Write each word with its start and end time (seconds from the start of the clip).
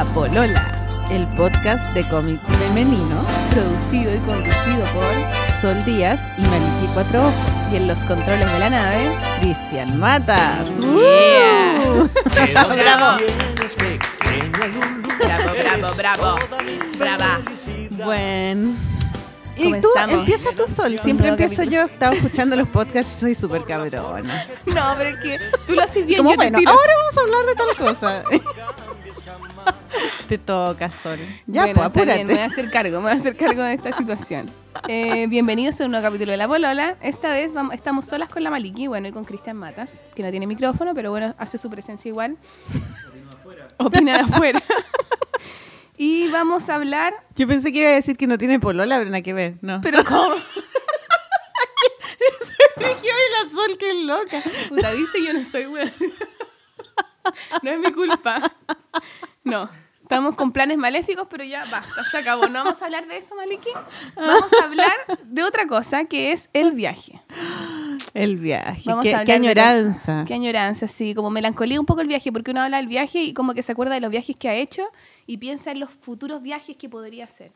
La 0.00 0.06
Polola, 0.14 0.88
el 1.10 1.28
podcast 1.36 1.92
de 1.92 2.02
cómic 2.04 2.40
femenino 2.58 3.22
producido 3.50 4.14
y 4.14 4.18
conducido 4.20 4.82
por 4.94 5.04
Sol 5.60 5.84
Díaz 5.84 6.22
y 6.38 6.40
Maliki 6.40 6.86
Cuatro 6.94 7.20
Ojos. 7.20 7.34
Y 7.70 7.76
en 7.76 7.86
los 7.86 8.02
controles 8.06 8.50
de 8.50 8.58
la 8.60 8.70
nave, 8.70 9.18
Cristian 9.42 10.00
Matas. 10.00 10.68
Yeah. 10.78 11.80
¡Uh! 11.86 12.08
bravo. 12.78 13.18
Bravo, 15.18 15.54
bravo, 15.58 15.94
bravo. 15.98 16.38
Brava. 16.96 17.40
Bueno. 18.02 18.74
Y 19.58 19.64
tú, 19.64 19.88
Comenzamos. 19.92 20.20
empieza 20.20 20.56
tú 20.56 20.66
sol. 20.66 20.98
Siempre 20.98 21.28
empiezo 21.28 21.62
yo. 21.64 21.82
Estaba 21.82 22.14
escuchando 22.14 22.56
los 22.56 22.68
podcasts 22.68 23.18
y 23.18 23.20
soy 23.20 23.34
súper 23.34 23.64
cabrona. 23.64 24.46
No, 24.64 24.94
pero 24.96 25.10
es 25.10 25.20
que 25.20 25.38
tú 25.66 25.74
lo 25.74 25.82
haces 25.82 26.06
bien. 26.06 26.20
Como 26.20 26.30
yo 26.30 26.36
bueno, 26.36 26.56
te 26.56 26.64
tiro. 26.64 26.72
ahora 26.72 26.92
vamos 26.96 27.18
a 27.18 27.20
hablar 27.20 27.46
de 27.46 27.54
tal 27.54 27.76
cosa. 27.76 28.22
Te 30.28 30.38
toca, 30.38 30.90
Sol. 30.92 31.18
Ya, 31.46 31.62
Bueno, 31.62 31.90
pues 31.92 32.04
está 32.06 32.14
bien, 32.14 32.26
me 32.26 32.32
voy 32.34 32.42
a 32.42 32.44
apúrate. 32.44 32.60
hacer 32.60 32.70
cargo, 32.70 32.96
me 32.98 33.02
voy 33.04 33.12
a 33.12 33.14
hacer 33.14 33.36
cargo 33.36 33.62
de 33.62 33.74
esta 33.74 33.92
situación. 33.92 34.50
Eh, 34.86 35.26
bienvenidos 35.26 35.80
a 35.80 35.84
un 35.86 35.90
nuevo 35.90 36.06
capítulo 36.06 36.30
de 36.30 36.36
La 36.36 36.46
Polola. 36.46 36.96
Esta 37.02 37.32
vez 37.32 37.52
vamos, 37.52 37.74
estamos 37.74 38.06
solas 38.06 38.28
con 38.28 38.44
la 38.44 38.50
Maliki, 38.50 38.86
bueno, 38.86 39.08
y 39.08 39.12
con 39.12 39.24
Cristian 39.24 39.56
Matas, 39.56 40.00
que 40.14 40.22
no 40.22 40.30
tiene 40.30 40.46
micrófono, 40.46 40.94
pero 40.94 41.10
bueno, 41.10 41.34
hace 41.38 41.58
su 41.58 41.68
presencia 41.68 42.08
igual. 42.08 42.36
Opina 43.78 44.14
de 44.14 44.20
afuera. 44.20 44.62
y 45.98 46.28
vamos 46.30 46.68
a 46.68 46.76
hablar, 46.76 47.12
Yo 47.34 47.48
pensé 47.48 47.72
que 47.72 47.80
iba 47.80 47.88
a 47.90 47.94
decir 47.94 48.16
que 48.16 48.28
no 48.28 48.38
tiene 48.38 48.60
polola, 48.60 48.96
pero 48.98 49.10
nada 49.10 49.22
que 49.22 49.32
ver. 49.32 49.54
No. 49.60 49.80
pero 49.80 50.04
¿cómo? 50.04 50.36
Me 52.76 52.86
quedó 52.94 53.16
la 53.44 53.50
Sol, 53.52 53.76
que 53.76 53.90
es 53.90 54.04
loca. 54.04 54.42
Puta, 54.68 54.92
viste, 54.92 55.24
yo 55.24 55.32
no 55.32 55.44
soy 55.44 55.66
weón. 55.66 55.92
No 57.62 57.70
es 57.72 57.78
mi 57.80 57.92
culpa. 57.92 58.52
No. 59.42 59.68
Estamos 60.10 60.34
con 60.34 60.50
planes 60.50 60.76
maléficos, 60.76 61.28
pero 61.30 61.44
ya 61.44 61.60
basta, 61.70 62.02
se 62.10 62.18
acabó. 62.18 62.48
No 62.48 62.64
vamos 62.64 62.82
a 62.82 62.86
hablar 62.86 63.06
de 63.06 63.16
eso, 63.16 63.36
Maliki. 63.36 63.68
Vamos 64.16 64.52
a 64.60 64.64
hablar 64.64 64.90
de 65.22 65.44
otra 65.44 65.68
cosa, 65.68 66.04
que 66.04 66.32
es 66.32 66.50
el 66.52 66.72
viaje. 66.72 67.22
El 68.12 68.36
viaje. 68.36 68.82
Vamos 68.86 69.04
qué, 69.04 69.14
a 69.14 69.24
qué 69.24 69.34
hablar 69.34 69.40
de 69.40 69.48
añoranza. 69.70 70.24
Qué 70.26 70.34
añoranza, 70.34 70.88
sí, 70.88 71.14
como 71.14 71.30
melancolía 71.30 71.78
un 71.78 71.86
poco 71.86 72.00
el 72.00 72.08
viaje, 72.08 72.32
porque 72.32 72.50
uno 72.50 72.60
habla 72.60 72.78
del 72.78 72.88
viaje 72.88 73.22
y 73.22 73.32
como 73.32 73.54
que 73.54 73.62
se 73.62 73.70
acuerda 73.70 73.94
de 73.94 74.00
los 74.00 74.10
viajes 74.10 74.34
que 74.34 74.48
ha 74.48 74.54
hecho 74.56 74.90
y 75.28 75.36
piensa 75.36 75.70
en 75.70 75.78
los 75.78 75.90
futuros 75.90 76.42
viajes 76.42 76.76
que 76.76 76.88
podría 76.88 77.26
hacer. 77.26 77.52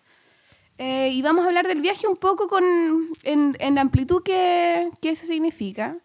Eh, 0.79 1.11
y 1.13 1.23
vamos 1.23 1.45
a 1.45 1.49
hablar 1.49 1.67
del 1.67 1.81
viaje 1.81 2.07
un 2.07 2.17
poco 2.17 2.47
con, 2.47 2.63
en, 3.25 3.57
en 3.59 3.75
la 3.75 3.81
amplitud 3.81 4.23
que, 4.23 4.93
que 5.03 5.09
eso 5.11 5.27
significa, 5.27 5.97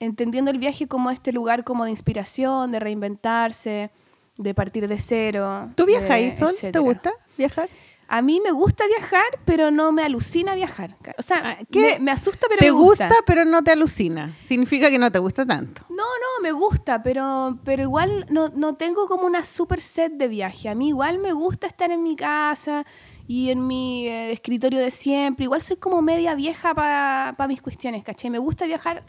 entendiendo 0.00 0.50
el 0.50 0.58
viaje 0.58 0.86
como 0.86 1.10
este 1.10 1.32
lugar 1.32 1.64
como 1.64 1.86
de 1.86 1.92
inspiración, 1.92 2.72
de 2.72 2.78
reinventarse, 2.78 3.90
de 4.36 4.54
partir 4.54 4.88
de 4.88 4.98
cero. 4.98 5.70
¿Tú 5.74 5.86
viajas, 5.86 6.38
Sol? 6.38 6.50
¿Te 6.50 6.56
etcétera. 6.68 6.80
gusta 6.84 7.12
viajar? 7.38 7.68
A 8.06 8.20
mí 8.20 8.38
me 8.44 8.50
gusta 8.52 8.84
viajar, 8.86 9.24
pero 9.46 9.70
no 9.70 9.90
me 9.90 10.02
alucina 10.02 10.54
viajar. 10.54 10.94
O 11.16 11.22
sea, 11.22 11.40
Ah, 11.42 11.56
¿qué? 11.70 11.80
me, 11.98 11.98
me 12.00 12.10
asusta, 12.10 12.46
pero 12.50 12.58
te 12.60 12.66
me 12.66 12.70
gusta. 12.72 13.08
gusta, 13.08 13.22
pero 13.26 13.46
no 13.46 13.64
te 13.64 13.70
alucina. 13.72 14.36
Significa 14.44 14.90
que 14.90 14.98
no 14.98 15.10
te 15.10 15.18
gusta 15.18 15.46
tanto. 15.46 15.82
No, 15.88 15.96
no, 16.04 16.42
me 16.42 16.52
gusta, 16.52 17.02
pero, 17.02 17.58
pero 17.64 17.82
igual 17.82 18.26
no, 18.28 18.48
no 18.48 18.74
tengo 18.74 19.06
como 19.06 19.24
una 19.24 19.42
super 19.42 19.80
set 19.80 20.12
de 20.12 20.28
viaje. 20.28 20.68
A 20.68 20.74
mí 20.74 20.88
igual 20.88 21.18
me 21.18 21.32
gusta 21.32 21.66
estar 21.66 21.90
en 21.90 22.02
mi 22.02 22.14
casa 22.14 22.84
y 23.26 23.48
en 23.48 23.66
mi 23.66 24.06
eh, 24.06 24.32
escritorio 24.32 24.80
de 24.80 24.90
siempre. 24.90 25.44
Igual 25.44 25.62
soy 25.62 25.76
como 25.76 26.02
media 26.02 26.34
vieja 26.34 26.74
para 26.74 27.34
mis 27.48 27.62
cuestiones, 27.62 28.04
¿cachai? 28.04 28.30
Me 28.30 28.38
gusta 28.38 28.66
viajar, 28.66 29.02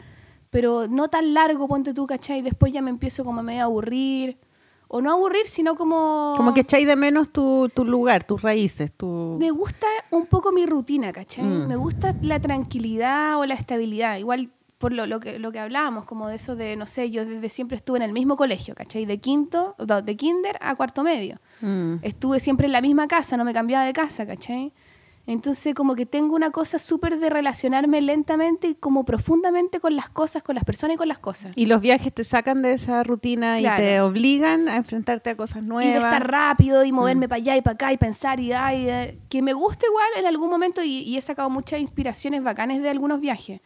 pero 0.48 0.88
no 0.88 1.08
tan 1.08 1.34
largo, 1.34 1.68
ponte 1.68 1.92
tú, 1.92 2.06
¿cachai? 2.06 2.40
Después 2.40 2.72
ya 2.72 2.80
me 2.80 2.88
empiezo 2.90 3.24
como 3.26 3.42
medio 3.42 3.60
a 3.60 3.64
aburrir. 3.64 4.38
O 4.88 5.00
no 5.00 5.10
aburrir, 5.12 5.46
sino 5.46 5.74
como... 5.74 6.34
Como 6.36 6.54
que 6.54 6.60
echáis 6.60 6.86
de 6.86 6.96
menos 6.96 7.30
tu, 7.30 7.68
tu 7.74 7.84
lugar, 7.84 8.24
tus 8.24 8.42
raíces, 8.42 8.92
tu... 8.92 9.36
Me 9.38 9.50
gusta 9.50 9.86
un 10.10 10.26
poco 10.26 10.52
mi 10.52 10.64
rutina, 10.64 11.12
¿cachai? 11.12 11.44
Mm. 11.44 11.66
Me 11.66 11.76
gusta 11.76 12.14
la 12.22 12.40
tranquilidad 12.40 13.38
o 13.38 13.46
la 13.46 13.54
estabilidad. 13.54 14.18
Igual 14.18 14.50
por 14.78 14.92
lo, 14.92 15.06
lo 15.06 15.20
que, 15.20 15.38
lo 15.38 15.52
que 15.52 15.58
hablábamos, 15.58 16.04
como 16.04 16.28
de 16.28 16.36
eso 16.36 16.54
de, 16.54 16.76
no 16.76 16.86
sé, 16.86 17.10
yo 17.10 17.24
desde 17.24 17.48
siempre 17.48 17.76
estuve 17.76 17.98
en 17.98 18.02
el 18.02 18.12
mismo 18.12 18.36
colegio, 18.36 18.74
¿cachai? 18.74 19.06
De 19.06 19.18
quinto, 19.18 19.74
no, 19.78 20.02
de 20.02 20.16
kinder 20.16 20.58
a 20.60 20.74
cuarto 20.74 21.02
medio. 21.02 21.40
Mm. 21.62 21.96
Estuve 22.02 22.40
siempre 22.40 22.66
en 22.66 22.72
la 22.72 22.80
misma 22.80 23.08
casa, 23.08 23.36
no 23.36 23.44
me 23.44 23.54
cambiaba 23.54 23.84
de 23.84 23.92
casa, 23.92 24.26
¿cachai? 24.26 24.72
Entonces 25.28 25.74
como 25.74 25.96
que 25.96 26.06
tengo 26.06 26.34
una 26.36 26.50
cosa 26.50 26.78
súper 26.78 27.18
de 27.18 27.28
relacionarme 27.30 28.00
lentamente 28.00 28.68
y 28.68 28.74
como 28.76 29.04
profundamente 29.04 29.80
con 29.80 29.96
las 29.96 30.08
cosas, 30.08 30.42
con 30.44 30.54
las 30.54 30.62
personas 30.64 30.94
y 30.94 30.98
con 30.98 31.08
las 31.08 31.18
cosas. 31.18 31.50
Y 31.56 31.66
los 31.66 31.80
viajes 31.80 32.12
te 32.14 32.22
sacan 32.22 32.62
de 32.62 32.74
esa 32.74 33.02
rutina 33.02 33.58
Claro. 33.58 33.82
y 33.82 33.86
te 33.86 34.00
obligan 34.00 34.68
a 34.68 34.76
enfrentarte 34.76 35.30
a 35.30 35.36
cosas 35.36 35.58
Y 35.58 35.60
de 35.62 35.66
nuevas. 35.68 36.04
estar 36.04 36.30
rápido 36.30 36.84
y 36.84 36.92
moverme 36.92 37.26
Mm. 37.26 37.28
para 37.28 37.36
allá 37.42 37.56
y 37.56 37.62
para 37.62 37.74
acá 37.74 37.92
y 37.92 37.96
pensar 37.96 38.38
y 38.38 38.52
ay, 38.52 38.88
eh, 38.88 39.18
que 39.28 39.42
me 39.42 39.52
gusta 39.52 39.84
igual 39.86 40.06
en 40.16 40.26
algún 40.26 40.48
momento 40.48 40.82
y, 40.82 40.98
y 41.00 41.16
he 41.16 41.20
sacado 41.20 41.50
muchas 41.50 41.80
inspiraciones 41.80 42.44
bacanes 42.44 42.80
de 42.82 42.88
algunos 42.90 43.18
viajes. 43.20 43.60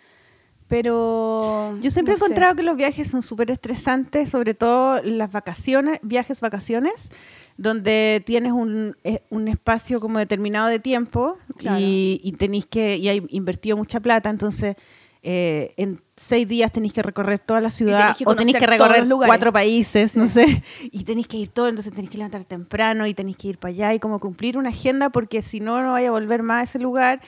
Pero 0.70 1.76
Yo 1.80 1.90
siempre 1.90 2.12
no 2.12 2.16
he 2.16 2.18
sé. 2.18 2.24
encontrado 2.26 2.54
que 2.54 2.62
los 2.62 2.76
viajes 2.76 3.10
son 3.10 3.22
súper 3.22 3.50
estresantes, 3.50 4.30
sobre 4.30 4.54
todo 4.54 5.02
las 5.02 5.32
vacaciones, 5.32 5.98
viajes, 6.02 6.40
vacaciones, 6.40 7.10
donde 7.56 8.22
tienes 8.24 8.52
un, 8.52 8.96
eh, 9.02 9.20
un 9.30 9.48
espacio 9.48 10.00
como 10.00 10.20
determinado 10.20 10.68
de 10.68 10.78
tiempo 10.78 11.36
Claro. 11.58 11.78
y, 11.80 12.20
y 12.22 12.32
tenéis 12.32 12.66
que, 12.66 12.96
y 12.96 13.08
hay 13.08 13.26
invertido 13.30 13.76
mucha 13.76 13.98
plata, 13.98 14.30
entonces 14.30 14.76
eh, 15.22 15.74
en 15.76 16.00
seis 16.16 16.48
días 16.48 16.72
tenéis 16.72 16.92
que 16.94 17.02
recorrer 17.02 17.40
toda 17.40 17.60
la 17.60 17.70
ciudad 17.70 18.16
tenés 18.16 18.26
o 18.26 18.34
tenéis 18.34 18.56
que 18.56 18.66
recorrer 18.66 19.06
cuatro 19.26 19.52
países, 19.52 20.16
no 20.16 20.28
sé, 20.28 20.62
y 20.92 21.04
tenéis 21.04 21.26
que 21.26 21.36
ir 21.36 21.48
todo, 21.48 21.68
entonces 21.68 21.92
tenéis 21.92 22.10
que 22.10 22.16
levantar 22.16 22.44
temprano 22.44 23.06
y 23.06 23.12
tenéis 23.12 23.36
que 23.36 23.48
ir 23.48 23.58
para 23.58 23.70
allá 23.70 23.92
y 23.92 23.98
como 23.98 24.20
cumplir 24.20 24.56
una 24.56 24.70
agenda 24.70 25.10
porque 25.10 25.42
si 25.42 25.58
no, 25.60 25.82
no 25.82 25.92
vaya 25.92 26.08
a 26.08 26.12
volver 26.12 26.42
más 26.44 26.60
a 26.60 26.62
ese 26.62 26.78
lugar 26.78 27.20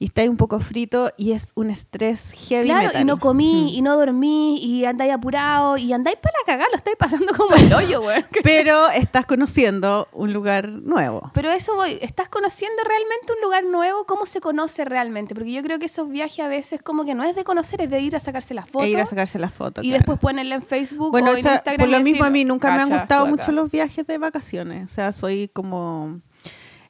y 0.00 0.06
estáis 0.06 0.28
un 0.28 0.36
poco 0.36 0.60
frito 0.60 1.10
y 1.16 1.32
es 1.32 1.48
un 1.56 1.70
estrés 1.70 2.32
heavy 2.32 2.66
Claro, 2.68 2.86
metal. 2.86 3.02
y 3.02 3.04
no 3.04 3.18
comí, 3.18 3.64
Mm. 3.72 3.78
y 3.78 3.82
no 3.82 3.96
dormí, 3.96 4.56
y 4.64 4.84
andáis 4.84 5.12
apurado, 5.12 5.76
y 5.76 5.92
andáis 5.92 6.16
para 6.22 6.34
la 6.40 6.44
cagada, 6.46 6.68
lo 6.70 6.76
estáis 6.76 6.96
pasando 6.96 7.32
como 7.36 7.54
el 7.56 7.72
hoyo, 7.72 8.00
güey. 8.02 8.24
pero 8.42 8.88
estás 8.90 9.24
conociendo 9.26 10.06
un 10.12 10.32
lugar 10.32 10.68
nuevo. 10.68 11.30
Pero 11.34 11.50
eso 11.50 11.74
voy, 11.74 11.98
¿estás 12.00 12.28
conociendo 12.28 12.82
realmente 12.84 13.32
un 13.34 13.42
lugar 13.42 13.64
nuevo? 13.64 14.04
¿Cómo 14.06 14.24
se 14.26 14.40
conoce 14.40 14.84
realmente? 14.84 15.34
Porque 15.34 15.50
yo 15.52 15.62
creo 15.62 15.78
que 15.78 15.86
esos 15.86 16.08
viajes 16.08 16.40
a 16.44 16.48
veces 16.48 16.80
como 16.82 17.04
que 17.04 17.14
no 17.14 17.24
es 17.24 17.34
de 17.34 17.42
conocer, 17.44 17.80
es 17.80 17.90
de 17.90 18.00
ir 18.00 18.14
a 18.14 18.20
sacarse 18.20 18.54
las 18.54 18.66
fotos 18.70 18.86
E 18.86 18.90
ir 18.90 19.00
a 19.00 19.06
sacarse 19.06 19.38
las 19.38 19.52
fotos. 19.52 19.84
y 19.84 19.88
claro. 19.88 19.98
después 20.00 20.18
ponerla 20.20 20.54
en 20.54 20.62
Facebook 20.62 21.10
bueno, 21.10 21.28
o 21.30 21.36
en 21.36 21.38
Instagram. 21.38 21.76
por 21.76 21.88
lo 21.88 22.00
mismo 22.04 22.24
a 22.24 22.30
mí 22.30 22.44
nunca 22.44 22.68
me 22.68 22.82
han 22.82 22.88
"Cacha, 22.88 22.98
gustado 23.00 23.24
estuve 23.24 23.34
acá". 23.42 23.50
mucho 23.50 23.60
los 23.62 23.70
viajes 23.72 24.06
de 24.06 24.18
vacaciones. 24.18 24.84
O 24.84 24.94
sea, 24.94 25.10
soy 25.12 25.48
como... 25.48 26.20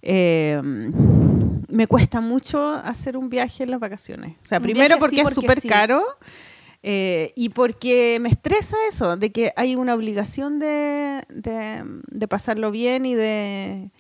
eh, 0.03 0.61
me 1.69 1.87
cuesta 1.87 2.21
mucho 2.21 2.73
hacer 2.73 3.17
un 3.17 3.29
viaje 3.29 3.63
en 3.65 3.71
las 3.71 3.81
vacaciones. 3.81 4.37
O 4.45 4.49
sea, 4.49 4.59
Un 4.59 4.65
primero 4.65 4.99
porque 4.99 5.21
es 5.21 5.33
súper 5.35 5.61
sí. 5.61 5.69
caro 5.69 6.03
eh, 6.83 7.33
y 7.37 7.51
porque 7.51 8.19
me 8.21 8.29
estresa 8.29 8.77
eso, 8.89 9.17
de 9.17 9.31
que 9.33 9.53
hay 9.57 9.77
una 9.77 9.95
obligación 9.95 10.59
de, 10.59 11.23
de, 11.29 11.83
de 12.11 12.29
pasarlo 12.29 12.71
bien 12.71 13.05
y 13.07 13.15
de 13.15 13.91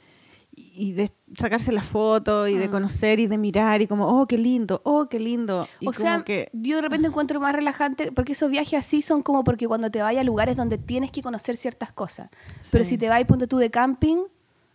y 0.60 0.92
de 0.92 1.10
sacarse 1.36 1.70
las 1.72 1.84
fotos 1.86 2.48
y 2.48 2.54
de 2.54 2.68
Mm. 2.68 2.70
conocer 2.70 3.20
y 3.20 3.26
de 3.26 3.38
mirar 3.38 3.80
y 3.82 3.86
como, 3.86 4.06
oh, 4.20 4.26
qué 4.26 4.38
lindo, 4.38 4.80
oh, 4.84 5.08
qué 5.08 5.20
lindo. 5.20 5.68
Y 5.80 5.88
O 5.88 5.92
sea, 5.92 6.22
que 6.24 6.50
yo 6.52 6.76
de 6.76 6.82
repente 6.82 7.06
encuentro 7.08 7.40
más 7.40 7.52
relajante 7.54 8.10
porque 8.12 8.32
esos 8.32 8.50
viajes 8.50 8.74
así 8.78 9.02
son 9.02 9.22
como 9.22 9.44
porque 9.44 9.66
cuando 9.68 9.90
te 9.90 10.02
vayas 10.02 10.22
a 10.22 10.24
lugares 10.24 10.56
donde 10.56 10.78
tienes 10.78 11.10
que 11.10 11.22
conocer 11.22 11.56
ciertas 11.56 11.92
cosas. 11.92 12.30
Pero 12.70 12.84
si 12.84 12.96
te 12.98 13.08
vas 13.08 13.22
ponte 13.24 13.46
tú 13.46 13.58
de 13.58 13.70
camping 13.70 14.18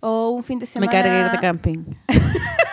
o 0.01 0.29
un 0.29 0.43
fin 0.43 0.59
de 0.59 0.63
me 0.63 0.67
semana... 0.67 0.91
carga 0.91 1.25
ir 1.25 1.31
de 1.31 1.39
camping. 1.39 1.83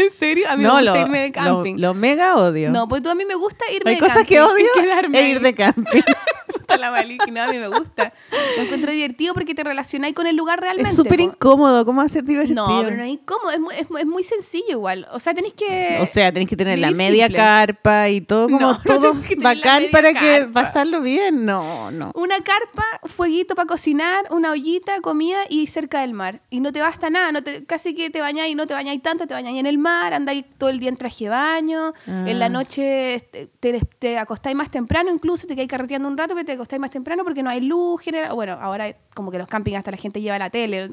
¿En 0.00 0.10
serio? 0.10 0.46
A 0.48 0.56
mí 0.56 0.62
no, 0.62 0.74
me 0.76 0.82
gusta 0.82 0.94
lo, 0.96 1.00
irme 1.02 1.18
de 1.20 1.28
lo- 1.28 1.32
camping. 1.34 1.76
Lo, 1.78 1.94
mega 1.94 2.36
odio. 2.36 2.70
No, 2.70 2.88
pues 2.88 3.02
tú 3.02 3.10
a 3.10 3.14
mí 3.14 3.24
me 3.24 3.34
gusta 3.34 3.64
irme 3.72 3.90
Hay 3.90 3.96
de 3.96 4.00
cosas 4.00 4.16
camping 4.18 4.34
que 4.34 4.40
odio 4.40 4.66
y 4.76 4.80
quedarme 4.80 5.18
e 5.18 5.28
ir 5.30 5.40
de 5.40 5.54
camping. 5.54 6.02
Puta 6.52 6.76
la 6.78 6.90
Maliki, 6.90 7.30
no, 7.30 7.42
a 7.42 7.46
mí 7.46 7.58
me 7.58 7.68
gusta. 7.68 8.12
Lo 8.56 8.62
encuentro 8.64 8.90
divertido 8.90 9.34
porque 9.34 9.54
te 9.54 9.62
relacionáis 9.62 10.14
con 10.14 10.26
el 10.26 10.34
lugar 10.36 10.60
realmente. 10.60 10.90
es 10.90 10.96
súper 10.96 11.20
incómodo. 11.20 11.84
¿Cómo 11.84 12.00
hacer 12.00 12.24
divertido? 12.24 12.66
No, 12.66 12.82
pero 12.82 12.96
no 12.96 13.02
es 13.04 13.10
incómodo, 13.10 13.50
es 13.52 13.60
muy, 13.60 13.74
es, 13.74 13.86
es 14.00 14.06
muy 14.06 14.24
sencillo 14.24 14.70
igual. 14.70 15.06
O 15.12 15.20
sea, 15.20 15.32
tenéis 15.32 15.54
que... 15.54 15.98
O 16.00 16.06
sea, 16.06 16.32
tenés 16.32 16.48
que 16.48 16.56
tener 16.56 16.78
la 16.80 16.90
media 16.90 17.26
simple. 17.26 17.36
carpa 17.38 18.08
y 18.08 18.20
todo 18.20 18.46
como 18.48 18.58
No, 18.58 18.72
no 18.72 18.80
todo 18.84 19.12
tenés 19.12 19.26
que 19.28 19.36
la 19.36 19.54
bacán 19.54 19.84
para 19.92 20.12
que 20.12 20.38
carpa. 20.40 20.52
pasarlo 20.52 21.00
bien. 21.02 21.44
No, 21.44 21.90
no. 21.92 22.10
Una 22.14 22.36
carpa, 22.42 22.84
fueguito 23.04 23.54
para 23.54 23.66
cocinar, 23.66 24.26
una 24.30 24.50
ollita, 24.50 25.00
comida 25.00 25.38
y 25.48 25.68
cerca 25.68 26.00
del 26.00 26.14
mar. 26.14 26.40
Y 26.50 26.58
no 26.60 26.72
te 26.72 26.80
basta 26.80 27.10
nada, 27.10 27.30
no 27.30 27.42
te, 27.42 27.64
casi 27.64 27.94
que 27.94 28.10
te 28.10 28.20
bañáis, 28.20 28.56
no 28.56 28.66
te 28.66 28.74
bañáis 28.74 29.00
tanto, 29.02 29.26
te 29.28 29.34
bañáis 29.34 29.58
en 29.58 29.66
el 29.66 29.78
mar, 29.78 29.89
andáis 30.12 30.44
todo 30.58 30.70
el 30.70 30.78
día 30.80 30.88
en 30.88 30.96
traje 30.96 31.24
de 31.24 31.30
baño, 31.30 31.92
en 32.06 32.38
la 32.38 32.46
Ah. 32.46 32.48
noche 32.48 33.28
te, 33.30 33.46
te, 33.60 33.80
te 33.98 34.18
acostáis 34.18 34.56
más 34.56 34.70
temprano, 34.70 35.10
incluso 35.12 35.46
te 35.46 35.54
quedáis 35.54 35.68
carreteando 35.70 36.08
un 36.08 36.16
rato, 36.16 36.34
pero 36.34 36.44
te 36.46 36.52
acostáis 36.52 36.80
más 36.80 36.90
temprano 36.90 37.24
porque 37.24 37.42
no 37.42 37.50
hay 37.50 37.60
luz 37.60 38.00
general. 38.00 38.34
Bueno, 38.34 38.52
ahora 38.60 38.86
como 39.14 39.30
que 39.30 39.38
los 39.38 39.48
campings 39.48 39.78
hasta 39.78 39.90
la 39.90 39.96
gente 39.96 40.20
lleva 40.20 40.38
la 40.38 40.50
tele, 40.50 40.90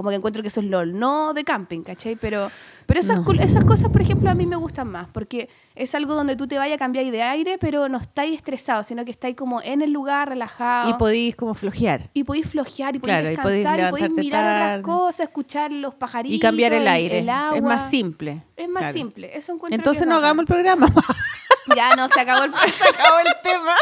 Como 0.00 0.08
que 0.08 0.16
encuentro 0.16 0.40
que 0.40 0.48
eso 0.48 0.60
es 0.60 0.66
lo 0.66 0.86
no 0.86 1.34
de 1.34 1.44
camping, 1.44 1.82
¿cachai? 1.82 2.16
Pero, 2.16 2.50
pero 2.86 3.00
esas, 3.00 3.18
cul- 3.18 3.38
esas 3.44 3.64
cosas, 3.66 3.90
por 3.90 4.00
ejemplo, 4.00 4.30
a 4.30 4.34
mí 4.34 4.46
me 4.46 4.56
gustan 4.56 4.88
más, 4.88 5.08
porque 5.12 5.50
es 5.74 5.94
algo 5.94 6.14
donde 6.14 6.36
tú 6.36 6.46
te 6.48 6.56
vayas 6.56 6.76
a 6.76 6.78
cambiar 6.78 7.04
de 7.04 7.20
aire, 7.22 7.58
pero 7.58 7.86
no 7.90 7.98
estáis 7.98 8.34
estresado, 8.36 8.82
sino 8.82 9.04
que 9.04 9.10
estáis 9.10 9.36
como 9.36 9.60
en 9.60 9.82
el 9.82 9.90
lugar, 9.92 10.30
relajado. 10.30 10.88
Y 10.88 10.94
podéis 10.94 11.36
como 11.36 11.52
flojear. 11.52 12.08
y 12.14 12.24
podéis 12.24 12.48
flojear, 12.48 12.96
y 12.96 12.98
podéis 12.98 13.18
Claro, 13.20 13.30
y 13.34 13.36
podéis 13.36 13.64
descansar, 13.64 13.88
y 13.88 13.90
podéis, 13.90 14.10
mirar 14.24 14.42
tarde. 14.44 14.80
otras 14.80 14.96
cosas, 14.96 15.20
escuchar 15.20 15.70
los 15.70 15.94
pajaritos. 15.94 16.34
Y 16.34 16.40
cambiar 16.40 16.72
el 16.72 16.88
aire. 16.88 17.18
el 17.18 17.28
agua. 17.28 17.56
Es 17.58 17.62
más 17.62 17.90
simple. 17.90 18.42
Es 18.56 18.68
más 18.70 18.84
Claro. 18.84 18.96
simple. 18.98 19.30
Eso 19.36 19.52
encuentro 19.52 19.74
Entonces 19.76 20.02
que 20.04 20.08
no 20.08 20.14
bacán. 20.14 20.24
hagamos 20.24 20.42
el 20.44 20.46
programa. 20.46 20.86
Ya 21.80 21.96
no, 21.96 22.08
se 22.08 22.20
acabó 22.20 22.44
el 22.44 22.52
Se 22.78 22.88
acabó 22.88 23.18
el 23.20 23.32
tema. 23.42 23.74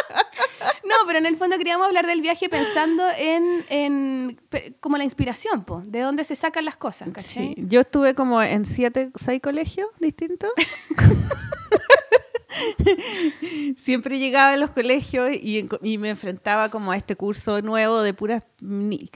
No, 0.84 0.94
pero 1.06 1.18
en 1.18 1.26
el 1.26 1.36
fondo 1.36 1.58
queríamos 1.58 1.84
hablar 1.84 2.06
del 2.06 2.20
viaje 2.20 2.48
pensando 2.48 3.02
en, 3.18 3.64
en 3.70 4.40
como 4.78 4.96
la 4.96 5.02
inspiración, 5.02 5.64
po, 5.64 5.82
de 5.84 6.02
dónde 6.02 6.22
se 6.22 6.36
sacan 6.36 6.64
las 6.64 6.76
cosas, 6.76 7.08
¿cachai? 7.12 7.54
Sí, 7.54 7.56
yo 7.56 7.80
estuve 7.80 8.14
como 8.14 8.40
en 8.40 8.66
siete, 8.66 9.10
seis 9.16 9.42
colegios 9.42 9.88
distintos. 9.98 10.50
Siempre 13.76 14.20
llegaba 14.20 14.52
a 14.52 14.56
los 14.56 14.70
colegios 14.70 15.30
y, 15.32 15.68
me 15.98 16.10
enfrentaba 16.10 16.68
como 16.68 16.92
a 16.92 16.96
este 16.96 17.16
curso 17.16 17.62
nuevo 17.62 18.02
de 18.02 18.14
puras, 18.14 18.44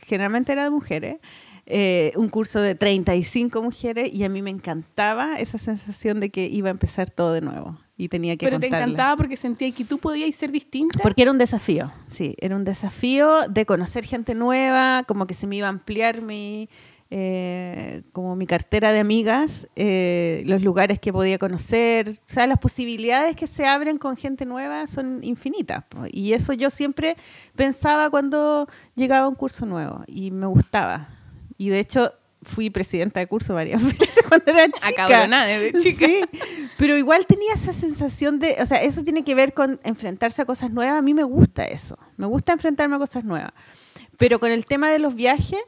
generalmente 0.06 0.52
era 0.52 0.64
de 0.64 0.70
mujeres, 0.70 1.18
eh, 1.66 2.12
un 2.16 2.28
curso 2.28 2.60
de 2.60 2.74
35 2.74 3.62
mujeres 3.62 4.12
y 4.12 4.24
a 4.24 4.28
mí 4.28 4.42
me 4.42 4.50
encantaba 4.50 5.38
esa 5.38 5.58
sensación 5.58 6.18
de 6.18 6.30
que 6.30 6.46
iba 6.46 6.66
a 6.68 6.72
empezar 6.72 7.10
todo 7.10 7.32
de 7.32 7.42
nuevo 7.42 7.78
y 7.96 8.08
tenía 8.08 8.36
que 8.36 8.46
Pero 8.46 8.58
te 8.58 8.66
encantaba 8.66 9.16
porque 9.16 9.36
sentía 9.36 9.70
que 9.72 9.84
tú 9.84 9.98
podías 9.98 10.34
ser 10.34 10.50
distinta. 10.50 10.98
Porque 11.02 11.22
era 11.22 11.30
un 11.30 11.38
desafío, 11.38 11.92
sí, 12.08 12.34
era 12.38 12.56
un 12.56 12.64
desafío 12.64 13.48
de 13.48 13.66
conocer 13.66 14.04
gente 14.04 14.34
nueva, 14.34 15.04
como 15.06 15.26
que 15.26 15.34
se 15.34 15.46
me 15.46 15.56
iba 15.56 15.66
a 15.66 15.70
ampliar 15.70 16.22
mi, 16.22 16.68
eh, 17.10 18.04
como 18.12 18.34
mi 18.36 18.46
cartera 18.46 18.90
de 18.90 18.98
amigas, 18.98 19.68
eh, 19.76 20.42
los 20.46 20.62
lugares 20.62 20.98
que 20.98 21.12
podía 21.12 21.38
conocer, 21.38 22.08
o 22.08 22.14
sea, 22.24 22.46
las 22.46 22.58
posibilidades 22.58 23.36
que 23.36 23.46
se 23.46 23.66
abren 23.66 23.98
con 23.98 24.16
gente 24.16 24.46
nueva 24.46 24.86
son 24.86 25.20
infinitas. 25.22 25.84
Y 26.10 26.32
eso 26.32 26.54
yo 26.54 26.70
siempre 26.70 27.16
pensaba 27.54 28.08
cuando 28.08 28.66
llegaba 28.94 29.26
a 29.26 29.28
un 29.28 29.34
curso 29.34 29.66
nuevo 29.66 30.02
y 30.06 30.30
me 30.30 30.46
gustaba. 30.46 31.10
Y 31.58 31.68
de 31.68 31.80
hecho 31.80 32.14
fui 32.44 32.70
presidenta 32.70 33.20
de 33.20 33.26
curso 33.26 33.52
varias 33.52 33.84
veces 33.98 34.21
cuando 34.32 34.50
era 34.50 34.72
chica. 34.88 35.26
De 35.46 35.72
chica. 35.74 36.06
Sí, 36.06 36.22
pero 36.78 36.96
igual 36.96 37.26
tenía 37.26 37.52
esa 37.54 37.72
sensación 37.72 38.38
de, 38.38 38.56
o 38.60 38.66
sea, 38.66 38.82
eso 38.82 39.02
tiene 39.02 39.24
que 39.24 39.34
ver 39.34 39.52
con 39.52 39.80
enfrentarse 39.84 40.42
a 40.42 40.44
cosas 40.44 40.70
nuevas. 40.70 40.98
A 40.98 41.02
mí 41.02 41.14
me 41.14 41.24
gusta 41.24 41.64
eso, 41.64 41.98
me 42.16 42.26
gusta 42.26 42.52
enfrentarme 42.52 42.96
a 42.96 42.98
cosas 42.98 43.24
nuevas. 43.24 43.52
Pero 44.18 44.40
con 44.40 44.50
el 44.50 44.66
tema 44.66 44.90
de 44.90 44.98
los 44.98 45.14
viajes, 45.14 45.60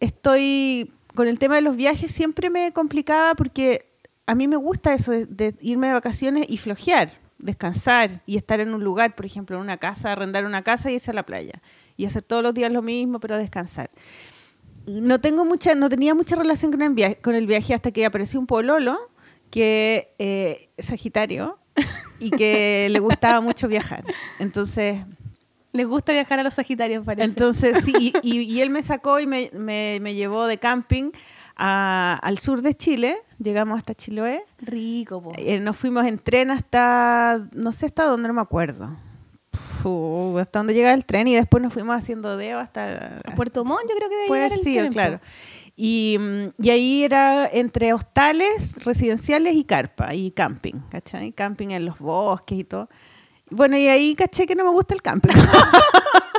estoy, 0.00 0.92
con 1.14 1.26
el 1.26 1.38
tema 1.38 1.56
de 1.56 1.62
los 1.62 1.76
viajes 1.76 2.12
siempre 2.12 2.50
me 2.50 2.72
complicaba 2.72 3.34
porque 3.34 3.86
a 4.26 4.34
mí 4.34 4.46
me 4.46 4.56
gusta 4.56 4.94
eso 4.94 5.12
de, 5.12 5.26
de 5.26 5.54
irme 5.60 5.88
de 5.88 5.94
vacaciones 5.94 6.46
y 6.48 6.58
flojear, 6.58 7.18
descansar 7.38 8.22
y 8.26 8.36
estar 8.36 8.60
en 8.60 8.74
un 8.74 8.84
lugar, 8.84 9.16
por 9.16 9.26
ejemplo, 9.26 9.56
en 9.56 9.62
una 9.62 9.78
casa, 9.78 10.12
arrendar 10.12 10.44
una 10.44 10.62
casa 10.62 10.90
y 10.90 10.94
irse 10.94 11.10
a 11.10 11.14
la 11.14 11.24
playa 11.24 11.60
y 11.96 12.06
hacer 12.06 12.22
todos 12.22 12.42
los 12.42 12.54
días 12.54 12.70
lo 12.70 12.82
mismo, 12.82 13.18
pero 13.20 13.36
descansar 13.36 13.90
no 14.86 15.20
tengo 15.20 15.44
mucha, 15.44 15.74
no 15.74 15.88
tenía 15.88 16.14
mucha 16.14 16.36
relación 16.36 16.72
con 16.72 16.82
el 16.82 16.94
viaje, 16.94 17.16
con 17.16 17.34
el 17.34 17.46
viaje 17.46 17.74
hasta 17.74 17.90
que 17.90 18.04
apareció 18.04 18.38
un 18.40 18.46
pololo 18.46 18.98
que 19.50 20.14
eh, 20.18 20.70
es 20.76 20.86
Sagitario 20.86 21.58
y 22.20 22.30
que 22.30 22.88
le 22.90 22.98
gustaba 22.98 23.40
mucho 23.42 23.68
viajar. 23.68 24.04
Entonces, 24.38 24.98
Les 25.72 25.86
gusta 25.86 26.12
viajar 26.12 26.38
a 26.40 26.42
los 26.42 26.54
Sagitarios, 26.54 27.04
parece. 27.04 27.28
entonces 27.28 27.84
sí, 27.84 27.92
y, 27.98 28.12
y- 28.22 28.40
y 28.42 28.60
él 28.60 28.70
me 28.70 28.82
sacó 28.82 29.20
y 29.20 29.26
me, 29.26 29.50
me- 29.54 29.98
me 30.00 30.14
llevó 30.14 30.46
de 30.46 30.58
camping 30.58 31.10
a- 31.56 32.18
al 32.22 32.38
sur 32.38 32.60
de 32.62 32.74
Chile. 32.74 33.16
Llegamos 33.38 33.76
hasta 33.78 33.94
Chiloé. 33.94 34.42
Rico, 34.60 35.22
po. 35.22 35.32
Eh, 35.36 35.58
nos 35.60 35.76
fuimos 35.76 36.04
en 36.06 36.18
tren 36.18 36.50
hasta, 36.50 37.40
no 37.54 37.72
sé 37.72 37.86
hasta 37.86 38.04
dónde, 38.04 38.28
no 38.28 38.34
me 38.34 38.40
acuerdo. 38.40 38.90
Hasta 40.38 40.60
donde 40.60 40.74
llega 40.74 40.94
el 40.94 41.04
tren 41.04 41.26
y 41.28 41.34
después 41.34 41.62
nos 41.62 41.72
fuimos 41.72 41.96
haciendo 41.96 42.36
dedo 42.36 42.58
hasta, 42.58 43.20
A 43.24 43.34
Puerto 43.34 43.64
Montt 43.64 43.82
yo 43.88 43.96
creo 43.96 44.08
que 44.08 44.14
debe 44.14 44.28
Puede 44.28 44.42
llegar 44.48 44.58
el 44.58 44.64
tren, 44.64 44.92
claro. 44.92 45.20
Y, 45.76 46.16
mm, 46.18 46.62
y 46.62 46.70
ahí 46.70 47.04
era 47.04 47.48
entre 47.50 47.92
hostales, 47.92 48.84
residenciales 48.84 49.54
y 49.54 49.64
carpa 49.64 50.14
y 50.14 50.30
camping, 50.30 50.80
¿cachai? 50.90 51.32
Camping 51.32 51.70
en 51.70 51.84
los 51.86 51.98
bosques 51.98 52.58
y 52.58 52.64
todo. 52.64 52.88
Bueno, 53.50 53.76
y 53.76 53.88
ahí 53.88 54.14
caché 54.14 54.46
que 54.46 54.54
no 54.54 54.64
me 54.64 54.70
gusta 54.70 54.94
el 54.94 55.02
camping. 55.02 55.30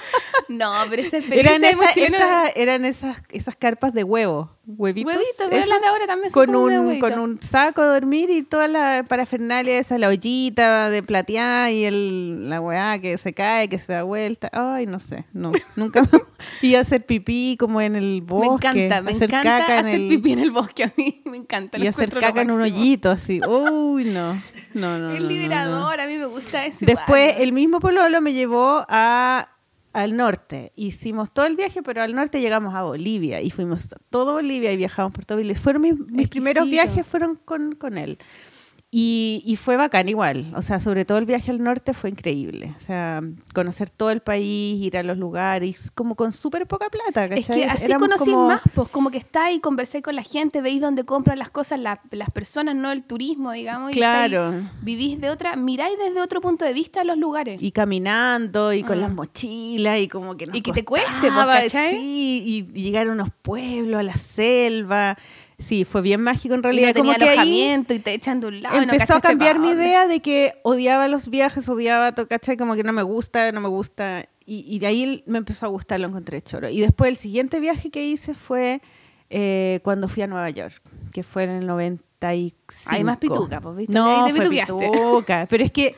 No, 0.50 0.72
pero 0.90 1.02
esa 1.02 1.18
experiencia 1.20 1.70
eran 1.70 2.06
esa- 2.14 2.50
eran 2.56 2.86
esas, 2.86 3.18
esas 3.32 3.56
carpas 3.56 3.94
de 3.94 4.04
huevo, 4.04 4.52
huevitos. 4.66 5.14
Huevitos, 5.14 5.36
pero 5.50 5.56
esas, 5.56 5.70
las 5.70 5.82
de 5.82 5.88
ahora 5.88 6.08
también 6.08 6.32
son 6.32 6.46
con 6.46 6.56
un, 6.56 7.00
con 7.00 7.20
un 7.20 7.42
saco 7.42 7.82
de 7.82 7.88
dormir 7.90 8.30
y 8.30 8.44
toda 8.44 8.68
la 8.68 9.06
parafernalia 9.08 9.78
esa, 9.80 9.98
la 9.98 10.08
ollita 10.10 10.90
de 10.90 11.04
plateada 11.04 11.72
y 11.72 11.86
el, 11.86 12.50
la 12.50 12.62
weá 12.62 13.00
que 13.00 13.18
se 13.18 13.34
cae, 13.34 13.68
que 13.70 13.80
se 13.80 13.94
da 13.94 14.04
vuelta. 14.04 14.50
Ay, 14.54 14.86
no 14.86 15.00
sé, 15.00 15.26
no, 15.34 15.52
nunca 15.76 16.02
me... 16.04 16.20
Y 16.62 16.76
hacer 16.76 17.06
pipí 17.06 17.56
como 17.60 17.80
en 17.82 17.96
el 17.96 18.22
Me 18.22 18.28
bosque. 18.28 18.68
encanta, 18.68 19.02
me 19.02 19.12
hacer 19.12 19.30
encanta 19.30 19.60
caca 19.60 19.80
en 19.80 19.86
hacer 19.88 19.96
el, 20.02 20.10
pipí 20.10 20.34
en 20.34 20.40
el 20.40 20.52
bosque 20.52 20.84
a 20.84 20.92
mí, 20.98 21.22
me 21.26 21.38
encanta. 21.38 21.78
y 21.78 21.88
hacer 21.88 22.10
caca 22.12 22.42
en 22.42 22.52
un 22.52 22.62
hoyito 22.62 23.10
así. 23.12 23.40
Uy, 23.48 24.06
no. 24.06 24.42
No, 24.74 24.98
no, 24.98 25.12
Es 25.12 25.20
no, 25.20 25.20
no, 25.20 25.20
no. 25.20 25.28
liberador, 25.30 26.00
a 26.02 26.08
mí 26.08 26.18
me 26.18 26.26
gusta 26.26 26.66
eso. 26.66 26.84
Después, 26.86 27.30
igual. 27.30 27.42
el 27.44 27.54
mismo 27.54 27.80
Pololo 27.80 28.22
me 28.22 28.34
llevó 28.34 28.84
a, 28.90 29.48
al 29.94 30.18
norte. 30.18 30.72
Hicimos 30.76 31.32
todo 31.32 31.46
el 31.46 31.56
viaje, 31.56 31.82
pero 31.84 32.02
al 32.02 32.14
norte 32.14 32.42
llegamos 32.42 32.74
a 32.76 32.82
Bolivia 32.82 33.42
y 33.42 33.52
fuimos 33.52 33.94
a 33.94 33.98
todo 34.10 34.34
Bolivia 34.34 34.72
y 34.72 34.78
viajamos 34.78 35.14
por 35.14 35.26
todo 35.26 35.38
Bolivia. 35.38 35.62
Fueron 35.62 35.84
mis, 35.84 35.98
mis 35.98 36.28
primeros 36.28 36.68
viajes 36.70 37.06
fueron 37.06 37.36
con, 37.36 37.76
con 37.76 37.98
él. 37.98 38.18
Y, 38.96 39.42
y 39.48 39.56
fue 39.56 39.76
bacán 39.76 40.08
igual. 40.08 40.54
O 40.56 40.62
sea, 40.62 40.80
sobre 40.80 41.04
todo 41.04 41.18
el 41.18 41.26
viaje 41.26 41.50
al 41.50 41.64
norte 41.64 41.96
fue 41.96 42.12
increíble. 42.12 42.76
O 42.78 42.80
sea, 42.80 43.22
conocer 43.52 43.90
todo 43.90 44.12
el 44.12 44.22
país, 44.22 44.80
ir 44.84 44.98
a 44.98 45.02
los 45.02 45.18
lugares, 45.18 45.90
como 45.90 46.14
con 46.14 46.32
súper 46.32 46.68
poca 46.68 46.90
plata, 46.92 47.26
Es 47.26 47.48
¿cachai? 47.48 47.62
que 47.64 47.66
así 47.70 47.86
Éramos 47.86 48.08
conocís 48.10 48.32
como- 48.34 48.48
más, 48.50 48.62
pues 48.76 48.90
como 48.90 49.10
que 49.10 49.18
estáis, 49.18 49.62
conversáis 49.62 50.04
con 50.04 50.16
la 50.16 50.22
gente, 50.22 50.62
veis 50.62 50.80
dónde 50.80 51.06
compran 51.06 51.40
las 51.40 51.50
cosas 51.50 51.80
la- 51.80 52.02
las 52.12 52.30
personas, 52.30 52.76
no 52.76 52.92
el 52.92 53.02
turismo, 53.04 53.52
digamos. 53.52 53.94
y 53.94 53.96
Claro. 53.96 54.54
vivís 54.84 55.20
de 55.20 55.32
otra, 55.32 55.56
miráis 55.56 55.98
desde 55.98 56.22
otro 56.22 56.40
punto 56.40 56.64
de 56.64 56.74
vista 56.74 57.04
los 57.04 57.18
lugares. 57.18 57.58
Y 57.64 57.72
caminando 57.72 58.74
y 58.74 58.84
con 58.84 59.00
Mm. 59.00 59.02
las 59.02 59.12
mochilas 59.12 60.00
y 60.02 60.08
como 60.08 60.38
que 60.38 60.46
nos 60.46 60.56
Y 60.56 60.62
que 60.62 60.72
te 60.72 60.86
cueste, 60.86 61.10
pues, 61.20 61.34
¿cachai? 61.34 61.96
Sí, 61.96 62.44
y 62.74 62.80
llegar 62.80 63.08
a 63.08 63.12
unos 63.12 63.30
pueblos, 63.42 64.00
a 64.00 64.04
la 64.04 64.18
selva. 64.18 65.18
Sí, 65.64 65.86
fue 65.86 66.02
bien 66.02 66.22
mágico 66.22 66.54
en 66.56 66.60
Y 66.60 66.64
realidad. 66.64 66.88
no 66.90 66.94
tenía 66.94 67.14
como 67.16 67.26
que 67.26 67.40
ahí 67.40 67.74
y 67.90 68.00
te 68.00 68.14
echan 68.14 68.40
de 68.40 68.48
un 68.48 68.62
lado. 68.62 68.76
y 68.76 68.86
no 68.86 68.94
empezó 68.94 69.14
a 69.14 69.22
cachaste 69.22 69.28
cambiar 69.30 69.60
mi 69.60 69.70
idea 69.70 70.08
de 70.08 70.20
que 70.20 70.54
odiaba 70.64 71.08
los 71.08 71.30
viajes, 71.30 71.68
odiaba, 71.70 72.14
to- 72.14 72.28
¿cachai? 72.28 72.58
Como 72.58 72.76
que 72.76 72.84
no 72.84 72.92
me 72.94 73.04
gusta, 73.04 73.52
no 73.52 73.62
me 73.62 73.70
gusta. 73.70 74.26
Y, 74.46 74.66
y 74.68 74.80
de 74.80 74.88
ahí 74.88 75.24
me 75.26 75.38
empezó 75.38 75.66
a 75.66 75.70
gustar, 75.70 76.00
lo 76.02 76.08
encontré 76.08 76.42
choro. 76.42 76.68
Y 76.70 76.82
después 76.82 77.10
el 77.10 77.16
siguiente 77.18 77.60
viaje 77.62 77.90
que 77.92 78.06
hice 78.06 78.34
fue 78.36 78.82
eh, 79.30 79.80
cuando 79.84 80.08
fui 80.10 80.22
a 80.24 80.28
Nueva 80.28 80.50
York, 80.50 80.82
que 81.14 81.24
fue 81.24 81.44
en 81.44 81.52
el 81.52 81.68
95. 81.68 82.56
Hay 82.88 83.04
más 83.04 83.18
pituca, 83.18 83.62
pues, 83.62 83.76
¿viste? 83.78 83.94
No, 83.94 84.28
fue 84.30 84.50
pituca. 84.50 85.48
Pero 85.50 85.64
es 85.64 85.72
que 85.72 85.96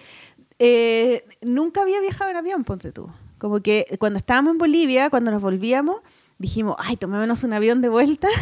eh, 0.60 1.26
nunca 1.42 1.82
había 1.82 2.00
viajado 2.02 2.30
en 2.32 2.38
avión, 2.38 2.64
ponte 2.64 2.92
tú. 2.92 3.10
Como 3.38 3.60
que 3.62 3.86
cuando 4.00 4.18
estábamos 4.18 4.52
en 4.54 4.58
Bolivia, 4.58 5.10
cuando 5.10 5.32
nos 5.32 5.42
volvíamos, 5.42 5.98
dijimos, 6.38 6.76
ay, 6.80 6.98
tomémonos 6.98 7.44
un 7.44 7.54
avión 7.54 7.82
de 7.82 7.90
vuelta. 7.90 8.28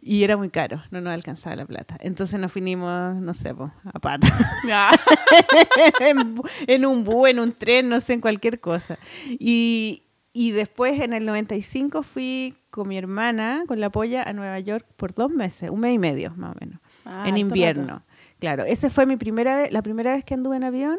Y 0.00 0.24
era 0.24 0.36
muy 0.36 0.48
caro, 0.48 0.82
no 0.90 1.00
nos 1.00 1.12
alcanzaba 1.12 1.54
la 1.54 1.66
plata. 1.66 1.96
Entonces 2.00 2.40
nos 2.40 2.52
vinimos, 2.54 3.14
no 3.16 3.34
sé, 3.34 3.54
po, 3.54 3.70
a 3.92 3.98
pata. 4.00 4.26
Ah, 4.72 4.96
en, 6.00 6.40
en 6.66 6.86
un 6.86 7.04
bus, 7.04 7.28
en 7.28 7.38
un 7.40 7.52
tren, 7.52 7.88
no 7.88 8.00
sé, 8.00 8.14
en 8.14 8.20
cualquier 8.20 8.58
cosa. 8.60 8.98
Y, 9.28 10.04
y 10.32 10.52
después, 10.52 11.00
en 11.00 11.12
el 11.12 11.26
95, 11.26 12.02
fui 12.02 12.56
con 12.70 12.88
mi 12.88 12.96
hermana, 12.96 13.64
con 13.68 13.80
la 13.80 13.90
polla, 13.90 14.22
a 14.22 14.32
Nueva 14.32 14.58
York 14.60 14.86
por 14.96 15.12
dos 15.12 15.30
meses, 15.30 15.68
un 15.70 15.80
mes 15.80 15.94
y 15.94 15.98
medio, 15.98 16.32
más 16.36 16.56
o 16.56 16.58
menos 16.58 16.80
Ah, 17.04 17.24
en 17.28 17.36
invierno. 17.36 17.86
rato. 17.86 18.04
Claro, 18.40 18.64
esa 18.64 18.88
fue 18.90 19.04
mi 19.06 19.16
primera 19.16 19.56
vez, 19.56 19.72
la 19.72 19.82
primera 19.82 20.14
vez 20.14 20.24
que 20.24 20.34
anduve 20.34 20.56
en 20.56 20.64
avión 20.64 20.98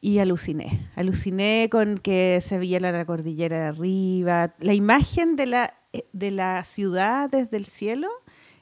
y 0.00 0.18
aluciné. 0.18 0.88
Aluciné 0.96 1.68
con 1.70 1.98
que 1.98 2.40
se 2.40 2.58
veía 2.58 2.80
la, 2.80 3.04
cordillera 3.04 3.58
de 3.58 3.64
arriba. 3.66 4.54
La 4.58 4.74
imagen 4.74 5.36
de 5.36 5.46
la, 5.46 5.74
eh, 5.92 6.06
de 6.12 6.30
la 6.30 6.64
ciudad 6.64 7.30
desde 7.30 7.56
el 7.56 7.66
cielo 7.66 8.08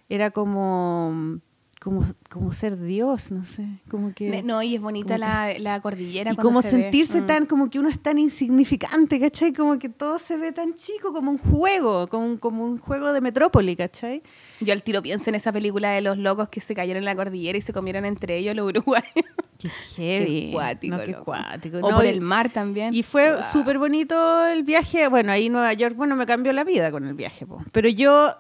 era 0.09 0.31
como, 0.31 1.41
como, 1.89 2.05
como 2.29 2.53
ser 2.53 2.77
Dios, 2.79 3.31
no 3.33 3.47
sé. 3.47 3.65
Como 3.91 4.13
que, 4.13 4.43
No, 4.43 4.63
y 4.63 4.75
es 4.75 4.81
bonita 4.83 5.17
la, 5.17 5.55
la 5.59 5.81
cordillera. 5.81 6.33
y 6.33 6.37
como 6.37 6.61
se 6.61 6.71
sentirse 6.71 7.23
Mm. 7.23 7.27
tan, 7.27 7.47
como 7.47 7.71
que 7.71 7.79
uno 7.79 7.89
es 7.89 7.99
tan 8.01 8.19
insignificante, 8.19 9.19
¿cachai? 9.19 9.53
Como 9.53 9.79
que 9.79 9.89
todo 9.89 10.19
se 10.19 10.37
ve 10.37 10.53
tan 10.53 10.75
chico, 10.75 11.13
como 11.13 11.31
un 11.31 11.39
juego, 11.39 12.07
como 12.09 12.27
un, 12.27 12.37
como 12.37 12.65
un 12.65 12.79
juego 12.79 13.13
de 13.13 13.21
metrópoli, 13.21 13.75
¿cachai? 13.77 14.23
Yo 14.61 14.73
al 14.73 14.83
tiro 14.83 15.01
pienso 15.03 15.31
en 15.31 15.37
esa 15.37 15.51
película 15.53 15.91
de 15.93 16.01
los 16.03 16.19
locos 16.19 16.49
que 16.51 16.61
se 16.61 16.75
cayeron 16.75 16.99
en 17.01 17.05
la 17.07 17.17
cordillera 17.17 17.57
y 17.57 17.63
se 17.63 17.73
comieron 17.73 18.05
entre 18.05 18.37
ellos 18.37 18.55
los 18.55 18.69
uruguayos. 18.69 19.09
Qué 19.59 19.69
heavy. 19.69 20.41
Qué 20.47 20.51
cuático, 20.53 20.97
No, 20.97 21.03
qué 21.05 21.15
cuático. 21.15 21.79
O 21.79 21.91
No, 21.91 21.97
por 21.97 22.05
y- 22.05 22.09
el 22.09 22.21
mar 22.21 22.49
también. 22.51 22.95
Y 22.95 23.03
fue 23.03 23.33
Wow. 23.33 23.43
súper 23.43 23.79
bonito 23.79 24.47
el 24.47 24.63
viaje. 24.63 25.09
Bueno, 25.09 25.33
ahí 25.33 25.49
Nueva 25.49 25.73
York, 25.73 25.97
bueno, 25.97 26.15
me 26.15 26.27
cambió 26.27 26.53
la 26.53 26.63
vida 26.65 26.91
con 26.93 27.05
el 27.09 27.15
viaje. 27.15 27.45
po. 27.47 27.61
Pero 27.73 27.89
yo 27.89 28.35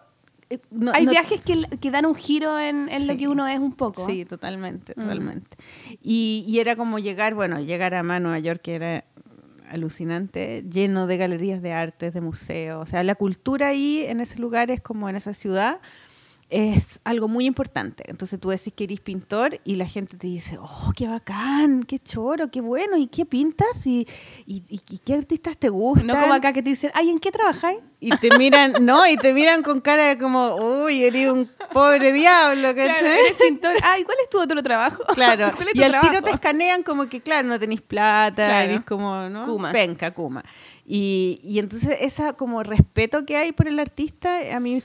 no- 0.70 0.92
Hay 0.94 1.04
no- 1.04 1.10
viajes 1.10 1.40
que, 1.42 1.62
que 1.80 1.90
dan 1.90 2.06
un 2.06 2.14
giro 2.14 2.58
en, 2.58 2.88
en 2.88 3.06
lo 3.06 3.16
que 3.16 3.28
uno 3.28 3.46
es 3.46 3.58
un 3.58 3.72
poco. 3.72 4.06
Sí, 4.06 4.24
totalmente, 4.24 4.92
Mm. 4.96 5.00
totalmente. 5.02 5.56
Y, 6.02 6.44
y 6.48 6.60
era 6.60 6.74
como 6.76 6.98
llegar, 6.98 7.34
bueno, 7.34 7.60
llegar 7.60 7.94
a 7.94 8.02
Ma- 8.02 8.20
Nueva 8.20 8.38
York, 8.38 8.60
que 8.62 8.74
era 8.76 9.04
alucinante, 9.70 10.64
lleno 10.70 11.06
de 11.06 11.16
galerías 11.16 11.60
de 11.62 11.72
artes, 11.72 12.14
de 12.14 12.20
museos. 12.20 12.82
O 12.82 12.86
sea, 12.86 13.02
la 13.04 13.14
cultura 13.14 13.68
ahí, 13.68 14.04
en 14.06 14.20
ese 14.20 14.38
lugar, 14.38 14.70
es 14.70 14.80
como 14.80 15.08
en 15.08 15.16
esa 15.16 15.34
ciudad, 15.34 15.80
es 16.50 17.00
algo 17.04 17.28
muy 17.28 17.44
importante. 17.44 18.04
Entonces 18.06 18.40
tú 18.40 18.48
decís 18.48 18.72
que 18.74 18.84
eres 18.84 19.00
pintor 19.00 19.60
y 19.64 19.74
la 19.74 19.86
gente 19.86 20.16
te 20.16 20.26
dice, 20.26 20.56
oh, 20.58 20.92
qué 20.96 21.06
bacán, 21.06 21.82
qué 21.82 21.98
choro, 21.98 22.50
qué 22.50 22.62
bueno, 22.62 22.96
¿y 22.96 23.06
qué 23.06 23.26
pintas? 23.26 23.86
¿Y, 23.86 24.06
y, 24.46 24.80
qué 25.04 25.14
artistas 25.14 25.58
te 25.58 25.68
gustan? 25.68 26.06
No 26.06 26.18
como 26.18 26.32
acá 26.32 26.52
que 26.54 26.62
te 26.62 26.70
dicen, 26.70 26.90
ay, 26.94 27.10
¿en 27.10 27.18
qué 27.18 27.30
trabajáis? 27.30 27.80
Y 28.00 28.10
te 28.16 28.36
miran, 28.38 28.74
no, 28.80 29.06
y 29.06 29.16
te 29.16 29.34
miran 29.34 29.62
con 29.62 29.80
cara 29.80 30.04
de 30.04 30.18
como, 30.18 30.54
uy, 30.84 31.04
eres 31.04 31.30
un 31.30 31.50
pobre 31.72 32.12
diablo, 32.12 32.72
Claro, 32.72 32.94
¿cachai? 32.94 33.18
eres 33.18 33.36
pintor. 33.46 33.74
Ay, 33.82 34.04
¿cuál 34.04 34.16
es 34.22 34.30
tu 34.30 34.40
otro 34.40 34.62
trabajo? 34.62 35.02
Claro, 35.14 35.50
¿Cuál 35.54 35.68
es 35.68 35.74
y 35.74 35.82
al 35.82 36.00
tiro 36.00 36.22
te 36.22 36.30
escanean 36.30 36.82
como 36.82 37.08
que, 37.08 37.20
claro, 37.20 37.48
no 37.48 37.58
tenéis 37.58 37.82
plata, 37.82 38.46
Claro. 38.46 38.72
eres 38.72 38.84
como, 38.84 39.28
¿no? 39.28 39.46
Kuma. 39.46 39.72
Penca, 39.72 40.14
kuma. 40.14 40.42
Y, 40.86 41.40
y 41.42 41.58
entonces 41.58 41.98
esa 42.00 42.32
como 42.34 42.62
respeto 42.62 43.26
que 43.26 43.36
hay 43.36 43.52
por 43.52 43.68
el 43.68 43.78
artista, 43.78 44.38
a 44.54 44.60
mí 44.60 44.80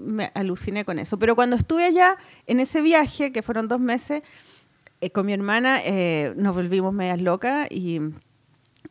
me 0.00 0.30
aluciné 0.34 0.84
con 0.84 0.98
eso. 0.98 1.18
Pero 1.18 1.34
cuando 1.34 1.56
estuve 1.56 1.84
allá, 1.84 2.16
en 2.46 2.60
ese 2.60 2.80
viaje, 2.80 3.32
que 3.32 3.42
fueron 3.42 3.68
dos 3.68 3.80
meses, 3.80 4.22
eh, 5.00 5.10
con 5.10 5.26
mi 5.26 5.32
hermana, 5.32 5.80
eh, 5.84 6.32
nos 6.36 6.54
volvimos 6.54 6.94
medias 6.94 7.20
locas 7.20 7.66
y 7.70 8.00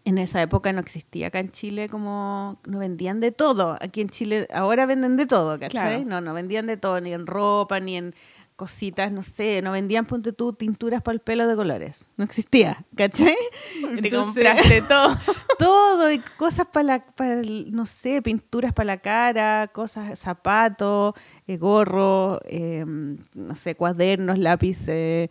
en 0.04 0.18
esa 0.18 0.42
época 0.42 0.74
no 0.74 0.80
existía 0.80 1.28
acá 1.28 1.40
en 1.40 1.52
Chile 1.52 1.88
como 1.88 2.60
no 2.66 2.80
vendían 2.80 3.20
de 3.20 3.32
todo. 3.32 3.78
Aquí 3.80 4.02
en 4.02 4.10
Chile 4.10 4.48
ahora 4.54 4.86
venden 4.86 5.16
de 5.16 5.26
todo, 5.26 5.60
¿cachai? 5.60 6.04
Claro. 6.04 6.06
No, 6.06 6.22
no 6.22 6.34
vendían 6.34 6.68
de 6.68 6.78
todo, 6.78 7.00
ni 7.02 7.14
en 7.14 7.28
ropa, 7.28 7.80
ni 7.80 7.98
en 7.98 8.16
cositas, 8.62 9.12
no 9.12 9.24
sé, 9.24 9.60
no 9.64 9.72
vendían, 9.72 10.06
ponte 10.06 10.34
tú, 10.34 10.54
tinturas 10.54 11.02
para 11.02 11.14
el 11.16 11.20
pelo 11.20 11.48
de 11.48 11.56
colores. 11.56 12.08
No 12.16 12.24
existía, 12.24 12.86
¿cachai? 12.96 13.36
Te 14.04 14.12
compraste 14.12 14.82
todo. 14.88 15.18
todo 15.58 16.12
y 16.12 16.20
cosas 16.38 16.68
para 16.68 16.84
la, 16.84 17.06
para 17.06 17.40
el- 17.40 17.72
no 17.72 17.88
sé, 17.88 18.22
pinturas 18.22 18.72
para 18.72 18.86
la 18.86 18.98
cara, 18.98 19.68
cosas, 19.74 20.20
zapatos, 20.20 21.16
eh, 21.48 21.58
gorro, 21.58 22.40
eh, 22.46 22.86
no 22.86 23.56
sé, 23.56 23.74
cuadernos, 23.74 24.38
lápices, 24.38 25.30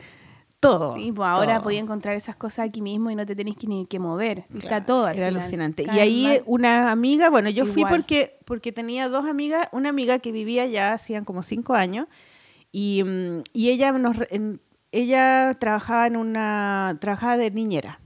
todo. 0.61 0.97
Sí, 0.97 1.13
pues 1.13 1.29
ahora 1.29 1.55
todo. 1.55 1.63
podía 1.63 1.79
encontrar 1.79 2.17
esas 2.17 2.35
cosas 2.35 2.67
aquí 2.67 2.83
mismo 2.83 3.13
y 3.13 3.15
no 3.15 3.25
te 3.25 3.37
tenés 3.37 3.57
que 3.57 3.69
ni 3.69 3.87
que 3.87 4.01
mover. 4.01 4.45
Está 4.55 4.85
todo 4.85 5.07
al 5.07 5.17
Era 5.17 5.29
final. 5.29 5.41
alucinante. 5.43 5.85
Cada 5.85 5.97
Y 5.99 6.01
ahí 6.01 6.25
más. 6.27 6.41
una 6.47 6.91
amiga, 6.91 7.31
bueno, 7.31 7.49
yo 7.49 7.65
fui 7.65 7.85
porque, 7.89 8.39
porque 8.45 8.73
tenía 8.73 9.09
dos 9.09 9.25
amigas, 9.27 9.69
una 9.71 9.89
amiga 9.91 10.19
que 10.19 10.33
vivía 10.33 10.67
ya 10.67 10.93
hacían 10.95 11.25
como 11.25 11.45
cinco 11.45 11.75
años, 11.75 12.09
y, 12.73 13.03
mm, 13.05 13.43
y 13.53 13.71
ella 13.71 13.93
nos 13.93 14.17
en- 14.31 14.61
ella 14.93 15.57
trabajaba 15.61 16.07
en 16.07 16.17
una, 16.17 16.97
trabajaba 17.01 17.37
de 17.37 17.51
niñera. 17.51 18.01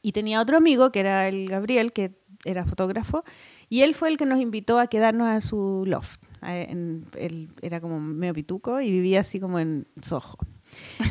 Y 0.00 0.12
tenía 0.12 0.40
otro 0.40 0.56
amigo 0.56 0.90
que 0.92 1.00
era 1.00 1.28
el 1.28 1.48
Gabriel, 1.48 1.92
que 1.92 2.12
era 2.44 2.64
fotógrafo, 2.64 3.24
y 3.68 3.82
él 3.82 3.94
fue 3.94 4.08
el 4.08 4.16
que 4.16 4.24
nos 4.24 4.40
invitó 4.40 4.78
a 4.78 4.86
quedarnos 4.86 5.28
a 5.28 5.40
su 5.40 5.84
loft. 5.86 6.20
en- 6.40 7.04
él 7.16 7.48
era 7.62 7.80
como 7.80 7.98
medio 7.98 8.32
pituco 8.32 8.80
y 8.80 8.92
vivía 8.92 9.20
así 9.22 9.40
como 9.40 9.58
en 9.58 9.88
Soho. 10.00 10.38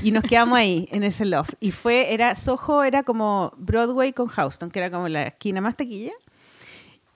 Y 0.01 0.11
nos 0.11 0.23
quedamos 0.23 0.57
ahí, 0.57 0.87
en 0.89 1.03
ese 1.03 1.25
loft. 1.25 1.55
Y 1.59 1.71
fue, 1.71 2.13
era, 2.13 2.33
Soho 2.33 2.81
era 2.85 3.03
como 3.03 3.51
Broadway 3.57 4.13
con 4.13 4.27
Houston, 4.27 4.69
que 4.71 4.79
era 4.79 4.89
como 4.89 5.09
la 5.09 5.23
esquina 5.23 5.59
más 5.59 5.75
taquilla. 5.75 6.13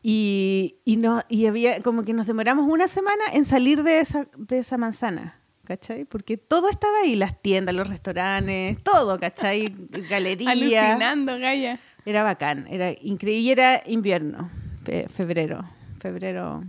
Y, 0.03 0.75
y, 0.83 0.97
no, 0.97 1.21
y 1.29 1.45
había 1.45 1.81
como 1.81 2.03
que 2.03 2.13
nos 2.13 2.27
demoramos 2.27 2.67
una 2.67 2.87
semana 2.87 3.23
en 3.33 3.45
salir 3.45 3.83
de 3.83 3.99
esa, 3.99 4.27
de 4.37 4.57
esa 4.59 4.77
manzana, 4.77 5.39
¿cachai? 5.65 6.05
Porque 6.05 6.37
todo 6.37 6.69
estaba 6.69 6.99
ahí, 7.03 7.15
las 7.15 7.41
tiendas, 7.41 7.73
los 7.75 7.87
restaurantes, 7.87 8.81
todo, 8.83 9.19
¿cachai? 9.19 9.69
Galerías. 10.09 10.51
Alucinando, 10.51 11.39
Gaya. 11.39 11.79
Era 12.05 12.23
bacán, 12.23 12.67
era 12.69 12.91
increíble. 13.01 13.41
Y 13.41 13.51
era 13.51 13.81
invierno, 13.85 14.49
fe- 14.83 15.07
febrero, 15.07 15.63
febrero. 15.99 16.63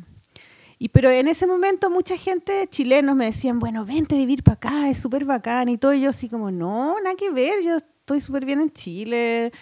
Y 0.79 0.89
pero 0.89 1.11
en 1.11 1.29
ese 1.29 1.47
momento 1.47 1.91
mucha 1.91 2.17
gente, 2.17 2.67
chilenos, 2.69 3.15
me 3.17 3.27
decían, 3.27 3.59
bueno, 3.61 3.85
vente 3.85 4.15
a 4.17 4.19
vivir 4.19 4.43
para 4.43 4.55
acá, 4.57 4.91
es 4.91 4.99
súper 4.99 5.25
bacán. 5.25 5.69
Y 5.69 5.79
todo, 5.79 5.95
y 5.95 6.01
yo 6.03 6.11
así 6.11 6.29
como, 6.29 6.51
no, 6.51 6.97
nada 7.03 7.15
que 7.17 7.31
ver, 7.31 7.63
yo 7.65 7.77
estoy 7.77 8.21
súper 8.21 8.45
bien 8.45 8.61
en 8.61 8.71
Chile, 8.73 9.53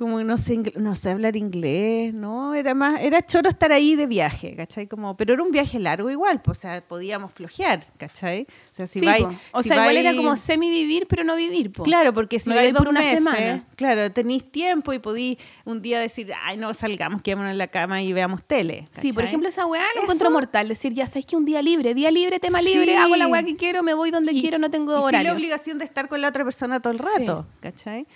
como 0.00 0.20
no 0.24 0.36
sé, 0.38 0.60
no 0.76 0.96
sé 0.96 1.10
hablar 1.10 1.36
inglés, 1.36 2.12
¿no? 2.14 2.54
Era 2.54 2.74
más, 2.74 3.00
era 3.00 3.20
choro 3.24 3.48
estar 3.50 3.70
ahí 3.70 3.94
de 3.94 4.06
viaje, 4.06 4.56
¿cachai? 4.56 4.88
Como, 4.88 5.16
pero 5.16 5.34
era 5.34 5.42
un 5.42 5.52
viaje 5.52 5.78
largo 5.78 6.10
igual, 6.10 6.40
pues, 6.42 6.58
o 6.58 6.60
sea, 6.62 6.80
podíamos 6.80 7.30
flojear, 7.32 7.84
¿cachai? 7.98 8.46
O 8.72 8.74
sea, 8.74 8.86
si 8.86 8.98
Sí. 9.00 9.06
O 9.52 9.62
si 9.62 9.68
sea, 9.68 9.76
igual 9.78 9.96
era 9.98 10.14
como 10.16 10.36
semi-vivir, 10.36 11.06
pero 11.06 11.22
no 11.22 11.36
vivir, 11.36 11.70
po. 11.70 11.82
Claro, 11.84 12.12
porque 12.14 12.40
si 12.40 12.48
No 12.48 12.56
vais 12.56 12.74
por 12.74 12.88
una 12.88 13.00
meses, 13.00 13.14
semana. 13.16 13.64
claro, 13.76 14.10
tenéis 14.10 14.50
tiempo 14.50 14.92
y 14.94 14.98
podí 14.98 15.38
un 15.64 15.82
día 15.82 16.00
decir, 16.00 16.32
ay, 16.44 16.56
no 16.56 16.72
salgamos, 16.74 17.22
quedémonos 17.22 17.52
en 17.52 17.58
la 17.58 17.68
cama 17.68 18.02
y 18.02 18.12
veamos 18.12 18.42
tele. 18.42 18.88
Sí, 18.92 19.12
por 19.12 19.22
ejemplo, 19.24 19.48
esa 19.48 19.66
weá 19.66 19.84
lo 19.94 20.02
encuentro 20.02 20.30
mortal. 20.30 20.66
Decir, 20.68 20.94
ya 20.94 21.06
sabes 21.06 21.26
que 21.26 21.36
un 21.36 21.44
día 21.44 21.60
libre, 21.62 21.92
día 21.94 22.10
libre, 22.10 22.40
tema 22.40 22.60
Sí. 22.60 22.72
libre, 22.72 22.96
hago 22.96 23.16
la 23.16 23.28
weá 23.28 23.42
que 23.42 23.54
quiero, 23.54 23.82
me 23.82 23.92
voy 23.94 24.10
donde 24.10 24.32
Y- 24.32 24.40
quiero, 24.40 24.58
no 24.58 24.70
tengo 24.70 24.92
y 24.98 25.02
horario. 25.02 25.28
la 25.30 25.36
obligación 25.36 25.76
de 25.78 25.84
estar 25.84 26.08
con 26.08 26.20
la 26.22 26.28
otra 26.28 26.42
persona 26.44 26.80
todo 26.80 26.94
el 26.94 27.00
Sí. 27.00 27.06
rato, 27.18 27.46
¿cachai? 27.60 28.06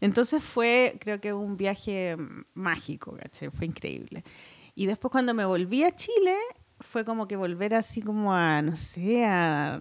Entonces 0.00 0.42
fue, 0.42 0.96
creo 1.00 1.20
que 1.20 1.32
un 1.32 1.56
viaje 1.56 2.16
mágico, 2.54 3.16
¿cachai? 3.20 3.50
Fue 3.50 3.66
increíble. 3.66 4.24
Y 4.74 4.86
después 4.86 5.10
cuando 5.12 5.34
me 5.34 5.44
volví 5.44 5.84
a 5.84 5.94
Chile, 5.94 6.34
fue 6.80 7.04
como 7.04 7.28
que 7.28 7.36
volver 7.36 7.74
así 7.74 8.00
como 8.00 8.32
a, 8.32 8.62
no 8.62 8.76
sé, 8.76 9.24
a 9.26 9.80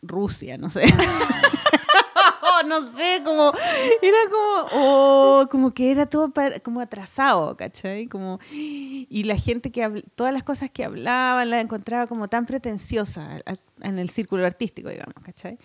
Rusia, 0.00 0.56
no 0.56 0.70
sé. 0.70 0.82
no 2.66 2.80
sé, 2.86 3.20
como, 3.24 3.52
era 4.00 4.16
como, 4.30 4.68
oh, 4.72 5.46
como 5.50 5.74
que 5.74 5.90
era 5.90 6.06
todo 6.06 6.30
pa- 6.30 6.60
como 6.60 6.80
atrasado, 6.80 7.56
¿cachai? 7.56 8.06
Como, 8.06 8.38
y 8.52 9.24
la 9.24 9.36
gente 9.36 9.70
que, 9.72 9.84
habl- 9.84 10.04
todas 10.14 10.32
las 10.32 10.44
cosas 10.44 10.70
que 10.70 10.84
hablaban, 10.84 11.50
las 11.50 11.60
encontraba 11.62 12.06
como 12.06 12.28
tan 12.28 12.46
pretenciosas 12.46 13.42
al- 13.44 13.60
en 13.80 13.98
el 13.98 14.10
círculo 14.10 14.46
artístico, 14.46 14.88
digamos, 14.90 15.14
¿cachai? 15.24 15.58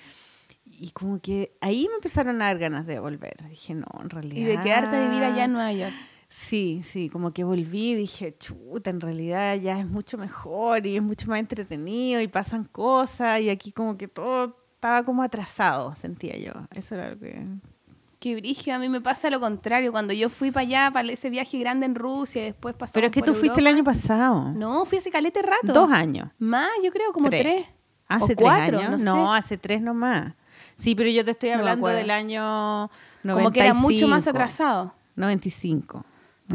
Y 0.79 0.91
como 0.91 1.19
que 1.19 1.57
ahí 1.60 1.88
me 1.89 1.96
empezaron 1.96 2.41
a 2.41 2.46
dar 2.46 2.60
ganas 2.60 2.86
de 2.86 3.00
volver. 3.00 3.36
Dije, 3.50 3.74
no, 3.74 3.88
en 4.01 4.10
realidad. 4.10 4.38
Y 4.38 4.43
de 4.43 4.62
quedarte 4.62 4.96
a 4.96 5.10
vivir 5.10 5.24
allá 5.24 5.46
en 5.46 5.53
Nueva 5.53 5.74
York. 5.74 5.93
Sí, 6.29 6.81
sí, 6.84 7.10
como 7.10 7.31
que 7.31 7.43
volví 7.46 7.96
dije, 7.96 8.36
chuta, 8.38 8.89
en 8.89 9.00
realidad 9.00 9.55
ya 9.55 9.79
es 9.79 9.88
mucho 9.88 10.17
mejor 10.17 10.86
y 10.86 10.98
es 10.98 11.01
mucho 11.01 11.27
más 11.27 11.39
entretenido 11.39 12.19
y 12.19 12.27
pasan 12.27 12.65
cosas 12.65 13.39
y 13.39 13.50
aquí 13.50 13.72
como 13.72 13.98
que 13.98 14.10
todo 14.10 14.57
estaba 14.75 15.03
como 15.03 15.24
atrasado, 15.24 15.96
sentía 15.96 16.38
yo. 16.38 16.51
Eso 16.75 16.96
era 16.96 17.12
lo 17.12 17.19
que... 17.19 17.46
Qué 18.19 18.36
brillo, 18.36 18.74
a 18.74 18.79
mí 18.79 18.89
me 18.89 19.00
pasa 19.00 19.29
lo 19.29 19.39
contrario. 19.39 19.91
Cuando 19.91 20.12
yo 20.12 20.29
fui 20.29 20.51
para 20.51 20.65
allá, 20.65 20.91
para 20.91 21.10
ese 21.12 21.29
viaje 21.29 21.60
grande 21.60 21.86
en 21.86 21.93
Rusia, 21.96 22.41
y 22.41 22.46
después 22.46 22.74
pasamos 22.74 22.93
Pero 22.93 23.07
es 23.07 23.13
que 23.13 23.19
por 23.19 23.29
tú 23.29 23.36
fuiste 23.36 23.60
el 23.60 23.67
año 23.67 23.84
pasado. 23.84 24.51
No, 24.53 24.86
fui 24.86 24.98
hace 24.98 25.12
calete 25.12 25.41
rato. 25.43 25.72
Dos 25.72 25.91
años. 25.91 26.29
Más, 26.39 26.69
yo 26.84 26.91
creo, 26.91 27.13
como 27.13 27.29
Tres. 27.29 27.41
tres. 27.41 27.65
Hace 28.07 28.34
o 28.34 28.36
tres 28.36 28.38
cuatro, 28.38 28.79
años. 28.79 29.03
no 29.03 29.34
hace 29.34 29.57
tres 29.57 29.81
nomás. 29.81 30.34
Sí, 30.77 30.96
pero 30.96 31.10
yo 31.10 31.25
te 31.25 31.31
estoy 31.31 31.50
hablando 31.50 31.88
del 31.88 32.12
año 32.12 32.89
95. 33.24 33.38
Como 33.38 33.51
que 33.51 33.60
era 33.62 33.74
mucho 33.74 34.07
más 34.07 34.27
atrasado. 34.27 34.93
95. 35.15 35.98
No 35.98 36.05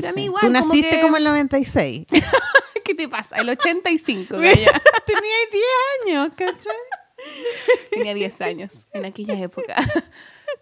Pero 0.01 0.09
a 0.09 0.13
mí 0.13 0.25
igual, 0.25 0.41
Tú 0.43 0.47
como 0.47 0.59
naciste 0.69 0.91
que- 0.97 1.03
como 1.03 1.17
el 1.17 1.25
96. 1.25 2.07
¿Qué 2.85 2.95
te 2.95 3.09
pasa? 3.09 3.37
El 3.37 3.49
85, 3.49 4.37
Tenía 4.37 4.51
Gaya. 4.55 4.73
10 5.07 5.65
años, 6.07 6.29
¿cachai? 6.37 6.77
Tenía 7.91 8.15
10 8.15 8.41
años 8.43 8.87
en 8.93 9.05
aquella 9.05 9.35
época. 9.39 9.75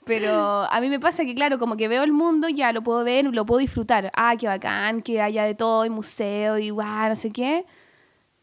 Pero 0.04 0.32
a 0.70 0.80
mí 0.80 0.88
me 0.88 0.98
pasa 0.98 1.24
que, 1.24 1.34
claro, 1.34 1.58
como 1.58 1.76
que 1.76 1.88
veo 1.88 2.02
el 2.02 2.12
mundo, 2.12 2.48
ya 2.48 2.72
lo 2.72 2.82
puedo 2.82 3.04
ver, 3.04 3.26
lo 3.26 3.44
puedo 3.46 3.58
disfrutar. 3.60 4.10
Ah, 4.16 4.34
qué 4.38 4.46
bacán, 4.46 5.02
que 5.02 5.20
haya 5.20 5.44
de 5.44 5.54
todo, 5.54 5.84
y 5.84 5.90
museo, 5.90 6.58
y 6.58 6.70
guau, 6.70 7.08
no 7.10 7.16
sé 7.16 7.30
qué. 7.30 7.64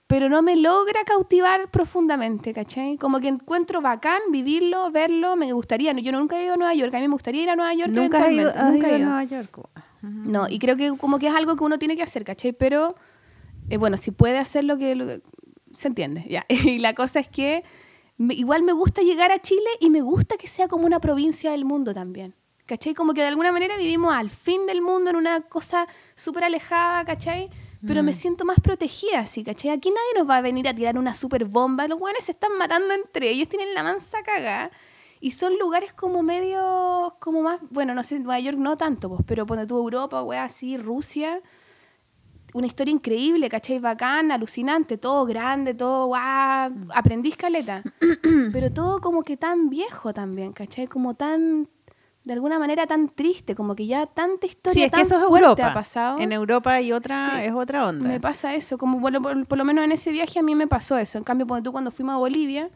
Pero 0.08 0.30
no 0.30 0.42
me 0.42 0.56
logra 0.56 1.04
cautivar 1.06 1.70
profundamente, 1.70 2.54
¿cachai? 2.54 2.96
Como 2.98 3.20
que 3.20 3.28
encuentro 3.28 3.82
bacán 3.82 4.22
vivirlo, 4.32 4.90
verlo, 4.90 5.36
me 5.36 5.52
gustaría. 5.52 5.92
Yo 5.94 6.12
nunca 6.14 6.40
he 6.40 6.46
ido 6.46 6.54
a 6.54 6.58
Nueva 6.58 6.74
York, 6.74 6.94
a 6.96 7.00
mí 7.00 7.08
me 7.10 7.14
gustaría 7.14 7.44
ir 7.44 7.50
a 7.50 7.56
Nueva 7.58 7.74
York 7.74 7.92
Nunca 7.92 8.24
has 8.24 8.32
ido, 8.32 8.54
nunca 8.72 8.88
ido 8.88 8.88
he 8.88 8.94
a 8.94 8.98
ido. 9.00 9.10
Nueva 9.10 9.24
York. 9.26 9.70
No, 10.02 10.48
y 10.48 10.60
creo 10.60 10.78
que 10.78 10.96
como 10.98 11.20
que 11.20 11.28
es 11.28 11.34
algo 11.36 11.58
que 11.58 11.64
uno 11.66 11.78
tiene 11.78 11.98
que 11.98 12.04
hacer, 12.04 12.24
¿cachai? 12.24 12.54
Pero, 12.54 12.96
eh, 13.70 13.78
bueno, 13.78 13.98
si 13.98 14.12
puede 14.12 14.38
hacer 14.38 14.64
lo 14.64 14.78
que, 14.78 14.96
lo 14.96 15.06
que- 15.08 15.22
Se 15.74 15.90
entiende, 15.90 16.26
ya. 16.30 16.46
Y 16.78 16.80
la 16.80 16.94
cosa 16.96 17.20
es 17.20 17.28
que 17.28 17.64
me- 18.18 18.34
igual 18.34 18.64
me 18.64 18.72
gusta 18.72 19.02
llegar 19.02 19.34
a 19.34 19.42
Chile 19.42 19.70
y 19.82 19.90
me 19.90 20.00
gusta 20.02 20.38
que 20.38 20.48
sea 20.48 20.70
como 20.70 20.86
una 20.86 21.00
provincia 21.02 21.52
del 21.52 21.66
mundo 21.66 21.94
también. 21.94 22.34
¿Cachai? 22.66 22.94
Como 22.94 23.14
que 23.14 23.22
de 23.22 23.28
alguna 23.28 23.52
manera 23.52 23.76
vivimos 23.78 24.14
al 24.14 24.30
fin 24.30 24.66
del 24.68 24.82
mundo 24.82 25.10
en 25.10 25.16
una 25.18 25.42
cosa 25.42 25.88
súper 26.16 26.46
alejada, 26.46 27.04
¿cachai? 27.06 27.50
Pero 27.86 28.02
me 28.02 28.14
siento 28.14 28.44
más 28.44 28.60
protegida 28.60 29.20
así, 29.20 29.44
¿cachai? 29.44 29.70
Aquí 29.72 29.90
nadie 29.90 30.20
nos 30.20 30.30
va 30.30 30.38
a 30.38 30.42
venir 30.42 30.68
a 30.68 30.74
tirar 30.74 30.98
una 30.98 31.14
super 31.14 31.46
bomba. 31.46 31.88
Los 31.88 32.00
buenos 32.00 32.24
se 32.24 32.32
están 32.32 32.58
matando 32.58 32.94
entre 32.94 33.30
ellos, 33.30 33.50
tienen 33.50 33.74
la 33.76 33.84
mansa 33.84 34.24
cagada. 34.24 34.72
Y 35.20 35.32
son 35.32 35.58
lugares 35.60 35.94
como 35.94 36.22
medio, 36.24 37.16
como 37.20 37.42
más, 37.42 37.60
bueno, 37.70 37.94
no 37.94 38.04
sé, 38.04 38.20
Nueva 38.20 38.40
York 38.40 38.58
no 38.58 38.78
tanto, 38.78 39.10
pues, 39.10 39.22
pero 39.26 39.46
pone 39.46 39.66
tú 39.66 39.78
Europa, 39.78 40.22
wea, 40.24 40.44
así, 40.44 40.78
Rusia. 40.78 41.42
una 42.54 42.68
historia 42.68 42.92
increíble, 42.94 43.50
¿cachai? 43.50 43.80
Bacán, 43.80 44.32
alucinante, 44.32 44.98
todo 44.98 45.26
grande, 45.26 45.74
todo 45.74 46.08
guau, 46.08 46.72
aprendí 46.96 47.32
caleta. 47.34 47.84
Pero 48.54 48.72
todo 48.72 49.00
como 49.02 49.22
que 49.24 49.38
tan 49.38 49.70
viejo 49.70 50.14
también, 50.14 50.54
¿cachai? 50.54 50.88
Como 50.88 51.14
tan, 51.14 51.68
de 52.28 52.34
alguna 52.34 52.60
manera 52.60 52.86
tan 52.86 53.10
triste, 53.10 53.56
como 53.56 53.74
que 53.76 53.88
ya 53.88 54.06
tanta 54.06 54.46
historia 54.46 54.74
Sí, 54.74 54.84
es 54.84 54.92
que 54.92 55.02
eso 55.02 55.16
es 55.18 55.26
fuerte 55.26 55.46
Europa. 55.48 55.68
ha 55.68 55.74
pasado. 55.74 56.20
En 56.20 56.32
Europa 56.32 56.74
hay 56.74 56.92
otra, 56.92 57.32
Sí. 57.36 57.46
es 57.46 57.54
otra 57.54 57.88
onda. 57.88 58.08
Me 58.08 58.20
pasa 58.20 58.54
eso, 58.54 58.78
como 58.78 59.00
por, 59.02 59.20
por- 59.22 59.48
por 59.48 59.58
lo 59.58 59.66
menos 59.66 59.84
en 59.86 59.92
ese 59.94 60.12
viaje 60.12 60.38
a 60.40 60.44
mí 60.44 60.54
me 60.54 60.68
pasó 60.68 60.98
eso. 60.98 61.18
En 61.18 61.24
cambio, 61.24 61.48
cuando 61.48 61.64
tú 61.70 61.72
cuando 61.72 61.90
fuimos 61.90 62.14
a 62.14 62.18
Bolivia, 62.18 62.70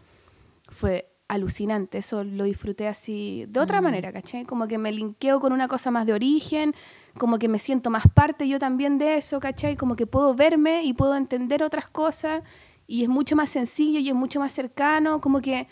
fue 0.70 1.08
alucinante, 1.28 1.98
eso 2.00 2.24
lo 2.24 2.44
disfruté 2.44 2.88
así 2.88 3.46
de 3.48 3.60
otra 3.62 3.80
manera, 3.82 4.12
¿cachai? 4.12 4.44
Como 4.44 4.68
que 4.68 4.78
me 4.78 4.92
linkeo 4.92 5.40
con 5.40 5.54
una 5.54 5.68
cosa 5.70 5.90
más 5.92 6.06
de 6.06 6.14
origen, 6.14 6.74
como 7.18 7.40
que 7.40 7.48
me 7.48 7.58
siento 7.60 7.90
más 7.90 8.04
parte 8.14 8.48
yo 8.50 8.60
también 8.60 8.98
de 8.98 9.16
eso, 9.18 9.40
¿cachai? 9.40 9.76
Como 9.78 9.96
que 9.96 10.06
puedo 10.08 10.34
verme 10.36 10.84
y 10.84 10.94
puedo 10.94 11.16
entender 11.16 11.64
otras 11.64 11.90
cosas 11.90 12.44
y 12.88 13.04
es 13.04 13.10
mucho 13.10 13.36
más 13.38 13.50
sencillo 13.50 14.00
y 14.00 14.10
es 14.10 14.16
mucho 14.16 14.40
más 14.42 14.52
cercano, 14.52 15.22
como 15.22 15.40
que 15.42 15.68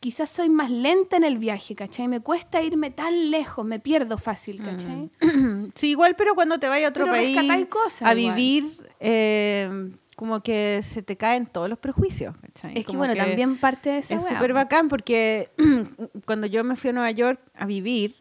quizás 0.00 0.30
soy 0.30 0.48
más 0.48 0.70
lenta 0.70 1.16
en 1.16 1.24
el 1.24 1.38
viaje, 1.38 1.74
¿cachai? 1.74 2.08
Me 2.08 2.20
cuesta 2.20 2.62
irme 2.62 2.90
tan 2.90 3.30
lejos, 3.30 3.64
me 3.66 3.80
pierdo 3.80 4.18
fácil, 4.18 4.62
¿cachai? 4.62 5.10
Sí, 5.74 5.90
igual, 5.90 6.14
pero 6.16 6.34
cuando 6.34 6.58
te 6.58 6.68
vayas 6.68 6.88
a 6.88 6.90
otro 6.90 7.04
Pero 7.04 7.16
país 7.16 7.66
cosas 7.68 8.02
a 8.08 8.14
igual. 8.14 8.34
vivir, 8.36 8.78
eh, 9.00 9.90
como 10.16 10.42
que 10.42 10.80
se 10.82 11.02
te 11.02 11.16
caen 11.16 11.46
todos 11.46 11.68
los 11.68 11.78
prejuicios. 11.78 12.34
¿cachai? 12.40 12.70
Es 12.70 12.80
que 12.80 12.84
Como 12.84 12.98
bueno, 13.00 13.14
también 13.14 13.56
parte 13.56 13.90
de 13.90 13.98
esa 13.98 14.14
Es 14.14 14.22
súper 14.26 14.52
bacán 14.52 14.88
porque 14.88 15.50
cuando 16.24 16.46
yo 16.46 16.64
me 16.64 16.76
fui 16.76 16.90
a 16.90 16.92
Nueva 16.92 17.10
York 17.10 17.40
a 17.54 17.66
vivir, 17.66 18.16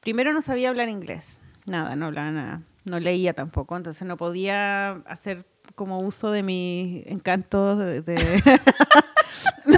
primero 0.00 0.32
no 0.32 0.42
sabía 0.42 0.68
hablar 0.70 0.88
inglés. 0.88 1.40
Nada, 1.66 1.94
no 1.96 2.06
hablaba 2.06 2.30
nada. 2.30 2.62
No 2.84 2.98
leía 2.98 3.34
tampoco, 3.34 3.76
entonces 3.76 4.08
no 4.08 4.16
podía 4.16 4.92
hacer 5.06 5.44
como 5.74 5.98
uso 6.00 6.30
de 6.30 6.42
mis 6.42 7.06
encantos 7.06 7.78
de, 7.78 8.00
de, 8.00 8.16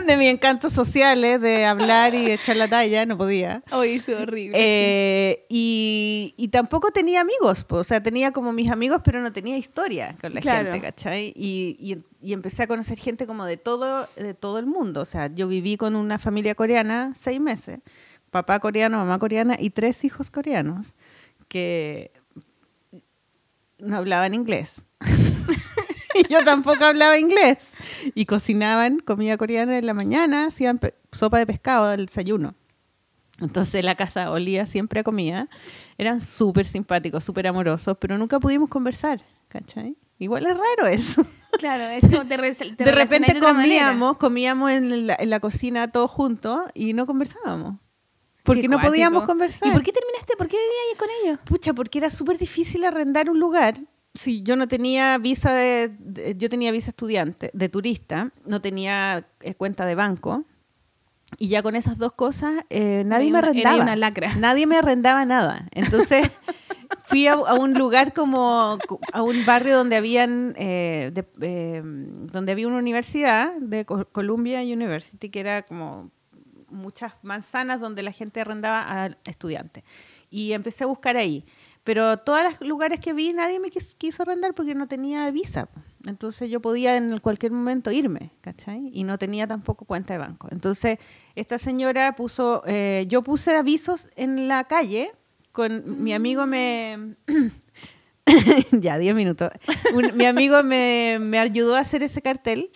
de 0.06 0.16
mis 0.16 0.28
encantos 0.28 0.72
sociales, 0.72 1.40
de 1.40 1.64
hablar 1.64 2.14
y 2.14 2.30
echar 2.30 2.56
la 2.56 2.68
talla, 2.68 3.06
no 3.06 3.16
podía. 3.18 3.62
Hoy 3.72 3.90
es 3.90 4.08
horrible. 4.08 4.56
Eh, 4.58 5.46
y, 5.48 6.34
y 6.36 6.48
tampoco 6.48 6.90
tenía 6.90 7.20
amigos, 7.20 7.64
po, 7.64 7.76
o 7.76 7.84
sea, 7.84 8.02
tenía 8.02 8.30
como 8.32 8.52
mis 8.52 8.70
amigos, 8.70 9.00
pero 9.04 9.20
no 9.20 9.32
tenía 9.32 9.56
historia 9.56 10.16
con 10.20 10.34
la 10.34 10.40
Claro. 10.40 10.70
gente, 10.72 10.86
¿cachai? 10.86 11.32
Y, 11.36 11.76
y- 11.78 12.04
y 12.22 12.32
empecé 12.34 12.62
a 12.64 12.66
conocer 12.66 12.98
gente 12.98 13.26
como 13.26 13.46
de 13.46 13.56
todo, 13.56 14.06
de 14.16 14.34
todo 14.34 14.58
el 14.58 14.66
mundo. 14.66 15.00
O 15.00 15.06
sea, 15.06 15.28
yo 15.34 15.48
viví 15.48 15.76
con 15.78 15.96
una 15.96 16.18
familia 16.18 16.54
coreana 16.54 17.12
seis 17.16 17.40
meses, 17.40 17.78
papá 18.30 18.58
coreano, 18.60 18.98
mamá 18.98 19.18
coreana 19.18 19.56
y 19.58 19.70
tres 19.70 20.04
hijos 20.04 20.30
coreanos 20.30 20.94
que 21.48 22.12
no 23.78 23.96
hablaban 23.96 24.34
inglés. 24.34 24.84
y 26.14 26.28
yo 26.32 26.42
tampoco 26.42 26.84
hablaba 26.84 27.18
inglés. 27.18 27.72
Y 28.14 28.26
cocinaban 28.26 28.98
comida 28.98 29.36
coreana 29.36 29.78
en 29.78 29.86
la 29.86 29.94
mañana, 29.94 30.46
hacían 30.46 30.80
sopa 31.12 31.38
de 31.38 31.46
pescado 31.46 31.84
al 31.84 32.06
desayuno. 32.06 32.54
Entonces 33.40 33.84
la 33.84 33.94
casa 33.94 34.30
olía 34.30 34.66
siempre 34.66 35.00
a 35.00 35.02
comida. 35.02 35.48
Eran 35.98 36.20
súper 36.20 36.66
simpáticos, 36.66 37.24
súper 37.24 37.46
amorosos, 37.46 37.96
pero 37.98 38.18
nunca 38.18 38.38
pudimos 38.38 38.68
conversar, 38.68 39.22
¿cachai? 39.48 39.96
Igual 40.18 40.44
es 40.46 40.54
raro 40.54 40.86
eso. 40.86 41.26
Claro, 41.58 41.84
es 41.84 42.02
como 42.02 42.26
te, 42.26 42.36
te 42.76 42.84
de 42.84 42.92
repente 42.92 43.40
comíamos, 43.40 44.18
comíamos 44.18 44.70
en 44.70 45.06
la, 45.06 45.16
en 45.18 45.30
la 45.30 45.40
cocina 45.40 45.90
todos 45.90 46.10
juntos 46.10 46.64
y 46.74 46.92
no 46.92 47.06
conversábamos. 47.06 47.78
Porque 48.42 48.68
no 48.68 48.80
podíamos 48.80 49.24
conversar. 49.24 49.68
¿Y 49.68 49.72
por 49.72 49.82
qué 49.82 49.92
terminaste? 49.92 50.36
¿Por 50.36 50.48
qué 50.48 50.56
vivías 50.56 50.98
con 50.98 51.08
ellos? 51.22 51.38
Pucha, 51.44 51.72
porque 51.72 51.98
era 51.98 52.10
súper 52.10 52.38
difícil 52.38 52.84
arrendar 52.84 53.30
un 53.30 53.38
lugar. 53.38 53.80
Si 54.14 54.42
yo 54.42 54.56
no 54.56 54.66
tenía 54.68 55.18
visa 55.18 55.52
de, 55.52 55.88
de- 55.98 56.34
yo 56.36 56.48
tenía 56.48 56.72
visa 56.72 56.90
estudiante, 56.90 57.50
de 57.52 57.68
turista, 57.68 58.32
no 58.44 58.60
tenía 58.60 59.26
eh, 59.40 59.54
cuenta 59.54 59.86
de 59.86 59.94
banco. 59.94 60.44
Y 61.38 61.46
ya 61.48 61.62
con 61.62 61.76
esas 61.76 61.96
dos 61.96 62.12
cosas, 62.12 62.64
eh, 62.70 63.04
nadie 63.06 63.28
Era 63.28 63.40
me 63.40 63.48
arrendaba. 63.48 63.82
una 63.82 63.94
lacra. 63.96 64.34
Nadie 64.36 64.66
me 64.66 64.76
arrendaba 64.76 65.24
nada. 65.24 65.68
Entonces 65.70 66.28
fui 67.04 67.28
a, 67.28 67.34
a 67.34 67.54
un 67.54 67.74
lugar 67.74 68.12
como, 68.12 68.78
a 69.12 69.22
un 69.22 69.44
barrio 69.46 69.76
donde 69.76 69.94
habían, 69.96 70.54
eh, 70.58 71.12
de- 71.14 71.26
eh, 71.40 71.82
donde 71.84 72.50
había 72.50 72.66
una 72.66 72.78
universidad 72.78 73.52
de 73.60 73.84
Co- 73.84 74.08
Columbia 74.10 74.60
University, 74.62 75.28
que 75.30 75.38
era 75.38 75.62
como 75.62 76.10
muchas 76.68 77.12
manzanas 77.22 77.80
donde 77.80 78.02
la 78.02 78.10
gente 78.12 78.40
arrendaba 78.40 79.04
a 79.04 79.16
estudiantes. 79.24 79.84
Y 80.30 80.52
empecé 80.52 80.82
a 80.84 80.88
buscar 80.88 81.16
ahí. 81.16 81.44
Pero 81.84 82.18
todos 82.18 82.40
los 82.60 82.68
lugares 82.68 83.00
que 83.00 83.12
vi, 83.14 83.32
nadie 83.32 83.58
me 83.58 83.68
quis- 83.68 83.94
quiso 83.96 84.22
arrendar 84.22 84.54
porque 84.54 84.74
no 84.74 84.86
tenía 84.86 85.30
visa. 85.30 85.68
Entonces 86.06 86.48
yo 86.50 86.60
podía 86.60 86.96
en 86.96 87.18
cualquier 87.20 87.52
momento 87.52 87.90
irme, 87.90 88.30
¿cachai? 88.40 88.90
Y 88.92 89.04
no 89.04 89.18
tenía 89.18 89.46
tampoco 89.46 89.84
cuenta 89.86 90.14
de 90.14 90.18
banco. 90.18 90.48
Entonces 90.50 90.98
esta 91.34 91.58
señora 91.58 92.14
puso, 92.16 92.62
eh, 92.66 93.06
yo 93.08 93.22
puse 93.22 93.56
avisos 93.56 94.08
en 94.16 94.46
la 94.48 94.64
calle, 94.64 95.12
con 95.52 96.02
mi 96.02 96.12
amigo 96.12 96.46
me... 96.46 97.16
ya, 98.72 98.98
10 98.98 99.14
minutos. 99.14 99.50
Un- 99.94 100.16
mi 100.16 100.24
amigo 100.26 100.62
me, 100.62 101.18
me 101.20 101.38
ayudó 101.38 101.76
a 101.76 101.80
hacer 101.80 102.02
ese 102.02 102.22
cartel 102.22 102.70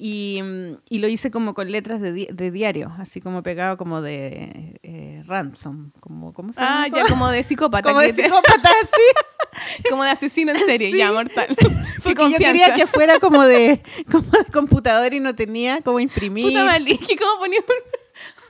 y, 0.00 0.40
mm, 0.42 0.76
y 0.88 0.98
lo 1.00 1.08
hice 1.08 1.30
como 1.32 1.54
con 1.54 1.70
letras 1.72 2.00
de, 2.00 2.12
di- 2.12 2.28
de 2.32 2.50
diario, 2.52 2.92
así 2.98 3.20
como 3.20 3.42
pegado 3.42 3.76
como 3.76 4.00
de 4.00 4.78
eh, 4.84 5.22
ransom, 5.26 5.90
como, 6.00 6.32
¿cómo 6.32 6.52
se 6.52 6.60
llama 6.60 6.82
Ah, 6.82 6.86
eso? 6.86 6.96
ya 6.96 7.04
como 7.08 7.28
de 7.28 7.42
psicópata. 7.42 7.88
como 7.88 8.00
de 8.00 8.12
psicópata, 8.12 8.70
así. 8.82 9.82
como 9.90 10.04
de 10.04 10.10
asesino 10.10 10.52
en 10.52 10.58
serie, 10.60 10.90
Sí. 10.92 10.98
ya, 10.98 11.10
mortal. 11.12 11.48
Porque 12.04 12.30
yo 12.30 12.38
quería 12.38 12.74
que 12.74 12.86
fuera 12.86 13.18
como 13.18 13.44
de, 13.44 13.82
como 14.10 14.30
de 14.30 14.44
computador 14.52 15.12
y 15.14 15.20
no 15.20 15.34
tenía 15.34 15.80
como 15.82 15.98
imprimir. 16.00 16.46
Puta 16.46 16.78
que 16.78 17.16
como 17.16 17.40
ponía 17.40 17.58
un- 17.58 17.98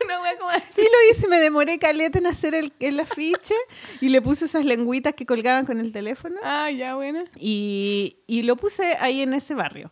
una 0.07 0.23
wea 0.23 0.37
como 0.39 0.51
así. 0.51 0.65
Sí, 0.77 0.83
lo 0.83 1.11
hice, 1.11 1.27
me 1.29 1.41
demoré 1.41 1.79
caleta 1.79 2.19
en 2.19 2.27
hacer 2.27 2.55
el, 2.55 2.73
el 2.79 3.01
afiche 3.01 3.55
y 4.01 4.11
le 4.11 4.23
puse 4.23 4.45
esas 4.45 4.65
lengüitas 4.65 5.15
que 5.15 5.27
colgaban 5.27 5.67
con 5.67 5.81
el 5.81 5.93
teléfono 5.93 6.37
Ah, 6.45 6.71
ya, 6.71 6.95
buena. 6.95 7.25
y, 7.37 8.19
y 8.27 8.43
lo 8.43 8.57
puse 8.57 8.97
ahí 9.01 9.23
en 9.23 9.35
ese 9.35 9.55
barrio. 9.55 9.91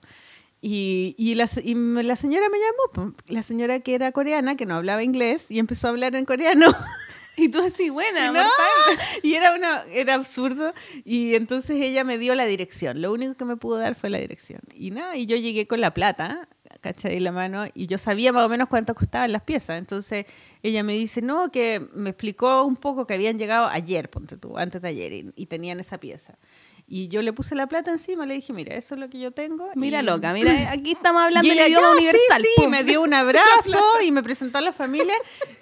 Y, 0.62 1.14
y, 1.18 1.34
la, 1.34 1.48
y 1.62 1.74
la 1.74 2.16
señora 2.16 2.48
me 2.48 2.58
llamó, 2.58 3.12
po, 3.12 3.22
la 3.28 3.42
señora 3.42 3.80
que 3.80 3.94
era 3.94 4.10
coreana, 4.12 4.56
que 4.56 4.66
no 4.66 4.74
hablaba 4.74 5.02
inglés, 5.02 5.50
y 5.50 5.58
empezó 5.58 5.86
a 5.86 5.90
hablar 5.90 6.14
en 6.16 6.24
coreano. 6.24 6.66
Y 7.38 7.50
tú 7.50 7.60
así, 7.60 7.90
buena, 7.90 8.28
No, 8.28 8.32
mortal. 8.32 9.06
y 9.22 9.34
era, 9.34 9.54
una, 9.54 9.84
era 9.92 10.14
absurdo. 10.14 10.72
Y 11.04 11.34
entonces 11.34 11.76
ella 11.82 12.02
me 12.02 12.16
dio 12.16 12.34
la 12.34 12.46
dirección. 12.46 13.02
Lo 13.02 13.12
único 13.12 13.34
que 13.34 13.44
me 13.44 13.58
pudo 13.58 13.76
dar 13.76 13.94
fue 13.94 14.08
la 14.08 14.16
dirección. 14.16 14.60
Y 14.74 14.90
nada, 14.90 15.16
y 15.18 15.26
yo 15.26 15.36
llegué 15.36 15.66
con 15.66 15.82
la 15.82 15.92
plata, 15.92 16.48
¿cachai? 16.80 17.20
La 17.20 17.32
mano, 17.32 17.66
y 17.74 17.88
yo 17.88 17.98
sabía 17.98 18.32
más 18.32 18.46
o 18.46 18.48
menos 18.48 18.70
cuánto 18.70 18.94
costaban 18.94 19.32
las 19.32 19.42
piezas. 19.42 19.76
Entonces 19.76 20.24
ella 20.62 20.82
me 20.82 20.94
dice, 20.94 21.20
no, 21.20 21.52
que 21.52 21.86
me 21.92 22.08
explicó 22.08 22.64
un 22.64 22.76
poco 22.76 23.06
que 23.06 23.12
habían 23.12 23.38
llegado 23.38 23.66
ayer, 23.66 24.08
ponte 24.08 24.38
tú, 24.38 24.56
antes 24.56 24.80
de 24.80 24.88
ayer, 24.88 25.12
y, 25.12 25.32
y 25.36 25.44
tenían 25.44 25.78
esa 25.78 25.98
pieza. 25.98 26.38
Y 26.88 27.08
yo 27.08 27.20
le 27.22 27.32
puse 27.32 27.56
la 27.56 27.66
plata 27.66 27.90
encima, 27.90 28.26
le 28.26 28.34
dije, 28.34 28.52
mira, 28.52 28.74
eso 28.76 28.94
es 28.94 29.00
lo 29.00 29.08
que 29.10 29.18
yo 29.18 29.32
tengo. 29.32 29.68
Mira, 29.74 30.00
y- 30.00 30.04
loca, 30.04 30.32
mira, 30.32 30.52
aquí 30.72 30.92
estamos 30.92 31.20
hablando 31.22 31.48
del 31.48 31.58
idioma 31.68 31.88
"Ya, 31.88 31.96
universal. 31.96 32.42
Sí, 32.42 32.48
pum. 32.56 32.68
me 32.70 32.84
dio 32.84 33.02
un 33.02 33.12
abrazo 33.14 33.80
y 34.04 34.12
me 34.12 34.22
presentó 34.22 34.58
a 34.58 34.60
la 34.60 34.72
familia 34.72 35.14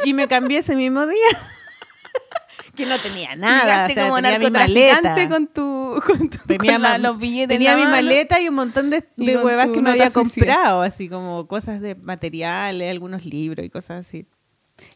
y 0.04 0.12
me 0.12 0.28
cambié 0.28 0.58
ese 0.58 0.76
mismo 0.76 1.06
día. 1.06 1.18
que 2.76 2.86
no 2.86 3.00
tenía 3.00 3.36
nada, 3.36 3.60
o 3.60 3.64
Llegaste 3.64 3.94
sea, 3.94 4.04
como 4.04 4.16
tenía 4.16 4.38
mi 4.38 4.50
maleta. 4.50 5.28
con 5.28 5.46
tu, 5.46 6.00
con 6.04 6.28
tu 6.28 6.38
Tenía, 6.46 6.72
con 6.74 6.82
la- 6.82 6.88
ma- 6.90 6.98
los 6.98 7.18
billetes 7.18 7.48
tenía 7.48 7.72
en 7.72 7.78
mi 7.80 7.84
maleta 7.86 8.40
y 8.40 8.48
un 8.48 8.56
montón 8.56 8.90
de, 8.90 9.04
de 9.16 9.38
huevas 9.38 9.66
que 9.68 9.76
me 9.76 9.82
nota 9.82 9.92
había 9.92 10.10
suicida. 10.10 10.44
comprado, 10.46 10.82
así 10.82 11.08
como 11.08 11.46
cosas 11.46 11.80
de 11.80 11.94
materiales, 11.94 12.90
algunos 12.90 13.24
libros 13.24 13.64
y 13.64 13.70
cosas 13.70 14.06
así. 14.06 14.26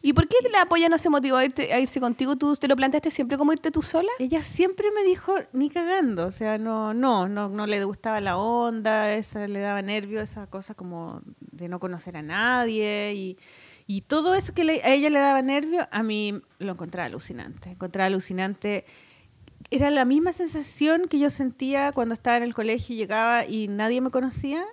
¿Y 0.01 0.13
por 0.13 0.27
qué 0.27 0.35
la 0.51 0.63
apoya 0.63 0.89
no 0.89 0.97
se 0.97 1.09
motivó 1.09 1.37
a, 1.37 1.45
irte- 1.45 1.71
a 1.71 1.79
irse 1.79 1.99
contigo? 1.99 2.35
¿Tú 2.35 2.55
te 2.55 2.67
lo 2.67 2.75
planteaste 2.75 3.11
siempre 3.11 3.37
como 3.37 3.53
irte 3.53 3.71
tú 3.71 3.81
sola? 3.81 4.09
Ella 4.19 4.43
siempre 4.43 4.91
me 4.91 5.03
dijo, 5.03 5.33
ni 5.53 5.69
cagando, 5.69 6.25
o 6.27 6.31
sea, 6.31 6.57
no, 6.57 6.93
no, 6.93 7.27
no, 7.27 7.49
no 7.49 7.65
le 7.65 7.83
gustaba 7.85 8.19
la 8.21 8.37
onda, 8.37 9.13
esa 9.15 9.47
le 9.47 9.59
daba 9.59 9.81
nervio, 9.81 10.21
esa 10.21 10.47
cosa 10.47 10.73
como 10.75 11.21
de 11.51 11.69
no 11.69 11.79
conocer 11.79 12.17
a 12.17 12.21
nadie 12.21 13.13
y, 13.13 13.37
y 13.87 14.01
todo 14.01 14.35
eso 14.35 14.53
que 14.53 14.63
le- 14.65 14.83
a 14.83 14.93
ella 14.93 15.09
le 15.09 15.19
daba 15.19 15.41
nervio, 15.41 15.87
a 15.91 16.03
mí 16.03 16.39
lo 16.59 16.73
encontraba 16.73 17.05
alucinante, 17.07 17.71
encontraba 17.71 18.07
alucinante. 18.07 18.85
Era 19.71 19.91
la 19.91 20.03
misma 20.05 20.33
sensación 20.33 21.07
que 21.07 21.19
yo 21.19 21.29
sentía 21.29 21.91
cuando 21.91 22.13
estaba 22.13 22.37
en 22.37 22.43
el 22.43 22.53
colegio 22.55 22.95
y 22.95 22.97
llegaba 22.97 23.45
y 23.45 23.67
nadie 23.67 24.01
me 24.01 24.09
conocía. 24.09 24.63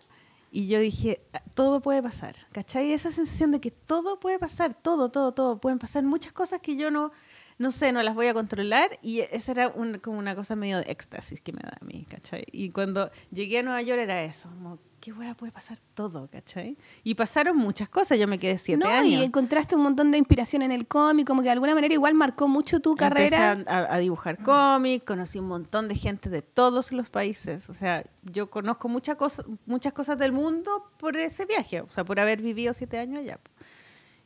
Y 0.50 0.68
yo 0.68 0.80
dije, 0.80 1.20
"Ah, 1.32 1.42
todo 1.54 1.80
puede 1.80 2.02
pasar, 2.02 2.36
¿cachai? 2.52 2.92
Esa 2.92 3.10
sensación 3.12 3.50
de 3.52 3.60
que 3.60 3.70
todo 3.70 4.20
puede 4.20 4.38
pasar, 4.38 4.74
todo, 4.74 5.10
todo, 5.10 5.32
todo. 5.32 5.58
Pueden 5.58 5.78
pasar 5.78 6.02
muchas 6.04 6.32
cosas 6.32 6.60
que 6.60 6.76
yo 6.76 6.90
no, 6.90 7.12
no 7.58 7.72
sé, 7.72 7.92
no 7.92 8.02
las 8.02 8.14
voy 8.14 8.26
a 8.26 8.34
controlar. 8.34 8.98
Y 9.02 9.20
esa 9.20 9.52
era 9.52 9.72
como 9.72 10.18
una 10.18 10.34
cosa 10.34 10.56
medio 10.56 10.78
de 10.78 10.90
éxtasis 10.90 11.40
que 11.40 11.52
me 11.52 11.60
da 11.62 11.76
a 11.80 11.84
mí, 11.84 12.06
¿cachai? 12.08 12.44
Y 12.52 12.70
cuando 12.70 13.10
llegué 13.30 13.58
a 13.58 13.62
Nueva 13.62 13.82
York 13.82 14.00
era 14.00 14.22
eso, 14.22 14.48
como, 14.50 14.78
qué 15.06 15.12
wea 15.12 15.36
puede 15.36 15.52
pasar 15.52 15.78
todo, 15.94 16.28
¿cachai? 16.28 16.76
Y 17.04 17.14
pasaron 17.14 17.56
muchas 17.56 17.88
cosas, 17.88 18.18
yo 18.18 18.26
me 18.26 18.40
quedé 18.40 18.58
siete 18.58 18.82
no, 18.82 18.90
años. 18.90 19.20
y 19.20 19.22
encontraste 19.22 19.76
un 19.76 19.84
montón 19.84 20.10
de 20.10 20.18
inspiración 20.18 20.62
en 20.62 20.72
el 20.72 20.88
cómic, 20.88 21.28
como 21.28 21.42
que 21.42 21.44
de 21.44 21.52
alguna 21.52 21.76
manera 21.76 21.94
igual 21.94 22.14
marcó 22.14 22.48
mucho 22.48 22.80
tu 22.80 22.96
carrera. 22.96 23.52
Empecé 23.52 23.70
a, 23.70 23.94
a 23.94 23.98
dibujar 23.98 24.42
cómics, 24.42 25.04
conocí 25.04 25.38
un 25.38 25.46
montón 25.46 25.86
de 25.86 25.94
gente 25.94 26.28
de 26.28 26.42
todos 26.42 26.90
los 26.90 27.08
países. 27.08 27.70
O 27.70 27.74
sea, 27.74 28.04
yo 28.24 28.50
conozco 28.50 28.88
muchas 28.88 29.14
cosas, 29.14 29.46
muchas 29.64 29.92
cosas 29.92 30.18
del 30.18 30.32
mundo 30.32 30.90
por 30.96 31.16
ese 31.16 31.46
viaje, 31.46 31.82
o 31.82 31.88
sea, 31.88 32.02
por 32.04 32.18
haber 32.18 32.42
vivido 32.42 32.74
siete 32.74 32.98
años 32.98 33.20
allá. 33.20 33.38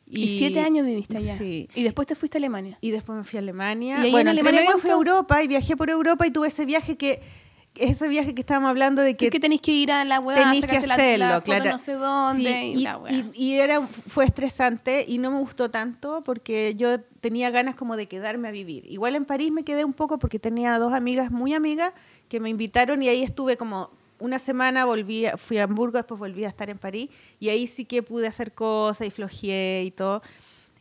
Y, 0.07 0.39
siete 0.39 0.61
años 0.61 0.87
viviste 0.87 1.19
allá. 1.19 1.37
Sí. 1.37 1.69
Y 1.75 1.83
después 1.83 2.09
te 2.09 2.15
fuiste 2.15 2.39
a 2.39 2.41
Alemania. 2.41 2.79
Y 2.81 2.91
después 2.91 3.19
me 3.19 3.25
fui 3.25 3.37
a 3.37 3.41
Alemania. 3.41 3.99
¿Y 4.07 4.11
bueno, 4.11 4.31
en 4.31 4.39
Alemania 4.39 4.63
fui 4.79 4.89
a? 4.89 4.95
Europa 4.95 5.43
y 5.43 5.47
viajé 5.47 5.77
por 5.77 5.91
Europa 5.91 6.27
y 6.27 6.31
tuve 6.31 6.49
ese 6.49 6.65
viaje 6.65 6.97
que 6.97 7.21
ese 7.77 8.09
viaje 8.09 8.35
que 8.35 8.41
estábamos 8.41 8.69
hablando 8.71 9.01
de 9.01 9.17
Que, 9.17 9.27
que 9.27 9.31
que 9.31 9.41
tenéis 9.41 9.61
que 9.61 9.73
ir 9.73 9.93
a 9.93 10.05
la 10.05 10.19
web, 10.21 10.37
tenéis 10.37 10.65
que 10.67 10.81
sacarte 10.81 10.87
la- 10.89 10.95
hacerlo, 10.95 11.25
la, 11.27 11.35
foto 11.35 11.45
claro. 11.45 11.71
no 11.71 11.79
sé 11.79 11.93
dónde. 11.93 12.51
Sí, 12.51 12.73
y, 12.75 12.79
y, 12.81 12.83
la 12.83 13.01
y- 13.09 13.31
y 13.35 13.53
era, 13.55 13.81
fue 13.83 14.25
estresante 14.25 15.05
y 15.07 15.19
no 15.19 15.31
me 15.31 15.39
gustó 15.39 15.71
tanto 15.71 16.23
porque 16.25 16.75
yo 16.77 17.01
tenía 17.21 17.51
ganas 17.51 17.75
como 17.77 17.97
de 17.97 18.07
quedarme 18.07 18.49
a 18.49 18.51
vivir. 18.51 18.85
Igual 18.91 19.15
en 19.17 19.25
París 19.25 19.51
me 19.53 19.63
quedé 19.65 19.85
un 19.85 19.93
poco 19.93 20.19
porque 20.19 20.39
tenía 20.39 20.79
dos 20.79 20.93
amigas 20.93 21.31
muy 21.31 21.55
amigas 21.55 21.93
que 22.29 22.41
me 22.41 22.51
invitaron 22.51 23.03
y 23.03 23.09
ahí 23.09 23.23
estuve 23.23 23.57
como 23.57 23.91
una 24.19 24.39
semana, 24.39 24.85
volví, 24.85 25.25
fui 25.39 25.57
a 25.59 25.65
Hamburgo, 25.65 25.97
después 25.97 26.19
volví 26.19 26.45
a 26.45 26.49
estar 26.49 26.69
en 26.69 26.77
París 26.77 27.09
y 27.39 27.49
ahí 27.49 27.67
sí 27.67 27.87
que 27.87 28.03
pude 28.03 28.27
hacer 28.27 28.53
cosas 28.53 29.07
y 29.07 29.11
flojeé 29.11 29.85
y 29.87 29.91
todo. 29.93 30.21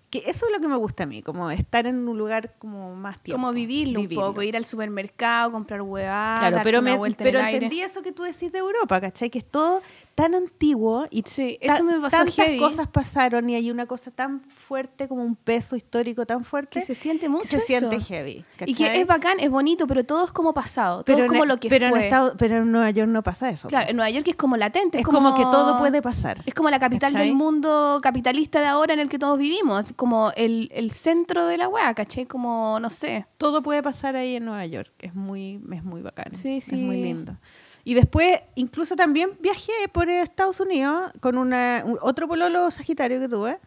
Que 0.10 0.24
eso 0.26 0.48
es 0.48 0.52
lo 0.52 0.60
que 0.60 0.67
me 0.67 0.76
gusta 0.76 1.04
a 1.04 1.06
mí, 1.06 1.22
como 1.22 1.52
estar 1.52 1.86
en 1.86 2.08
un 2.08 2.17
lugar 2.17 2.56
como 2.58 2.95
más 2.95 3.22
tiempo. 3.22 3.39
como 3.39 3.54
vivirlo, 3.54 4.00
un 4.02 4.10
poco, 4.10 4.41
ir 4.41 4.58
al 4.58 4.65
supermercado, 4.65 5.52
comprar 5.52 5.82
hueá, 5.84 6.38
Claro, 6.39 6.60
pero, 6.63 6.82
me, 6.82 6.98
vuelta 6.98 7.24
pero 7.24 7.39
en 7.39 7.45
el 7.45 7.54
aire. 7.54 7.65
entendí 7.65 7.82
eso 7.84 8.02
que 8.02 8.12
tú 8.12 8.24
decís 8.24 8.52
de 8.52 8.58
Europa, 8.58 9.00
¿cachai? 9.00 9.30
Que 9.30 9.38
es 9.39 9.45
todo 9.45 9.82
tan 10.21 10.36
antiguo 10.36 11.08
y 11.10 11.23
Sí, 11.25 11.58
ta- 11.65 11.75
eso 11.75 11.84
me 11.84 11.93
pasó 11.99 12.17
tantas 12.17 12.36
heavy. 12.36 12.58
cosas 12.60 12.88
pasaron 12.88 13.49
y 13.49 13.55
hay 13.55 13.71
una 13.71 13.86
cosa 13.86 14.12
tan 14.12 14.41
fuerte 14.41 15.08
como 15.08 15.23
un 15.23 15.36
peso 15.36 15.75
histórico 15.75 16.25
tan 16.25 16.43
fuerte 16.43 16.79
que 16.79 16.86
se 16.86 16.95
siente 16.95 17.29
mucho 17.29 17.43
que 17.43 17.49
se 17.49 17.58
eso. 17.58 17.89
siente 17.89 17.99
heavy. 18.01 18.43
Y 18.65 18.73
que 18.75 18.99
es 19.01 19.08
bacán, 19.08 19.39
es 19.39 19.49
bonito, 19.49 19.88
pero 19.88 20.03
todo 20.03 20.25
es 20.25 20.32
como 20.32 20.53
pasado, 20.53 21.03
todo 21.03 21.05
pero 21.05 21.17
es 21.19 21.23
en- 21.23 21.27
como 21.29 21.45
lo 21.45 21.58
que 21.60 21.69
pero 21.69 21.89
fue. 21.89 22.08
En 22.08 22.38
pero 22.38 22.58
en 22.58 22.71
Nueva 22.71 22.89
York 22.91 23.10
no 23.10 23.23
pasa 23.23 23.49
eso. 23.49 23.67
Claro, 23.67 23.89
en 23.89 23.95
Nueva 23.95 24.10
York 24.10 24.27
es 24.27 24.36
como 24.36 24.58
latente, 24.58 24.99
es 24.99 25.05
como, 25.05 25.34
que 25.36 25.43
todo 25.43 25.77
puede 25.77 26.01
pasar. 26.01 26.41
Es 26.45 26.53
como 26.53 26.69
la 26.69 26.79
capital 26.79 27.12
¿Cachai? 27.13 27.27
del 27.27 27.36
mundo 27.36 27.99
capitalista 28.01 28.60
de 28.62 28.67
ahora 28.67 28.93
en 28.93 28.99
el 28.99 29.10
que 29.10 29.19
todos 29.19 29.38
vivimos, 29.38 29.86
es 29.86 29.93
como 29.93 30.32
el, 30.36 30.69
el 30.73 30.91
centro 30.91 31.45
de 31.47 31.58
la 31.58 31.67
weá, 31.67 31.93
¿cachai? 31.93 32.25
Como, 32.25 32.79
no 32.82 32.89
sé. 32.89 33.25
Todo 33.38 33.62
puede 33.62 33.82
pasar 33.84 34.15
ahí 34.15 34.36
en 34.36 34.45
Nueva 34.45 34.65
York. 34.65 34.91
Es 34.99 35.15
muy, 35.15 35.62
es 35.71 35.84
muy 35.84 36.01
bacán. 36.01 36.34
Sí, 36.34 36.58
Es 36.58 36.65
sí. 36.65 36.75
muy 36.75 37.01
lindo. 37.01 37.38
Y 37.85 37.93
después, 37.93 38.39
incluso 38.55 38.95
también 38.95 39.31
viajé 39.39 39.71
por 39.91 40.09
Estados 40.09 40.59
Unidos 40.59 41.11
con 41.21 41.37
una, 41.37 41.81
un- 41.85 41.97
otro 42.01 42.27
pololo 42.27 42.69
sagitario 42.71 43.19
que 43.19 43.27
tuve. 43.29 43.57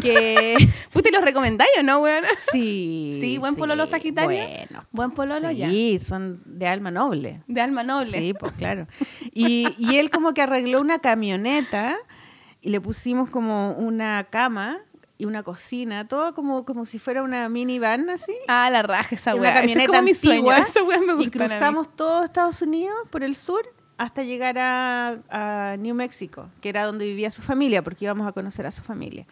Que 0.00 0.56
¿Puta, 0.92 1.10
los 1.10 1.22
recomendáis 1.24 1.70
o 1.80 1.82
no, 1.82 1.98
weón? 2.00 2.24
sí. 2.52 3.16
Sí, 3.20 3.38
buen 3.38 3.56
pololo 3.56 3.86
sagitario. 3.86 4.28
Bueno. 4.44 4.84
Buen 4.92 5.10
pololo 5.12 5.50
ya. 5.50 5.68
Sí, 5.70 5.98
son 5.98 6.40
de 6.44 6.66
alma 6.66 6.90
noble. 6.90 7.42
De 7.46 7.60
alma 7.60 7.82
noble. 7.82 8.18
Sí, 8.18 8.34
pues 8.34 8.52
claro. 8.52 8.86
Y, 9.32 9.66
y 9.78 9.96
él 9.96 10.10
como 10.10 10.34
que 10.34 10.42
arregló 10.42 10.80
una 10.80 10.98
camioneta 10.98 11.96
y 12.60 12.70
le 12.70 12.80
pusimos 12.80 13.30
como 13.30 13.72
una 13.72 14.24
cama 14.30 14.78
y 15.16 15.26
una 15.26 15.42
cocina, 15.42 16.08
todo 16.08 16.34
como, 16.34 16.64
como 16.64 16.86
si 16.86 16.98
fuera 16.98 17.22
una 17.22 17.48
minivan 17.48 18.10
así. 18.10 18.32
Ah, 18.48 18.68
la 18.70 18.82
raja 18.82 19.14
esa 19.14 19.34
Una 19.34 19.42
weá. 19.42 19.50
Ese 19.50 19.58
es 19.58 19.66
camioneta 19.72 19.86
como 19.92 20.02
mi 20.02 20.14
sueño. 20.14 20.50
antigua. 20.50 20.58
Esa 20.68 21.00
me 21.06 21.12
y 21.12 21.16
gusta. 21.16 21.30
cruzamos 21.48 21.96
todo 21.96 22.24
Estados 22.24 22.62
Unidos 22.62 22.96
por 23.10 23.22
el 23.22 23.36
sur 23.36 23.62
hasta 23.96 24.24
llegar 24.24 24.58
a, 24.58 25.18
a 25.30 25.76
New 25.76 25.94
Mexico, 25.94 26.50
que 26.60 26.68
era 26.68 26.84
donde 26.84 27.04
vivía 27.06 27.30
su 27.30 27.42
familia, 27.42 27.82
porque 27.82 28.04
íbamos 28.06 28.26
a 28.26 28.32
conocer 28.32 28.66
a 28.66 28.72
su 28.72 28.82
familia. 28.82 29.24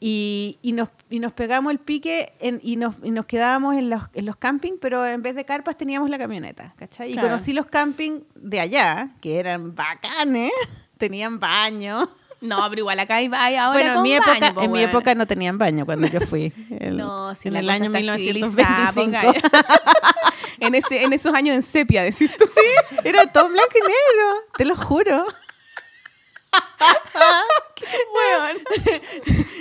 Y, 0.00 0.58
y 0.62 0.72
nos, 0.72 0.88
y 1.10 1.20
nos 1.20 1.32
pegamos 1.32 1.70
el 1.70 1.78
pique 1.78 2.32
en- 2.40 2.58
y, 2.62 2.74
nos, 2.76 2.96
y 3.04 3.10
nos 3.12 3.24
quedábamos 3.26 3.76
en 3.76 3.88
los, 3.90 4.02
en 4.14 4.26
los 4.26 4.34
camping, 4.36 4.72
pero 4.80 5.06
en 5.06 5.22
vez 5.22 5.34
de 5.36 5.44
carpas 5.44 5.76
teníamos 5.76 6.10
la 6.10 6.18
camioneta, 6.18 6.74
¿cachai? 6.76 7.10
Y 7.10 7.12
Claro. 7.12 7.28
conocí 7.28 7.52
los 7.52 7.66
camping 7.66 8.22
de 8.34 8.58
allá, 8.60 9.10
que 9.20 9.38
eran 9.38 9.74
bacanes, 9.76 10.50
tenían 10.98 11.38
baño. 11.38 12.08
No, 12.42 12.66
pero 12.68 12.80
igual 12.80 12.98
acá 13.00 13.16
hay, 13.16 13.30
hay 13.32 13.56
ahora 13.56 13.72
bueno, 13.78 13.88
en 13.90 13.94
con 13.94 14.02
mi, 14.02 14.12
época, 14.14 14.38
baño, 14.40 14.54
po, 14.54 14.62
en 14.62 14.72
mi 14.72 14.82
época 14.82 15.14
no 15.14 15.26
tenían 15.26 15.58
baño 15.58 15.84
cuando 15.86 16.06
yo 16.08 16.20
fui. 16.20 16.52
el- 16.80 16.96
No, 16.96 17.34
si 17.34 17.48
en 17.48 17.54
la 17.54 17.60
el 17.60 17.66
cosa 17.66 17.74
año 17.76 17.84
está 17.86 17.98
1925. 17.98 18.90
civilizada, 18.90 18.92
ponga. 18.92 19.32
en, 20.60 20.74
ese, 20.74 21.02
en 21.04 21.12
esos 21.12 21.32
años 21.34 21.54
en 21.56 21.62
sepia, 21.62 22.02
decís 22.02 22.36
tú. 22.36 22.44
Era 23.04 23.26
todo 23.26 23.48
blanco 23.48 23.72
y 23.76 23.80
negro, 23.80 24.40
te 24.56 24.64
lo 24.64 24.76
juro. 24.76 25.26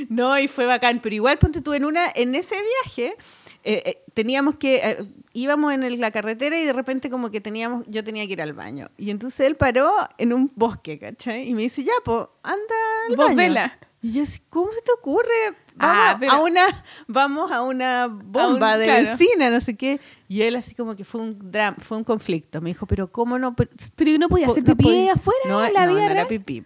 No, 0.09 0.37
y 0.37 0.47
fue 0.47 0.65
bacán, 0.65 0.99
pero 1.01 1.15
igual 1.15 1.37
ponte 1.37 1.61
tú 1.61 1.73
en 1.73 1.85
una, 1.85 2.05
en 2.15 2.35
ese 2.35 2.55
viaje, 2.55 3.15
eh, 3.63 3.83
eh, 3.85 4.03
teníamos 4.13 4.55
que, 4.57 4.75
eh, 4.77 4.97
íbamos 5.33 5.73
en 5.73 5.83
el- 5.83 5.99
la 5.99 6.11
carretera 6.11 6.59
y 6.59 6.65
de 6.65 6.73
repente 6.73 7.09
como 7.09 7.29
que 7.31 7.41
teníamos, 7.41 7.83
yo 7.87 8.03
tenía 8.03 8.25
que 8.27 8.33
ir 8.33 8.41
al 8.41 8.53
baño. 8.53 8.89
Y 8.97 9.09
entonces 9.11 9.41
él 9.47 9.55
paró 9.55 9.91
en 10.17 10.33
un 10.33 10.51
bosque, 10.55 10.97
¿cachai? 10.99 11.47
Y 11.49 11.53
me 11.55 11.61
dice, 11.63 11.83
ya, 11.83 11.93
pues, 12.03 12.27
anda 12.43 12.75
al 13.09 13.15
Vos 13.15 13.27
baño. 13.27 13.37
vela. 13.37 13.79
Y 14.03 14.13
yo 14.13 14.23
así, 14.23 14.39
¿cómo 14.49 14.71
se 14.71 14.81
te 14.81 14.91
ocurre? 14.93 15.27
Vamos, 15.75 16.03
Ah, 16.03 16.11
a- 16.11 16.19
pero- 16.19 16.31
a 16.31 16.41
una, 16.41 16.61
vamos 17.07 17.51
a 17.51 17.61
una 17.61 18.07
bomba 18.07 18.77
de 18.77 18.85
claro. 18.85 19.03
benzina, 19.09 19.49
no 19.51 19.61
sé 19.61 19.77
qué. 19.77 19.99
Y 20.27 20.41
él 20.41 20.55
así 20.55 20.73
como 20.73 20.95
que 20.95 21.03
fue 21.03 21.21
un 21.21 21.51
drama, 21.51 21.77
fue 21.79 21.97
un 21.97 22.03
conflicto. 22.03 22.61
Me 22.61 22.71
dijo, 22.71 22.87
pero 22.87 23.11
¿cómo 23.11 23.37
no? 23.37 23.55
Pero- 23.55 23.69
Pero 23.95 24.17
no 24.17 24.27
podía 24.27 24.47
Po- 24.47 24.53
hacer 24.53 24.63
no 24.67 24.75
pipí 24.75 24.83
podía- 24.83 25.13
afuera 25.13 25.39
no, 25.47 25.63
en 25.63 25.73
la 25.73 25.85
no, 25.85 25.93
vida 25.93 26.01
no 26.01 26.07
real. 26.07 26.17
era 26.17 26.27
pipí. 26.27 26.65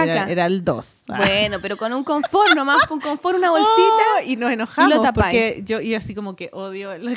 Caca. 0.00 0.12
Era, 0.12 0.30
era 0.30 0.46
el 0.46 0.64
2. 0.64 1.02
Bueno, 1.08 1.58
pero 1.60 1.76
con 1.76 1.92
un 1.92 2.04
confort 2.04 2.54
nomás, 2.54 2.86
con 2.86 3.00
confort, 3.00 3.36
una 3.38 3.50
bolsita. 3.50 3.72
Oh, 4.16 4.22
y 4.24 4.36
nos 4.36 4.50
enojamos 4.52 5.02
tapáis. 5.02 5.14
porque 5.14 5.62
yo 5.64 5.80
y 5.80 5.94
así 5.94 6.14
como 6.14 6.36
que 6.36 6.48
odio 6.52 6.96
la, 6.98 7.12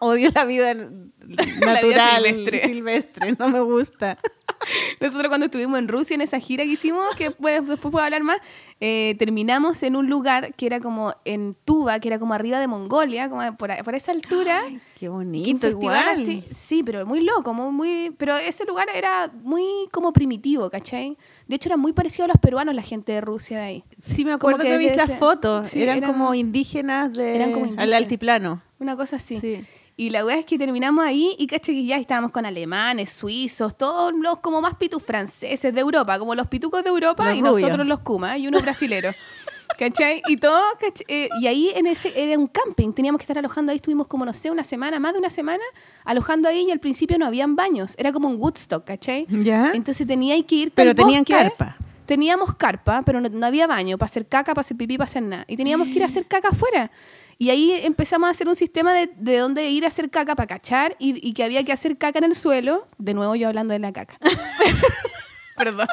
odio 0.00 0.30
la 0.34 0.44
vida 0.44 0.74
natural 0.74 2.24
silvestre. 2.24 2.58
silvestre. 2.60 3.36
no 3.38 3.48
me 3.48 3.60
gusta. 3.60 4.18
Nosotros 5.00 5.28
cuando 5.28 5.46
estuvimos 5.46 5.78
en 5.78 5.88
Rusia 5.88 6.14
en 6.14 6.20
esa 6.20 6.38
gira 6.38 6.64
que 6.64 6.70
hicimos, 6.70 7.04
que 7.16 7.24
después, 7.24 7.66
después 7.66 7.92
puedo 7.92 8.04
hablar 8.04 8.22
más, 8.22 8.38
eh, 8.80 9.14
terminamos 9.18 9.82
en 9.82 9.96
un 9.96 10.08
lugar 10.08 10.54
que 10.54 10.66
era 10.66 10.80
como 10.80 11.14
en 11.24 11.54
Tuba, 11.64 11.98
que 12.00 12.08
era 12.08 12.18
como 12.18 12.34
arriba 12.34 12.60
de 12.60 12.66
Mongolia, 12.66 13.28
como 13.28 13.56
por, 13.56 13.74
por 13.84 13.94
esa 13.94 14.12
altura. 14.12 14.62
Ay, 14.64 14.80
qué 14.98 15.08
un 15.08 15.16
bonito 15.16 15.68
igual. 15.68 16.08
así. 16.08 16.44
Sí, 16.52 16.82
pero 16.82 17.04
muy 17.06 17.20
loco, 17.20 17.52
muy, 17.52 17.72
muy, 17.72 18.14
pero 18.16 18.36
ese 18.36 18.64
lugar 18.64 18.88
era 18.94 19.30
muy 19.42 19.64
como 19.90 20.12
primitivo, 20.12 20.70
¿cachai? 20.70 21.16
De 21.46 21.56
hecho 21.56 21.68
era 21.68 21.76
muy 21.76 21.92
parecido 21.92 22.24
a 22.24 22.28
los 22.28 22.38
peruanos 22.38 22.74
la 22.74 22.82
gente 22.82 23.12
de 23.12 23.20
Rusia 23.20 23.58
de 23.58 23.64
ahí. 23.64 23.84
Sí, 24.00 24.24
me 24.24 24.30
Como 24.38 24.54
acuerdo 24.56 24.58
que 24.64 24.70
que, 24.70 24.78
vi 24.78 24.88
las 24.96 25.18
fotos. 25.18 25.68
sí, 25.68 25.82
eran, 25.82 25.98
eran- 25.98 26.12
como 26.12 26.34
indígenas 26.34 27.12
de 27.12 27.36
eran 27.36 27.52
como 27.52 27.72
al 27.78 27.92
altiplano. 27.92 28.62
Una 28.78 28.96
cosa 28.96 29.16
así. 29.16 29.40
Sí. 29.40 29.64
Y 29.96 30.10
la 30.10 30.24
weá 30.24 30.38
es 30.38 30.44
que 30.46 30.58
terminamos 30.58 31.04
ahí 31.04 31.36
y 31.38 31.46
caché 31.46 31.72
que 31.72 31.84
ya 31.84 31.96
estábamos 31.98 32.32
con 32.32 32.44
alemanes, 32.46 33.10
suizos, 33.10 33.76
todos 33.78 34.12
los 34.12 34.40
como 34.40 34.60
más 34.60 34.74
pitus 34.74 35.02
franceses 35.02 35.72
de 35.72 35.80
Europa, 35.80 36.18
como 36.18 36.34
los 36.34 36.48
pitucos 36.48 36.82
de 36.82 36.90
Europa 36.90 37.26
Los 37.28 37.36
y 37.36 37.40
rubios. 37.42 37.60
nosotros 37.62 37.86
los 37.86 38.00
Kuma 38.00 38.36
y 38.36 38.48
uno 38.48 38.60
brasilero. 38.60 39.10
¿Cachai? 39.78 40.22
Y 40.28 40.36
todo, 40.36 40.62
¿cachai? 40.80 41.04
Eh, 41.08 41.28
y 41.40 41.46
ahí 41.46 41.70
en 41.74 41.86
ese, 41.86 42.12
era 42.14 42.38
un 42.38 42.46
camping, 42.46 42.92
teníamos 42.92 43.18
que 43.18 43.24
estar 43.24 43.38
alojando 43.38 43.72
ahí, 43.72 43.76
estuvimos 43.76 44.06
como, 44.06 44.24
no 44.24 44.32
sé, 44.32 44.50
una 44.50 44.64
semana, 44.64 45.00
más 45.00 45.12
de 45.12 45.18
una 45.18 45.30
semana, 45.30 45.62
alojando 46.04 46.48
ahí 46.48 46.66
y 46.68 46.70
al 46.70 46.80
principio 46.80 47.18
no 47.18 47.26
habían 47.26 47.56
baños, 47.56 47.94
era 47.98 48.12
como 48.12 48.28
un 48.28 48.36
Woodstock, 48.36 48.84
¿cachai? 48.84 49.26
¿Ya? 49.28 49.72
Entonces 49.74 50.06
tenía 50.06 50.40
que 50.44 50.54
ir 50.54 50.72
Pero 50.72 50.94
tenían 50.94 51.24
carpa. 51.24 51.76
Teníamos 52.06 52.54
carpa, 52.54 53.02
pero 53.02 53.20
no, 53.20 53.30
no 53.30 53.46
había 53.46 53.66
baño 53.66 53.96
para 53.96 54.06
hacer 54.06 54.26
caca, 54.26 54.52
para 54.54 54.60
hacer 54.60 54.76
pipí, 54.76 54.98
para 54.98 55.06
hacer 55.06 55.22
nada. 55.22 55.44
Y 55.48 55.56
teníamos 55.56 55.88
que 55.88 55.94
ir 55.94 56.02
a 56.02 56.06
hacer 56.06 56.26
caca 56.26 56.48
afuera. 56.48 56.90
Y 57.38 57.50
ahí 57.50 57.72
empezamos 57.82 58.28
a 58.28 58.30
hacer 58.30 58.46
un 58.46 58.54
sistema 58.54 58.92
de, 58.92 59.10
de 59.16 59.38
dónde 59.38 59.70
ir 59.70 59.84
a 59.86 59.88
hacer 59.88 60.10
caca 60.10 60.36
para 60.36 60.46
cachar 60.46 60.94
y, 60.98 61.26
y 61.26 61.32
que 61.32 61.42
había 61.44 61.64
que 61.64 61.72
hacer 61.72 61.96
caca 61.96 62.18
en 62.18 62.24
el 62.24 62.36
suelo. 62.36 62.86
De 62.98 63.14
nuevo 63.14 63.34
yo 63.34 63.48
hablando 63.48 63.72
de 63.72 63.80
la 63.80 63.92
caca. 63.92 64.18
Perdón. 65.56 65.86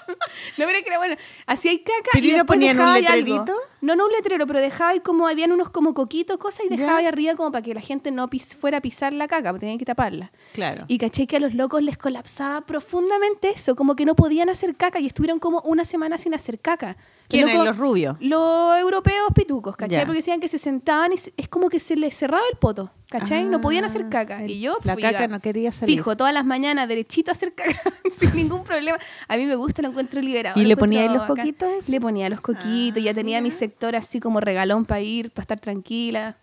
No, 0.57 0.65
pero 0.65 0.79
que 0.81 0.87
era 0.87 0.97
bueno. 0.97 1.15
Hacía 1.45 1.71
caca 1.77 2.09
¿Pero 2.13 2.25
y 2.25 2.29
y 2.29 2.31
no 2.31 2.37
después 2.37 2.57
ponían 2.57 2.77
un 2.79 2.81
algo. 2.87 2.99
letrerito? 2.99 3.55
No, 3.81 3.95
no 3.95 4.05
un 4.05 4.11
letrero, 4.11 4.45
pero 4.47 4.59
dejaba 4.59 4.91
ahí 4.91 4.99
como, 4.99 5.27
habían 5.27 5.51
unos 5.51 5.69
como 5.69 5.93
coquitos, 5.93 6.37
cosas, 6.37 6.65
y 6.65 6.69
dejaba 6.69 6.97
ahí 6.97 7.05
arriba 7.05 7.35
como 7.35 7.51
para 7.51 7.61
que 7.63 7.73
la 7.73 7.81
gente 7.81 8.11
no 8.11 8.27
pis- 8.29 8.55
fuera 8.55 8.77
a 8.77 8.81
pisar 8.81 9.13
la 9.13 9.27
caca, 9.27 9.49
porque 9.51 9.61
tenían 9.61 9.77
que 9.79 9.85
taparla. 9.85 10.31
Claro. 10.53 10.85
Y 10.87 10.97
caché 10.97 11.27
que 11.27 11.37
a 11.37 11.39
los 11.39 11.53
locos 11.53 11.81
les 11.83 11.97
colapsaba 11.97 12.61
profundamente 12.61 13.49
eso, 13.49 13.75
como 13.75 13.95
que 13.95 14.05
no 14.05 14.15
podían 14.15 14.49
hacer 14.49 14.75
caca 14.75 14.99
y 14.99 15.07
estuvieron 15.07 15.39
como 15.39 15.61
una 15.61 15.85
semana 15.85 16.17
sin 16.17 16.33
hacer 16.33 16.59
caca. 16.59 16.97
¿Quiénes? 17.31 17.53
Loco- 17.55 17.65
Los 17.65 17.77
rubios. 17.77 18.17
Los 18.19 18.77
europeos 18.79 19.27
pitucos, 19.33 19.75
¿cachai? 19.75 20.05
Porque 20.05 20.17
decían 20.19 20.39
que 20.39 20.47
se 20.47 20.57
sentaban 20.57 21.13
y 21.13 21.17
se- 21.17 21.33
es 21.37 21.47
como 21.47 21.69
que 21.69 21.79
se 21.79 21.95
les 21.95 22.15
cerraba 22.15 22.43
el 22.51 22.57
poto, 22.57 22.91
¿cachai? 23.09 23.45
no 23.45 23.59
podían 23.61 23.83
hacer 23.85 24.03
Ah, 24.05 24.09
caca. 24.09 24.45
Y 24.45 24.59
yo 24.59 24.77
La 24.83 24.93
fui 24.93 25.01
caca 25.01 25.23
a- 25.23 25.27
no 25.27 25.39
quería 25.39 25.71
salir. 25.73 25.95
Fijo, 25.97 26.15
todas 26.17 26.33
las 26.33 26.45
mañanas, 26.45 26.87
derechito 26.87 27.31
a 27.31 27.33
hacer 27.33 27.53
caca, 27.53 27.71
sin 28.19 28.35
ningún 28.35 28.63
problema. 28.63 28.97
A 29.27 29.37
mí 29.37 29.45
me 29.45 29.55
gusta, 29.55 29.81
lo 29.81 29.89
encuentro 29.89 30.21
liberado. 30.21 30.59
¿Y 30.59 30.65
le 30.65 30.75
ponía 30.77 31.01
ahí 31.03 31.09
los 31.09 31.23
coquitos? 31.25 31.87
Le 31.89 31.99
ponía 32.01 32.29
los 32.29 32.41
coquitos, 32.41 33.03
ya 33.03 33.11
Ah, 33.11 33.13
tenía 33.13 33.41
mi 33.41 33.51
sector 33.51 33.95
así 33.95 34.19
como 34.19 34.39
regalón 34.39 34.85
para 34.85 35.01
ir, 35.01 35.31
para 35.31 35.43
estar 35.43 35.59
tranquila. 35.59 36.37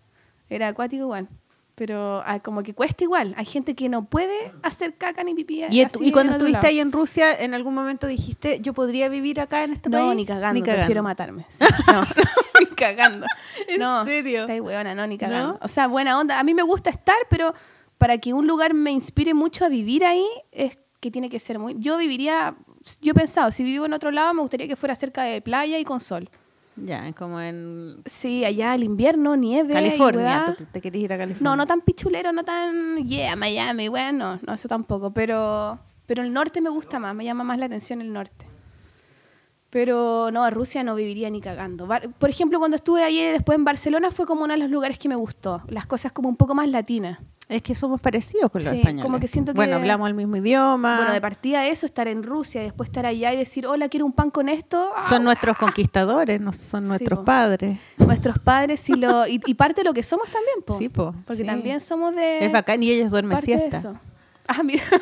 Era 0.49 0.69
acuático 0.69 1.03
igual. 1.03 1.27
Pero 1.79 2.21
ah, 2.25 2.41
como 2.41 2.61
que 2.61 2.73
cuesta 2.73 3.05
igual. 3.05 3.33
Hay 3.37 3.45
gente 3.45 3.73
que 3.73 3.87
no 3.87 4.03
puede 4.03 4.51
hacer 4.63 4.97
caca 4.97 5.23
ni 5.23 5.33
pipí. 5.33 5.63
¿Y, 5.71 5.81
así 5.81 5.97
y 6.01 6.11
cuando 6.11 6.33
estuviste 6.33 6.57
lado. 6.57 6.67
ahí 6.67 6.81
en 6.81 6.91
Rusia, 6.91 7.33
en 7.41 7.53
algún 7.53 7.73
momento 7.73 8.05
dijiste, 8.05 8.59
yo 8.59 8.73
podría 8.73 9.07
vivir 9.07 9.39
acá 9.39 9.63
en 9.63 9.71
este 9.71 9.89
No, 9.89 9.99
país? 9.99 10.13
ni 10.17 10.25
cagando, 10.25 10.55
Ni 10.55 10.61
cagando. 10.61 10.79
prefiero 10.81 11.03
matarme. 11.03 11.45
Sí, 11.57 11.65
No, 11.87 12.01
ni 12.59 12.65
cagando. 12.75 13.25
¿En 13.69 13.79
no, 13.79 14.03
serio? 14.03 14.41
Está 14.41 14.51
ahí 14.51 14.59
huevona, 14.59 14.93
no, 14.93 15.07
ni 15.07 15.17
cagando. 15.17 15.53
¿No? 15.53 15.59
O 15.61 15.69
sea, 15.69 15.87
buena 15.87 16.19
onda. 16.19 16.37
A 16.37 16.43
mí 16.43 16.53
me 16.53 16.63
gusta 16.63 16.89
estar, 16.89 17.15
pero 17.29 17.53
para 17.97 18.17
que 18.17 18.33
un 18.33 18.45
lugar 18.45 18.73
me 18.73 18.91
inspire 18.91 19.33
mucho 19.33 19.63
a 19.63 19.69
vivir 19.69 20.03
ahí, 20.03 20.27
es 20.51 20.79
que 20.99 21.11
tiene 21.11 21.29
que 21.29 21.39
ser 21.39 21.59
muy... 21.59 21.77
Yo 21.79 21.97
viviría... 21.97 22.57
Yo 23.01 23.11
he 23.11 23.15
pensado, 23.15 23.53
si 23.53 23.63
vivo 23.63 23.85
en 23.85 23.93
otro 23.93 24.11
lado, 24.11 24.33
me 24.33 24.41
gustaría 24.41 24.67
que 24.67 24.75
fuera 24.75 24.95
cerca 24.95 25.23
de 25.23 25.39
playa 25.41 25.79
y 25.79 25.85
con 25.85 26.01
sol. 26.01 26.29
Ya, 26.75 27.11
como 27.13 27.41
en 27.41 28.01
Sí, 28.05 28.45
allá 28.45 28.73
el 28.75 28.83
invierno, 28.83 29.35
nieve. 29.35 29.73
California. 29.73 30.45
weá. 30.47 30.55
¿Tú 30.55 30.65
te 30.71 30.81
querés 30.81 31.01
ir 31.01 31.13
a 31.13 31.17
California? 31.17 31.49
No, 31.49 31.55
no 31.55 31.67
tan 31.67 31.81
pichulero, 31.81 32.31
no 32.31 32.43
tan, 32.43 33.05
yeah, 33.05 33.35
Miami, 33.35 33.87
bueno, 33.89 34.39
no, 34.45 34.53
eso 34.53 34.67
tampoco, 34.67 35.11
pero, 35.11 35.79
pero 36.05 36.23
el 36.23 36.31
norte 36.31 36.61
me 36.61 36.69
gusta 36.69 36.99
más, 36.99 37.13
me 37.13 37.25
llama 37.25 37.43
más 37.43 37.57
la 37.59 37.65
atención 37.65 38.01
el 38.01 38.13
norte. 38.13 38.47
Pero 39.69 40.31
no, 40.31 40.43
a 40.43 40.49
Rusia 40.49 40.83
no 40.83 40.95
viviría 40.95 41.29
ni 41.29 41.41
cagando. 41.41 41.87
Por 42.17 42.29
ejemplo, 42.29 42.57
cuando 42.57 42.75
estuve 42.77 43.03
allí 43.03 43.21
después 43.23 43.57
en 43.57 43.65
Barcelona 43.65 44.09
fue 44.09 44.25
como 44.25 44.43
uno 44.43 44.53
de 44.53 44.59
los 44.59 44.69
lugares 44.71 44.97
que 44.97 45.09
me 45.09 45.15
gustó, 45.15 45.61
las 45.67 45.85
cosas 45.85 46.11
como 46.11 46.27
un 46.29 46.37
poco 46.37 46.55
más 46.55 46.67
latinas. 46.69 47.19
Es 47.49 47.63
que 47.63 47.73
somos 47.73 47.99
parecidos 47.99 48.51
con 48.51 48.63
los 48.63 48.69
Sí, 48.71 48.77
españoles. 48.77 49.03
como 49.03 49.19
que 49.19 49.27
siento 49.27 49.53
Bueno, 49.55 49.71
que- 49.71 49.81
hablamos 49.81 50.07
el 50.07 50.13
mismo 50.13 50.35
idioma. 50.37 50.97
Bueno, 50.97 51.13
de 51.13 51.19
partida 51.19 51.65
eso, 51.65 51.87
estar 51.87 52.07
en 52.07 52.21
Rusia 52.21 52.61
y 52.61 52.65
después 52.65 52.89
estar 52.89 53.07
allá 53.07 53.33
y 53.33 53.37
decir, 53.37 53.65
hola, 53.65 53.89
quiero 53.89 54.05
un 54.05 54.13
pan 54.13 54.29
con 54.29 54.49
esto. 54.49 54.91
ah, 54.95 55.03
son 55.09 55.23
nuestros 55.23 55.57
conquistadores, 55.57 56.39
no 56.39 56.53
son 56.53 56.87
nuestros 56.87 57.19
padres. 57.25 57.79
Nuestros 57.97 58.37
padres 58.37 58.87
y, 58.89 58.93
lo, 58.93 59.25
y, 59.27 59.41
y 59.47 59.53
parte 59.55 59.81
de 59.81 59.85
lo 59.85 59.93
que 59.93 60.03
somos 60.03 60.29
también, 60.29 60.61
po. 60.63 60.77
Sí, 60.77 60.89
po, 60.89 61.15
Porque 61.25 61.41
sí. 61.41 61.43
también 61.45 61.79
somos 61.79 62.15
de... 62.15 62.45
Es 62.45 62.51
bacán 62.51 62.83
y 62.83 62.91
ellos 62.91 63.09
duermen 63.09 63.35
parte 63.37 63.51
de 63.51 63.57
siesta. 63.57 63.77
eso. 63.77 63.99
Ah, 64.47 64.61
mira. 64.63 64.83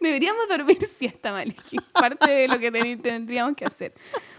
Deberíamos 0.00 0.48
dormir 0.48 0.78
siesta, 0.86 1.32
Maliki. 1.32 1.76
Parte 1.92 2.30
de 2.30 2.48
lo 2.48 2.58
que 2.58 2.70
tendríamos 3.02 3.54
que 3.56 3.64
hacer. 3.64 3.92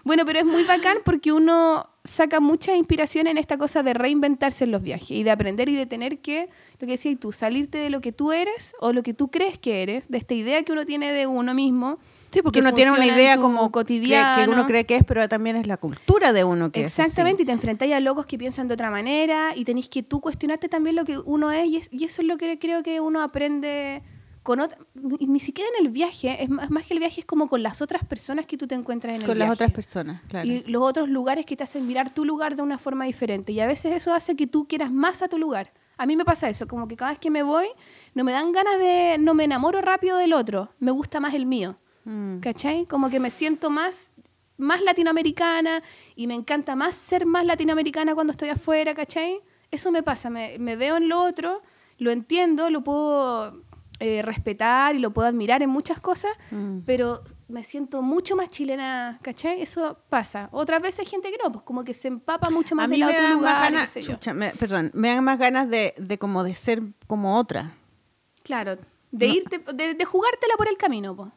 Bueno, 0.09 0.25
pero 0.25 0.39
es 0.39 0.45
muy 0.45 0.63
bacán 0.63 0.97
porque 1.05 1.31
uno 1.31 1.87
saca 2.03 2.39
mucha 2.39 2.75
inspiración 2.75 3.27
en 3.27 3.37
esta 3.37 3.59
cosa 3.59 3.83
de 3.83 3.93
reinventarse 3.93 4.63
en 4.63 4.71
los 4.71 4.81
viajes 4.81 5.11
y 5.11 5.21
de 5.21 5.29
aprender 5.29 5.69
y 5.69 5.75
de 5.75 5.85
tener 5.85 6.17
que, 6.17 6.49
lo 6.79 6.87
que 6.87 6.93
decías 6.93 7.19
tú, 7.19 7.31
salirte 7.31 7.77
de 7.77 7.91
lo 7.91 8.01
que 8.01 8.11
tú 8.11 8.31
eres 8.31 8.73
o 8.79 8.91
lo 8.91 9.03
que 9.03 9.13
tú 9.13 9.29
crees 9.29 9.59
que 9.59 9.83
eres, 9.83 10.09
de 10.09 10.17
esta 10.17 10.33
idea 10.33 10.63
que 10.63 10.71
uno 10.71 10.83
tiene 10.83 11.11
de 11.13 11.27
uno 11.27 11.53
mismo. 11.53 11.99
Sí, 12.31 12.41
porque 12.41 12.59
que 12.59 12.65
uno 12.65 12.73
tiene 12.73 12.91
una 12.91 13.05
idea 13.05 13.37
como 13.37 13.67
que- 13.67 13.71
cotidiano. 13.71 14.43
que 14.43 14.49
uno 14.49 14.65
cree 14.65 14.85
que 14.87 14.95
es, 14.95 15.03
pero 15.05 15.29
también 15.29 15.57
es 15.57 15.67
la 15.67 15.77
cultura 15.77 16.33
de 16.33 16.43
uno 16.43 16.71
que 16.71 16.85
es. 16.85 16.97
Exactamente, 16.97 17.43
y 17.43 17.45
te 17.45 17.51
enfrentáis 17.51 17.93
a 17.93 17.99
locos 17.99 18.25
que 18.25 18.39
piensan 18.39 18.67
de 18.67 18.73
otra 18.73 18.89
manera 18.89 19.51
y 19.55 19.63
tenéis 19.63 19.89
que 19.89 20.01
tú 20.01 20.21
cuestionarte 20.21 20.69
también 20.69 20.95
lo 20.95 21.05
que 21.05 21.19
uno 21.19 21.51
es 21.51 21.67
y, 21.67 21.77
es- 21.77 21.89
y 21.91 22.05
eso 22.05 22.23
es 22.23 22.27
lo 22.27 22.37
que 22.37 22.57
creo 22.57 22.81
que 22.81 22.99
uno 22.99 23.21
aprende 23.21 24.01
con 24.43 24.61
otra, 24.61 24.77
ni 24.93 25.39
siquiera 25.39 25.69
en 25.77 25.85
el 25.85 25.91
viaje, 25.91 26.43
es 26.43 26.49
más, 26.49 26.87
que 26.87 26.93
el 26.93 26.99
viaje 26.99 27.21
es 27.21 27.25
como 27.25 27.47
con 27.47 27.61
las 27.61 27.81
otras 27.81 28.05
personas 28.05 28.45
que 28.45 28.57
tú 28.57 28.67
te 28.67 28.75
encuentras 28.75 29.15
en 29.15 29.21
el 29.21 29.27
con 29.27 29.37
las 29.37 29.47
viaje. 29.47 29.53
otras 29.53 29.71
personas, 29.71 30.21
claro. 30.27 30.47
Y 30.47 30.61
los 30.61 30.81
otros 30.81 31.09
lugares 31.09 31.45
que 31.45 31.55
te 31.55 31.63
hacen 31.63 31.85
mirar 31.85 32.13
tu 32.13 32.25
lugar 32.25 32.55
de 32.55 32.61
una 32.61 32.77
forma 32.77 33.05
diferente. 33.05 33.51
Y 33.51 33.59
a 33.59 33.67
veces 33.67 33.95
eso 33.95 34.13
hace 34.13 34.35
que 34.35 34.47
tú 34.47 34.67
quieras 34.67 34.91
más 34.91 35.21
a 35.21 35.27
tu 35.27 35.37
lugar. 35.37 35.73
A 35.97 36.05
mí 36.05 36.15
me 36.15 36.23
pasa 36.23 36.47
eso, 36.47 36.67
como 36.67 36.87
que 36.87 36.95
cada 36.95 37.11
vez 37.11 37.19
que 37.19 37.29
me 37.29 37.43
voy, 37.43 37.67
no 38.15 38.23
me 38.23 38.31
dan 38.31 38.53
ganas 38.53 38.79
de, 38.79 39.17
no 39.19 39.33
me 39.33 39.43
enamoro 39.43 39.81
rápido 39.81 40.17
del 40.17 40.33
otro, 40.33 40.69
me 40.79 40.91
gusta 40.91 41.19
más 41.19 41.33
el 41.33 41.45
mío. 41.45 41.77
Mm. 42.05 42.39
¿Cachai? 42.39 42.85
Como 42.85 43.09
que 43.09 43.19
me 43.19 43.31
siento 43.31 43.69
más, 43.69 44.09
más 44.55 44.81
latinoamericana 44.81 45.83
y 46.15 46.27
me 46.27 46.35
encanta 46.35 46.75
más 46.77 46.95
ser 46.95 47.25
más 47.25 47.45
latinoamericana 47.45 48.15
cuando 48.15 48.31
estoy 48.31 48.47
afuera, 48.47 48.95
¿cachai? 48.95 49.41
Eso 49.71 49.91
me 49.91 50.01
pasa, 50.01 50.29
me, 50.29 50.57
me 50.57 50.77
veo 50.77 50.95
en 50.95 51.09
lo 51.09 51.21
otro, 51.21 51.61
lo 51.97 52.11
entiendo, 52.11 52.69
lo 52.69 52.81
puedo 52.81 53.61
eh, 53.99 54.21
respetar 54.21 54.95
y 54.95 54.99
lo 54.99 55.11
puedo 55.11 55.27
admirar 55.27 55.61
en 55.61 55.69
muchas 55.69 55.99
cosas, 55.99 56.31
Mm. 56.51 56.79
pero 56.85 57.21
me 57.47 57.63
siento 57.63 58.01
mucho 58.01 58.35
más 58.35 58.49
chilena, 58.49 59.19
¿cachai? 59.21 59.61
Eso 59.61 59.99
pasa. 60.09 60.47
Otras 60.51 60.81
veces 60.81 60.99
hay 61.01 61.05
gente 61.05 61.31
que 61.31 61.37
no, 61.43 61.51
pues 61.51 61.63
como 61.63 61.83
que 61.83 61.93
se 61.93 62.07
empapa 62.07 62.49
mucho 62.49 62.75
más 62.75 62.85
a 62.85 62.87
de 62.87 62.93
mí 62.93 62.99
la 62.99 63.07
me 63.07 63.13
otro 63.13 63.29
lugar, 63.35 63.53
más 63.53 63.71
ganas, 63.71 63.91
sé 63.91 64.01
yo. 64.01 64.13
chucha, 64.13 64.33
me- 64.33 64.51
perdón, 64.51 64.91
me 64.93 65.09
dan 65.09 65.23
más 65.23 65.37
ganas 65.37 65.69
de, 65.69 65.93
de 65.97 66.17
como 66.17 66.43
de 66.43 66.55
ser 66.55 66.81
como 67.07 67.37
otra. 67.37 67.73
Claro, 68.43 68.77
de 69.11 69.25
irte, 69.27 69.59
de, 69.73 69.95
de 69.95 70.05
jugártela 70.05 70.53
por 70.55 70.67
el 70.69 70.77
camino, 70.77 71.15
pues. 71.15 71.29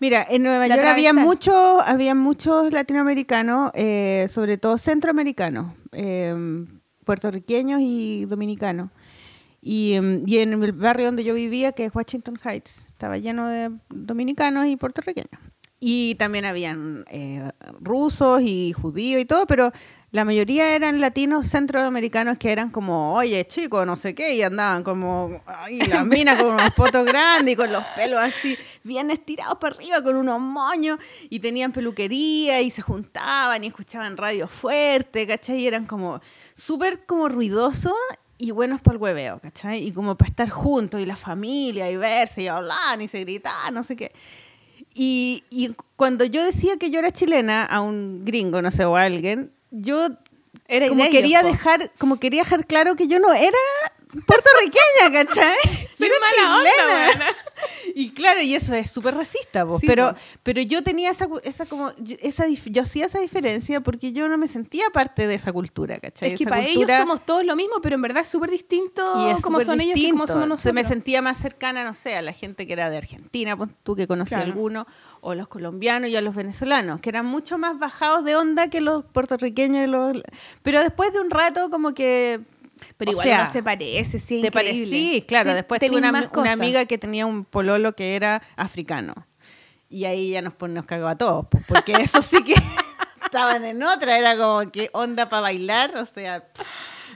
Mira, 0.00 0.26
en 0.28 0.42
Nueva 0.42 0.64
De 0.64 0.70
York 0.70 0.84
había 0.84 1.12
muchos, 1.12 1.82
había 1.86 2.14
muchos 2.14 2.72
latinoamericanos, 2.72 3.70
eh, 3.74 4.26
sobre 4.28 4.58
todo 4.58 4.76
centroamericanos, 4.78 5.72
eh, 5.92 6.34
puertorriqueños 7.04 7.80
y 7.82 8.24
dominicanos. 8.26 8.90
Y, 9.60 9.92
em, 9.94 10.22
y 10.26 10.38
en 10.38 10.52
el 10.62 10.72
barrio 10.72 11.06
donde 11.06 11.24
yo 11.24 11.34
vivía, 11.34 11.72
que 11.72 11.84
es 11.84 11.94
Washington 11.94 12.38
Heights, 12.42 12.86
estaba 12.88 13.18
lleno 13.18 13.48
de 13.48 13.70
dominicanos 13.90 14.66
y 14.66 14.76
puertorriqueños. 14.76 15.40
Y 15.82 16.14
también 16.16 16.44
habían 16.44 17.06
eh, 17.10 17.50
rusos 17.80 18.42
y 18.42 18.74
judíos 18.74 19.22
y 19.22 19.24
todo, 19.24 19.46
pero 19.46 19.72
la 20.10 20.26
mayoría 20.26 20.74
eran 20.74 21.00
latinos 21.00 21.48
centroamericanos 21.48 22.36
que 22.36 22.52
eran 22.52 22.68
como, 22.68 23.14
oye, 23.14 23.46
chico, 23.46 23.86
no 23.86 23.96
sé 23.96 24.14
qué, 24.14 24.34
y 24.34 24.42
andaban 24.42 24.82
como, 24.82 25.30
ay, 25.46 25.78
las 25.78 26.04
minas 26.06 26.38
con 26.38 26.52
unos 26.52 26.70
potos 26.72 27.06
grandes 27.06 27.54
y 27.54 27.56
con 27.56 27.72
los 27.72 27.82
pelos 27.96 28.20
así, 28.20 28.58
bien 28.84 29.10
estirados 29.10 29.56
para 29.58 29.74
arriba, 29.74 30.02
con 30.02 30.16
unos 30.16 30.38
moños, 30.38 30.98
y 31.30 31.40
tenían 31.40 31.72
peluquería 31.72 32.60
y 32.60 32.70
se 32.70 32.82
juntaban 32.82 33.64
y 33.64 33.68
escuchaban 33.68 34.18
radio 34.18 34.48
fuerte, 34.48 35.26
¿cachai? 35.26 35.60
Y 35.60 35.66
eran 35.66 35.86
como 35.86 36.20
súper 36.54 37.06
como 37.06 37.30
ruidosos 37.30 37.94
y 38.40 38.52
buenos 38.52 38.80
para 38.80 38.96
el 38.96 39.02
hueveo, 39.02 39.38
¿cachai? 39.38 39.86
Y 39.86 39.92
como 39.92 40.16
para 40.16 40.30
estar 40.30 40.48
juntos 40.48 41.00
y 41.00 41.06
la 41.06 41.16
familia 41.16 41.90
y 41.90 41.96
verse 41.96 42.42
y 42.42 42.48
hablar 42.48 43.00
y 43.00 43.06
se 43.06 43.20
gritar, 43.20 43.70
no 43.72 43.82
sé 43.82 43.96
qué. 43.96 44.12
Y, 44.94 45.44
y 45.50 45.74
cuando 45.96 46.24
yo 46.24 46.42
decía 46.42 46.76
que 46.78 46.90
yo 46.90 46.98
era 46.98 47.10
chilena 47.10 47.64
a 47.64 47.80
un 47.80 48.24
gringo, 48.24 48.62
no 48.62 48.70
sé, 48.70 48.84
o 48.86 48.96
a 48.96 49.02
alguien, 49.02 49.52
yo 49.70 50.08
Era 50.66 50.88
como 50.88 51.02
ellos, 51.02 51.12
quería 51.14 51.42
dejar, 51.42 51.92
como 51.98 52.18
quería 52.18 52.42
dejar 52.42 52.66
claro 52.66 52.96
que 52.96 53.08
yo 53.08 53.18
no 53.18 53.32
era 53.32 53.58
puertorriqueña, 54.26 55.24
¿cachai? 55.24 55.56
Soy 55.92 56.06
Era 56.06 56.16
mala 56.20 56.56
onda, 56.58 56.70
chilena. 56.70 57.04
buena. 57.06 57.26
Y 57.94 58.10
claro, 58.12 58.40
y 58.40 58.54
eso 58.54 58.72
es 58.72 58.90
súper 58.90 59.14
racista, 59.14 59.66
po. 59.66 59.78
Sí, 59.78 59.86
pero, 59.86 60.14
pero 60.42 60.62
yo 60.62 60.82
tenía 60.82 61.10
esa, 61.10 61.28
esa 61.42 61.66
como, 61.66 61.92
esa, 62.20 62.46
yo 62.48 62.82
hacía 62.82 63.04
esa 63.06 63.18
diferencia 63.20 63.80
porque 63.82 64.12
yo 64.12 64.28
no 64.28 64.38
me 64.38 64.48
sentía 64.48 64.88
parte 64.90 65.26
de 65.26 65.34
esa 65.34 65.52
cultura, 65.52 65.98
¿cachai? 65.98 66.30
Es 66.32 66.38
que 66.38 66.44
Esa 66.44 66.50
para 66.50 66.64
cultura- 66.64 66.94
ellos 66.96 67.06
somos 67.08 67.26
todos 67.26 67.44
lo 67.44 67.56
mismo, 67.56 67.80
pero 67.82 67.96
en 67.96 68.02
verdad 68.02 68.22
es 68.22 68.28
súper 68.28 68.50
distinto 68.50 69.26
y 69.26 69.30
es 69.32 69.42
como 69.42 69.60
son 69.60 69.80
ellos 69.80 69.94
que 69.94 70.00
como 70.10 70.22
distinto. 70.24 70.32
somos 70.32 70.48
nosotros. 70.48 70.74
me 70.74 70.84
sentía 70.84 71.20
más 71.20 71.38
cercana, 71.38 71.84
no 71.84 71.92
sé, 71.92 72.16
a 72.16 72.22
la 72.22 72.32
gente 72.32 72.66
que 72.66 72.72
era 72.72 72.88
de 72.88 72.96
Argentina, 72.96 73.56
pon 73.56 73.74
tú 73.82 73.94
que 73.96 74.06
conocí 74.06 74.30
Claro. 74.30 74.44
algunos, 74.44 74.86
o 75.20 75.34
los 75.34 75.48
colombianos 75.48 76.08
y 76.10 76.16
a 76.16 76.22
los 76.22 76.34
venezolanos, 76.34 77.00
que 77.00 77.10
eran 77.10 77.26
mucho 77.26 77.58
más 77.58 77.78
bajados 77.78 78.24
de 78.24 78.36
onda 78.36 78.68
que 78.68 78.80
los 78.80 79.04
puertorriqueños. 79.04 79.84
y 79.84 79.86
los... 79.90 80.16
Pero 80.62 80.80
después 80.80 81.12
de 81.12 81.20
un 81.20 81.28
rato 81.30 81.68
como 81.68 81.92
que... 81.92 82.40
Pero 82.96 83.10
o 83.10 83.12
igual 83.12 83.26
sea, 83.26 83.44
no 83.44 83.50
se 83.50 83.62
parece, 83.62 84.18
sí, 84.18 84.40
¿Te 84.40 84.46
increíble. 84.48 84.50
parece? 84.72 84.86
Sí, 84.90 85.24
claro. 85.26 85.50
Te- 85.50 85.56
Después 85.56 85.80
tuve 85.80 85.96
una, 85.98 86.52
amiga 86.52 86.84
que 86.86 86.98
tenía 86.98 87.26
un 87.26 87.44
pololo 87.44 87.94
que 87.94 88.16
era 88.16 88.42
africano. 88.56 89.14
Y 89.88 90.04
ahí 90.04 90.30
ya 90.30 90.42
nos, 90.42 90.54
nos 90.68 90.84
cagó 90.86 91.08
a 91.08 91.16
todos, 91.16 91.46
porque 91.66 91.92
eso 91.92 92.22
sí 92.22 92.42
que 92.44 92.54
estaban 93.24 93.64
en 93.64 93.82
otra. 93.82 94.18
Era 94.18 94.36
como 94.36 94.70
que 94.70 94.88
onda 94.92 95.28
para 95.28 95.42
bailar, 95.42 95.96
o 95.96 96.06
sea... 96.06 96.44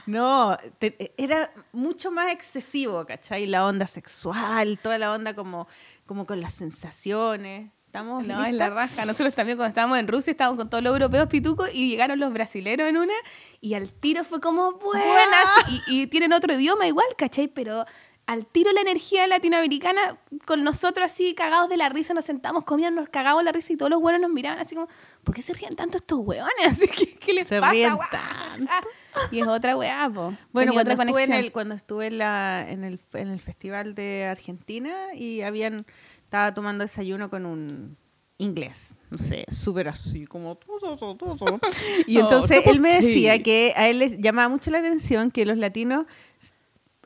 No, 0.07 0.55
te- 0.77 1.13
era 1.17 1.51
mucho 1.71 2.11
más 2.11 2.31
excesivo, 2.31 3.05
¿cachai? 3.05 3.47
La 3.47 3.65
onda 3.65 3.87
sexual, 3.87 4.77
toda 4.77 4.99
la 4.99 5.11
onda 5.11 5.33
como, 5.33 5.67
como 6.05 6.27
con 6.27 6.41
las 6.41 6.53
sensaciones. 6.53 7.71
¿Estamos 7.95 8.25
No, 8.27 8.43
es 8.43 8.51
listas? 8.51 8.69
la 8.69 8.75
raja. 8.75 9.05
Nosotros 9.05 9.33
también 9.33 9.57
cuando 9.57 9.69
estábamos 9.69 9.97
en 9.99 10.07
Rusia 10.09 10.31
estábamos 10.31 10.57
con 10.57 10.69
todos 10.69 10.83
los 10.83 10.91
europeos 10.91 11.29
pitucos 11.29 11.69
y 11.73 11.89
llegaron 11.89 12.19
los 12.19 12.33
brasileros 12.33 12.89
en 12.89 12.97
una 12.97 13.13
y 13.61 13.73
al 13.73 13.93
tiro 13.93 14.25
fue 14.25 14.41
como 14.41 14.73
buenas 14.73 15.45
y, 15.87 16.01
y 16.01 16.07
tienen 16.07 16.33
otro 16.33 16.53
idioma 16.53 16.87
igual, 16.87 17.07
¿cachai? 17.17 17.47
Pero 17.47 17.85
al 18.27 18.47
tiro 18.47 18.71
la 18.71 18.81
energía 18.81 19.27
latinoamericana 19.27 20.17
con 20.45 20.63
nosotros 20.63 21.05
así 21.05 21.35
cagados 21.35 21.69
de 21.69 21.77
la 21.77 21.89
risa 21.89 22.13
nos 22.13 22.25
sentamos, 22.25 22.63
comíamos, 22.63 22.99
nos 23.01 23.09
cagamos 23.09 23.43
la 23.43 23.51
risa 23.51 23.73
y 23.73 23.77
todos 23.77 23.91
los 23.91 24.01
buenos 24.01 24.19
nos 24.19 24.31
miraban 24.31 24.59
así 24.59 24.75
como 24.75 24.87
¿por 25.23 25.35
qué 25.35 25.41
se 25.41 25.53
ríen 25.53 25.75
tanto 25.75 25.97
estos 25.97 26.19
hueones? 26.19 26.79
Que, 26.97 27.13
¿qué 27.15 27.33
les 27.33 27.47
Se 27.47 27.59
pasa? 27.59 27.71
ríen 27.71 27.93
tanto. 28.09 28.89
Y 29.31 29.39
es 29.39 29.47
otra 29.47 29.73
po. 29.73 29.79
Bueno, 29.79 30.37
Tenía 30.53 30.73
cuando 30.73 30.91
otra 30.93 31.03
estuve, 31.05 31.23
en 31.23 31.33
el, 31.33 31.51
cuando 31.51 31.75
estuve 31.75 32.07
en, 32.07 32.17
la, 32.17 32.65
en, 32.67 32.83
el, 32.83 32.99
en 33.13 33.29
el 33.29 33.39
festival 33.39 33.95
de 33.95 34.25
Argentina 34.25 34.93
y 35.13 35.41
habían 35.41 35.85
estaba 36.25 36.53
tomando 36.53 36.83
desayuno 36.83 37.29
con 37.29 37.45
un 37.45 37.97
inglés, 38.37 38.95
no 39.09 39.17
sé, 39.17 39.45
súper 39.49 39.87
así, 39.87 40.25
como... 40.25 40.59
Y 42.05 42.17
Oh, 42.17 42.21
entonces 42.21 42.57
of 42.59 42.67
él 42.67 42.81
me 42.81 43.01
decía 43.01 43.41
que 43.41 43.71
a 43.77 43.87
él 43.87 43.99
les 43.99 44.19
llamaba 44.19 44.49
mucho 44.49 44.69
la 44.71 44.79
atención 44.79 45.31
que 45.31 45.45
los 45.45 45.57
latinos, 45.57 46.05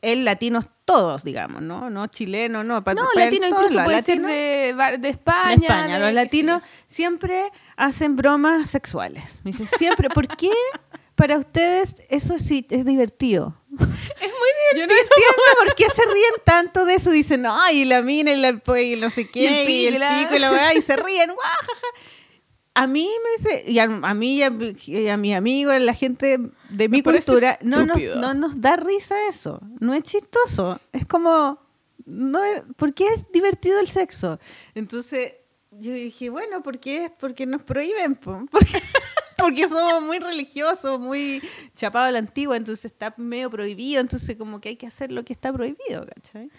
él 0.01 0.25
latinos 0.25 0.65
todos, 0.85 1.23
digamos, 1.23 1.61
¿no? 1.61 1.89
No 1.91 2.07
chilenos, 2.07 2.65
no. 2.65 2.83
pa- 2.83 2.95
No, 2.95 3.03
pa- 3.13 3.25
latino 3.25 3.47
incluso 3.47 3.83
puede 3.83 4.01
ser 4.01 4.19
latinos 4.21 4.31
de, 4.31 4.97
de 4.97 5.09
España. 5.09 5.53
España. 5.53 5.93
de- 5.93 5.99
Los 5.99 5.99
qué 5.99 6.07
sé 6.07 6.13
latinos 6.13 6.61
siempre 6.87 7.43
hacen 7.77 8.15
bromas 8.15 8.67
sexuales. 8.69 9.41
Me 9.43 9.51
dice, 9.51 9.65
siempre, 9.67 10.09
¿por 10.09 10.27
qué? 10.35 10.49
para 11.13 11.37
ustedes 11.37 11.97
eso 12.09 12.39
sí 12.39 12.65
es 12.69 12.85
divertido. 12.85 13.53
Es 13.77 14.31
Yo 14.75 14.85
no 14.87 14.93
entiendo 14.93 15.43
por 15.63 15.75
qué 15.75 15.85
se 15.89 16.03
ríen 16.05 16.33
tanto 16.43 16.85
de 16.85 16.95
eso. 16.95 17.09
Dicen, 17.11 17.45
ay, 17.47 17.85
la 17.85 18.01
mina 18.01 18.31
y, 18.31 18.37
la, 18.37 18.49
y 18.81 18.95
no 18.95 19.09
sé 19.09 19.27
qué, 19.29 19.39
Y 19.41 19.47
el 19.47 19.69
y 19.69 19.85
el 19.87 19.93
pico, 20.21 20.35
y 20.35 20.39
la 20.39 20.51
weá, 20.51 20.73
y 20.75 20.81
se 20.81 20.95
ríen. 20.95 21.31
A 22.75 22.87
mí 22.87 23.09
me 23.23 23.31
dice, 23.49 23.63
y 23.71 23.79
a, 23.79 23.83
a 23.83 24.13
mí 24.13 24.35
y 24.37 24.43
a, 24.43 24.49
mi- 24.51 24.75
y 24.85 25.07
a 25.07 25.17
mis 25.17 25.35
amigos, 25.35 25.73
a 25.73 25.79
la 25.79 25.93
gente 25.93 26.37
de 26.69 26.87
mi 26.89 27.01
cultura, 27.01 27.57
no 27.61 27.85
nos, 27.85 27.97
no 28.15 28.33
nos 28.33 28.61
da 28.61 28.75
risa 28.77 29.15
eso. 29.27 29.59
No 29.79 29.93
es 29.93 30.03
chistoso. 30.03 30.79
Es 30.93 31.05
como, 31.05 31.59
no 32.05 32.43
es, 32.43 32.61
¿por 32.77 32.93
qué 32.93 33.07
es 33.07 33.29
divertido 33.33 33.79
el 33.79 33.87
sexo? 33.89 34.39
Entonces 34.75 35.33
yo 35.71 35.91
dije, 35.91 36.29
bueno, 36.29 36.63
¿por 36.63 36.79
qué? 36.79 37.11
Porque 37.19 37.45
nos 37.45 37.63
prohíben, 37.63 38.15
po. 38.15 38.45
porque, 38.51 38.81
porque 39.39 39.67
somos 39.67 40.01
muy 40.03 40.19
religiosos, 40.19 40.99
muy 40.99 41.41
chapados 41.75 42.09
a 42.09 42.11
la 42.11 42.19
antigua, 42.19 42.57
entonces 42.57 42.85
está 42.85 43.13
medio 43.17 43.49
prohibido, 43.49 44.01
entonces 44.01 44.35
como 44.37 44.59
que 44.61 44.69
hay 44.69 44.75
que 44.75 44.87
hacer 44.87 45.11
lo 45.11 45.23
que 45.23 45.33
está 45.33 45.51
prohibido, 45.53 46.05
¿cachai? 46.15 46.49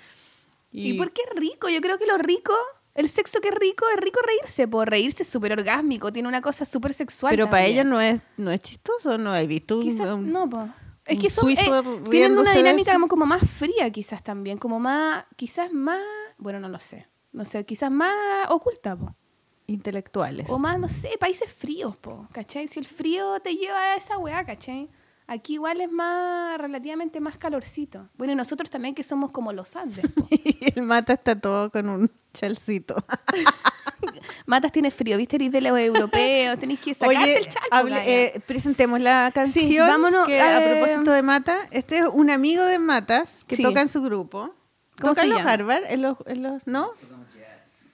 ¿Y 0.72 0.94
por 0.94 1.12
qué 1.12 1.22
es 1.28 1.34
rico? 1.40 1.68
Yo 1.68 1.80
creo 1.80 1.98
que 1.98 2.06
lo 2.06 2.16
rico, 2.18 2.52
el 2.94 3.08
sexo 3.08 3.40
que 3.40 3.48
es 3.48 3.54
rico, 3.54 3.84
es 3.94 4.00
rico 4.00 4.20
reírse. 4.24 4.68
Por 4.68 4.88
reírse 4.88 5.24
es 5.24 5.28
súper 5.28 5.52
orgásmico, 5.52 6.12
tiene 6.12 6.28
una 6.28 6.40
cosa 6.40 6.64
súper 6.64 6.92
sexual. 6.92 7.30
Pero 7.32 7.50
para 7.50 7.66
ellos 7.66 7.84
no 7.86 8.00
es, 8.00 8.22
no 8.36 8.50
es 8.52 8.60
chistoso, 8.60 9.18
¿no? 9.18 9.32
¿Has 9.32 9.46
visto 9.48 9.80
Quizás 9.80 10.10
un- 10.10 10.30
no, 10.32 10.48
po. 10.48 10.68
Es 11.06 11.18
que 11.18 11.28
son, 11.28 11.50
eh, 11.50 11.54
tienen 12.10 12.38
una 12.38 12.52
dinámica 12.58 12.92
como- 12.92 13.08
como 13.08 13.26
más 13.26 13.42
fría 13.50 13.90
quizás 13.90 14.22
también, 14.22 14.58
como 14.58 14.78
más, 14.78 15.24
quizás 15.34 15.72
más, 15.72 16.00
bueno, 16.38 16.60
no 16.60 16.68
lo 16.68 16.78
sé, 16.78 17.08
no 17.32 17.44
sé, 17.44 17.64
quizás 17.66 17.90
más 17.90 18.14
oculta, 18.48 18.94
po. 18.96 19.16
Intelectuales? 19.70 20.48
O 20.50 20.58
más, 20.58 20.78
no 20.78 20.88
sé, 20.88 21.10
países 21.18 21.52
fríos, 21.52 21.96
po, 21.96 22.28
¿cachai? 22.32 22.68
Si 22.68 22.78
el 22.78 22.86
frío 22.86 23.40
te 23.40 23.54
lleva 23.54 23.78
a 23.78 23.96
esa 23.96 24.18
weá, 24.18 24.44
¿cachai? 24.44 24.88
Aquí 25.26 25.54
igual 25.54 25.80
es 25.80 25.90
más, 25.92 26.58
relativamente 26.58 27.20
más 27.20 27.38
calorcito. 27.38 28.08
Bueno, 28.18 28.32
y 28.32 28.36
nosotros 28.36 28.68
también 28.68 28.96
que 28.96 29.04
somos 29.04 29.30
como 29.30 29.52
los 29.52 29.76
Andes, 29.76 30.04
po. 30.12 30.26
Y 30.30 30.56
el 30.74 30.82
mata 30.82 31.12
está 31.12 31.38
todo 31.40 31.70
con 31.70 31.88
un 31.88 32.10
chalcito. 32.34 32.96
Matas 34.46 34.72
tiene 34.72 34.90
frío, 34.90 35.16
¿viste? 35.16 35.36
Eres 35.36 35.52
de 35.52 35.60
los 35.60 35.78
europeos, 35.78 36.58
tenéis 36.58 36.80
que 36.80 36.94
sacarte 36.94 37.22
Oye, 37.22 37.38
el 37.38 37.46
hable- 37.70 37.90
gaya. 37.90 38.04
eh, 38.10 38.40
presentemos 38.46 39.00
la 39.00 39.30
canción. 39.32 39.86
vámonos, 39.86 40.26
que 40.26 40.40
a 40.40 40.64
eh, 40.64 40.70
propósito 40.80 41.12
de 41.12 41.22
Mata, 41.22 41.58
este 41.70 41.98
es 41.98 42.06
un 42.12 42.30
amigo 42.30 42.64
de 42.64 42.78
Matas 42.78 43.44
que 43.46 43.56
Sí. 43.56 43.62
toca 43.62 43.80
en 43.80 43.88
su 43.88 44.02
grupo. 44.02 44.52
¿Cómo 45.00 45.12
¿Tocan 45.12 45.24
se 45.24 45.28
los 45.28 45.38
llama? 45.38 45.52
Harvard? 45.52 45.84
¿En 45.88 46.02
los, 46.02 46.18
en 46.26 46.42
los- 46.42 46.66
¿No? 46.66 46.90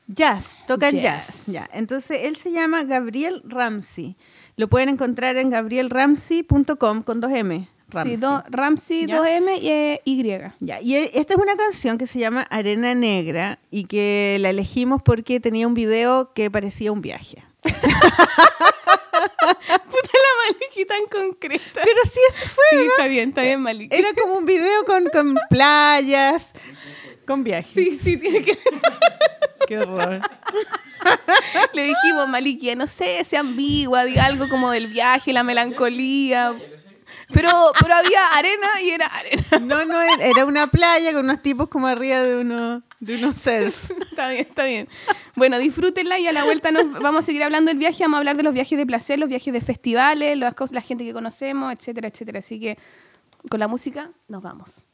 Jazz, 0.09 0.61
tocan 0.67 0.93
jazz. 0.93 1.27
Jazz. 1.27 1.47
Ya. 1.47 1.69
Entonces 1.73 2.19
él 2.23 2.37
se 2.37 2.53
llama 2.53 2.85
Gabriel 2.85 3.43
Ramsey. 3.45 4.17
Lo 4.57 4.69
pueden 4.69 4.89
encontrar 4.89 5.37
en 5.37 5.51
gabrielramsey.com 5.51 7.03
con 7.03 7.21
dos 7.21 7.31
M. 7.33 7.69
Ramsey. 7.89 8.17
Sí, 8.17 8.21
do- 8.21 8.43
Ramsey, 8.49 9.07
¿Ya? 9.07 9.19
2M 9.21 9.59
y 9.63 9.69
eh, 9.71 10.01
Y. 10.05 10.23
Ya, 10.61 10.81
y 10.81 10.97
e- 10.97 11.11
esta 11.15 11.35
es 11.35 11.41
una 11.41 11.55
canción 11.57 11.99
que 11.99 12.07
se 12.09 12.19
llama 12.19 12.43
Arena 12.51 12.95
Negra 12.95 13.61
y 13.71 13.85
que 13.85 14.39
la 14.41 14.51
elegimos 14.51 15.03
porque 15.03 15.39
tenía 15.39 15.69
un 15.69 15.75
video 15.75 16.33
que 16.35 16.51
parecía 16.51 16.91
un 16.91 17.01
viaje. 17.01 17.45
Puta 17.63 17.89
la 20.13 20.53
Maliki 20.53 20.85
tan 20.85 21.05
concreta. 21.11 21.81
Pero 21.85 22.01
sí, 22.05 22.21
eso 22.31 22.49
fue. 22.49 22.65
Sí, 22.71 22.77
está 22.89 23.07
bien, 23.09 23.29
está 23.31 23.43
bien, 23.43 23.61
Maliki. 23.61 23.95
Era 23.95 24.09
como 24.21 24.35
un 24.39 24.47
video 24.47 24.85
con, 24.85 25.05
con 25.07 25.37
playas, 25.51 26.53
con 27.27 27.45
viajes. 27.45 27.73
Sí, 27.73 27.99
sí, 28.03 28.17
tiene 28.17 28.43
que... 28.43 28.57
Qué 29.67 29.79
horror. 29.79 30.21
Le 31.73 31.83
dijimos, 31.85 32.29
Maliki, 32.29 32.75
no 32.77 32.87
sé, 32.87 33.23
sea 33.25 33.41
ambigua, 33.41 34.05
diga 34.05 34.25
algo 34.25 34.49
como 34.49 34.71
del 34.71 34.87
viaje, 34.87 35.33
la 35.33 35.43
melancolía. 35.43 36.55
Pero, 37.33 37.51
pero 37.81 37.95
había 37.95 38.27
arena 38.37 38.81
y 38.83 38.91
era 38.91 39.07
arena. 39.07 39.45
No, 39.61 39.85
no, 39.85 40.01
era- 40.01 40.25
era 40.25 40.45
una 40.45 40.69
playa 40.69 41.13
con 41.13 41.25
unos 41.25 41.43
tipos 41.43 41.69
como 41.69 41.89
arriba 41.89 42.21
de 42.23 42.37
uno, 42.37 42.83
de 43.01 43.17
unos 43.17 43.39
surf. 43.39 43.91
Está 44.03 44.29
bien, 44.29 44.43
está 44.49 44.65
bien. 44.65 44.89
Bueno, 45.35 45.59
disfrútenla 45.59 46.21
y 46.21 46.29
a 46.29 46.33
la 46.33 46.45
vuelta 46.45 46.71
nos 46.71 46.93
vamos 47.01 47.25
a 47.25 47.27
seguir 47.27 47.43
hablando 47.43 47.69
del 47.71 47.79
viaje. 47.79 48.05
Vamos 48.05 48.17
a 48.17 48.19
hablar 48.19 48.37
de 48.37 48.45
los 48.45 48.55
viajes 48.55 48.79
de 48.79 48.87
placer, 48.87 49.19
los 49.19 49.29
viajes 49.29 49.53
de 49.53 49.61
festivales, 49.61 50.37
las 50.39 50.55
cosas, 50.55 50.75
la 50.77 50.81
gente 50.83 51.05
que 51.05 51.13
conocemos, 51.13 51.73
etcétera, 51.73 52.07
etcétera. 52.09 52.39
Así 52.39 52.61
que 52.61 52.79
con 53.51 53.59
la 53.59 53.67
música 53.67 54.11
nos 54.29 54.43
vamos. 54.43 54.85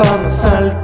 La 0.00 0.06
copa 0.06 0.79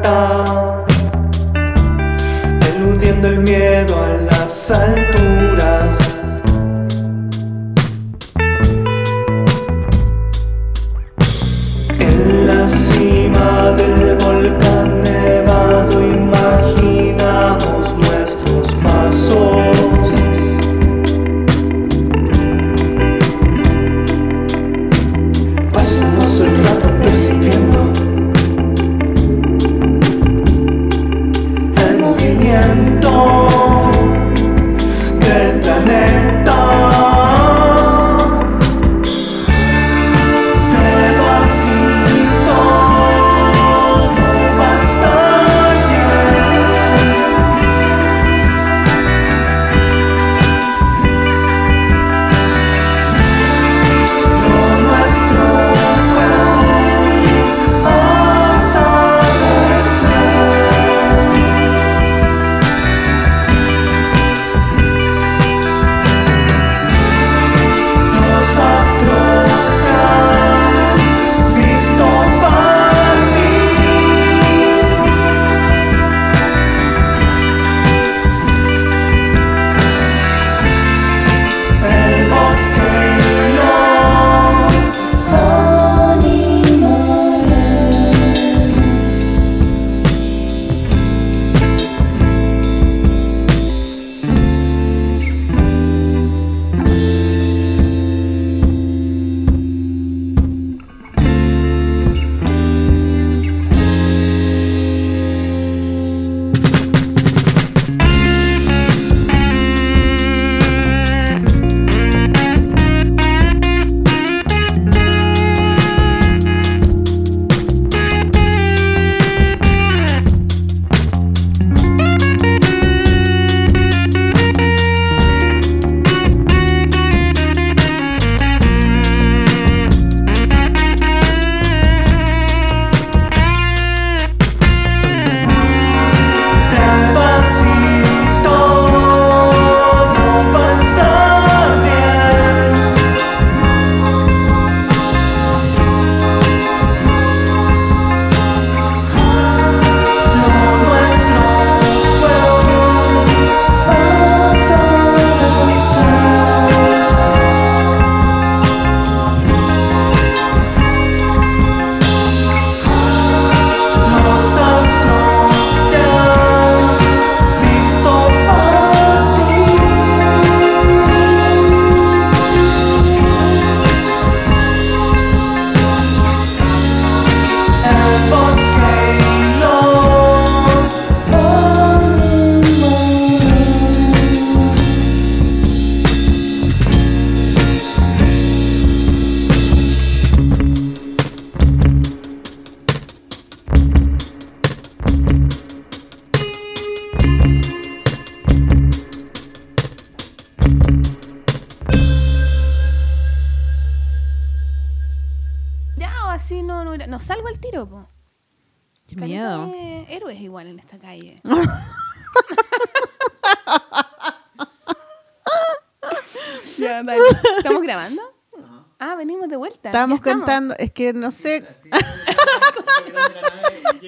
estamos. 220.16 220.38
contando, 220.44 220.74
es 220.78 220.90
que 220.92 221.12
no 221.12 221.30
sé, 221.30 221.64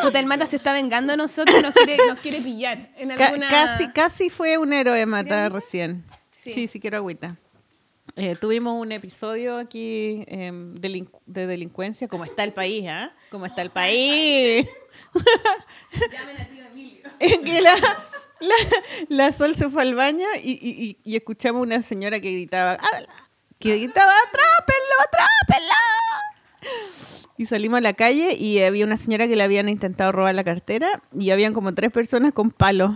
Puta, 0.01 0.21
el 0.21 0.27
Mata 0.27 0.47
se 0.47 0.57
está 0.57 0.73
vengando 0.73 1.13
de 1.13 1.17
nosotros 1.17 1.57
y 1.59 1.63
nos 1.63 1.75
quiere, 1.75 2.07
nos 2.07 2.19
quiere 2.21 2.41
pillar. 2.41 2.91
En 2.97 3.11
alguna... 3.13 3.49
casi, 3.49 3.89
casi 3.89 4.31
fue 4.31 4.57
un 4.59 4.73
héroe 4.73 5.05
mata 5.07 5.49
recién. 5.49 6.05
Sí. 6.31 6.51
Sí, 6.51 6.67
sí, 6.69 6.79
quiero 6.81 6.99
agüita. 6.99 7.37
Eh, 8.17 8.37
tuvimos 8.41 8.81
un 8.81 8.93
episodio 8.93 9.57
aquí 9.59 10.25
em, 10.29 10.75
de 10.75 11.47
delincuencia, 11.47 12.09
como 12.09 12.25
está 12.25 12.45
el 12.45 12.53
país, 12.53 12.87
¿ah? 12.89 13.13
Como 13.31 13.45
está 13.47 13.63
el 13.63 13.71
país. 13.71 14.67
Llamen 16.13 16.37
a 16.41 16.45
tío 16.47 16.65
Emilio. 16.73 17.03
En 17.19 17.45
que 17.45 17.61
la, 17.61 17.75
la, 18.41 18.55
la 19.09 19.33
Sol 19.33 19.55
se 19.57 19.69
fue 19.69 19.83
al 19.83 19.95
baño 19.95 20.27
y, 20.43 20.53
y- 20.53 20.85
y- 20.85 20.97
y 21.05 21.17
escuchamos 21.17 21.61
una 21.63 21.83
señora 21.83 22.19
que 22.21 22.33
gritaba, 22.33 22.79
"Ah, 22.81 23.01
que 23.59 23.77
gritaba, 23.77 24.13
¡atrápenlo, 24.13 24.95
atrápenlo! 25.05 25.75
Y 27.37 27.47
salimos 27.47 27.79
a 27.79 27.81
la 27.81 27.95
calle 27.95 28.35
y 28.35 28.61
había 28.61 28.85
una 28.85 28.97
señora 28.97 29.29
que 29.29 29.37
le 29.37 29.43
habían 29.43 29.69
intentado 29.69 30.13
robar 30.13 30.35
la 30.35 30.45
cartera 30.45 31.03
y 31.13 31.31
habían 31.31 31.55
como 31.55 31.75
tres 31.75 31.93
personas 31.93 32.33
con 32.33 32.51
palos. 32.51 32.93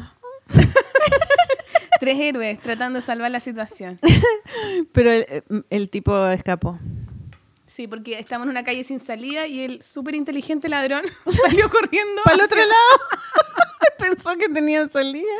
Tres 2.00 2.18
héroes 2.18 2.58
tratando 2.60 2.98
de 2.98 3.02
salvar 3.02 3.30
la 3.30 3.38
situación. 3.38 3.96
Pero 4.92 5.12
el, 5.12 5.44
el 5.70 5.88
tipo 5.88 6.26
escapó. 6.28 6.78
Sí, 7.72 7.86
porque 7.86 8.18
estamos 8.18 8.46
en 8.46 8.50
una 8.50 8.64
calle 8.64 8.84
sin 8.84 9.00
salida 9.00 9.46
y 9.46 9.62
el 9.62 9.80
súper 9.80 10.16
inteligente 10.16 10.68
ladrón 10.68 11.04
salió 11.44 11.70
corriendo. 11.70 12.20
Para 12.24 12.36
el 12.36 12.42
otro 12.42 12.58
lado. 12.58 13.00
Pensó 13.98 14.36
que 14.36 14.48
tenían 14.48 14.90
salida. 14.90 15.32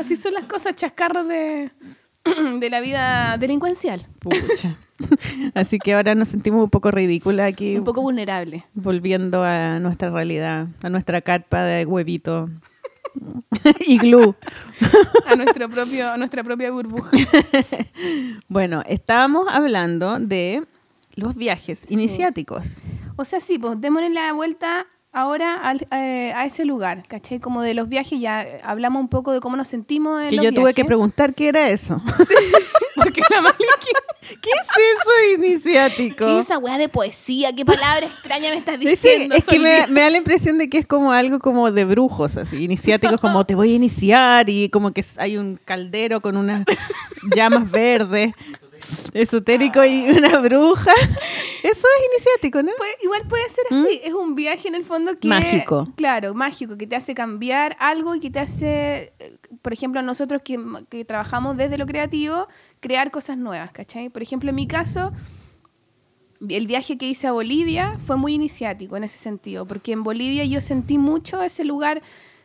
Así 0.00 0.16
son 0.16 0.34
las 0.34 0.46
cosas 0.46 0.74
chascarros 0.74 1.28
de, 1.28 1.70
de 2.60 2.70
la 2.70 2.80
vida 2.80 3.36
delincuencial. 3.38 4.06
Pucha. 4.18 4.76
Así 5.54 5.78
que 5.78 5.94
ahora 5.94 6.14
nos 6.14 6.28
sentimos 6.28 6.64
un 6.64 6.70
poco 6.70 6.90
ridículas 6.90 7.52
aquí, 7.52 7.76
Un 7.76 7.84
poco 7.84 8.00
vulnerable. 8.02 8.64
volviendo 8.74 9.44
a 9.44 9.78
nuestra 9.78 10.10
realidad, 10.10 10.68
a 10.82 10.88
nuestra 10.90 11.20
carpa 11.20 11.62
de 11.64 11.84
huevito 11.84 12.48
y 13.86 13.98
glue. 13.98 14.34
A, 15.26 15.36
nuestro 15.36 15.68
propio, 15.68 16.10
a 16.10 16.16
nuestra 16.16 16.42
propia 16.44 16.70
burbuja. 16.70 17.10
Bueno, 18.48 18.82
estábamos 18.86 19.48
hablando 19.52 20.18
de 20.18 20.62
los 21.14 21.36
viajes 21.36 21.90
iniciáticos. 21.90 22.80
O 23.16 23.24
sea, 23.24 23.40
sí, 23.40 23.58
pues 23.58 23.80
démosle 23.80 24.10
la 24.10 24.32
vuelta 24.32 24.86
ahora 25.16 25.54
al- 25.62 25.86
eh, 25.92 26.32
a 26.34 26.44
ese 26.44 26.64
lugar, 26.64 27.02
¿cachai? 27.08 27.40
Como 27.40 27.62
de 27.62 27.72
los 27.74 27.88
viajes, 27.88 28.20
ya 28.20 28.46
hablamos 28.62 29.00
un 29.00 29.08
poco 29.08 29.32
de 29.32 29.40
cómo 29.40 29.56
nos 29.56 29.66
sentimos 29.68 30.22
en 30.22 30.28
Que 30.28 30.36
los 30.36 30.44
yo 30.44 30.52
tuve 30.52 30.74
que 30.74 30.84
preguntar 30.84 31.34
qué 31.34 31.48
era 31.48 31.70
eso. 31.70 32.02
Porque 32.96 33.22
la 33.30 33.40
Mali, 33.42 33.56
¿Qué 34.20 34.50
es 34.50 34.68
eso 34.68 35.34
iniciático? 35.36 36.26
¿qué 36.26 36.38
es 36.38 36.46
esa 36.46 36.58
weá 36.58 36.78
de 36.78 36.88
poesía? 36.88 37.54
¿Qué 37.54 37.64
palabra 37.64 38.06
extraña 38.06 38.50
me 38.50 38.56
estás 38.56 38.78
diciendo? 38.80 39.34
es 39.34 39.44
que 39.44 39.58
me, 39.58 39.86
me 39.88 40.00
da 40.00 40.10
la 40.10 40.18
impresión 40.18 40.58
de 40.58 40.68
que 40.68 40.78
es 40.78 40.86
como 40.86 41.12
algo 41.12 41.38
como 41.38 41.70
de 41.70 41.84
brujos, 41.84 42.36
así, 42.36 42.64
iniciáticos, 42.64 43.20
como 43.20 43.44
te 43.46 43.54
voy 43.54 43.72
a 43.72 43.74
iniciar 43.76 44.48
y 44.50 44.68
como 44.70 44.92
que 44.92 45.04
hay 45.18 45.36
un 45.36 45.58
caldero 45.64 46.20
con 46.20 46.36
unas 46.36 46.64
llamas 47.34 47.70
verdes, 47.70 48.32
esotérico 49.12 49.84
y 49.84 50.10
una 50.10 50.38
bruja. 50.38 50.92
Eso 51.62 51.86
es 51.98 52.06
iniciático, 52.12 52.62
¿no? 52.62 52.70
Igual 53.02 53.26
puede 53.28 53.48
ser 53.48 53.64
así, 53.70 54.00
es 54.04 54.12
un 54.12 54.34
viaje 54.34 54.68
en 54.68 54.74
el 54.74 54.84
fondo 54.84 55.16
que... 55.16 55.26
¿Mm? 55.26 55.30
Mágico. 55.30 55.88
Claro, 55.96 56.34
mágico, 56.34 56.76
que 56.76 56.86
te 56.86 56.94
hace 56.94 57.14
cambiar 57.14 57.76
algo 57.80 58.14
y 58.14 58.20
que 58.20 58.30
te 58.30 58.38
hace, 58.38 59.12
eh, 59.18 59.38
por 59.62 59.72
ejemplo, 59.72 60.00
nosotros 60.02 60.42
que, 60.44 60.58
que 60.88 61.04
trabajamos 61.04 61.56
desde 61.56 61.78
lo 61.78 61.86
creativo, 61.86 62.46
crear 62.80 63.10
cosas 63.10 63.36
nuevas, 63.36 63.72
¿cachai? 63.72 64.10
Por 64.10 64.22
ejemplo, 64.22 64.50
en 64.50 64.56
mi 64.56 64.68
caso, 64.68 65.12
el 66.48 66.66
viaje 66.66 66.98
que 66.98 67.06
hice 67.08 67.26
a 67.26 67.32
Bolivia 67.32 67.98
fue 67.98 68.16
muy 68.16 68.34
iniciático 68.34 68.96
en 68.96 69.04
ese 69.04 69.18
sentido, 69.18 69.66
porque 69.66 69.92
en 69.92 70.02
Bolivia 70.02 70.44
yo 70.44 70.60
sentí 70.60 70.98
mucho 70.98 71.42
ese 71.42 71.64
lugar, 71.64 72.02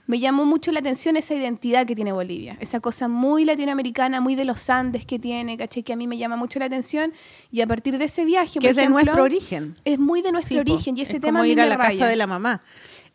me 0.08 0.20
llamó 0.20 0.46
mucho 0.46 0.72
la 0.72 0.80
atención 0.80 1.16
esa 1.16 1.34
identidad 1.34 1.86
que 1.86 1.96
tiene 1.96 2.12
Bolivia, 2.12 2.58
esa 2.60 2.80
cosa 2.80 3.08
muy 3.08 3.46
latinoamericana, 3.46 4.20
muy 4.20 4.36
de 4.36 4.44
los 4.46 4.70
Andes 4.70 5.06
que 5.06 5.20
tiene, 5.20 5.58
¿cachai? 5.58 5.84
Que 5.84 5.94
a 5.94 5.96
mí 5.96 6.06
me 6.08 6.18
llama 6.18 6.36
mucho 6.36 6.60
la 6.60 6.66
atención 6.66 7.14
y 7.52 7.62
a 7.62 7.68
partir 7.68 7.98
de 7.98 8.06
ese 8.06 8.26
viaje, 8.26 8.60
Que 8.60 8.68
por 8.68 8.70
es 8.72 8.76
de 8.76 8.82
ejemplo, 8.84 9.04
nuestro 9.04 9.24
origen. 9.24 9.76
es 9.86 10.00
muy 10.00 10.22
de 10.22 10.32
nuestro 10.32 10.56
Sí, 10.56 10.60
origen 10.60 10.98
y 10.98 11.02
ese 11.02 11.14
es 11.18 11.22
tema 11.22 11.40
como 11.40 11.44
a 11.44 11.44
mí 11.44 11.52
ir 11.52 11.60
a 11.62 11.64
me 11.64 11.70
la 11.70 11.78
raya. 11.78 11.92
casa 12.00 12.08
de 12.10 12.16
la 12.18 12.28
mamá, 12.28 12.62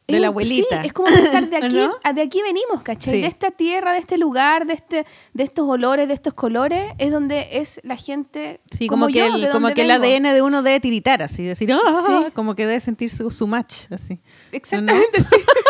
Es 0.08 0.14
de 0.14 0.20
la 0.20 0.28
un- 0.28 0.34
abuelita. 0.34 0.80
Sí, 0.82 0.86
es 0.86 0.92
como 0.92 1.08
pensar 1.12 1.50
de 1.50 1.56
aquí, 1.66 1.74
¿No? 1.74 1.94
a- 2.04 2.12
de 2.12 2.22
aquí 2.22 2.40
venimos, 2.40 2.80
¿cachai? 2.82 3.14
Sí. 3.16 3.20
De 3.22 3.26
esta 3.26 3.50
tierra, 3.50 3.92
de 3.92 3.98
este 3.98 4.16
lugar, 4.16 4.64
de 4.66 4.74
este, 4.74 5.04
de 5.34 5.44
estos 5.44 5.68
olores, 5.68 6.06
de 6.08 6.14
estos 6.14 6.32
colores, 6.34 6.92
es 6.98 7.10
donde 7.10 7.48
es 7.58 7.80
la 7.82 7.96
gente 7.96 8.60
Sí, 8.70 8.86
como, 8.86 9.06
como, 9.06 9.12
que, 9.12 9.18
yo, 9.18 9.34
el, 9.34 9.40
de 9.42 9.50
como 9.50 9.74
que 9.74 9.82
el. 9.82 9.90
ADN 9.90 10.32
de 10.32 10.40
uno 10.42 10.62
debe 10.62 10.78
tiritar, 10.80 11.22
así, 11.22 11.42
decir, 11.42 11.70
"Ah", 11.72 12.02
Sí. 12.06 12.30
como 12.32 12.54
que 12.54 12.64
debe 12.66 12.78
sentir 12.80 13.10
su, 13.10 13.30
su 13.32 13.46
match, 13.48 13.90
así. 13.90 14.20
Exactamente, 14.52 15.22
sí. 15.22 15.28
sí. 15.36 15.36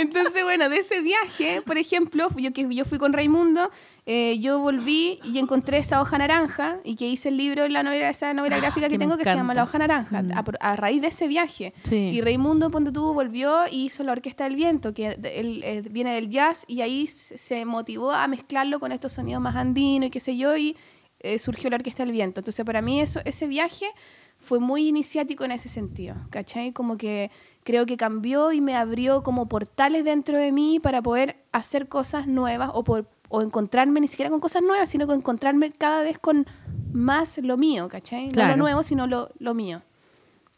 Entonces, 0.00 0.42
bueno, 0.44 0.68
de 0.68 0.78
ese 0.78 1.00
viaje, 1.00 1.62
por 1.62 1.78
ejemplo, 1.78 2.28
yo 2.36 2.52
que 2.52 2.66
yo 2.74 2.84
fui 2.84 2.98
con 2.98 3.12
Raimundo, 3.12 3.70
eh, 4.06 4.38
yo 4.40 4.58
volví 4.58 5.18
y 5.24 5.38
encontré 5.38 5.78
esa 5.78 6.00
hoja 6.00 6.18
naranja 6.18 6.78
y 6.84 6.96
que 6.96 7.06
hice 7.06 7.28
el 7.28 7.36
libro, 7.36 7.68
la 7.68 7.82
novela, 7.82 8.08
esa 8.10 8.32
novela 8.34 8.56
gráfica 8.58 8.86
que, 8.88 8.94
que 8.94 8.98
tengo 8.98 9.16
que 9.16 9.24
se 9.24 9.34
llama. 9.34 9.54
La 9.54 9.64
hoja 9.64 9.78
naranja, 9.78 10.22
Mm. 10.22 10.32
a, 10.32 10.44
a 10.72 10.76
raíz 10.76 11.02
de 11.02 11.08
ese 11.08 11.28
viaje. 11.28 11.72
Sí. 11.84 11.96
Y 11.96 12.20
Raimundo 12.20 12.70
Ponte 12.70 12.92
tú 12.92 13.12
volvió 13.14 13.66
y 13.70 13.86
hizo 13.86 14.02
la 14.04 14.12
Orquesta 14.12 14.44
del 14.44 14.56
Viento, 14.56 14.92
que 14.94 15.08
él, 15.08 15.62
eh, 15.64 15.82
viene 15.90 16.14
del 16.14 16.28
jazz 16.30 16.64
y 16.66 16.80
ahí 16.80 17.06
se 17.06 17.38
se 17.38 17.64
motivó 17.64 18.12
a 18.12 18.26
mezclarlo 18.28 18.80
con 18.80 18.92
estos 18.92 19.12
sonidos 19.12 19.42
más 19.42 19.56
andinos 19.56 20.06
y 20.08 20.10
qué 20.10 20.20
sé 20.20 20.36
yo, 20.36 20.56
y 20.56 20.76
eh, 21.20 21.38
surgió 21.38 21.68
la 21.70 21.76
Orquesta 21.76 22.02
del 22.04 22.12
Viento. 22.12 22.40
Entonces, 22.40 22.64
para 22.64 22.80
mí 22.82 23.00
eso, 23.00 23.20
ese 23.24 23.46
viaje 23.46 23.86
fue 24.38 24.58
muy 24.58 24.88
iniciático 24.88 25.44
en 25.44 25.52
ese 25.52 25.68
sentido, 25.68 26.16
¿cachai? 26.30 26.72
Como 26.72 26.96
que 26.96 27.30
creo 27.70 27.86
que 27.86 27.96
cambió 27.96 28.50
y 28.52 28.60
me 28.60 28.74
abrió 28.74 29.22
como 29.22 29.46
portales 29.48 30.04
dentro 30.04 30.36
de 30.38 30.50
mí 30.50 30.80
para 30.80 31.00
poder 31.02 31.36
hacer 31.52 31.86
cosas 31.88 32.26
nuevas 32.26 32.70
o, 32.74 32.82
por, 32.82 33.06
o 33.28 33.42
encontrarme 33.42 34.00
ni 34.00 34.08
siquiera 34.08 34.28
con 34.28 34.40
cosas 34.40 34.62
nuevas, 34.62 34.90
sino 34.90 35.06
con 35.06 35.18
encontrarme 35.18 35.70
cada 35.70 36.02
vez 36.02 36.18
con 36.18 36.46
más 36.92 37.38
lo 37.38 37.56
mío, 37.56 37.88
¿cachai? 37.88 38.26
No 38.26 38.32
Claro. 38.32 38.50
lo 38.56 38.56
nuevo, 38.56 38.82
sino 38.82 39.06
lo, 39.06 39.30
lo 39.38 39.54
mío, 39.54 39.82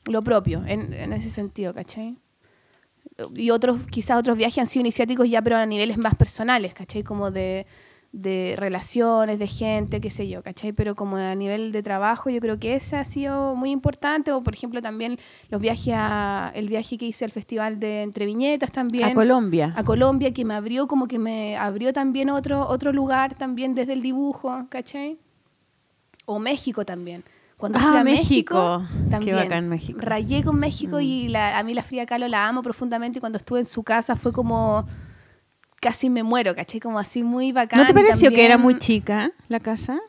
lo 0.07 0.23
propio, 0.23 0.63
en, 0.67 0.93
en 0.95 1.13
ese 1.13 1.29
sentido, 1.29 1.75
¿cachai? 1.75 2.17
Y 3.37 3.51
otros, 3.51 3.81
quizás 3.91 4.19
otros 4.19 4.39
viajes 4.39 4.59
han 4.59 4.67
sido 4.67 4.81
iniciáticos 4.81 5.29
ya, 5.29 5.43
pero 5.43 5.57
a 5.57 5.67
niveles 5.67 5.99
más 5.99 6.15
personales, 6.15 6.73
¿cachai? 6.73 7.03
Como 7.03 7.31
de, 7.31 7.67
de 8.13 8.55
relaciones, 8.59 9.39
de 9.39 9.47
gente, 9.47 10.01
qué 10.03 10.11
sé 10.11 10.29
yo, 10.29 10.43
¿cachai? 10.43 10.73
Pero 10.73 10.95
como 10.95 11.17
a 11.17 11.35
nivel 11.35 11.73
de 11.73 11.83
trabajo, 11.83 12.29
yo 12.29 12.41
creo 12.41 12.59
que 12.59 12.75
ese 12.75 12.97
ha 12.97 13.05
sido 13.05 13.55
muy 13.57 13.71
importante. 13.71 14.33
O, 14.33 14.43
por 14.43 14.53
ejemplo, 14.53 14.83
también 14.83 15.19
los 15.49 15.61
viajes 15.63 15.95
a, 15.97 16.53
el 16.55 16.69
viaje 16.69 16.99
que 16.99 17.07
hice 17.07 17.25
al 17.25 17.31
Festival 17.31 17.81
de 17.81 18.03
Entre 18.03 18.27
Viñetas 18.27 18.71
también. 18.71 19.09
A 19.09 19.15
Colombia. 19.15 19.73
a 19.77 19.83
Colombia, 19.83 20.33
que 20.35 20.45
me 20.45 20.53
abrió 20.55 20.87
como 20.87 21.07
que 21.09 21.19
me 21.19 21.57
abrió 21.57 21.95
también 21.95 22.29
otro, 22.29 22.69
otro 22.69 22.93
lugar 22.93 23.35
también 23.35 23.75
desde 23.75 23.95
el 23.95 24.03
dibujo, 24.03 24.67
¿cachai? 24.69 25.17
O 26.27 26.39
México 26.39 26.85
también. 26.85 27.25
Cuando 27.57 27.79
Ah, 27.79 27.83
fui 27.93 27.97
a 27.99 28.05
México. 28.05 28.79
México, 28.81 29.03
Qué 29.05 29.11
también 29.11 29.37
bacán 29.37 29.69
México. 29.69 29.99
Mm. 29.99 30.03
rayé 30.03 30.43
con 30.45 30.59
México 30.59 31.01
y 31.01 31.29
la- 31.29 31.59
a 31.59 31.63
mí 31.63 31.75
la 31.75 31.83
Frida 31.83 32.05
Kahlo 32.07 32.29
la 32.29 32.47
amo 32.49 32.61
profundamente 32.61 33.19
y 33.19 33.21
cuando 33.21 33.39
estuve 33.39 33.61
en 33.61 33.65
su 33.65 33.83
casa 33.85 34.17
fue 34.17 34.33
como 34.33 34.85
casi 35.83 36.09
me 36.09 36.22
muero, 36.22 36.55
¿cachai? 36.55 36.78
Como 36.80 36.99
así 36.99 37.22
muy 37.24 37.51
bacán. 37.53 37.80
¿No 37.80 37.87
te 37.87 37.93
pareció 37.93 38.30
que 38.30 38.45
era 38.45 38.57
muy 38.57 38.78
chica 38.78 39.33
la 39.49 39.59
casa? 39.61 40.01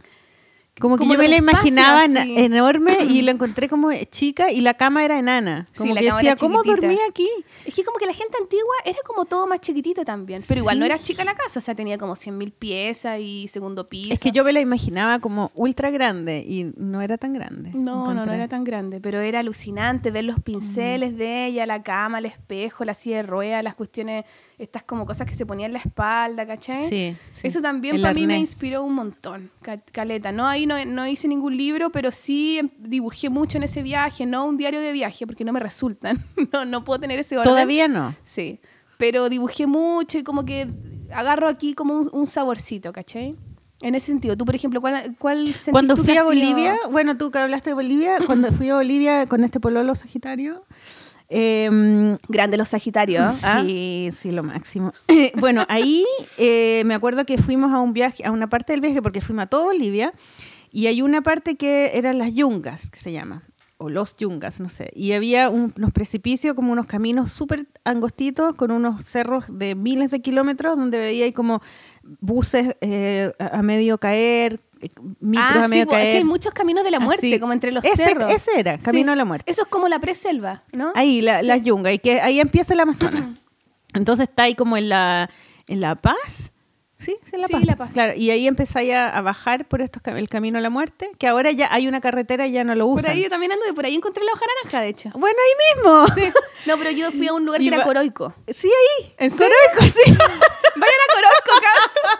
Como 0.82 0.96
que 0.96 1.02
Como 1.02 1.14
yo 1.14 1.20
me 1.20 1.28
la 1.28 1.36
imaginaba 1.38 2.04
espacios, 2.04 2.26
en- 2.26 2.36
sí. 2.36 2.44
enorme 2.46 2.98
y 3.08 3.22
la 3.22 3.30
encontré 3.38 3.70
como 3.70 3.92
chica 4.10 4.52
y 4.52 4.60
la 4.62 4.74
cama 4.74 5.06
era 5.06 5.20
enana. 5.20 5.68
Sí, 5.72 5.78
Como 5.78 5.94
la 5.94 6.02
que 6.02 6.08
cama 6.08 6.18
decía, 6.18 6.32
era 6.32 6.40
¿cómo 6.40 6.64
dormía 6.64 6.98
aquí? 7.08 7.30
Es 7.64 7.76
que 7.76 7.84
como 7.84 8.00
que 8.00 8.08
la 8.08 8.14
gente 8.14 8.36
antigua 8.42 8.74
era 8.84 8.98
como 9.06 9.26
todo 9.26 9.46
más 9.46 9.62
chiquitito 9.62 10.04
también, 10.04 10.42
pero 10.48 10.62
igual 10.62 10.80
no 10.80 10.86
era 10.86 10.98
chica 10.98 11.24
la 11.24 11.36
casa, 11.36 11.60
o 11.60 11.62
sea, 11.62 11.76
tenía 11.76 12.00
como 12.00 12.16
100.000 12.16 12.52
piezas 12.54 13.20
y 13.20 13.48
segundo 13.50 13.88
piso. 13.88 14.16
Es 14.16 14.20
que 14.20 14.32
yo 14.32 14.44
me 14.44 14.52
la 14.52 14.62
imaginaba 14.62 15.20
como 15.20 15.52
ultra 15.54 15.92
grande 15.92 16.40
y 16.40 16.72
no 16.76 17.04
era 17.04 17.20
tan 17.20 17.34
grande. 17.34 17.70
No, 17.76 18.12
no, 18.12 18.26
no 18.26 18.34
era 18.34 18.48
tan 18.48 18.64
grande, 18.64 19.00
pero 19.00 19.22
era 19.22 19.42
alucinante 19.42 20.10
ver 20.10 20.24
los 20.24 20.40
pinceles 20.40 21.16
de 21.16 21.46
ella, 21.46 21.68
la 21.68 21.84
cama, 21.84 22.18
el 22.18 22.26
espejo, 22.26 22.84
la 22.84 22.96
silla 22.96 23.18
de 23.18 23.24
ruedas, 23.24 23.64
las 23.64 23.76
cuestiones, 23.76 24.26
estas 24.64 24.84
como 24.84 25.06
cosas 25.06 25.28
que 25.28 25.36
se 25.36 25.46
ponían 25.46 25.68
en 25.70 25.74
la 25.74 25.80
espalda, 25.80 26.46
¿cachai? 26.46 26.88
Sí, 26.90 27.16
sí. 27.32 27.48
Eso 27.48 27.62
también 27.62 27.96
El 27.96 28.02
para 28.02 28.14
mí 28.14 28.26
me 28.26 28.38
inspiró 28.38 28.84
un 28.84 28.96
montón, 28.96 29.52
ca- 29.62 29.78
Caleta. 29.92 30.32
No, 30.32 30.48
ahí 30.48 30.66
no, 30.66 30.84
no 30.86 31.08
hice 31.08 31.28
ningún 31.28 31.56
libro, 31.58 31.92
pero 31.92 32.12
sí 32.12 32.58
em- 32.60 32.70
dibujé 32.80 33.30
mucho 33.30 33.58
en 33.58 33.64
ese 33.64 33.82
viaje, 33.82 34.26
no 34.26 34.46
un 34.46 34.58
diario 34.58 34.82
de 34.82 34.92
viaje, 34.92 35.26
porque 35.28 35.44
no 35.46 35.54
me 35.54 35.60
resultan. 35.60 36.18
No, 36.54 36.66
no 36.66 36.84
puedo 36.84 37.00
tener 37.00 37.20
ese 37.20 37.38
orden. 37.38 37.52
Todavía 37.52 37.88
no. 37.88 38.16
Sí, 38.24 38.60
pero 38.98 39.30
dibujé 39.30 39.66
mucho 39.68 40.18
y 40.18 40.24
como 40.24 40.46
que 40.46 40.68
agarro 41.14 41.48
aquí 41.48 41.74
como 41.74 41.96
un, 41.98 42.10
un 42.12 42.28
saborcito, 42.28 42.94
¿cachai? 42.94 43.36
En 43.82 43.96
ese 43.96 44.06
sentido, 44.08 44.38
tú, 44.38 44.46
por 44.46 44.56
ejemplo, 44.56 44.80
¿cuál, 44.80 45.14
Cuando 45.72 45.98
fui 45.98 46.12
a 46.14 46.22
sido- 46.22 46.26
Bolivia, 46.28 46.74
bueno, 46.92 47.18
tú 47.18 47.32
que 47.32 47.40
hablaste 47.40 47.72
de 47.72 47.74
Bolivia, 47.74 48.18
cuando 48.26 48.50
fui 48.54 48.70
a 48.70 48.76
Bolivia 48.76 49.26
con 49.26 49.44
este 49.44 49.60
pololo 49.60 49.94
sagitario, 49.96 50.64
em, 51.30 52.18
Grande 52.28 52.58
los 52.58 52.70
Sagitarios. 52.70 53.44
¿ah? 53.44 53.62
Sí, 53.66 54.10
sí, 54.12 54.32
lo 54.32 54.44
máximo. 54.44 54.94
bueno, 55.40 55.66
ahí 55.70 56.06
eh, 56.38 56.84
me 56.86 56.94
acuerdo 56.94 57.26
que 57.26 57.38
fuimos 57.38 57.72
a 57.74 57.80
un 57.80 57.94
viaje, 57.94 58.26
a 58.26 58.32
una 58.32 58.48
parte 58.50 58.74
del 58.74 58.82
viaje, 58.82 59.02
porque 59.02 59.22
fuimos 59.22 59.44
a 59.44 59.48
toda 59.48 59.64
Bolivia, 59.66 60.14
y 60.72 60.88
hay 60.88 61.02
una 61.02 61.22
parte 61.22 61.56
que 61.56 61.92
eran 61.96 62.18
las 62.18 62.34
yungas, 62.34 62.90
que 62.90 63.00
se 63.00 63.12
llama, 63.12 63.44
o 63.78 63.90
los 63.90 64.16
yungas, 64.18 64.60
no 64.60 64.70
sé. 64.70 64.92
Y 64.96 65.12
había 65.12 65.50
un- 65.50 65.74
unos 65.78 65.92
precipicios, 65.92 66.56
como 66.56 66.72
unos 66.72 66.86
caminos 66.88 67.32
súper 67.32 67.68
angostitos, 67.84 68.56
con 68.56 68.72
unos 68.72 69.04
cerros 69.06 69.46
de 69.50 69.76
miles 69.76 70.10
de 70.12 70.22
kilómetros, 70.22 70.78
donde 70.78 70.98
veía 70.98 71.26
ahí 71.26 71.32
como 71.34 71.62
buses 72.20 72.76
eh, 72.82 73.32
a 73.40 73.62
medio 73.62 73.98
caer, 73.98 74.54
eh, 74.54 74.60
micros 75.20 75.52
Ah, 75.54 75.64
a 75.66 75.68
sí, 75.68 75.80
es 75.80 75.88
que 75.88 75.96
hay 75.96 76.24
muchos 76.24 76.54
caminos 76.54 76.84
de 76.84 76.92
la 76.92 77.00
muerte, 77.00 77.28
Así. 77.28 77.40
como 77.40 77.54
entre 77.54 77.72
los 77.72 77.84
ese, 77.84 78.04
cerros. 78.04 78.32
Ese 78.32 78.52
era, 78.60 78.78
Camino 78.78 79.12
Sí. 79.12 79.14
a 79.14 79.16
la 79.18 79.26
Muerte. 79.26 79.52
Eso 79.52 79.64
es 79.64 79.68
como 79.68 79.88
la 79.88 80.00
preselva, 80.00 80.64
¿no? 80.72 80.92
Ahí, 80.96 81.22
la, 81.22 81.40
Sí. 81.42 81.48
las 81.48 81.62
yungas, 81.64 81.94
y 81.94 82.00
que 82.00 82.22
ahí 82.22 82.40
empieza 82.40 82.74
el 82.74 82.80
Amazonas. 82.80 83.24
Entonces 83.94 84.30
está 84.30 84.44
ahí 84.44 84.56
como 84.56 84.78
en 84.78 84.90
la, 84.90 85.30
en 85.68 85.82
la 85.82 85.96
Paz. 85.96 86.52
Sí, 87.04 87.18
sí, 87.24 87.32
en 87.34 87.42
la 87.42 87.48
Sí, 87.48 87.54
Paz. 87.54 87.64
La 87.66 87.76
Paz. 87.76 87.92
Claro, 87.94 88.14
y 88.16 88.30
ahí 88.32 88.48
empezáis 88.48 88.94
a, 88.94 89.10
a 89.10 89.22
bajar 89.22 89.66
por 89.68 89.82
estos, 89.82 90.02
el 90.06 90.30
camino 90.30 90.58
a 90.58 90.62
la 90.62 90.70
muerte, 90.70 91.12
que 91.18 91.28
ahora 91.28 91.52
ya 91.52 91.74
hay 91.74 91.88
una 91.88 92.00
carretera 92.02 92.48
y 92.48 92.52
ya 92.54 92.64
no 92.64 92.76
lo 92.76 92.88
usan. 92.88 93.04
Por 93.04 93.12
ahí 93.12 93.24
yo 93.24 93.30
también 93.30 93.52
ando 93.52 93.66
y 93.70 93.74
por 93.74 93.86
ahí 93.86 93.96
encontré 93.96 94.24
la 94.24 94.32
hoja 94.32 94.46
naranja, 94.64 94.82
de 94.82 94.90
hecho. 94.90 95.10
Bueno, 95.16 95.38
ahí 95.38 95.76
mismo. 95.76 96.06
Sí. 96.16 96.32
No, 96.68 96.78
pero 96.78 96.92
yo 96.92 97.12
fui 97.12 97.28
a 97.28 97.34
un 97.34 97.46
lugar 97.46 97.60
que 97.60 97.68
era 97.68 97.84
Coroico. 97.84 98.34
Sí, 98.48 98.70
ahí. 99.20 99.30
Coroico, 99.30 99.82
sí. 99.84 100.12
Vayan 100.76 100.96
a 100.96 101.14
Coroico, 101.14 101.62
cabrón. 101.62 102.20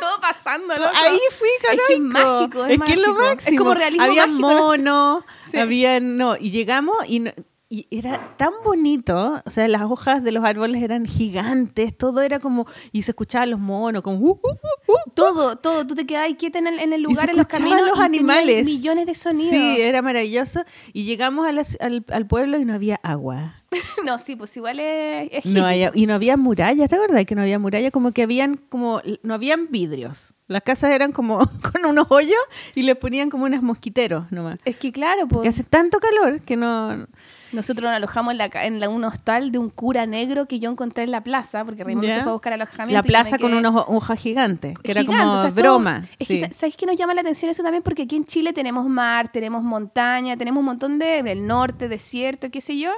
Todo 0.00 0.20
pasando, 0.20 0.74
loco. 0.76 0.90
Ahí 0.96 1.18
fui, 1.38 1.48
Es 1.48 1.60
que 1.60 1.74
es 1.74 1.80
Coroico. 2.00 2.02
mágico, 2.04 2.64
es 2.64 2.80
que 2.80 2.92
es 2.92 2.98
lo 2.98 3.14
mágico. 3.14 3.22
Es 3.28 3.34
máximo. 3.36 3.58
como 3.58 3.74
realismo 3.74 4.04
Había 4.04 4.26
mágico, 4.26 4.48
mono, 4.48 5.24
Sí. 5.50 5.56
había... 5.58 6.00
No, 6.00 6.36
y 6.36 6.50
llegamos 6.50 6.96
y... 7.08 7.20
no- 7.20 7.32
y 7.70 7.86
era 7.90 8.34
tan 8.38 8.52
bonito, 8.64 9.42
o 9.44 9.50
sea, 9.50 9.68
las 9.68 9.82
hojas 9.82 10.24
de 10.24 10.32
los 10.32 10.42
árboles 10.42 10.82
eran 10.82 11.04
gigantes, 11.04 11.96
todo 11.96 12.22
era 12.22 12.38
como, 12.40 12.66
y 12.92 13.02
se 13.02 13.10
escuchaban 13.10 13.50
los 13.50 13.60
monos, 13.60 14.02
como, 14.02 14.18
uh, 14.18 14.30
uh, 14.30 14.48
uh, 14.48 14.92
uh. 14.92 15.10
Todo, 15.14 15.56
todo. 15.56 15.86
Tú 15.86 15.94
te 15.94 16.06
quedabas 16.06 16.32
quieta 16.38 16.58
en 16.58 16.66
el, 16.68 16.78
en 16.78 16.92
el 16.94 17.02
lugar, 17.02 17.28
en 17.28 17.36
los 17.36 17.46
caminos. 17.46 17.88
los 17.88 17.98
y 17.98 18.02
animales. 18.02 18.64
millones 18.64 19.04
de 19.06 19.14
sonidos. 19.14 19.50
Sí, 19.50 19.80
era 19.82 20.00
maravilloso. 20.00 20.62
Y 20.94 21.04
llegamos 21.04 21.46
a 21.46 21.50
al, 21.84 22.04
al 22.10 22.26
pueblo 22.26 22.58
y 22.58 22.64
no 22.64 22.72
había 22.72 22.98
agua. 23.02 23.56
no, 24.04 24.18
sí, 24.18 24.34
pues 24.34 24.56
igual 24.56 24.80
es, 24.80 25.28
es 25.32 25.44
No 25.46 25.66
había- 25.66 25.92
y 25.94 26.06
no 26.06 26.14
había 26.14 26.36
murallas, 26.38 26.88
¿te 26.88 26.94
acuerdas 26.94 27.24
que 27.26 27.34
no 27.34 27.42
había 27.42 27.58
murallas? 27.58 27.90
Como 27.90 28.12
que 28.12 28.22
habían, 28.22 28.56
como, 28.56 29.02
no 29.22 29.34
habían 29.34 29.66
vidrios. 29.66 30.32
Las 30.46 30.62
casas 30.62 30.92
eran 30.92 31.12
como 31.12 31.38
con 31.72 31.84
unos 31.84 32.06
hoyos 32.08 32.38
y 32.74 32.82
le 32.82 32.94
ponían 32.94 33.28
como 33.28 33.44
unos 33.44 33.62
mosquiteros 33.62 34.30
nomás. 34.32 34.58
Es 34.64 34.76
que 34.76 34.90
claro, 34.90 35.28
Que 35.28 35.34
pues 35.34 35.48
hace 35.50 35.64
tanto 35.64 35.98
calor 36.00 36.40
que 36.40 36.56
no... 36.56 37.06
nosotros 37.52 37.84
nos 37.88 37.96
alojamos 37.96 38.32
en, 38.32 38.38
la, 38.38 38.50
en 38.64 38.80
la- 38.80 38.88
un 38.88 39.04
hostal 39.04 39.50
de 39.52 39.58
un 39.58 39.70
cura 39.70 40.06
negro 40.06 40.46
que 40.46 40.58
yo 40.58 40.70
encontré 40.70 41.04
en 41.04 41.10
la 41.10 41.22
plaza, 41.22 41.64
porque 41.64 41.84
Raimundo 41.84 42.08
Ya. 42.08 42.16
se 42.16 42.22
fue 42.22 42.30
a 42.30 42.32
buscar 42.34 42.52
alojamiento. 42.52 42.94
La 42.94 43.02
plaza 43.02 43.38
con 43.38 43.54
unos 43.54 43.84
hojas 43.88 44.18
gigantes, 44.18 44.78
que 44.78 44.90
era 44.92 45.00
gigante, 45.02 45.22
como 45.22 45.32
o 45.34 45.36
sea, 45.40 45.50
somos- 45.50 45.54
broma. 45.62 46.02
es 46.18 46.28
que, 46.28 46.50
¿sabes 46.52 46.76
qué 46.76 46.86
nos 46.86 46.96
llama 46.96 47.14
la 47.14 47.20
atención 47.22 47.50
eso 47.50 47.62
también? 47.62 47.82
Porque 47.82 48.02
aquí 48.02 48.16
en 48.16 48.24
Chile 48.26 48.52
tenemos 48.52 48.86
mar, 48.86 49.28
tenemos 49.32 49.62
montaña, 49.62 50.36
tenemos 50.36 50.60
un 50.60 50.66
montón 50.66 50.98
de... 50.98 51.18
El 51.20 51.46
norte, 51.46 51.88
desierto, 51.88 52.50
qué 52.50 52.60
sé 52.60 52.78
yo, 52.78 52.90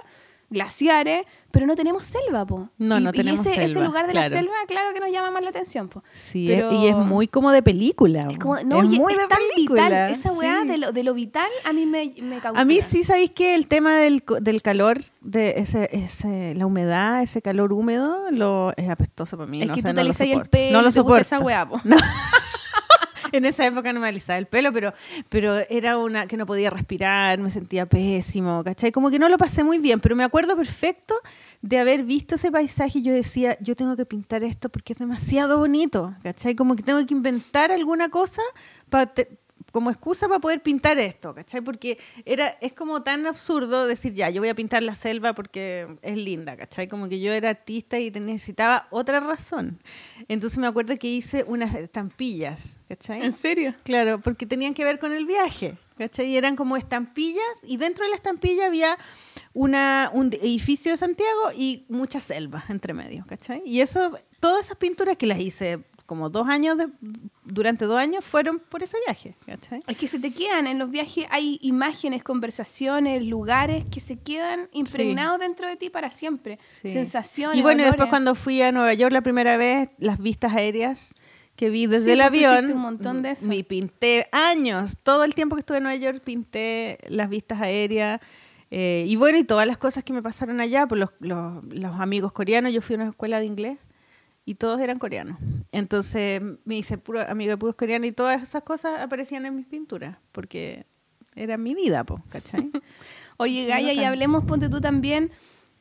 glaciares, 0.51 1.23
pero 1.51 1.67
no 1.67 1.77
tenemos 1.77 2.05
selva, 2.05 2.45
po. 2.47 2.69
No, 2.79 2.99
y, 2.99 3.03
no 3.05 3.11
y 3.11 3.13
tenemos 3.13 3.45
ese, 3.47 3.57
ese 3.65 3.75
selva, 3.75 3.87
lugar 3.87 4.07
de 4.07 4.13
claro. 4.13 4.29
la 4.31 4.37
selva, 4.37 4.53
claro 4.69 4.93
que 4.95 5.01
nos 5.01 5.11
llama 5.11 5.31
más 5.31 5.43
la 5.43 5.51
atención, 5.51 5.89
po. 5.89 6.03
Sí, 6.15 6.47
Pero- 6.49 6.73
y 6.73 6.89
es 6.89 6.97
muy 6.97 7.29
como 7.29 7.51
de 7.51 7.63
película. 7.63 8.29
Es 8.31 8.39
como, 8.39 8.57
no, 8.65 8.83
es 8.83 8.93
y 8.93 8.99
muy 8.99 9.13
es 9.13 9.19
de 9.19 9.27
tan 9.27 9.39
película. 9.55 9.83
vital. 9.85 10.11
Esa 10.13 10.33
weá 10.33 10.63
sí. 10.63 10.69
de, 10.69 10.79
lo, 10.79 10.93
de 10.93 11.05
lo 11.05 11.15
vital 11.15 11.49
a 11.65 11.73
mí 11.73 11.87
me, 11.87 12.13
me 12.23 12.39
cautiva. 12.39 12.61
A 12.61 12.65
mí 12.65 12.81
sí, 12.81 13.05
¿sabéis 13.05 13.31
que 13.33 13.55
el 13.55 13.67
tema 13.67 13.97
del, 13.97 14.23
del 14.41 14.63
calor, 14.63 15.01
de 15.21 15.55
ese, 15.59 15.89
ese, 15.93 16.55
la 16.55 16.67
humedad, 16.67 17.23
ese 17.23 17.43
calor 17.43 17.73
húmedo, 17.73 18.31
lo, 18.31 18.73
es 18.77 18.89
apestoso 18.89 19.37
para 19.37 19.51
mí. 19.51 19.63
Es 19.63 19.69
no 19.69 19.75
que 19.75 19.81
sé, 19.83 19.89
tú 19.89 19.93
no 19.93 19.95
te 20.01 20.05
lo 20.05 20.11
el 20.11 20.15
soporto. 20.17 20.51
pelo, 20.51 20.73
No 20.79 20.83
lo 20.83 20.89
y 20.89 20.93
te 20.93 21.01
gusta 21.01 21.21
esa 21.21 21.39
soporto. 21.39 21.47
weá, 21.47 21.69
po. 21.69 21.81
En 23.33 23.45
esa 23.45 23.67
época 23.67 23.93
no 23.93 24.01
me 24.01 24.09
alisaba 24.09 24.39
el 24.39 24.47
pelo, 24.47 24.73
pero, 24.73 24.93
pero 25.29 25.59
era 25.69 25.99
una 25.99 26.27
que 26.27 26.37
no 26.37 26.47
podía 26.47 26.71
respirar, 26.71 27.39
me 27.39 27.51
sentía 27.51 27.87
pésimo, 27.87 28.63
¿cachai? 28.65 28.93
Como 28.93 29.11
que 29.11 29.19
no 29.19 29.29
lo 29.29 29.39
pasé 29.39 29.65
muy 29.65 29.79
bien, 29.79 30.01
pero 30.01 30.17
me 30.17 30.25
acuerdo 30.25 30.57
perfecto 30.57 31.15
de 31.63 31.79
haber 31.79 32.05
visto 32.05 32.35
ese 32.35 32.51
paisaje 32.51 32.99
y 32.99 33.03
yo 33.03 33.13
decía, 33.13 33.57
yo 33.61 33.77
tengo 33.77 33.97
que 33.97 34.07
pintar 34.07 34.43
esto 34.43 34.69
porque 34.69 34.93
es 34.93 34.99
demasiado 34.99 35.59
bonito, 35.59 36.15
¿cachai? 36.23 36.55
Como 36.55 36.77
que 36.77 36.83
tengo 36.83 37.05
que 37.07 37.15
inventar 37.15 37.71
alguna 37.73 38.09
cosa 38.09 38.43
para 38.89 39.13
como 39.73 39.91
excusa 39.91 40.29
para 40.29 40.41
poder 40.41 40.63
pintar 40.63 40.99
esto, 40.99 41.35
¿cachai? 41.35 41.61
Porque 41.61 41.99
era, 42.25 42.49
es 42.61 42.73
como 42.73 43.03
tan 43.03 43.27
absurdo 43.27 43.87
decir, 43.87 44.13
ya, 44.13 44.31
yo 44.31 44.41
voy 44.41 44.49
a 44.49 44.55
pintar 44.55 44.83
la 44.83 44.95
selva 44.95 45.35
porque 45.35 45.87
es 46.03 46.17
linda, 46.17 46.57
¿cachai? 46.57 46.89
Como 46.89 47.09
que 47.09 47.21
yo 47.21 47.33
era 47.33 47.51
artista 47.51 47.99
y 47.99 48.11
necesitaba 48.11 48.89
otra 48.91 49.21
razón. 49.21 49.81
Entonces 50.29 50.59
me 50.59 50.67
acuerdo 50.67 50.97
que 50.97 51.09
hice 51.09 51.45
unas 51.45 51.75
estampillas, 51.75 52.79
¿cachai? 52.89 53.23
¿En 53.23 53.33
serio? 53.33 53.75
Claro, 53.83 54.21
porque 54.21 54.47
tenían 54.47 54.75
que 54.75 54.85
ver 54.85 54.99
con 54.99 55.13
el 55.13 55.27
viaje, 55.27 55.77
¿cachai? 55.97 56.27
Y 56.27 56.37
eran 56.37 56.57
como 56.57 56.77
estampillas 56.77 57.45
y 57.63 57.77
dentro 57.77 58.05
de 58.05 58.11
la 58.11 58.17
estampilla 58.17 58.67
había 58.67 58.99
una, 59.53 60.11
un 60.13 60.33
edificio 60.33 60.93
de 60.93 60.99
Santiago 60.99 61.51
y 61.57 61.85
muchas 61.89 62.23
selvas 62.23 62.71
entre 62.71 62.95
medio, 62.95 63.25
¿cachai? 63.27 63.63
Y 63.65 63.81
eso, 63.81 64.17
todas 64.39 64.67
esas 64.67 64.77
pinturas 64.77 65.17
que 65.17 65.27
las 65.27 65.41
hice 65.41 65.81
como 66.11 66.29
dos 66.29 66.49
años, 66.49 66.77
de- 66.77 66.89
durante 67.45 67.85
dos 67.85 67.97
años, 67.97 68.25
fueron 68.25 68.59
por 68.59 68.83
ese 68.83 68.97
viaje, 69.07 69.37
¿cachai? 69.47 69.81
Es 69.87 69.97
que 69.97 70.09
se 70.09 70.19
te 70.19 70.33
quedan 70.33 70.67
en 70.67 70.77
los 70.81 70.91
viajes, 70.91 71.25
hay 71.31 71.61
imágenes, 71.63 72.25
conversaciones, 72.25 73.23
lugares 73.25 73.85
que 73.89 74.01
se 74.01 74.19
quedan 74.19 74.69
impregnados 74.73 75.39
dentro 75.39 75.69
de 75.69 75.77
ti 75.77 75.89
para 75.89 76.11
siempre. 76.11 76.59
Sí. 76.83 76.91
Sensaciones. 76.93 77.57
Y 77.57 77.63
bueno, 77.63 77.83
y 77.83 77.85
después 77.85 78.01
olores. 78.01 78.11
cuando 78.11 78.35
fui 78.35 78.61
a 78.61 78.73
Nueva 78.73 78.93
York 78.93 79.13
la 79.13 79.21
primera 79.21 79.57
vez, 79.57 79.89
las 79.99 80.19
vistas 80.19 80.53
aéreas 80.53 81.15
que 81.55 81.71
vi 81.71 81.87
desde 81.87 82.07
Sí, 82.07 82.11
el 82.11 82.19
pues 82.19 82.27
avión, 82.27 82.73
un 82.73 82.79
montón 82.79 83.23
de 83.23 83.31
eso. 83.31 83.47
me 83.47 83.63
pinté 83.63 84.27
años, 84.33 84.97
todo 85.05 85.23
el 85.23 85.37
tiempo 85.37 85.55
que 85.55 85.61
estuve 85.61 85.77
en 85.77 85.85
Nueva 85.85 85.97
York 85.97 86.23
pinté 86.25 86.99
las 87.09 87.29
vistas 87.29 87.61
aéreas. 87.61 88.21
eh, 88.73 89.05
y 89.07 89.15
bueno, 89.17 89.39
y 89.39 89.45
todas 89.45 89.67
las 89.67 89.79
cosas 89.79 90.03
que 90.03 90.13
me 90.13 90.23
pasaron 90.23 90.61
allá, 90.61 90.87
pues 90.89 90.99
los, 91.01 91.11
los, 91.21 91.63
los 91.65 92.01
amigos 92.01 92.33
coreanos, 92.33 92.73
yo 92.73 92.81
fui 92.83 92.97
a 92.97 92.99
una 93.01 93.09
escuela 93.11 93.39
de 93.39 93.47
inglés 93.47 93.79
y 94.51 94.57
todos 94.57 94.81
eran 94.81 94.99
coreanos. 94.99 95.39
Entonces 95.71 96.43
me 96.65 96.77
hice 96.77 96.99
puro 96.99 97.21
amigo 97.21 97.51
de 97.51 97.57
puros 97.57 97.77
coreanos 97.77 98.09
y 98.09 98.13
todas 98.13 98.43
esas 98.43 98.65
cosas 98.65 99.01
aparecían 99.01 99.47
en 99.47 99.55
mis 99.55 99.65
pinturas, 99.65 100.17
porque 100.33 100.87
era 101.37 101.57
mi 101.57 101.73
vida, 101.77 102.03
po, 102.03 102.21
¿cachai? 102.31 102.69
Oye, 103.37 103.65
Gaya, 103.67 103.93
y 103.93 104.03
hablemos, 104.03 104.43
ponte 104.45 104.69
tú 104.69 104.81
también, 104.81 105.31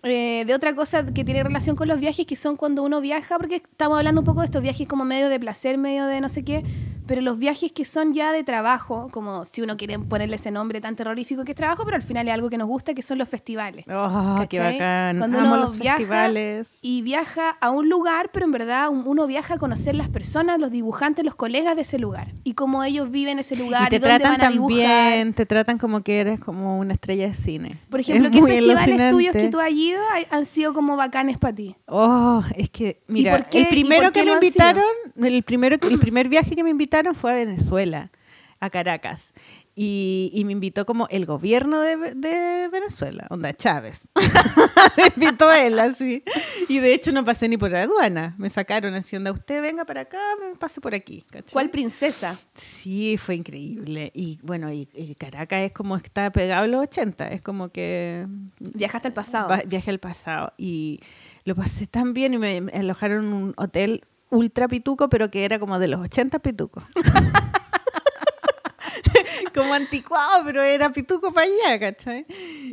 eh, 0.03 0.43
de 0.45 0.53
otra 0.53 0.75
cosa 0.75 1.03
que 1.11 1.25
tiene 1.25 1.41
relación 1.41 1.75
con 1.75 1.87
los 1.87 1.99
viajes, 1.99 2.27
que 2.27 2.35
son 2.35 2.57
cuando 2.57 2.83
uno 2.83 3.01
viaja, 3.01 3.39
porque 3.39 3.55
estamos 3.55 3.97
hablando 3.97 4.21
un 4.21 4.25
poco 4.25 4.41
de 4.41 4.45
estos 4.45 4.61
viajes 4.61 4.87
como 4.87 5.03
medio 5.03 5.29
de 5.29 5.39
placer, 5.39 5.79
medio 5.79 6.05
de 6.05 6.21
no 6.21 6.29
sé 6.29 6.45
qué, 6.45 6.63
pero 7.09 7.21
los 7.21 7.39
viajes 7.39 7.71
que 7.71 7.85
son 7.85 8.13
ya 8.13 8.31
de 8.31 8.43
trabajo, 8.43 9.07
como 9.11 9.43
si 9.43 9.63
uno 9.63 9.75
quiere 9.77 9.97
ponerle 9.97 10.35
ese 10.35 10.51
nombre 10.51 10.79
tan 10.79 10.95
terrorífico 10.95 11.43
que 11.43 11.51
es 11.53 11.57
trabajo, 11.57 11.83
pero 11.83 11.95
al 11.97 12.03
final 12.03 12.27
es 12.27 12.33
algo 12.35 12.51
que 12.51 12.57
nos 12.59 12.67
gusta, 12.67 12.93
que 12.93 13.01
son 13.01 13.17
los 13.17 13.27
festivales. 13.27 13.83
Oh, 13.91 14.45
qué 14.47 14.59
bacán. 14.59 15.17
Cuando 15.17 15.39
Amo 15.39 15.47
uno 15.47 15.57
los 15.57 15.79
viaja 15.79 15.97
festivales. 15.97 16.67
Y 16.83 17.01
viaja 17.01 17.49
a 17.59 17.71
un 17.71 17.89
lugar, 17.89 18.29
pero 18.31 18.45
en 18.45 18.51
verdad 18.51 18.89
un- 18.89 19.03
uno 19.07 19.25
viaja 19.25 19.55
a 19.55 19.57
conocer 19.57 19.95
las 19.95 20.07
personas, 20.07 20.59
los 20.59 20.69
dibujantes, 20.69 21.25
los 21.25 21.33
colegas 21.33 21.75
de 21.75 21.81
ese 21.81 21.97
lugar. 21.97 22.31
Y 22.43 22.53
cómo 22.53 22.83
ellos 22.83 23.09
viven 23.09 23.39
ese 23.39 23.55
lugar. 23.55 23.87
y 23.87 23.89
te 23.89 23.99
dónde 23.99 24.19
tratan 24.19 24.31
van 24.37 24.41
a 24.41 24.43
también, 24.51 25.33
te 25.33 25.45
tratan 25.47 25.77
como 25.79 26.01
que 26.01 26.19
eres 26.19 26.39
como 26.39 26.77
una 26.77 26.93
estrella 26.93 27.27
de 27.27 27.33
cine. 27.33 27.79
Por 27.89 28.01
ejemplo, 28.01 28.27
Es 28.27 28.35
¿qué 28.35 28.41
festivales 28.53 29.09
tuyos 29.11 29.33
que 29.33 29.49
tú 29.49 29.59
has 29.59 29.71
ido 29.71 29.99
han 30.29 30.45
sido 30.45 30.75
como 30.75 30.95
bacanes 30.95 31.39
para 31.39 31.55
ti? 31.55 31.75
Oh, 31.87 32.43
es 32.55 32.69
que, 32.69 33.01
mira, 33.07 33.47
el 33.51 33.61
y 33.61 33.65
primero 33.65 34.11
que 34.11 34.23
me 34.23 34.33
invitaron, 34.33 34.83
el 35.17 35.41
primero, 35.43 35.75
el 35.81 35.99
primer 35.99 36.29
viaje 36.29 36.55
que 36.55 36.63
me 36.63 36.69
invitaron 36.69 36.98
fue 37.13 37.31
a 37.31 37.35
Venezuela, 37.35 38.11
a 38.59 38.69
Caracas. 38.69 39.33
Y, 39.81 40.29
y 40.33 40.43
me 40.43 40.51
invitó 40.51 40.85
como 40.85 41.07
el 41.09 41.25
gobierno 41.25 41.79
de, 41.79 41.95
de 42.13 42.67
Venezuela, 42.67 43.27
onda 43.29 43.53
Chávez. 43.53 44.09
me 44.97 45.03
invitó 45.15 45.49
él 45.53 45.79
así. 45.79 46.21
Y 46.67 46.79
de 46.79 46.93
hecho 46.93 47.13
no 47.13 47.23
pasé 47.23 47.47
ni 47.47 47.55
por 47.55 47.71
la 47.71 47.83
aduana. 47.83 48.35
Me 48.37 48.49
sacaron 48.49 48.93
así, 48.95 49.15
onda, 49.15 49.31
usted 49.31 49.61
venga 49.61 49.85
para 49.85 50.01
acá, 50.01 50.19
me 50.41 50.53
pase 50.57 50.81
por 50.81 50.93
aquí. 50.93 51.23
¿cachai? 51.29 51.53
¿Cuál 51.53 51.69
princesa? 51.69 52.37
Sí, 52.53 53.15
fue 53.17 53.35
increíble. 53.35 54.11
Y 54.13 54.39
bueno, 54.43 54.69
y, 54.69 54.89
y 54.93 55.15
Caracas 55.15 55.61
es 55.61 55.71
como 55.71 55.95
está 55.95 56.29
pegado 56.31 56.65
a 56.65 56.67
los 56.67 56.81
80. 56.83 57.29
Es 57.29 57.41
como 57.41 57.69
que 57.69 58.27
Viajaste 58.59 59.07
al 59.07 59.13
pasado. 59.13 59.55
Viaje 59.65 59.91
al 59.91 59.99
pasado 59.99 60.51
y 60.57 60.99
lo 61.45 61.55
pasé 61.55 61.87
tan 61.87 62.13
bien 62.13 62.33
y 62.33 62.37
me, 62.37 62.59
me 62.59 62.71
alojaron 62.73 63.25
en 63.27 63.33
un 63.33 63.53
hotel 63.55 64.01
ultra 64.29 64.67
pituco, 64.67 65.09
pero 65.09 65.31
que 65.31 65.45
era 65.45 65.59
como 65.59 65.79
de 65.79 65.87
los 65.87 66.01
80 66.01 66.39
pitucos. 66.39 66.83
como 69.53 69.73
anticuado, 69.73 70.43
pero 70.45 70.61
era 70.61 70.91
pituco 70.91 71.33
para 71.33 71.47
allá, 71.47 71.79
¿cachai? 71.79 72.25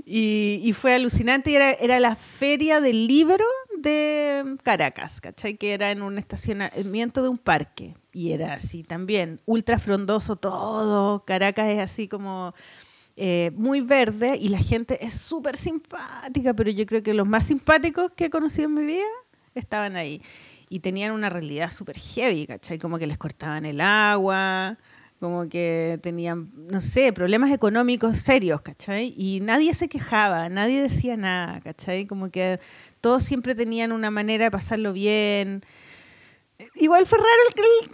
Y, 0.04 0.72
fue 0.74 0.94
alucinante 0.94 1.54
era 1.54 2.00
la 2.00 2.16
feria 2.16 2.80
del 2.80 3.06
libro 3.06 3.44
de 3.78 4.56
Caracas, 4.62 5.20
¿cachai? 5.20 5.56
Que 5.56 5.72
era 5.72 5.90
en 5.90 6.02
un 6.02 6.18
estacionamiento 6.18 7.22
de 7.22 7.28
un 7.28 7.38
parque. 7.38 7.94
Y 8.12 8.32
era 8.32 8.54
así 8.54 8.82
también, 8.82 9.40
ultra 9.46 9.78
frondoso 9.78 10.36
todo. 10.36 11.24
Caracas 11.24 11.68
es 11.68 11.78
así 11.78 12.08
como 12.08 12.54
eh, 13.16 13.50
muy 13.54 13.80
verde 13.80 14.36
y 14.36 14.48
la 14.48 14.58
gente 14.58 15.04
es 15.04 15.14
súper 15.14 15.56
simpática, 15.56 16.54
pero 16.54 16.70
yo 16.70 16.86
creo 16.86 17.02
que 17.02 17.14
los 17.14 17.26
más 17.26 17.46
simpáticos 17.46 18.12
que 18.16 18.26
he 18.26 18.30
conocido 18.30 18.68
en 18.68 18.74
mi 18.74 18.84
vida 18.84 19.06
estaban 19.54 19.96
ahí. 19.96 20.22
Y 20.68 20.80
tenían 20.80 21.12
una 21.12 21.30
realidad 21.30 21.70
súper 21.70 21.98
heavy, 21.98 22.46
¿cachai? 22.46 22.78
Como 22.78 22.98
que 22.98 23.06
les 23.06 23.18
cortaban 23.18 23.64
el 23.66 23.80
agua, 23.80 24.76
como 25.20 25.48
que 25.48 25.98
tenían, 26.02 26.50
no 26.70 26.80
sé, 26.80 27.12
problemas 27.12 27.50
económicos 27.50 28.18
serios, 28.18 28.60
¿cachai? 28.60 29.14
Y 29.16 29.40
nadie 29.40 29.72
se 29.74 29.88
quejaba, 29.88 30.48
nadie 30.48 30.82
decía 30.82 31.16
nada, 31.16 31.60
¿cachai? 31.60 32.06
Como 32.06 32.30
que 32.30 32.60
todos 33.00 33.24
siempre 33.24 33.54
tenían 33.54 33.92
una 33.92 34.10
manera 34.10 34.44
de 34.46 34.50
pasarlo 34.50 34.92
bien. 34.92 35.62
Igual 36.76 37.04
fue 37.04 37.18
raro 37.18 37.28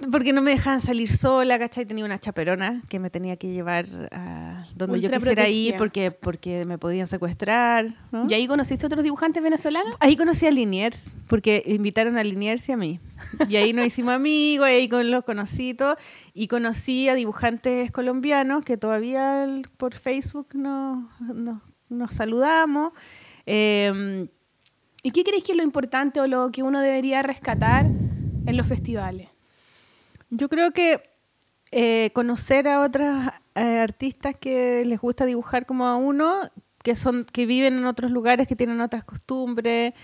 el- 0.05 0.11
porque 0.11 0.33
no 0.33 0.41
me 0.41 0.53
dejaban 0.53 0.81
salir 0.81 1.11
sola, 1.13 1.59
¿cachai? 1.59 1.85
Tenía 1.85 2.05
una 2.05 2.21
chaperona 2.21 2.81
que 2.89 3.01
me 3.01 3.11
tenía 3.11 3.37
que 3.37 3.49
llevar 3.53 3.87
a 4.13 4.67
donde 4.77 5.01
yo 5.01 5.11
quisiera 5.11 5.49
ir 5.49 5.77
porque, 5.77 6.13
porque 6.13 6.65
me 6.65 6.79
podían 6.79 7.09
secuestrar. 7.09 7.97
¿no? 8.13 8.27
¿Y 8.29 8.35
ahí 8.35 8.47
conociste 8.47 8.87
a 8.87 8.89
otros 8.89 9.03
dibujantes 9.03 9.43
venezolanos? 9.43 9.97
Ahí 9.99 10.17
conocí 10.17 10.47
a 10.47 10.53
Liniers, 10.53 11.13
porque 11.27 11.63
invitaron 11.67 12.19
a 12.19 12.23
Liniers 12.25 12.69
y 12.69 12.73
a 12.73 12.77
mí. 12.77 13.01
Y 13.49 13.57
ahí 13.57 13.73
nos 13.73 13.87
hicimos 13.87 14.15
amigos, 14.15 14.69
y 14.69 14.73
ahí 14.73 14.89
con 14.89 15.11
los 15.11 15.25
conocí 15.25 15.71
y 15.71 15.75
todo. 15.75 15.97
Y 16.33 16.47
conocí 16.47 17.09
a 17.09 17.15
dibujantes 17.15 17.91
colombianos 17.91 18.65
que 18.65 18.77
todavía 18.77 19.45
por 19.77 19.95
Facebook 19.95 20.55
nos, 20.55 21.05
nos, 21.21 21.61
nos 21.89 22.15
saludamos. 22.15 22.93
Eh, 23.45 24.29
¿Y 25.03 25.11
qué 25.11 25.25
crees 25.25 25.43
que 25.43 25.51
es 25.51 25.59
lo 25.59 25.65
importante 25.65 26.21
o 26.21 26.29
lo 26.29 26.53
que 26.53 26.63
uno 26.63 26.81
debería 26.81 27.23
rescatar 27.23 27.87
en 28.47 28.57
los 28.57 28.67
festivales? 28.67 29.29
Yo 30.31 30.49
creo 30.49 30.73
que 30.73 31.03
eh, 31.71 32.11
conocer 32.15 32.69
a 32.69 32.81
otras 32.81 33.33
eh, 33.55 33.79
artistas 33.79 34.35
que 34.39 34.85
les 34.85 35.01
gusta 35.01 35.27
dibujar 35.27 35.67
como 35.67 35.87
a 35.87 35.97
uno, 35.97 36.35
que 36.83 36.97
son 36.97 37.25
que 37.25 37.47
viven 37.47 37.79
en 37.79 37.87
otros 37.87 38.11
lugares, 38.11 38.49
que 38.49 38.57
tienen 38.57 38.81
otras 38.81 39.05
costumbres, 39.05 39.95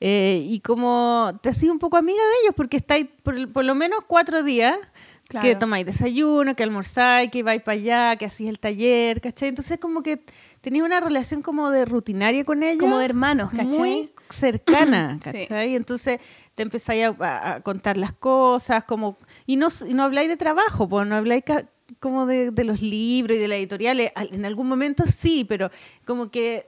eh, 0.00 0.42
y 0.44 0.60
como 0.60 1.32
te 1.42 1.48
haces 1.48 1.68
un 1.68 1.78
poco 1.78 1.96
amiga 1.96 2.22
de 2.22 2.44
ellos, 2.44 2.54
porque 2.56 2.76
estáis 2.76 3.06
por, 3.22 3.52
por 3.52 3.64
lo 3.64 3.74
menos 3.74 4.00
cuatro 4.06 4.42
días 4.42 4.76
Claro. 5.28 5.46
Que 5.46 5.54
tomáis 5.56 5.84
desayuno, 5.84 6.56
que 6.56 6.62
almorzáis, 6.62 7.30
que 7.30 7.42
vais 7.42 7.60
para 7.62 7.74
allá, 7.76 8.16
que 8.16 8.24
hacís 8.24 8.48
el 8.48 8.58
taller, 8.58 9.20
¿cachai? 9.20 9.50
Entonces 9.50 9.78
como 9.78 10.02
que 10.02 10.24
tenía 10.62 10.82
una 10.82 11.00
relación 11.00 11.42
como 11.42 11.70
de 11.70 11.84
rutinaria 11.84 12.44
con 12.44 12.62
ellos. 12.62 12.80
Como 12.80 12.98
de 12.98 13.04
hermanos, 13.04 13.50
¿cachai? 13.50 13.78
Muy 13.78 14.12
cercana, 14.30 15.18
Sí. 15.24 15.30
¿cachai? 15.30 15.74
Entonces 15.76 16.18
te 16.54 16.62
empezáis 16.62 17.08
a, 17.20 17.60
contar 17.62 17.98
las 17.98 18.12
cosas, 18.14 18.84
como... 18.84 19.18
Y 19.44 19.56
no, 19.56 19.68
y 19.86 19.92
no 19.92 20.04
habláis 20.04 20.28
de 20.30 20.38
trabajo, 20.38 20.88
pues 20.88 21.06
no 21.06 21.14
habláis 21.16 21.44
como 22.00 22.24
de, 22.24 22.50
de 22.50 22.64
los 22.64 22.80
libros 22.80 23.36
y 23.36 23.40
de 23.40 23.48
las 23.48 23.58
editoriales. 23.58 24.10
Al- 24.14 24.32
En 24.32 24.46
algún 24.46 24.66
momento 24.66 25.04
sí, 25.06 25.44
pero 25.46 25.70
como 26.06 26.30
que 26.30 26.66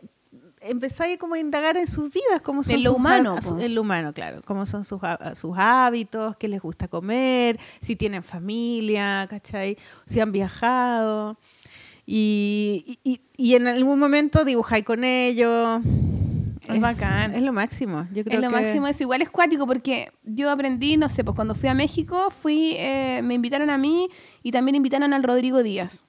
empezáis 0.61 1.19
como 1.19 1.35
a 1.35 1.39
indagar 1.39 1.77
en 1.77 1.87
sus 1.87 2.13
vidas, 2.13 2.41
cómo 2.43 2.63
son 2.63 2.75
En 2.75 2.85
lo 2.85 2.91
sus 2.91 2.97
humano, 2.99 3.37
en 3.59 3.75
lo 3.75 3.81
humano, 3.81 4.13
claro, 4.13 4.43
cómo 4.45 4.67
son 4.67 4.85
sus, 4.85 5.01
sus 5.35 5.57
hábitos, 5.57 6.37
qué 6.37 6.49
les 6.49 6.61
gusta 6.61 6.89
comer, 6.89 7.59
si 7.81 7.97
tienen 7.97 8.23
familia, 8.23 9.27
¿cachai? 9.29 9.77
Si 10.07 10.21
han 10.21 10.33
viajado. 10.33 11.37
Y, 12.07 12.99
y- 13.05 13.55
en 13.55 13.67
algún 13.67 13.99
momento 13.99 14.45
dibujáis 14.45 14.85
con 14.85 15.05
ellos. 15.05 15.81
Es 16.69 16.81
bacán. 16.81 17.35
Es 17.35 17.43
lo 17.43 17.53
máximo. 17.53 18.07
Yo 18.13 18.23
creo 18.25 18.39
Es 18.39 18.43
lo 18.45 18.49
que- 18.49 18.55
máximo, 18.63 18.87
es 18.87 19.01
igual 19.01 19.23
es 19.23 19.31
cuático 19.31 19.67
porque 19.67 20.11
yo 20.25 20.51
aprendí, 20.51 20.97
no 20.97 21.09
sé, 21.09 21.25
pues 21.25 21.35
cuando 21.35 21.55
fui 21.55 21.69
a 21.69 21.75
México, 21.75 22.31
fui, 22.31 22.75
eh, 22.77 23.21
me 23.25 23.35
invitaron 23.35 23.71
a 23.71 23.79
mí 23.79 24.09
y 24.43 24.53
también 24.53 24.75
invitaron 24.77 25.13
al 25.13 25.23
Rodrigo 25.23 25.63
Díaz. 25.63 26.03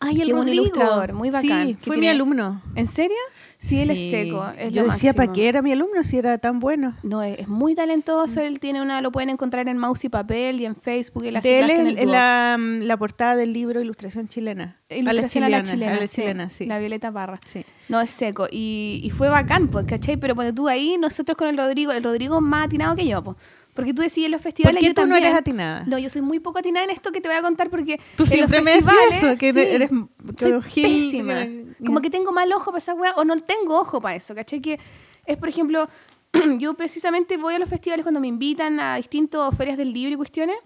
Ay, 0.00 0.20
el 0.22 0.32
un 0.32 0.48
ilustrador, 0.48 1.12
muy 1.12 1.30
bacán, 1.30 1.66
Sí, 1.68 1.76
fue 1.80 1.96
mi 1.96 2.06
alumno. 2.06 2.62
¿En 2.76 2.86
serio? 2.86 3.16
Sí, 3.58 3.80
él 3.80 3.90
es 3.90 4.10
seco. 4.10 4.46
Es 4.56 4.72
Yo 4.72 4.82
lo 4.84 4.92
decía, 4.92 5.12
¿para 5.12 5.32
qué 5.32 5.48
era 5.48 5.60
mi 5.62 5.72
alumno 5.72 6.04
si 6.04 6.16
era 6.16 6.38
tan 6.38 6.60
bueno? 6.60 6.94
No, 7.02 7.24
es, 7.24 7.40
es 7.40 7.48
muy 7.48 7.74
talentoso. 7.74 8.40
Él 8.40 8.60
tiene 8.60 8.80
una, 8.80 9.00
lo 9.00 9.10
pueden 9.10 9.30
encontrar 9.30 9.66
en 9.68 9.76
Mouse 9.76 10.04
y 10.04 10.08
Papel 10.08 10.60
y 10.60 10.66
en 10.66 10.76
Facebook. 10.76 11.24
Él 11.24 11.34
hace 11.34 11.48
De 11.48 11.58
él 11.60 11.70
es 11.70 11.78
en 11.80 11.98
el- 11.98 12.10
la, 12.12 12.56
mm, 12.56 12.82
la 12.82 12.96
portada 12.96 13.34
del 13.34 13.52
libro 13.52 13.80
Ilustración 13.80 14.28
Chilena. 14.28 14.76
Ilustración 14.88 15.42
a 15.42 15.48
la 15.48 15.64
chilena, 15.64 15.96
a 15.96 16.00
la 16.00 16.06
chilena, 16.06 16.50
sí. 16.50 16.66
La 16.66 16.78
Violeta 16.78 17.10
Parra. 17.10 17.40
Sí. 17.44 17.64
No, 17.88 18.00
es 18.00 18.10
seco. 18.10 18.46
Y, 18.50 19.00
y 19.02 19.10
fue 19.10 19.28
bacán, 19.28 19.66
pues, 19.66 19.84
¿cachai? 19.86 20.16
Pero 20.16 20.36
cuando 20.36 20.54
tú 20.54 20.68
ahí, 20.68 20.96
nosotros 20.96 21.36
con 21.36 21.48
el 21.48 21.56
Rodrigo, 21.58 21.90
el 21.90 22.04
Rodrigo 22.04 22.40
más 22.40 22.66
atinado 22.66 22.94
que 22.94 23.06
yo, 23.08 23.24
pues. 23.24 23.36
Porque 23.78 23.94
tú 23.94 24.02
decís 24.02 24.24
en 24.24 24.32
los 24.32 24.40
¿Por 24.40 24.50
festivales. 24.50 24.80
qué 24.80 24.86
yo 24.88 24.94
tú 24.94 25.06
no 25.06 25.14
eres 25.14 25.32
atinada? 25.32 25.84
No, 25.86 25.98
yo 26.00 26.10
soy 26.10 26.20
muy 26.20 26.40
poco 26.40 26.58
atinada 26.58 26.82
en 26.82 26.90
esto 26.90 27.12
que 27.12 27.20
te 27.20 27.28
voy 27.28 27.36
a 27.38 27.42
contar 27.42 27.70
porque. 27.70 28.00
Tú 28.16 28.26
siempre 28.26 28.60
me 28.60 28.72
decías 28.72 28.92
eso, 29.12 29.36
que 29.38 29.52
sí, 29.52 29.60
eres 29.60 29.88
que 30.36 30.60
soy 30.60 30.60
pésima. 30.82 31.34
que- 31.44 31.66
Como 31.86 32.00
que 32.00 32.10
tengo 32.10 32.32
mal 32.32 32.52
ojo 32.52 32.72
para 32.72 32.78
esa 32.78 32.94
weá 32.94 33.12
o 33.14 33.24
no 33.24 33.36
tengo 33.38 33.78
ojo 33.78 34.00
para 34.00 34.16
eso, 34.16 34.34
¿cachai? 34.34 34.60
Que 34.60 34.80
es, 35.26 35.36
por 35.36 35.48
ejemplo, 35.48 35.88
yo 36.58 36.74
precisamente 36.74 37.36
voy 37.36 37.54
a 37.54 37.60
los 37.60 37.68
festivales 37.68 38.02
cuando 38.02 38.18
me 38.20 38.26
invitan 38.26 38.80
a 38.80 38.96
distintas 38.96 39.56
ferias 39.56 39.76
del 39.76 39.92
libro 39.92 40.14
y 40.14 40.16
cuestiones. 40.16 40.56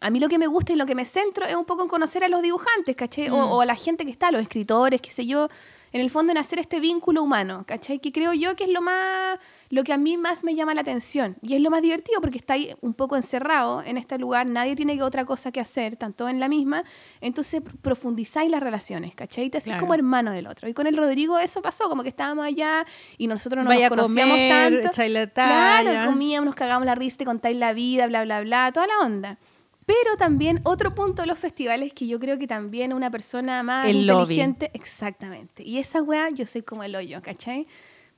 A 0.00 0.10
mí 0.10 0.18
lo 0.18 0.28
que 0.28 0.36
me 0.38 0.48
gusta 0.48 0.72
y 0.72 0.76
lo 0.76 0.86
que 0.86 0.96
me 0.96 1.04
centro 1.04 1.46
es 1.46 1.54
un 1.54 1.64
poco 1.64 1.82
en 1.82 1.88
conocer 1.88 2.24
a 2.24 2.28
los 2.28 2.42
dibujantes, 2.42 2.96
¿cachai? 2.96 3.30
O, 3.30 3.36
o 3.36 3.60
a 3.60 3.64
la 3.64 3.76
gente 3.76 4.04
que 4.04 4.10
está, 4.10 4.32
los 4.32 4.42
escritores, 4.42 5.00
qué 5.00 5.12
sé 5.12 5.24
yo. 5.24 5.48
En 5.92 6.00
el 6.00 6.10
fondo 6.10 6.32
en 6.32 6.38
hacer 6.38 6.58
este 6.58 6.80
vínculo 6.80 7.22
humano, 7.22 7.62
¿cachai? 7.64 8.00
Que 8.00 8.10
creo 8.10 8.32
yo 8.34 8.56
que 8.56 8.64
es 8.64 8.70
lo 8.70 8.82
más, 8.82 9.38
lo 9.74 9.82
que 9.84 9.92
a 9.92 9.98
mí 9.98 10.16
más 10.16 10.44
me 10.44 10.54
llama 10.54 10.72
la 10.74 10.82
atención. 10.82 11.36
Y 11.42 11.54
es 11.54 11.60
lo 11.60 11.68
más 11.70 11.82
divertido 11.82 12.20
porque 12.20 12.38
está 12.38 12.54
ahí 12.54 12.70
un 12.80 12.94
poco 12.94 13.16
encerrado 13.16 13.82
en 13.82 13.96
este 13.96 14.18
lugar, 14.18 14.46
nadie 14.46 14.76
tiene 14.76 15.02
otra 15.02 15.24
cosa 15.24 15.50
que 15.52 15.60
hacer, 15.60 15.96
tanto 15.96 16.28
en 16.28 16.38
la 16.40 16.48
misma. 16.48 16.84
Entonces 17.20 17.62
pr- 17.62 17.76
profundizáis 17.82 18.50
las 18.50 18.62
relaciones, 18.62 19.14
¿cachai? 19.14 19.50
Te 19.50 19.60
Claro. 19.60 19.80
como 19.80 19.94
hermano 19.94 20.30
del 20.32 20.46
otro. 20.46 20.68
Y 20.68 20.74
con 20.74 20.86
el 20.86 20.96
Rodrigo 20.96 21.38
eso 21.38 21.60
pasó, 21.62 21.88
como 21.88 22.02
que 22.02 22.08
estábamos 22.08 22.44
allá 22.46 22.86
y 23.18 23.26
nosotros 23.26 23.64
no 23.64 23.68
Vaya 23.68 23.88
nos 23.88 23.98
conocíamos 23.98 24.34
comer, 24.36 24.50
tanto. 24.82 24.88
Claro, 25.84 26.10
comíamos, 26.10 26.46
nos 26.46 26.54
cagábamos 26.54 26.86
la 26.86 26.94
risa, 26.94 27.16
te 27.18 27.24
contáis 27.24 27.56
la 27.56 27.72
vida, 27.72 28.06
bla, 28.06 28.22
bla, 28.24 28.40
bla, 28.42 28.70
toda 28.72 28.86
la 28.86 28.98
onda. 29.04 29.38
Pero 29.86 30.16
también 30.18 30.60
otro 30.62 30.94
punto 30.94 31.22
de 31.22 31.26
los 31.26 31.38
festivales 31.38 31.92
que 31.92 32.06
yo 32.06 32.18
creo 32.18 32.38
que 32.38 32.46
también 32.46 32.92
una 32.94 33.10
persona 33.10 33.62
más 33.62 33.86
El 33.86 34.06
lobby. 34.06 34.22
inteligente, 34.34 34.70
exactamente. 34.72 35.62
Y 35.62 35.78
esa 35.78 36.00
weá 36.02 36.30
yo 36.30 36.46
soy 36.46 36.62
como 36.62 36.84
el 36.84 36.94
hoyo, 36.96 37.20
¿cachai? 37.22 37.66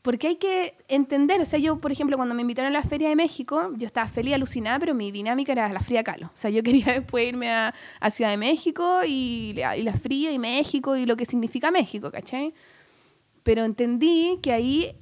Porque 0.07 0.28
hay 0.28 0.36
que 0.36 0.76
entender, 0.86 1.40
o 1.40 1.44
sea, 1.44 1.59
yo, 1.59 1.80
por 1.80 1.90
ejemplo, 1.90 2.16
cuando 2.16 2.32
me 2.32 2.42
invitaron 2.42 2.68
a 2.68 2.78
la 2.78 2.84
Feria 2.84 3.09
de 3.09 3.16
México, 3.16 3.72
yo 3.76 3.88
estaba 3.88 4.07
feliz, 4.07 4.34
alucinada, 4.34 4.78
pero 4.78 4.94
mi 4.94 5.11
dinámica 5.11 5.50
era 5.50 5.68
la 5.72 5.80
fría 5.80 6.04
calo. 6.04 6.26
O 6.26 6.36
sea, 6.36 6.48
yo 6.48 6.62
quería 6.62 6.92
después 6.92 7.26
irme 7.28 7.50
a, 7.50 7.74
a 7.98 8.11
Ciudad 8.12 8.30
de 8.30 8.36
México 8.36 9.00
y, 9.04 9.57
y 9.76 9.82
la 9.82 9.94
fría 9.94 10.30
y 10.30 10.38
México 10.38 10.96
y 10.96 11.07
lo 11.07 11.16
que 11.16 11.26
significa 11.26 11.72
México, 11.72 12.12
¿cachai? 12.12 12.54
Pero 13.42 13.64
entendí 13.64 14.38
que 14.40 14.52
ahí, 14.52 14.94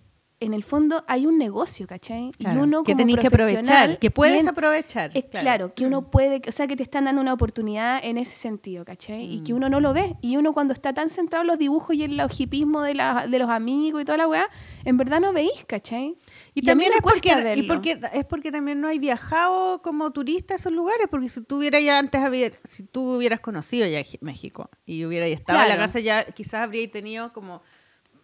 en 0.45 0.55
el 0.55 0.65
fondo, 0.65 1.05
hay 1.09 1.27
un 1.27 1.39
negocio, 1.39 1.87
¿cachai? 1.87 2.31
Claro, 2.39 2.61
y 2.61 2.63
uno 2.63 2.83
que 2.85 2.95
tenéis 2.95 3.19
que 3.19 3.27
aprovechar, 3.29 3.99
que 3.99 4.11
puedes 4.11 4.47
aprovechar. 4.47 5.11
es 5.15 5.25
claro. 5.25 5.75
que 5.75 5.87
uno 5.87 6.11
puede, 6.11 6.41
o 6.49 6.53
sea, 6.53 6.67
que 6.67 6.77
te 6.77 6.83
están 6.83 7.05
dando 7.05 7.21
una 7.21 7.33
oportunidad 7.33 8.01
en 8.05 8.19
ese 8.19 8.37
sentido, 8.37 8.85
¿cachai? 8.85 9.25
Y 9.25 9.41
Mm. 9.41 9.45
que 9.45 9.55
uno 9.55 9.69
no 9.69 9.81
lo 9.81 9.93
ve. 9.93 10.17
Y 10.21 10.37
uno 10.37 10.53
cuando 10.53 10.73
está 10.73 10.93
tan 10.93 11.11
centrado 11.11 11.43
en 11.43 11.49
los 11.49 11.59
dibujos 11.59 11.97
y 11.97 12.05
en 12.05 12.13
el 12.19 12.29
hipismo 12.39 12.83
de, 12.83 12.95
la- 12.95 13.27
de 13.27 13.39
los 13.39 13.49
amigos 13.51 14.03
y 14.03 14.05
toda 14.05 14.19
la 14.19 14.29
weá, 14.29 14.47
en 14.85 14.97
verdad 14.97 15.21
no 15.21 15.33
veis, 15.33 15.65
¿cachai? 15.67 16.17
Y, 16.55 16.63
también 16.63 16.93
es 16.93 17.01
porque, 17.01 17.29
y 17.57 18.19
es 18.19 18.25
porque 18.25 18.53
también 18.53 18.81
no 18.81 18.89
hay 18.89 18.99
viajado 18.99 19.83
como 19.83 20.13
turista 20.13 20.55
a 20.55 20.57
esos 20.57 20.73
lugares, 20.73 21.07
porque 21.11 21.29
si 21.29 21.41
tú 21.43 21.57
hubieras 21.59 21.83
ya 21.83 21.99
antes 21.99 22.21
si 22.65 22.85
tú 22.85 23.17
hubieras 23.17 23.41
conocido 23.41 23.87
ya 23.87 24.03
México 24.21 24.71
y 24.87 25.05
hubieras 25.05 25.31
estado 25.31 25.63
en 25.63 25.69
la 25.69 25.77
casa 25.77 26.01
ya 26.01 26.25
quizás 26.25 26.55
habríais 26.61 26.91
tenido 26.91 27.33
como 27.33 27.63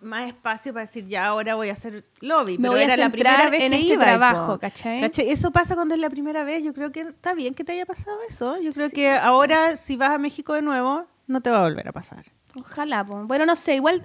más 0.01 0.27
espacio 0.29 0.73
para 0.73 0.87
decir 0.87 1.07
ya 1.07 1.27
ahora 1.27 1.55
voy 1.55 1.69
a 1.69 1.73
hacer 1.73 2.05
lobby, 2.21 2.53
Me 2.59 2.63
pero 2.63 2.73
voy 2.73 2.81
a 2.81 2.85
era 2.85 2.97
la 2.97 3.05
centrar 3.11 3.35
primera 3.37 3.51
vez 3.51 3.61
en 3.63 3.71
que 3.73 3.79
este 3.79 3.93
iba, 3.95 4.05
trabajo. 4.05 4.59
¿cachai? 4.59 5.01
¿Cachai? 5.01 5.31
Eso 5.31 5.51
pasa 5.51 5.75
cuando 5.75 5.95
es 5.95 6.01
la 6.01 6.11
primera 6.11 6.43
vez, 6.45 6.63
yo 6.63 6.73
creo 6.75 6.91
que 6.93 7.01
está 7.03 7.35
bien 7.35 7.55
que 7.55 7.65
te 7.65 7.73
haya 7.73 7.87
pasado 7.87 8.19
eso, 8.29 8.57
yo 8.61 8.73
creo 8.73 8.89
Sí, 8.89 8.95
que 8.95 9.13
sí. 9.13 9.19
ahora 9.23 9.77
si 9.77 9.97
vas 9.97 10.11
a 10.13 10.19
México 10.19 10.55
de 10.55 10.63
nuevo 10.63 11.05
no 11.27 11.41
te 11.41 11.51
va 11.51 11.61
a 11.61 11.63
volver 11.63 11.87
a 11.89 11.93
pasar. 11.93 12.25
Ojalá, 12.57 13.05
po. 13.05 13.25
bueno, 13.27 13.47
no 13.47 13.55
sé, 13.57 13.77
igual 13.77 14.03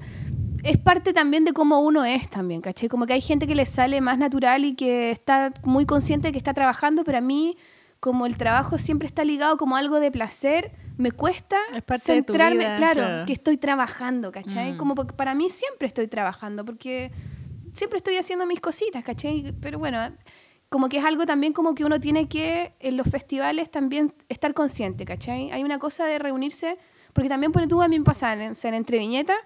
es 0.63 0.77
parte 0.77 1.13
también 1.13 1.45
de 1.45 1.53
cómo 1.53 1.79
uno 1.79 2.03
es 2.05 2.29
también, 2.29 2.61
¿cachai? 2.61 2.89
Como 2.89 3.05
que 3.05 3.13
hay 3.13 3.21
gente 3.21 3.47
que 3.47 3.55
le 3.55 3.65
sale 3.65 4.01
más 4.01 4.17
natural 4.17 4.65
y 4.65 4.75
que 4.75 5.11
está 5.11 5.51
muy 5.63 5.85
consciente 5.85 6.27
de 6.27 6.31
que 6.31 6.37
está 6.37 6.53
trabajando, 6.53 7.03
pero 7.03 7.17
a 7.19 7.21
mí, 7.21 7.57
como 8.05 8.27
el 8.27 8.37
trabajo 8.37 8.77
siempre 8.77 9.07
está 9.07 9.23
ligado 9.23 9.57
como 9.57 9.75
algo 9.77 9.99
de 9.99 10.11
placer, 10.11 10.71
me 10.95 11.11
cuesta 11.11 11.57
centrarme, 11.99 12.59
vida, 12.59 12.77
claro, 12.77 13.01
claro. 13.01 13.25
que 13.25 13.33
estoy 13.33 13.57
trabajando, 13.57 14.31
¿cachai? 14.31 14.73
Mm. 14.73 14.77
Como 14.77 14.93
porque 14.93 15.15
para 15.15 15.33
mí 15.33 15.49
siempre 15.49 15.87
estoy 15.87 16.07
trabajando, 16.07 16.63
porque 16.63 17.11
siempre 17.73 17.97
estoy 17.97 18.17
haciendo 18.17 18.45
mis 18.45 18.61
cositas, 18.61 19.03
¿cachai? 19.03 19.55
Pero 19.59 19.79
bueno, 19.79 19.97
como 20.69 20.87
que 20.87 20.97
es 20.99 21.03
algo 21.03 21.25
también 21.25 21.51
como 21.51 21.73
que 21.73 21.83
uno 21.83 21.99
tiene 21.99 22.27
que 22.29 22.75
en 22.79 22.95
los 22.95 23.07
festivales 23.09 23.71
también 23.71 24.13
estar 24.29 24.53
consciente, 24.53 25.03
¿cachai? 25.03 25.49
Hay 25.51 25.63
una 25.63 25.79
cosa 25.79 26.05
de 26.05 26.19
reunirse, 26.19 26.77
porque 27.11 27.27
también 27.27 27.51
por 27.51 27.65
tú 27.65 27.81
a 27.81 27.87
mí 27.87 27.97
me 27.97 28.05
en, 28.05 28.51
o 28.51 28.55
sea, 28.55 28.69
en 28.69 28.75
Entre 28.75 28.99
Viñetas, 28.99 29.37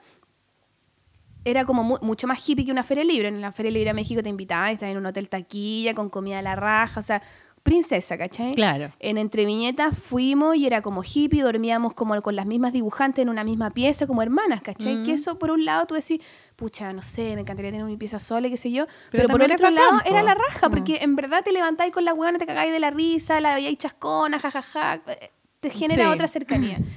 era 1.46 1.64
como 1.66 1.84
mu- 1.84 1.98
mucho 2.02 2.28
más 2.28 2.48
hippie 2.48 2.66
que 2.66 2.72
una 2.72 2.84
feria 2.84 3.04
libre. 3.04 3.30
En 3.30 3.40
la 3.40 3.52
feria 3.52 3.72
libre 3.72 3.90
a 3.90 3.94
México 3.94 4.22
te 4.22 4.30
invitaban, 4.30 4.74
estabas 4.74 4.92
en 4.92 4.98
un 4.98 5.06
hotel 5.06 5.30
taquilla, 5.30 5.94
con 5.94 6.10
comida 6.10 6.40
a 6.40 6.42
la 6.42 6.56
raja, 6.56 7.00
o 7.00 7.04
sea, 7.04 7.22
princesa, 7.64 8.18
¿cachai? 8.18 8.54
Claro. 8.56 8.92
En 9.00 9.18
Entre 9.18 9.46
Viñetas 9.46 9.98
fuimos 9.98 10.56
y 10.56 10.66
era 10.66 10.82
como 10.82 11.02
hippie, 11.04 11.42
dormíamos 11.44 11.94
como 11.94 12.20
con 12.22 12.36
las 12.36 12.46
mismas 12.46 12.74
dibujantes 12.74 13.22
en 13.24 13.30
una 13.30 13.44
misma 13.44 13.70
pieza, 13.72 14.08
como 14.08 14.22
hermanas, 14.22 14.62
¿cachai? 14.62 14.98
Mm. 14.98 15.04
Que 15.06 15.14
eso, 15.14 15.38
por 15.38 15.52
un 15.52 15.66
lado, 15.66 15.86
tú 15.86 15.96
decís, 15.96 16.22
pucha, 16.56 16.94
no 16.94 17.02
sé, 17.02 17.36
me 17.36 17.42
encantaría 17.42 17.72
tener 17.72 17.86
mi 17.86 17.98
pieza 17.98 18.20
sola, 18.20 18.48
y 18.48 18.52
qué 18.52 18.58
sé 18.58 18.72
yo. 18.72 18.86
Pero, 19.12 19.28
por 19.28 19.40
también 19.40 19.52
otro 19.54 19.70
lado, 19.72 20.00
era 20.06 20.24
la 20.24 20.34
raja, 20.36 20.68
Mm. 20.68 20.72
porque 20.72 20.98
en 21.02 21.16
verdad 21.16 21.44
te 21.44 21.52
levantáis 21.52 21.92
con 21.94 22.06
la 22.06 22.14
huevona, 22.14 22.38
te 22.40 22.46
cagáis 22.46 22.72
de 22.72 22.80
la 22.80 22.90
risa, 22.92 23.40
la 23.42 23.56
veíais 23.56 23.78
chascona, 23.78 24.40
jajaja. 24.40 25.02
eh, 25.08 25.32
Te 25.60 25.70
genera 25.70 26.06
Sí. 26.06 26.10
otra 26.12 26.28
cercanía. 26.28 26.78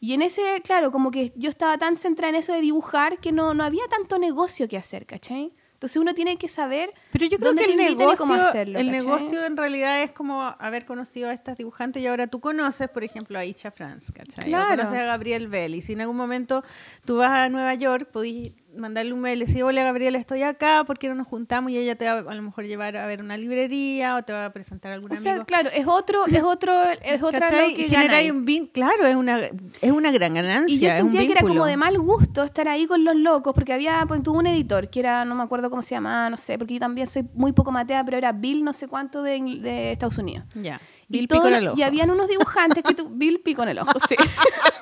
Y 0.00 0.12
en 0.12 0.22
ese, 0.22 0.42
claro, 0.62 0.92
como 0.92 1.10
que 1.10 1.32
yo 1.34 1.50
estaba 1.50 1.76
tan 1.76 1.96
centrada 1.96 2.28
en 2.30 2.36
eso 2.36 2.52
de 2.52 2.60
dibujar 2.60 3.18
que 3.18 3.32
no, 3.32 3.52
no 3.52 3.64
había 3.64 3.82
tanto 3.90 4.16
negocio 4.16 4.68
que 4.68 4.76
hacer, 4.76 5.06
¿cachai? 5.06 5.52
Entonces 5.78 5.96
uno 5.98 6.12
tiene 6.12 6.36
que 6.38 6.48
saber 6.48 6.92
Pero 7.12 7.26
yo 7.26 7.38
creo 7.38 7.50
dónde 7.50 7.64
que 7.64 7.72
el 7.72 7.80
y 7.80 7.84
negocio, 7.84 8.18
cómo 8.18 8.34
hacerlo, 8.34 8.80
el 8.80 8.86
¿cachai? 8.86 9.00
negocio 9.00 9.44
en 9.44 9.56
realidad 9.56 10.02
es 10.02 10.10
como 10.10 10.42
haber 10.42 10.84
conocido 10.84 11.28
a 11.28 11.32
estas 11.32 11.56
dibujantes 11.56 12.02
y 12.02 12.08
ahora 12.08 12.26
tú 12.26 12.40
conoces, 12.40 12.88
por 12.88 13.04
ejemplo, 13.04 13.38
a 13.38 13.44
Icha 13.44 13.70
Franz, 13.70 14.10
¿cachai? 14.10 14.52
O 14.52 14.66
conoces 14.66 14.98
a 14.98 15.04
Gabriel 15.04 15.46
Bell 15.46 15.76
y 15.76 15.80
si 15.80 15.92
en 15.92 16.00
algún 16.00 16.16
momento 16.16 16.64
tú 17.04 17.18
vas 17.18 17.30
a 17.30 17.48
Nueva 17.48 17.74
York, 17.74 18.08
podís 18.10 18.54
mandarle 18.76 19.12
un 19.14 19.20
mail 19.20 19.40
y 19.42 19.46
decir, 19.46 19.64
hola 19.64 19.82
Gabriel, 19.82 20.14
estoy 20.14 20.42
acá, 20.42 20.84
¿por 20.86 20.98
qué 20.98 21.08
no 21.08 21.14
nos 21.14 21.26
juntamos? 21.26 21.70
Y 21.72 21.78
ella 21.78 21.96
te 21.96 22.04
va 22.04 22.30
a 22.30 22.34
lo 22.34 22.42
mejor 22.42 22.64
llevar 22.66 22.96
a 22.96 23.06
ver 23.06 23.20
una 23.22 23.36
librería 23.36 24.16
o 24.16 24.22
te 24.22 24.32
va 24.32 24.44
a 24.46 24.52
presentar 24.52 24.92
a 24.92 24.94
algún 24.96 25.10
O 25.12 25.16
sea, 25.16 25.32
amigo. 25.32 25.46
claro, 25.46 25.70
es 25.74 25.86
otro, 25.86 26.26
es 26.26 26.42
otro, 26.42 26.72
es 27.02 27.22
otra 27.22 27.50
lo 27.50 27.66
que 27.74 27.86
Y 27.86 27.88
genera 27.88 28.18
un 28.32 28.44
vin- 28.44 28.70
claro, 28.70 29.06
es 29.06 29.16
una, 29.16 29.40
es 29.80 29.90
una 29.90 30.10
gran 30.10 30.34
ganancia. 30.34 30.74
Y 30.74 30.78
yo 30.78 30.90
sentía 30.90 31.20
que 31.26 31.32
era 31.32 31.40
como 31.40 31.64
de 31.66 31.76
mal 31.76 31.98
gusto 31.98 32.42
estar 32.44 32.68
ahí 32.68 32.86
con 32.86 33.04
los 33.04 33.16
locos, 33.16 33.54
porque 33.54 33.72
había, 33.72 34.04
pues, 34.06 34.22
tuvo 34.22 34.38
un 34.38 34.46
editor 34.46 34.88
que 34.90 35.00
era, 35.00 35.24
no 35.24 35.34
me 35.34 35.42
acuerdo 35.44 35.70
cómo 35.70 35.80
se 35.82 35.94
llamaba, 35.94 36.28
no 36.28 36.36
sé, 36.36 36.58
porque 36.58 36.74
yo 36.74 36.80
también 36.80 37.06
soy 37.06 37.26
muy 37.34 37.52
poco 37.52 37.72
matea, 37.72 38.04
pero 38.04 38.16
era 38.18 38.32
Bill 38.32 38.62
no 38.64 38.72
sé 38.74 38.86
cuánto 38.86 39.22
de, 39.22 39.40
de 39.60 39.92
Estados 39.92 40.18
Unidos. 40.18 40.44
Ya. 40.54 40.80
Y, 41.08 41.14
Bill 41.20 41.28
todo 41.28 41.38
Pico 41.40 41.46
en 41.48 41.52
lo- 41.54 41.58
el 41.58 41.68
ojo. 41.68 41.78
y 41.78 41.82
habían 41.84 42.10
unos 42.10 42.28
dibujantes 42.28 42.84
que 42.84 42.94
tú, 42.94 43.08
Bill 43.10 43.40
pico 43.40 43.62
en 43.62 43.70
el 43.70 43.78
ojo, 43.78 43.92
sí. 44.06 44.14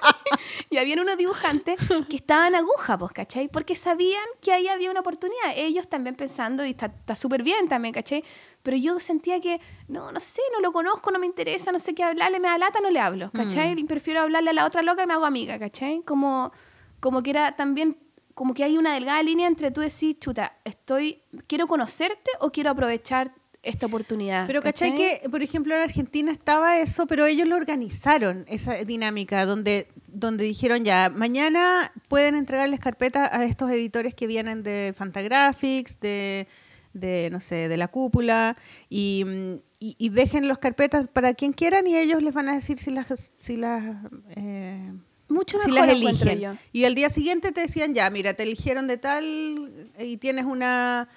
habían 0.87 1.01
unos 1.01 1.19
dibujantes 1.19 1.77
que 2.09 2.17
estaban 2.17 2.55
aguja, 2.55 2.97
pues, 2.97 3.13
¿cachai? 3.13 3.49
Porque 3.49 3.75
sabían 3.75 4.25
que 4.41 4.53
ahí 4.53 4.69
había 4.69 4.91
una 4.91 5.01
oportunidad. 5.01 5.53
Ellos 5.57 5.89
también 5.89 6.15
pensando, 6.15 6.65
y 6.65 6.71
está 6.71 7.17
súper 7.17 7.43
bien 7.43 7.69
también, 7.69 7.93
¿cachai? 7.93 8.23
Pero 8.63 8.77
yo 8.77 9.01
sentía 9.01 9.41
que, 9.41 9.61
no, 9.89 10.13
no 10.13 10.21
sé, 10.21 10.41
no 10.53 10.61
lo 10.61 10.73
conozco, 10.73 11.11
no 11.11 11.19
me 11.19 11.27
interesa, 11.27 11.73
no 11.73 11.81
sé 11.81 11.95
qué 11.95 12.05
hablarle, 12.05 12.39
me 12.39 12.49
da 12.49 12.57
lata, 12.59 12.79
no 12.81 12.91
le 12.91 13.01
hablo, 13.01 13.31
¿cachai? 13.33 13.75
Mm. 13.75 13.87
Prefiero 13.87 14.21
hablarle 14.21 14.51
a 14.51 14.53
la 14.53 14.65
otra 14.65 14.83
loca 14.83 15.03
y 15.03 15.07
me 15.07 15.15
hago 15.15 15.27
amiga, 15.27 15.59
¿cachai? 15.59 16.03
Como, 16.05 16.53
como 17.01 17.23
que 17.23 17.31
era 17.31 17.57
también, 17.57 17.99
como 18.35 18.55
que 18.55 18.63
hay 18.63 18.79
una 18.79 18.95
delgada 18.95 19.23
línea 19.25 19.49
entre 19.49 19.73
tú 19.73 19.81
decir, 19.81 20.19
chuta, 20.21 20.57
estoy, 20.65 21.23
quiero 21.49 21.67
conocerte 21.67 22.31
o 22.39 22.53
quiero 22.53 22.71
aprovechar 22.71 23.33
esta 23.67 23.87
oportunidad. 23.87 24.47
Pero 24.47 24.63
¿cachai? 24.63 24.97
que, 24.97 25.29
por 25.29 25.43
ejemplo, 25.43 25.75
en 25.75 25.83
Argentina 25.83 26.31
estaba 26.31 26.79
eso, 26.79 27.07
pero 27.07 27.27
ellos 27.27 27.49
lo 27.49 27.57
organizaron, 27.57 28.45
esa 28.49 28.75
dinámica, 28.85 29.45
donde, 29.45 29.89
donde 30.19 30.45
dijeron 30.45 30.83
ya, 30.83 31.11
mañana 31.11 31.93
pueden 32.09 32.37
entregarles 32.37 32.81
carpetas 32.81 33.31
a 33.31 33.45
estos 33.45 33.71
editores 33.71 34.15
que 34.15 34.27
vienen 34.27 34.63
de 34.63 34.95
Fantagraphics, 34.97 36.01
de, 36.01 36.49
de 36.95 37.29
no 37.31 37.39
sé, 37.39 37.69
de 37.69 37.77
la 37.77 37.89
cúpula, 37.89 38.57
y, 38.89 39.25
y, 39.79 39.95
y 39.99 40.09
dejen 40.09 40.49
las 40.49 40.57
carpetas 40.57 41.07
para 41.13 41.35
quien 41.35 41.53
quieran 41.53 41.87
y 41.87 41.97
ellos 41.97 42.23
les 42.23 42.33
van 42.33 42.49
a 42.49 42.55
decir 42.55 42.79
si 42.79 42.91
las... 42.93 43.33
Si 43.37 43.57
las 43.59 43.97
eh, 44.37 44.91
Mucho 45.29 45.61
si 45.61 45.73
las 45.73 45.89
eligen. 45.89 46.39
yo. 46.39 46.53
Y 46.73 46.85
al 46.85 46.95
día 46.95 47.11
siguiente 47.11 47.51
te 47.51 47.63
decían, 47.63 47.95
ya, 47.95 48.09
mira, 48.11 48.35
te 48.35 48.45
eligieron 48.45 48.87
de 48.87 48.97
tal 48.97 49.91
y 49.99 50.17
tienes 50.19 50.45
una 50.45 51.09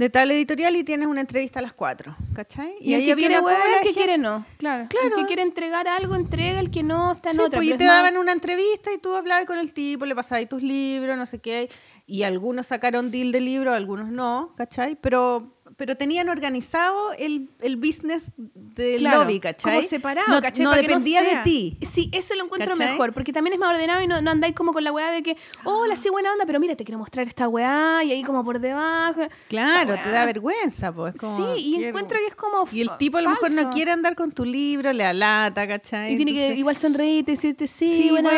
de 0.00 0.08
tal 0.08 0.30
editorial 0.30 0.74
y 0.76 0.82
tienes 0.82 1.08
una 1.08 1.20
entrevista 1.20 1.58
a 1.58 1.62
las 1.62 1.74
4, 1.74 2.16
¿cachai? 2.32 2.74
Y, 2.80 2.94
el 2.94 3.00
ahí 3.02 3.06
que 3.08 3.16
quiere 3.16 3.34
de 3.34 3.40
el 3.40 3.86
que 3.86 3.92
quiere 3.92 4.16
no. 4.16 4.46
Claro. 4.56 4.86
Claro. 4.88 5.08
El 5.08 5.12
que 5.14 5.26
quiere 5.26 5.42
entregar 5.42 5.86
algo, 5.88 6.14
entrega. 6.14 6.58
El 6.58 6.70
que 6.70 6.82
no, 6.82 7.12
está 7.12 7.28
en 7.28 7.36
Sí, 7.36 7.42
otra. 7.42 7.58
pues, 7.58 7.68
y 7.68 7.72
te 7.76 7.84
más- 7.84 7.96
daban 7.96 8.16
una 8.16 8.32
entrevista 8.32 8.90
y 8.94 8.96
tú 8.96 9.14
hablabas 9.14 9.44
con 9.44 9.58
el 9.58 9.74
tipo, 9.74 10.06
le 10.06 10.14
pasabas 10.14 10.48
tus 10.48 10.62
libros, 10.62 11.18
no 11.18 11.26
sé 11.26 11.38
qué. 11.38 11.68
Y 12.06 12.22
algunos 12.22 12.68
sacaron 12.68 13.10
deal 13.10 13.30
de 13.30 13.42
libro, 13.42 13.74
algunos 13.74 14.08
no, 14.08 14.54
¿cachai? 14.56 14.96
Pero, 14.96 15.52
pero 15.80 15.96
tenían 15.96 16.28
organizado 16.28 17.14
el, 17.18 17.48
el 17.62 17.76
business 17.76 18.32
del 18.36 18.98
Claro, 18.98 19.24
lobby, 19.24 19.40
¿cachai? 19.40 19.76
Como 19.76 19.88
separado, 19.88 20.28
no, 20.28 20.42
¿cachai? 20.42 20.62
No 20.62 20.72
dependía 20.72 21.22
de 21.22 21.36
ti. 21.42 21.78
Sí, 21.80 22.10
eso 22.12 22.34
lo 22.34 22.44
encuentro 22.44 22.72
¿Cachai? 22.76 22.90
mejor, 22.92 23.14
porque 23.14 23.32
también 23.32 23.54
es 23.54 23.58
más 23.58 23.70
ordenado 23.70 24.02
y 24.02 24.06
no, 24.06 24.20
no 24.20 24.30
andáis 24.30 24.54
como 24.54 24.74
con 24.74 24.84
la 24.84 24.92
weá 24.92 25.10
de 25.10 25.22
que, 25.22 25.38
hola, 25.64 25.96
sí, 25.96 26.10
buena 26.10 26.32
onda, 26.32 26.44
pero 26.44 26.60
mira, 26.60 26.76
te 26.76 26.84
quiero 26.84 26.98
mostrar 26.98 27.26
esta 27.26 27.48
weá 27.48 28.04
y 28.04 28.12
ahí 28.12 28.22
como 28.22 28.44
por 28.44 28.60
debajo. 28.60 29.22
Claro, 29.48 29.94
te 30.04 30.10
da 30.10 30.26
vergüenza, 30.26 30.92
pues. 30.92 31.14
como, 31.14 31.54
Sí, 31.56 31.62
y 31.70 31.76
quiero- 31.76 31.88
encuentro 31.88 32.18
que 32.18 32.26
es 32.26 32.34
como. 32.34 32.68
Y 32.70 32.82
el 32.82 32.90
tipo 32.98 33.16
a 33.16 33.22
lo 33.22 33.30
mejor 33.30 33.50
no 33.52 33.70
quiere 33.70 33.90
andar 33.92 34.14
con 34.14 34.32
tu 34.32 34.44
libro, 34.44 34.92
le 34.92 35.04
alata, 35.06 35.66
¿cachai? 35.66 36.12
Y 36.12 36.16
tiene 36.16 36.34
que 36.34 36.56
igual 36.56 36.76
sonreírte 36.76 37.32
y 37.32 37.34
decirte, 37.36 37.66
sí, 37.66 38.08
bueno, 38.10 38.28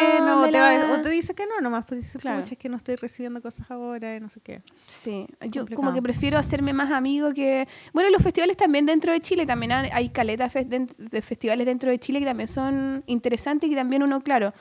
o 0.42 0.44
te, 0.44 0.52
la 0.52 0.60
va- 0.60 0.68
weá". 0.86 0.92
o 0.94 1.02
te 1.02 1.08
dice 1.10 1.34
que 1.34 1.44
no, 1.46 1.60
nomás, 1.60 1.86
pues 1.86 2.02
dice, 2.04 2.20
Claro. 2.20 2.40
es 2.40 2.56
que 2.56 2.68
no 2.68 2.76
estoy 2.76 2.94
recibiendo 2.94 3.42
cosas 3.42 3.68
ahora 3.68 4.14
y 4.14 4.20
no 4.20 4.28
sé 4.28 4.38
qué. 4.40 4.62
Sí, 4.86 5.26
yo 5.50 5.66
como 5.74 5.92
que 5.92 6.00
prefiero 6.00 6.38
hacerme 6.38 6.72
más 6.72 6.92
amigo 6.92 7.31
que... 7.34 7.66
Bueno, 7.92 8.10
los 8.10 8.22
festivales 8.22 8.56
también 8.56 8.86
dentro 8.86 9.12
de 9.12 9.20
Chile, 9.20 9.46
también 9.46 9.72
hay- 9.72 10.08
caletas 10.10 10.52
de 10.54 11.22
festivales 11.22 11.66
dentro 11.66 11.90
de 11.90 11.98
Chile 11.98 12.20
que 12.20 12.26
también 12.26 12.48
son 12.48 13.02
interesantes 13.06 13.70
y 13.70 13.74
también 13.74 14.02
uno, 14.02 14.20
claro, 14.20 14.52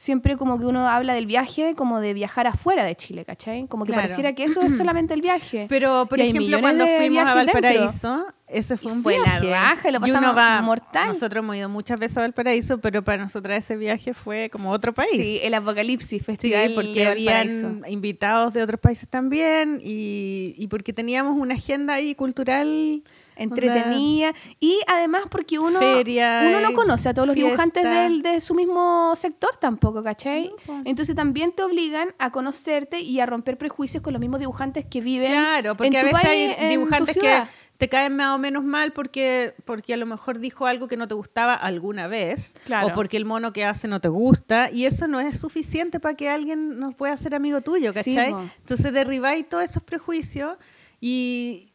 siempre 0.00 0.34
como 0.38 0.58
que 0.58 0.64
uno 0.64 0.88
habla 0.88 1.12
del 1.12 1.26
viaje 1.26 1.74
como 1.76 2.00
de 2.00 2.14
viajar 2.14 2.46
afuera 2.46 2.84
de 2.84 2.96
Chile, 2.96 3.26
¿cachai? 3.26 3.66
Como 3.66 3.84
que 3.84 3.92
Claro. 3.92 4.04
pareciera 4.08 4.32
que 4.34 4.44
eso 4.44 4.62
es 4.62 4.74
solamente 4.78 5.12
el 5.12 5.20
viaje. 5.20 5.66
Pero, 5.68 6.06
por 6.06 6.18
Y 6.18 6.22
ejemplo, 6.30 6.58
cuando 6.60 6.86
fuimos 6.86 7.18
a 7.18 7.34
viajes 7.34 7.52
dentro. 7.52 7.60
Valparaíso, 7.62 8.26
ese 8.48 8.78
fue 8.78 8.90
Y 8.90 8.94
un 8.94 9.02
fue 9.02 9.18
la 9.18 9.24
viaje. 9.40 9.50
raja 9.50 9.88
y 9.90 9.92
lo 9.92 9.98
uno 9.98 10.06
pasamos 10.08 10.36
va, 10.38 10.62
mortal. 10.62 11.08
Nosotros 11.08 11.44
hemos 11.44 11.54
ido 11.56 11.68
muchas 11.68 12.00
veces 12.00 12.16
a 12.16 12.20
Valparaíso, 12.22 12.78
pero 12.78 13.04
para 13.04 13.22
nosotras 13.22 13.62
ese 13.62 13.76
viaje 13.76 14.14
fue 14.14 14.48
como 14.48 14.70
otro 14.70 14.94
país. 14.94 15.10
Sí, 15.12 15.38
el 15.42 15.52
Apocalipsis 15.52 16.08
Sí, 16.08 16.18
Festival 16.20 16.72
porque 16.74 17.00
de 17.00 17.04
Valparaíso. 17.04 17.66
habían 17.66 17.84
invitados 17.92 18.54
de 18.54 18.62
otros 18.62 18.80
países 18.80 19.06
también 19.06 19.80
y, 19.84 20.54
y 20.56 20.66
porque 20.68 20.94
teníamos 20.94 21.36
una 21.38 21.56
agenda 21.56 21.92
ahí 21.92 22.14
cultural. 22.14 23.02
Entretenida 23.42 24.32
y 24.60 24.78
además 24.86 25.22
porque 25.30 25.58
uno 25.58 25.78
Feria, 25.78 26.44
uno 26.48 26.60
no 26.60 26.72
conoce 26.72 27.08
a 27.08 27.14
todos 27.14 27.26
los 27.26 27.36
dibujantes 27.36 27.82
del- 27.84 28.22
de 28.22 28.40
su 28.40 28.54
mismo 28.54 29.14
sector 29.16 29.50
tampoco, 29.60 30.02
¿cachai? 30.02 30.52
No. 30.68 30.82
Entonces 30.84 31.14
también 31.16 31.52
te 31.52 31.62
obligan 31.62 32.14
a 32.18 32.30
conocerte 32.30 33.00
y 33.00 33.20
a 33.20 33.26
romper 33.26 33.56
prejuicios 33.58 34.02
con 34.02 34.12
los 34.12 34.20
mismos 34.20 34.40
dibujantes 34.40 34.84
que 34.84 35.00
viven 35.00 35.30
Claro, 35.30 35.76
porque 35.76 35.88
en 35.88 35.96
a 35.96 36.02
veces 36.04 36.20
país, 36.20 36.54
hay 36.58 36.68
dibujantes 36.68 37.16
que 37.16 37.42
te 37.78 37.88
caen 37.88 38.14
más 38.14 38.34
o 38.34 38.38
menos 38.38 38.62
mal 38.62 38.92
porque, 38.92 39.54
porque 39.64 39.94
a 39.94 39.96
lo 39.96 40.04
mejor 40.04 40.38
dijo 40.38 40.66
algo 40.66 40.86
que 40.86 40.98
no 40.98 41.08
te 41.08 41.14
gustaba 41.14 41.54
alguna 41.54 42.08
vez, 42.08 42.54
Claro. 42.66 42.88
o 42.88 42.92
porque 42.92 43.16
el 43.16 43.24
mono 43.24 43.54
que 43.54 43.64
hace 43.64 43.88
no 43.88 44.00
te 44.02 44.08
gusta, 44.08 44.70
y 44.70 44.84
eso 44.84 45.08
no 45.08 45.18
es 45.18 45.40
suficiente 45.40 45.98
para 45.98 46.14
que 46.14 46.28
alguien 46.28 46.78
nos 46.78 46.94
pueda 46.94 47.16
ser 47.16 47.34
amigo 47.34 47.62
tuyo, 47.62 47.94
Sí, 47.94 48.14
¿cachai? 48.14 48.32
po. 48.32 48.40
Entonces 48.58 48.92
derribáis 48.92 49.48
todos 49.48 49.64
esos 49.64 49.82
prejuicios 49.82 50.58
y, 51.00 51.69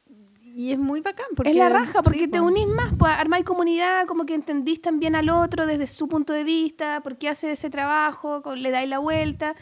y 0.56 0.72
es 0.72 0.78
muy 0.80 1.02
bacán. 1.02 1.26
Porque, 1.36 1.52
es 1.52 1.58
la 1.58 1.70
raja, 1.70 2.02
porque 2.02 2.20
sí, 2.20 2.28
te 2.28 2.40
po. 2.40 2.46
unís 2.46 2.68
más, 2.68 2.94
pues 2.98 3.12
armáis 3.12 3.44
comunidad, 3.44 4.06
como 4.08 4.26
que 4.26 4.34
entendís 4.36 4.82
también 4.82 5.16
al 5.16 5.30
otro 5.30 5.66
desde 5.66 5.86
su 5.88 6.08
punto 6.08 6.32
de 6.34 6.44
vista, 6.46 7.02
por 7.02 7.18
qué 7.18 7.30
hace 7.30 7.52
ese 7.52 7.70
trabajo, 7.70 8.42
le 8.56 8.72
dais 8.72 8.88
la 8.90 9.00
vuelta. 9.00 9.56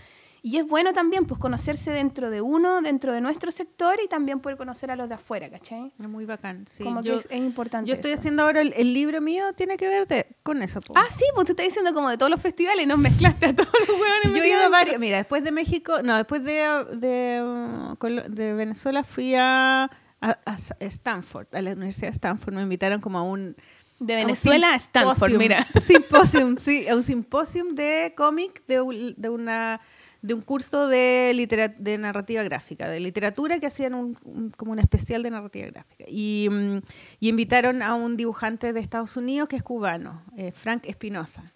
Y 0.45 0.57
es 0.57 0.67
bueno 0.67 0.91
también 0.91 1.25
pues 1.25 1.39
conocerse 1.39 1.91
dentro 1.93 2.29
de 2.29 2.41
uno, 2.41 2.81
dentro 2.81 3.13
de 3.13 3.21
nuestro 3.21 3.49
sector 3.49 3.95
y 4.03 4.09
también 4.09 4.41
poder 4.41 4.57
conocer 4.57 4.91
a 4.91 4.97
los 4.97 5.07
de 5.07 5.15
afuera, 5.15 5.49
¿cachai? 5.49 5.93
Es 5.97 6.09
muy 6.09 6.25
bacán, 6.25 6.65
sí. 6.67 6.83
como 6.83 7.01
yo, 7.01 7.13
que 7.13 7.19
es, 7.19 7.25
es 7.31 7.37
importante. 7.37 7.87
yo 7.89 7.95
estoy 7.95 8.11
eso. 8.11 8.19
haciendo 8.19 8.43
ahora 8.43 8.59
el, 8.59 8.73
el 8.75 8.93
libro 8.93 9.21
mío, 9.21 9.53
tiene 9.55 9.77
que 9.77 9.87
ver 9.87 10.05
de- 10.05 10.27
con 10.43 10.61
eso. 10.61 10.81
po. 10.81 10.95
Ah, 10.97 11.05
sí, 11.09 11.23
pues 11.33 11.45
tú 11.45 11.53
estás 11.53 11.65
diciendo 11.67 11.93
como 11.93 12.09
de 12.09 12.17
todos 12.17 12.29
los 12.29 12.41
festivales, 12.41 12.85
nos 12.85 12.97
mezclaste 12.97 13.45
a 13.45 13.55
todos 13.55 13.69
los 13.79 13.89
huevones. 13.89 14.37
Yo 14.37 14.43
he 14.43 14.49
ido 14.49 14.59
a 14.63 14.67
varios. 14.69 14.99
Mira, 14.99 15.15
después 15.15 15.45
de 15.45 15.51
México, 15.53 16.01
no, 16.03 16.17
después 16.17 16.43
de, 16.43 16.55
de, 16.91 17.95
Colo- 17.97 18.27
de 18.27 18.53
Venezuela 18.53 19.05
fui 19.05 19.35
a, 19.37 19.89
a- 20.31 20.57
Stanford, 20.79 21.47
a 21.53 21.61
la 21.61 21.71
Universidad 21.73 22.07
de 22.09 22.13
Stanford. 22.15 22.53
Me 22.53 22.61
invitaron 22.61 23.01
como 23.01 23.17
a 23.17 23.23
un. 23.23 23.55
De 23.99 24.15
Venezuela 24.15 24.73
a 24.73 24.75
Stanford, 24.75 25.33
mira. 25.37 25.65
Simposium, 25.81 26.57
sí, 26.57 26.87
a 26.87 26.95
un 26.95 27.03
simposium 27.03 27.73
de 27.75 28.13
cómic 28.17 28.65
de, 28.67 28.81
un- 28.81 29.13
de 29.15 29.29
una 29.29 29.79
de 30.21 30.33
un 30.33 30.41
curso 30.41 30.87
de, 30.87 31.73
de 31.79 31.97
narrativa 31.97 32.43
gráfica, 32.43 32.87
de 32.89 32.99
literatura 33.01 33.59
que 33.59 33.67
hacían 33.67 33.93
un, 33.93 34.17
un- 34.23 34.49
como 34.51 34.71
un 34.71 34.79
especial 34.79 35.21
de 35.23 35.29
narrativa 35.29 35.67
gráfica. 35.67 36.05
Y, 36.07 36.47
mm, 36.49 36.77
y 37.19 37.27
invitaron 37.29 37.81
a 37.81 37.93
un 37.95 38.15
dibujante 38.17 38.71
de 38.73 38.79
Estados 38.79 39.15
Unidos 39.17 39.49
que 39.49 39.57
es 39.57 39.63
cubano, 39.63 40.23
eh, 40.37 40.51
Frank 40.53 40.85
Espinosa. 40.85 41.52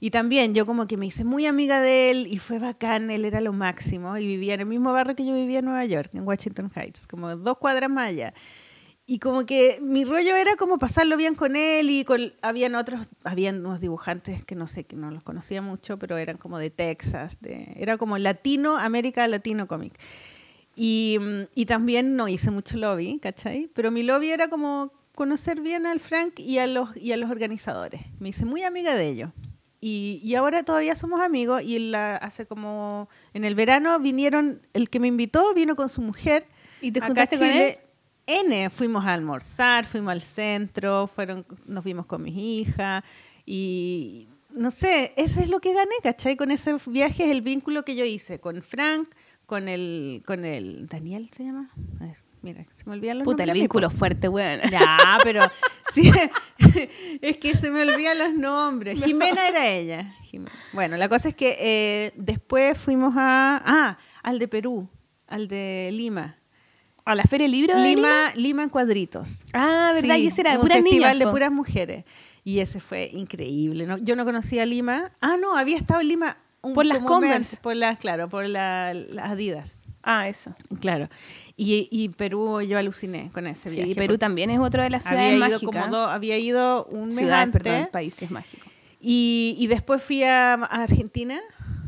Y 0.00 0.10
también 0.10 0.54
yo 0.54 0.64
como 0.64 0.86
que 0.86 0.96
me 0.96 1.06
hice 1.06 1.24
muy 1.24 1.44
amiga 1.44 1.80
de 1.82 2.10
él 2.10 2.26
y 2.26 2.38
fue 2.38 2.58
bacán, 2.58 3.10
él 3.10 3.26
era 3.26 3.42
lo 3.42 3.52
máximo 3.52 4.16
y 4.16 4.26
vivía 4.26 4.54
en 4.54 4.60
el 4.60 4.66
mismo 4.66 4.94
barrio 4.94 5.14
que 5.14 5.26
yo 5.26 5.34
vivía 5.34 5.58
en 5.58 5.66
Nueva 5.66 5.84
York, 5.84 6.10
en 6.14 6.26
Washington 6.26 6.70
Heights, 6.74 7.06
como 7.06 7.36
dos 7.36 7.58
cuadras 7.58 7.90
más 7.90 8.08
allá. 8.08 8.32
Y 9.04 9.18
como 9.18 9.44
que 9.44 9.78
mi 9.82 10.04
rollo 10.04 10.36
era 10.36 10.56
como 10.56 10.78
pasarlo 10.78 11.16
bien 11.18 11.34
con 11.34 11.54
él 11.54 11.90
y 11.90 12.04
con, 12.04 12.32
habían 12.40 12.76
otros, 12.76 13.08
habían 13.24 13.66
unos 13.66 13.80
dibujantes 13.80 14.44
que 14.44 14.54
no 14.54 14.66
sé, 14.66 14.84
que 14.84 14.96
no 14.96 15.10
los 15.10 15.22
conocía 15.22 15.60
mucho, 15.60 15.98
pero 15.98 16.16
eran 16.16 16.38
como 16.38 16.58
de 16.58 16.70
Texas, 16.70 17.36
de, 17.40 17.74
era 17.76 17.98
como 17.98 18.16
Latino, 18.16 18.78
América 18.78 19.26
Latino 19.28 19.66
Comic. 19.66 19.98
Y, 20.76 21.18
y 21.54 21.66
también 21.66 22.16
no 22.16 22.28
hice 22.28 22.50
mucho 22.50 22.78
lobby, 22.78 23.18
¿cachai? 23.18 23.68
Pero 23.74 23.90
mi 23.90 24.02
lobby 24.02 24.30
era 24.30 24.48
como 24.48 24.92
conocer 25.14 25.60
bien 25.60 25.84
al 25.84 26.00
Frank 26.00 26.38
y 26.38 26.58
a 26.58 26.66
los, 26.66 26.96
y 26.96 27.12
a 27.12 27.18
los 27.18 27.30
organizadores. 27.30 28.00
Me 28.18 28.30
hice 28.30 28.46
muy 28.46 28.62
amiga 28.62 28.94
de 28.94 29.08
ellos. 29.08 29.30
Y, 29.80 30.20
y 30.22 30.34
ahora 30.34 30.62
todavía 30.62 30.94
somos 30.94 31.20
amigos 31.20 31.62
y 31.62 31.78
la, 31.78 32.16
hace 32.16 32.46
como 32.46 33.08
en 33.32 33.44
el 33.44 33.54
verano 33.54 33.98
vinieron, 33.98 34.60
el 34.74 34.90
que 34.90 35.00
me 35.00 35.08
invitó 35.08 35.54
vino 35.54 35.74
con 35.74 35.88
su 35.88 36.02
mujer. 36.02 36.46
¿Y 36.80 36.92
te 36.92 36.98
acá 36.98 37.06
juntaste 37.06 37.38
con 37.38 37.46
él? 37.46 37.78
N, 38.26 38.70
fuimos 38.70 39.04
a 39.06 39.14
almorzar, 39.14 39.86
fuimos 39.86 40.12
al 40.12 40.22
centro, 40.22 41.06
fueron, 41.06 41.44
nos 41.66 41.82
vimos 41.82 42.06
con 42.06 42.22
mis 42.22 42.36
hijas 42.36 43.02
y 43.44 44.28
no 44.52 44.70
sé, 44.70 45.12
eso 45.16 45.40
es 45.40 45.48
lo 45.48 45.60
que 45.60 45.72
gané, 45.72 45.94
¿cachai? 46.02 46.36
Con 46.36 46.50
ese 46.50 46.76
viaje 46.86 47.24
es 47.24 47.30
el 47.30 47.42
vínculo 47.42 47.84
que 47.84 47.94
yo 47.94 48.04
hice 48.04 48.40
con 48.40 48.62
Frank, 48.62 49.08
con 49.50 49.68
el, 49.68 50.22
con 50.24 50.44
el, 50.44 50.86
Daniel 50.86 51.28
se 51.36 51.42
llama, 51.42 51.68
mira, 52.40 52.64
se 52.72 52.84
me 52.86 52.92
olvidan 52.92 53.18
los 53.18 53.24
Puta, 53.24 53.42
el 53.42 53.48
nombres, 53.48 53.62
vínculo 53.62 53.90
fuerte, 53.90 54.28
weón. 54.28 54.60
ya, 54.70 55.18
pero 55.24 55.42
sí, 55.92 56.08
es 57.20 57.36
que 57.38 57.56
se 57.56 57.68
me 57.72 57.82
olvidan 57.82 58.16
los 58.16 58.34
nombres. 58.34 59.02
Jimena 59.02 59.48
era 59.48 59.66
ella. 59.66 60.14
Jimena. 60.22 60.52
Bueno, 60.72 60.96
la 60.96 61.08
cosa 61.08 61.30
es 61.30 61.34
que 61.34 61.56
eh, 61.58 62.12
después 62.14 62.78
fuimos 62.78 63.14
a, 63.16 63.60
ah, 63.64 63.98
al 64.22 64.38
de 64.38 64.46
Perú, 64.46 64.88
al 65.26 65.48
de 65.48 65.90
Lima. 65.94 66.36
¿A 67.04 67.16
la 67.16 67.24
Feria 67.24 67.46
del 67.46 67.50
Libro 67.50 67.74
de 67.74 67.82
Lima? 67.82 68.28
Lima, 68.28 68.32
Lima 68.36 68.62
en 68.62 68.68
cuadritos. 68.68 69.42
Ah, 69.52 69.90
¿verdad? 69.94 70.14
Sí, 70.14 70.22
y 70.22 70.26
ese 70.28 70.42
era 70.42 70.52
de 70.52 70.58
un 70.58 70.62
puras 70.62 70.80
festival 70.80 71.14
niñas. 71.14 71.26
de 71.26 71.32
puras 71.32 71.50
mujeres. 71.50 72.04
Y 72.44 72.60
ese 72.60 72.80
fue 72.80 73.10
increíble. 73.12 73.84
¿no? 73.84 73.98
Yo 73.98 74.14
no 74.14 74.24
conocía 74.24 74.64
Lima. 74.64 75.10
Ah, 75.20 75.36
no, 75.40 75.56
había 75.56 75.76
estado 75.76 76.02
en 76.02 76.06
Lima 76.06 76.36
un 76.62 76.72
Por 76.74 76.86
las 76.86 76.98
Converse. 77.00 77.56
por 77.58 77.74
las, 77.76 77.98
claro, 77.98 78.28
por 78.28 78.46
la- 78.46 78.94
las 78.94 79.30
Adidas. 79.32 79.76
Ah, 80.02 80.28
eso. 80.28 80.54
Claro. 80.80 81.08
Y, 81.56 81.88
y 81.90 82.08
Perú 82.10 82.62
yo 82.62 82.78
aluciné 82.78 83.30
con 83.32 83.46
ese 83.46 83.68
Sí, 83.70 83.76
viaje. 83.76 83.94
Perú 83.94 84.16
también 84.16 84.50
es 84.50 84.58
otra 84.58 84.84
de 84.84 84.90
las 84.90 85.06
había 85.06 85.28
ciudades 85.30 85.36
ido 85.50 85.58
mágicas. 85.68 85.82
como 85.84 85.96
dos- 85.96 86.08
había 86.10 86.38
ido 86.38 86.84
un 86.86 87.06
mes 87.06 87.16
Ciudades, 87.16 87.44
antes 87.44 87.62
perdón, 87.62 87.88
países 87.92 88.30
mágicos. 88.30 88.66
y, 89.00 89.56
y 89.58 89.66
después 89.66 90.02
fui 90.02 90.22
a, 90.22 90.54
a 90.54 90.82
Argentina 90.82 91.38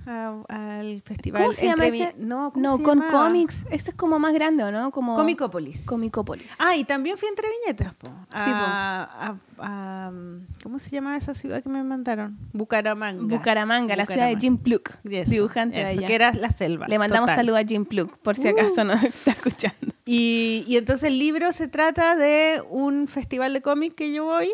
a- 0.07 0.43
al 0.49 1.03
festival. 1.03 1.43
¿Cómo 1.43 1.55
se 1.55 1.67
llama 1.67 1.87
Entre 1.87 2.09
ese? 2.09 2.19
No, 2.19 2.53
¿cómo 2.53 2.63
No, 2.63 2.77
se 2.79 2.83
con 2.83 3.01
llamaba? 3.01 3.25
cómics. 3.27 3.65
Este 3.71 3.91
es 3.91 3.97
como 3.97 4.19
más 4.19 4.33
grande, 4.35 4.65
¿o 4.65 4.71
no? 4.73 4.91
Como 4.91 5.15
Comicópolis. 5.17 5.85
Comicópolis. 5.85 6.47
Ah, 6.59 6.77
y 6.77 6.85
también 6.85 7.17
fui 7.19 7.29
entre 7.29 7.47
viñetas, 7.61 7.95
po. 7.95 8.09
po. 8.09 8.15
A, 8.33 9.35
a- 9.59 10.07
a- 10.09 10.13
¿Cómo 10.63 10.79
se 10.79 10.91
llama 10.91 11.17
esa 11.17 11.35
ciudad 11.35 11.63
que 11.63 11.69
me 11.69 11.83
mandaron? 11.85 12.39
Bucaramanga. 12.53 13.23
Bucaramanga, 13.37 13.97
la 13.97 14.07
ciudad 14.07 14.27
de 14.29 14.35
Bucaramanga. 14.35 14.41
Jim 14.41 14.59
Eso, 15.13 15.31
dibujante 15.31 15.79
de 15.79 15.85
allá. 15.85 16.07
que 16.07 16.15
era 16.15 16.33
la 16.35 16.51
selva. 16.51 16.89
Le 16.89 16.99
mandamos. 16.99 17.31
Uh. 17.31 17.35
saludos 17.35 17.61
a 17.61 17.65
Jim 17.67 17.85
Pluk, 17.85 18.19
por 18.19 18.37
si 18.37 18.49
acaso 18.49 18.85
no 18.85 18.93
está 19.03 19.31
escuchando. 19.33 19.93
Y, 20.05 20.65
y 20.67 20.77
entonces 20.79 21.09
el 21.09 21.19
libro 21.19 21.53
se 21.53 21.69
trata 21.69 22.17
de 22.17 22.63
un 22.69 23.07
festival 23.09 23.53
de 23.53 23.63
cómic 23.63 23.95
que 23.95 24.13
yo 24.13 24.25
voy 24.25 24.51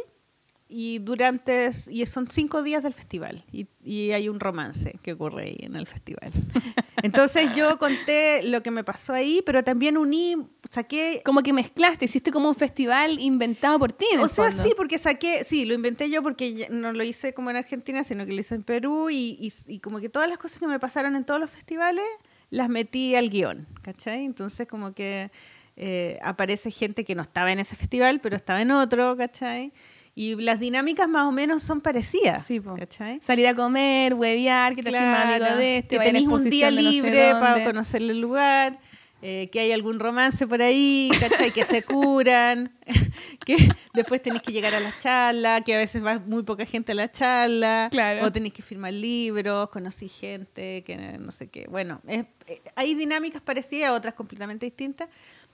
y 0.71 0.99
durante, 0.99 1.71
y 1.91 2.05
son 2.07 2.29
cinco 2.31 2.63
días 2.63 2.83
del 2.83 2.93
festival 2.93 3.43
y, 3.53 3.67
y 3.83 4.11
hay 4.13 4.29
un 4.29 4.39
romance 4.39 4.99
que 5.03 5.15
ocurre 5.15 5.45
ahí 5.45 5.57
en 5.61 5.77
el 5.77 5.87
festival. 5.87 6.31
Entonces 7.03 7.51
yo 7.55 7.79
conté 7.79 8.43
lo 8.43 8.63
que 8.63 8.71
me 8.71 8.85
pasó 8.85 9.15
ahí, 9.15 9.41
pero 9.47 9.63
también 9.65 9.97
uní, 9.97 10.37
saqué... 10.69 11.23
Como 11.25 11.43
que 11.43 11.53
mezclaste, 11.53 12.05
hiciste 12.05 12.31
como 12.33 12.49
un 12.49 12.55
festival 12.55 13.19
inventado 13.21 13.79
por 13.79 13.93
ti. 13.93 14.07
en 14.13 14.21
O 14.21 14.25
el 14.25 14.29
sea, 14.29 14.49
fondo. 14.51 14.63
sí, 14.63 14.73
porque 14.77 14.99
saqué, 14.99 15.45
sí, 15.45 15.65
lo 15.65 15.75
inventé 15.75 16.11
yo 16.11 16.23
porque 16.23 16.67
no 16.71 16.93
lo 16.93 17.03
hice 17.05 17.33
como 17.33 17.51
en 17.51 17.57
Argentina, 17.57 18.05
sino 18.05 18.27
que 18.27 18.33
lo 18.33 18.41
hice 18.41 18.55
en 18.57 18.63
Perú 18.63 19.09
y, 19.11 19.39
y- 19.41 19.53
y 19.75 19.79
como 19.79 20.01
que 20.01 20.09
todas 20.09 20.29
las 20.29 20.39
cosas 20.39 20.59
que 20.59 20.67
me 20.67 20.79
pasaron 20.79 21.17
en 21.17 21.25
todos 21.25 21.41
los 21.41 21.51
festivales 21.51 22.05
las 22.51 22.69
metí 22.69 23.15
al 23.15 23.31
guion, 23.31 23.67
¿cachai? 23.83 24.25
Entonces 24.25 24.67
como 24.67 24.93
que 24.93 25.31
eh, 25.77 26.19
aparece 26.23 26.71
gente 26.71 27.05
que 27.05 27.15
no 27.15 27.23
estaba 27.23 27.53
en 27.53 27.61
ese 27.61 27.77
festival, 27.77 28.21
pero 28.21 28.35
estaba 28.37 28.61
en 28.61 28.71
otro, 28.73 29.17
¿cachai? 29.17 29.73
Y 30.21 30.35
las 30.35 30.59
dinámicas 30.59 31.07
más 31.09 31.29
o 31.29 31.31
menos 31.31 31.63
son 31.63 31.81
parecidas, 31.81 32.45
Sí. 32.45 32.61
¿cachai? 32.61 33.21
Salir 33.23 33.47
a 33.47 33.55
comer, 33.55 34.15
huevear, 34.15 34.75
que 34.75 34.83
te 34.83 34.91
más 34.91 35.27
amigo 35.35 35.57
de 35.57 35.79
este, 35.79 35.97
que 35.97 36.05
tenéis 36.05 36.27
un 36.27 36.51
día 36.51 36.73
no 36.73 36.77
sé 36.79 36.83
libre 36.83 37.31
para 37.39 37.63
conocer 37.65 38.03
el 38.03 38.21
lugar, 38.21 38.81
eh, 39.23 39.49
que 39.53 39.61
hay 39.61 39.71
algún 39.71 40.01
romance 40.01 40.45
por 40.49 40.61
ahí, 40.61 41.09
¿cachai? 41.21 41.53
que 41.53 41.63
se 41.65 41.85
curan, 41.85 42.73
que 43.47 43.57
después 43.95 44.21
tenéis 44.21 44.43
que 44.43 44.51
llegar 44.53 44.75
a 44.75 44.81
la 44.81 44.93
charla, 44.99 45.61
que 45.61 45.77
a 45.77 45.79
veces 45.79 46.05
va 46.05 46.19
muy 46.19 46.43
poca 46.43 46.67
gente 46.67 46.91
a 46.91 46.95
la 46.97 47.13
charla, 47.13 47.87
Claro. 47.93 48.27
o 48.27 48.33
tenéis 48.33 48.55
que 48.55 48.63
firmar 48.63 48.93
libros, 48.95 49.69
conocí 49.71 50.09
gente, 50.09 50.83
que 50.85 50.97
no 50.97 51.31
sé 51.31 51.47
qué. 51.49 51.67
Bueno, 51.69 52.01
es- 52.09 52.25
eh, 52.49 52.61
hay 52.75 52.95
dinámicas 52.95 53.41
parecidas, 53.41 53.93
otras 53.93 54.15
completamente 54.15 54.67
distintas, 54.67 55.09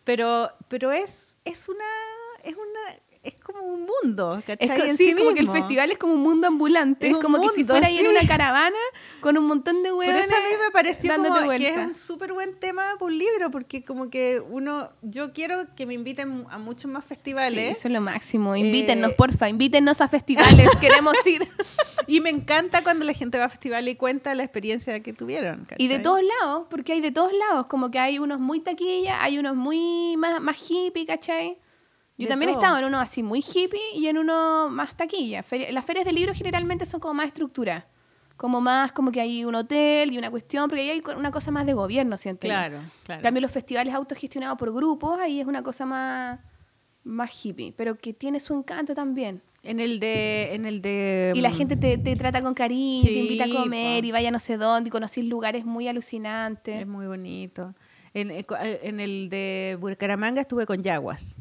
pero, 0.04 0.50
pero 0.68 0.90
es, 0.90 1.36
es 1.44 1.68
una... 1.68 1.84
Es 2.42 2.54
una 2.56 2.98
es 3.24 3.34
como 3.36 3.62
un 3.62 3.86
mundo, 3.86 4.36
Es 4.38 4.44
¿cachai? 4.44 4.90
En 4.90 4.96
sí, 4.96 5.06
sí 5.10 5.14
como 5.14 5.32
que 5.34 5.40
el 5.40 5.48
festival 5.48 5.90
es 5.90 5.98
como 5.98 6.14
un 6.14 6.20
mundo 6.20 6.46
ambulante. 6.46 7.06
Es 7.08 7.14
Es, 7.14 7.18
como 7.22 7.40
que 7.40 7.48
si 7.50 7.64
fuera 7.64 7.86
ahí 7.86 7.98
en 7.98 8.06
una 8.08 8.26
caravana 8.26 8.76
con 9.20 9.36
un 9.38 9.46
montón 9.46 9.82
de 9.82 9.90
Por 9.90 9.98
hueones. 10.00 10.26
eso 10.26 10.34
a 10.34 10.38
mí 10.40 10.56
me 10.64 10.70
pareció 10.70 11.14
como 11.16 11.48
que 11.50 11.68
es 11.68 11.76
un 11.76 11.94
súper 11.94 12.32
buen 12.32 12.54
tema 12.58 12.82
para 12.98 13.06
un 13.06 13.18
libro, 13.18 13.50
porque 13.50 13.84
como 13.84 14.10
que 14.10 14.40
uno, 14.40 14.90
yo 15.02 15.32
quiero 15.32 15.74
que 15.74 15.86
me 15.86 15.94
inviten 15.94 16.44
a 16.50 16.58
muchos 16.58 16.90
más 16.90 17.04
Sí, 17.04 17.08
festivales. 17.08 17.78
eso 17.78 17.88
es 17.88 17.94
lo 17.94 18.00
máximo. 18.00 18.54
Invítennos, 18.56 19.10
Eh, 19.12 19.14
porfa, 19.16 19.48
invítennos 19.48 20.00
a 20.00 20.08
festivales. 20.08 20.68
Queremos 20.80 21.14
ir. 21.26 21.48
Y 22.06 22.20
me 22.20 22.28
encanta 22.28 22.82
cuando 22.82 23.06
la 23.06 23.14
gente 23.14 23.38
va 23.38 23.44
a 23.46 23.48
festivales 23.48 23.94
y 23.94 23.96
cuenta 23.96 24.34
la 24.34 24.42
experiencia 24.44 25.00
que 25.00 25.14
tuvieron. 25.14 25.66
Y 25.78 25.88
de 25.88 25.98
todos 26.00 26.20
lados, 26.42 26.66
porque 26.68 26.92
hay 26.92 27.00
de 27.00 27.10
todos 27.12 27.32
lados. 27.32 27.66
Como 27.66 27.90
que 27.90 27.98
hay 27.98 28.18
unos 28.18 28.40
muy 28.40 28.60
taquilla, 28.60 29.22
hay 29.22 29.38
unos 29.38 29.56
muy 29.56 30.14
más, 30.18 30.38
más 30.42 30.58
hippie, 30.70 31.06
¿cachai? 31.06 31.56
Yo 32.16 32.28
también 32.28 32.50
he 32.50 32.52
todo. 32.54 32.62
estado 32.62 32.78
en 32.78 32.84
uno 32.84 32.98
así 33.00 33.22
muy 33.22 33.40
hippie 33.40 33.80
y 33.94 34.06
en 34.06 34.18
uno 34.18 34.68
más 34.70 34.96
taquilla. 34.96 35.42
Feria- 35.42 35.72
las 35.72 35.84
ferias 35.84 36.04
de 36.06 36.12
libros 36.12 36.36
generalmente 36.38 36.86
son 36.86 37.00
como 37.00 37.14
más 37.14 37.26
estructuradas. 37.26 37.84
Como 38.36 38.60
más, 38.60 38.90
como 38.92 39.12
que 39.12 39.20
hay 39.20 39.44
un 39.44 39.54
hotel 39.54 40.12
y 40.12 40.18
una 40.18 40.28
cuestión, 40.30 40.68
porque 40.68 40.82
ahí 40.82 40.90
hay 40.90 41.02
una 41.16 41.30
cosa 41.30 41.50
más 41.52 41.66
de 41.66 41.72
gobierno, 41.72 42.16
siento 42.18 42.46
yo. 42.48 42.52
Claro, 42.52 42.78
claro. 43.04 43.22
Cambio, 43.22 43.40
los 43.40 43.50
festivales 43.52 43.94
autogestionados 43.94 44.58
por 44.58 44.72
grupos, 44.72 45.18
ahí 45.20 45.40
es 45.40 45.46
una 45.46 45.62
cosa 45.62 45.86
más, 45.86 46.40
más 47.04 47.44
hippie, 47.46 47.72
pero 47.76 47.96
que 47.96 48.12
tiene 48.12 48.40
su 48.40 48.52
encanto 48.54 48.92
también. 48.94 49.40
En 49.62 49.78
el 49.80 49.98
de, 50.00 50.52
en 50.54 50.66
el 50.66 50.82
de. 50.82 51.32
Y 51.34 51.40
la 51.40 51.50
mm, 51.50 51.54
gente 51.54 51.76
te, 51.76 51.96
te 51.96 52.16
trata 52.16 52.42
con 52.42 52.54
cariño, 52.54 53.04
te 53.06 53.12
invita 53.14 53.44
a 53.44 53.48
comer 53.48 54.02
po. 54.02 54.06
y 54.08 54.12
vaya 54.12 54.30
no 54.32 54.38
sé 54.40 54.56
dónde 54.58 54.88
y 54.88 54.90
conocís 54.90 55.24
lugares 55.24 55.64
muy 55.64 55.86
alucinantes. 55.88 56.80
Es 56.82 56.86
muy 56.86 57.06
bonito. 57.06 57.74
En, 58.14 58.30
eh, 58.30 58.44
eh, 58.62 58.80
en 58.82 59.00
el 59.00 59.28
de 59.28 59.78
Bucaramanga 59.80 60.40
estuve 60.42 60.66
con 60.66 60.82
Yaguas. 60.82 61.34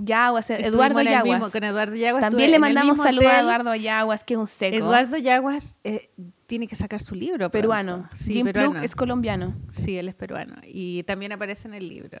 Yaguas, 0.00 0.48
Estuvimos 0.50 0.74
Eduardo 0.74 1.02
Yaguas. 1.02 1.38
mismo- 1.40 1.52
con 1.52 1.64
Eduardo 1.64 1.94
Yaguas. 1.96 2.20
También 2.22 2.50
le 2.50 2.58
mandamos 2.58 2.98
saludos 2.98 3.26
a. 3.30 3.40
Eduardo 3.40 3.74
Yaguas, 3.74 4.24
que 4.24 4.34
es 4.34 4.40
un 4.40 4.46
seco. 4.46 4.76
Eduardo 4.76 5.16
Yaguas 5.16 5.78
eh, 5.84 6.10
tiene 6.46 6.66
que 6.68 6.76
sacar 6.76 7.00
su 7.00 7.14
libro. 7.14 7.50
peruano. 7.50 7.92
pronto. 7.98 8.16
Sí, 8.16 8.32
Jim 8.34 8.46
peruano. 8.46 8.80
Es 8.80 8.94
colombiano. 8.94 9.54
Sí, 9.72 9.98
él 9.98 10.08
es 10.08 10.14
peruano. 10.14 10.54
Y 10.64 11.02
también 11.02 11.32
aparece 11.32 11.66
en 11.68 11.74
el 11.74 11.88
libro. 11.88 12.18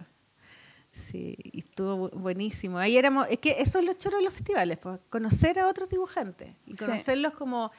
Sí, 0.92 1.36
y 1.44 1.60
estuvo 1.60 2.10
bu- 2.10 2.18
buenísimo. 2.18 2.78
Ahí 2.78 2.96
éramos, 2.96 3.26
es 3.30 3.38
que 3.38 3.56
eso 3.60 3.78
es 3.78 3.84
lo 3.84 3.92
choro 3.92 4.16
de 4.18 4.24
los 4.24 4.34
festivales, 4.34 4.78
pues, 4.78 4.98
conocer 5.08 5.58
a 5.60 5.68
otros 5.68 5.90
dibujantes 5.90 6.50
y 6.66 6.72
Sí. 6.72 6.78
conocerlos 6.84 7.32
como 7.32 7.70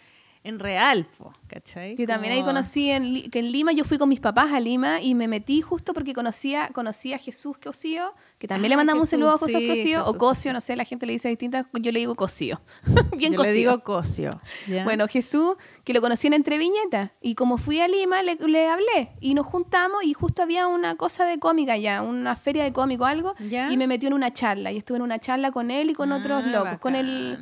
en 0.43 0.57
real, 0.57 1.05
pues, 1.17 1.35
¿cachai? 1.47 1.95
Yo 1.97 2.07
también 2.07 2.31
ahí 2.33 2.43
conocí 2.43 2.89
en, 2.89 3.29
que 3.29 3.39
en 3.39 3.51
Lima, 3.51 3.73
yo 3.73 3.83
fui 3.83 3.97
con 3.97 4.07
mis 4.07 4.21
papás 4.21 4.53
a 4.53 4.59
Lima 4.61 5.01
y 5.01 5.13
me 5.13 5.27
metí 5.27 5.61
justo 5.61 5.93
porque 5.93 6.13
conocía, 6.13 6.69
conocía 6.73 7.17
a 7.17 7.19
Jesús 7.19 7.57
Cosío, 7.57 8.13
que 8.37 8.47
también 8.47 8.69
le 8.69 8.75
Ah, 8.75 8.77
mandamos 8.77 9.01
un 9.01 9.05
Jesús, 9.07 9.11
saludo 9.19 9.31
a 9.31 9.37
José 9.37 9.57
sí, 9.59 9.67
Cosío, 9.67 10.05
o 10.05 10.17
Cosio, 10.17 10.53
no 10.53 10.61
sé, 10.61 10.77
la 10.77 10.85
gente 10.85 11.05
le 11.05 11.13
dice 11.13 11.27
distintas, 11.27 11.65
yo 11.73 11.91
le 11.91 11.99
digo 11.99 12.15
Cosío. 12.15 12.61
Bien 13.17 13.33
Yo 13.33 13.37
Cosío. 13.37 13.51
le 13.51 13.57
digo 13.57 13.83
Cosio. 13.83 14.39
¿ya? 14.67 14.85
Bueno, 14.85 15.07
Jesús, 15.09 15.55
que 15.83 15.93
lo 15.93 15.99
conocí 16.01 16.27
en 16.27 16.33
Entre 16.33 16.57
Viñetas, 16.57 17.11
y 17.21 17.35
como 17.35 17.57
fui 17.57 17.81
a 17.81 17.87
Lima, 17.89 18.23
le, 18.23 18.35
le 18.35 18.69
hablé, 18.69 19.11
y 19.19 19.33
nos 19.33 19.45
juntamos, 19.45 20.03
y 20.05 20.13
justo 20.13 20.41
había 20.41 20.67
una 20.67 20.95
cosa 20.95 21.25
de 21.25 21.37
cómica 21.37 21.75
ya, 21.75 22.01
una 22.01 22.37
feria 22.37 22.63
de 22.63 22.71
cómico 22.71 23.03
o 23.03 23.07
algo, 23.07 23.35
¿Ya? 23.49 23.69
y 23.71 23.75
me 23.77 23.87
metió 23.87 24.07
en 24.07 24.13
una 24.13 24.31
charla, 24.33 24.71
y 24.71 24.77
estuve 24.77 24.97
en 24.97 25.03
una 25.03 25.19
charla 25.19 25.51
con 25.51 25.69
él 25.69 25.89
y 25.89 25.93
con 25.93 26.13
otros 26.13 26.43
Ah, 26.45 26.49
locos, 26.49 26.79
con 26.79 26.95
el. 26.95 27.37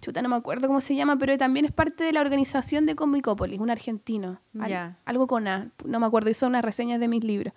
Chuta, 0.00 0.22
no 0.22 0.28
me 0.28 0.36
acuerdo 0.36 0.66
cómo 0.66 0.80
se 0.80 0.94
llama, 0.94 1.16
pero 1.18 1.36
también 1.38 1.64
es 1.66 1.72
parte 1.72 2.04
de 2.04 2.12
la 2.12 2.20
organización 2.20 2.86
de 2.86 2.94
Comicópolis, 2.96 3.58
un 3.60 3.70
argentino, 3.70 4.40
Al- 4.58 4.70
algo 5.04 5.26
con 5.26 5.46
A, 5.48 5.70
no 5.84 6.00
me 6.00 6.06
acuerdo, 6.06 6.30
hizo 6.30 6.46
unas 6.46 6.64
reseñas 6.64 6.98
de 7.00 7.08
mis 7.08 7.22
libros. 7.24 7.52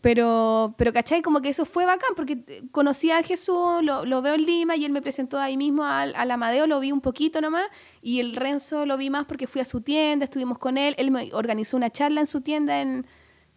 Pero, 0.00 0.74
pero, 0.78 0.94
¿cachai? 0.94 1.20
Como 1.20 1.42
que 1.42 1.50
eso 1.50 1.66
fue 1.66 1.84
bacán, 1.84 2.10
porque 2.16 2.42
eh, 2.46 2.62
conocí 2.72 3.10
a 3.10 3.22
Jesús, 3.22 3.82
lo, 3.82 4.06
lo 4.06 4.22
veo 4.22 4.34
en 4.34 4.44
Lima 4.46 4.74
y 4.76 4.86
él 4.86 4.92
me 4.92 5.02
presentó 5.02 5.38
ahí 5.38 5.58
mismo 5.58 5.84
al, 5.84 6.14
al 6.16 6.30
Amadeo, 6.30 6.66
lo 6.66 6.80
vi 6.80 6.90
un 6.90 7.02
poquito 7.02 7.42
nomás, 7.42 7.66
y 8.00 8.20
el 8.20 8.34
Renzo 8.34 8.86
lo 8.86 8.96
vi 8.96 9.10
más 9.10 9.26
porque 9.26 9.46
fui 9.46 9.60
a 9.60 9.64
su 9.66 9.82
tienda, 9.82 10.24
estuvimos 10.24 10.56
con 10.58 10.78
él, 10.78 10.94
él 10.96 11.10
me 11.10 11.28
organizó 11.34 11.76
una 11.76 11.90
charla 11.90 12.20
en 12.20 12.26
su 12.26 12.40
tienda 12.40 12.80
en, 12.80 13.04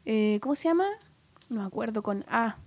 eh, 0.05 0.39
¿cómo 0.41 0.55
se 0.55 0.67
llama? 0.67 0.86
No 1.47 1.61
me 1.61 1.65
acuerdo, 1.65 2.03
con 2.03 2.26
A, 2.28 2.57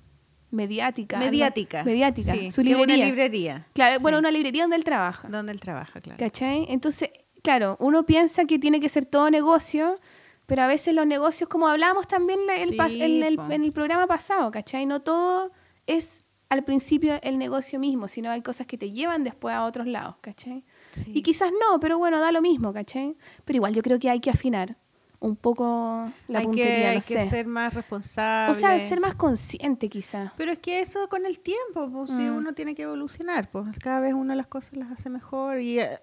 mediática. 0.51 1.19
Mediática. 1.19 1.85
Mediática, 1.85 2.35
Sí, 2.35 2.51
su 2.51 2.63
librería. 2.63 2.97
Una 2.97 3.07
librería. 3.07 3.67
Claro, 3.73 4.01
bueno, 4.01 4.19
una 4.19 4.31
librería 4.31 4.63
donde 4.63 4.77
él 4.77 4.85
trabaja. 4.85 5.29
Donde 5.29 5.53
él 5.53 5.61
trabaja, 5.61 6.01
claro. 6.01 6.19
¿Cachai? 6.19 6.67
Entonces, 6.69 7.11
claro, 7.43 7.77
uno 7.81 8.05
piensa 8.07 8.45
que 8.45 8.59
tiene 8.59 8.81
que 8.81 8.89
ser 8.89 9.05
todo 9.05 9.31
negocio, 9.31 9.99
pero 10.47 10.63
a 10.63 10.67
veces 10.69 10.95
los 10.95 11.07
negocios, 11.07 11.49
como 11.49 11.69
hablábamos 11.69 12.07
también 12.07 12.41
el 12.57 12.71
Sí, 12.71 13.03
en, 13.03 13.23
el, 13.23 13.39
en 13.51 13.65
el 13.65 13.73
programa 13.73 14.07
pasado, 14.07 14.51
¿cachai? 14.51 14.87
No 14.87 15.01
todo 15.01 15.53
es 15.87 16.21
al 16.49 16.65
principio 16.65 17.19
el 17.23 17.39
negocio 17.39 17.79
mismo, 17.81 18.07
sino 18.07 18.31
hay 18.31 18.41
cosas 18.43 18.67
que 18.67 18.79
te 18.79 18.91
llevan 18.93 19.25
después 19.25 19.55
a 19.55 19.65
otros 19.65 19.87
lados, 19.87 20.17
¿cachai? 20.21 20.65
Y 21.09 21.23
quizás 21.23 21.51
no, 21.51 21.81
pero 21.81 21.99
bueno, 21.99 22.21
da 22.21 22.31
lo 22.31 22.41
mismo, 22.41 22.73
¿cachai? 22.73 23.17
Pero 23.45 23.57
igual 23.57 23.75
yo 23.75 23.83
creo 23.83 23.99
que 23.99 24.09
hay 24.11 24.21
que 24.21 24.31
afinar 24.31 24.77
un 25.21 25.37
poco 25.37 26.11
la 26.29 26.41
hay 26.41 26.47
que, 26.51 26.87
hay 26.87 26.97
no 26.97 27.03
que 27.07 27.27
ser 27.29 27.47
más 27.47 27.73
responsable. 27.75 28.53
o 28.53 28.55
sea, 28.55 28.79
ser 28.81 29.01
más 29.01 29.15
consciente 29.15 29.89
quizás. 29.89 30.33
Pero 30.37 30.53
es 30.53 30.59
que 30.59 30.81
eso 30.81 31.09
con 31.09 31.25
el 31.27 31.41
tiempo, 31.41 31.89
pues 31.91 32.11
si 32.11 32.23
Mm. 32.23 32.37
uno 32.37 32.53
tiene 32.55 32.75
que 32.75 32.83
evolucionar, 32.83 33.51
pues 33.51 33.79
cada 33.79 34.01
vez 34.01 34.13
uno 34.15 34.35
las 34.35 34.47
cosas 34.47 34.77
las 34.77 34.91
hace 34.91 35.09
mejor 35.11 35.61
y, 35.61 35.81
eh, 35.81 35.99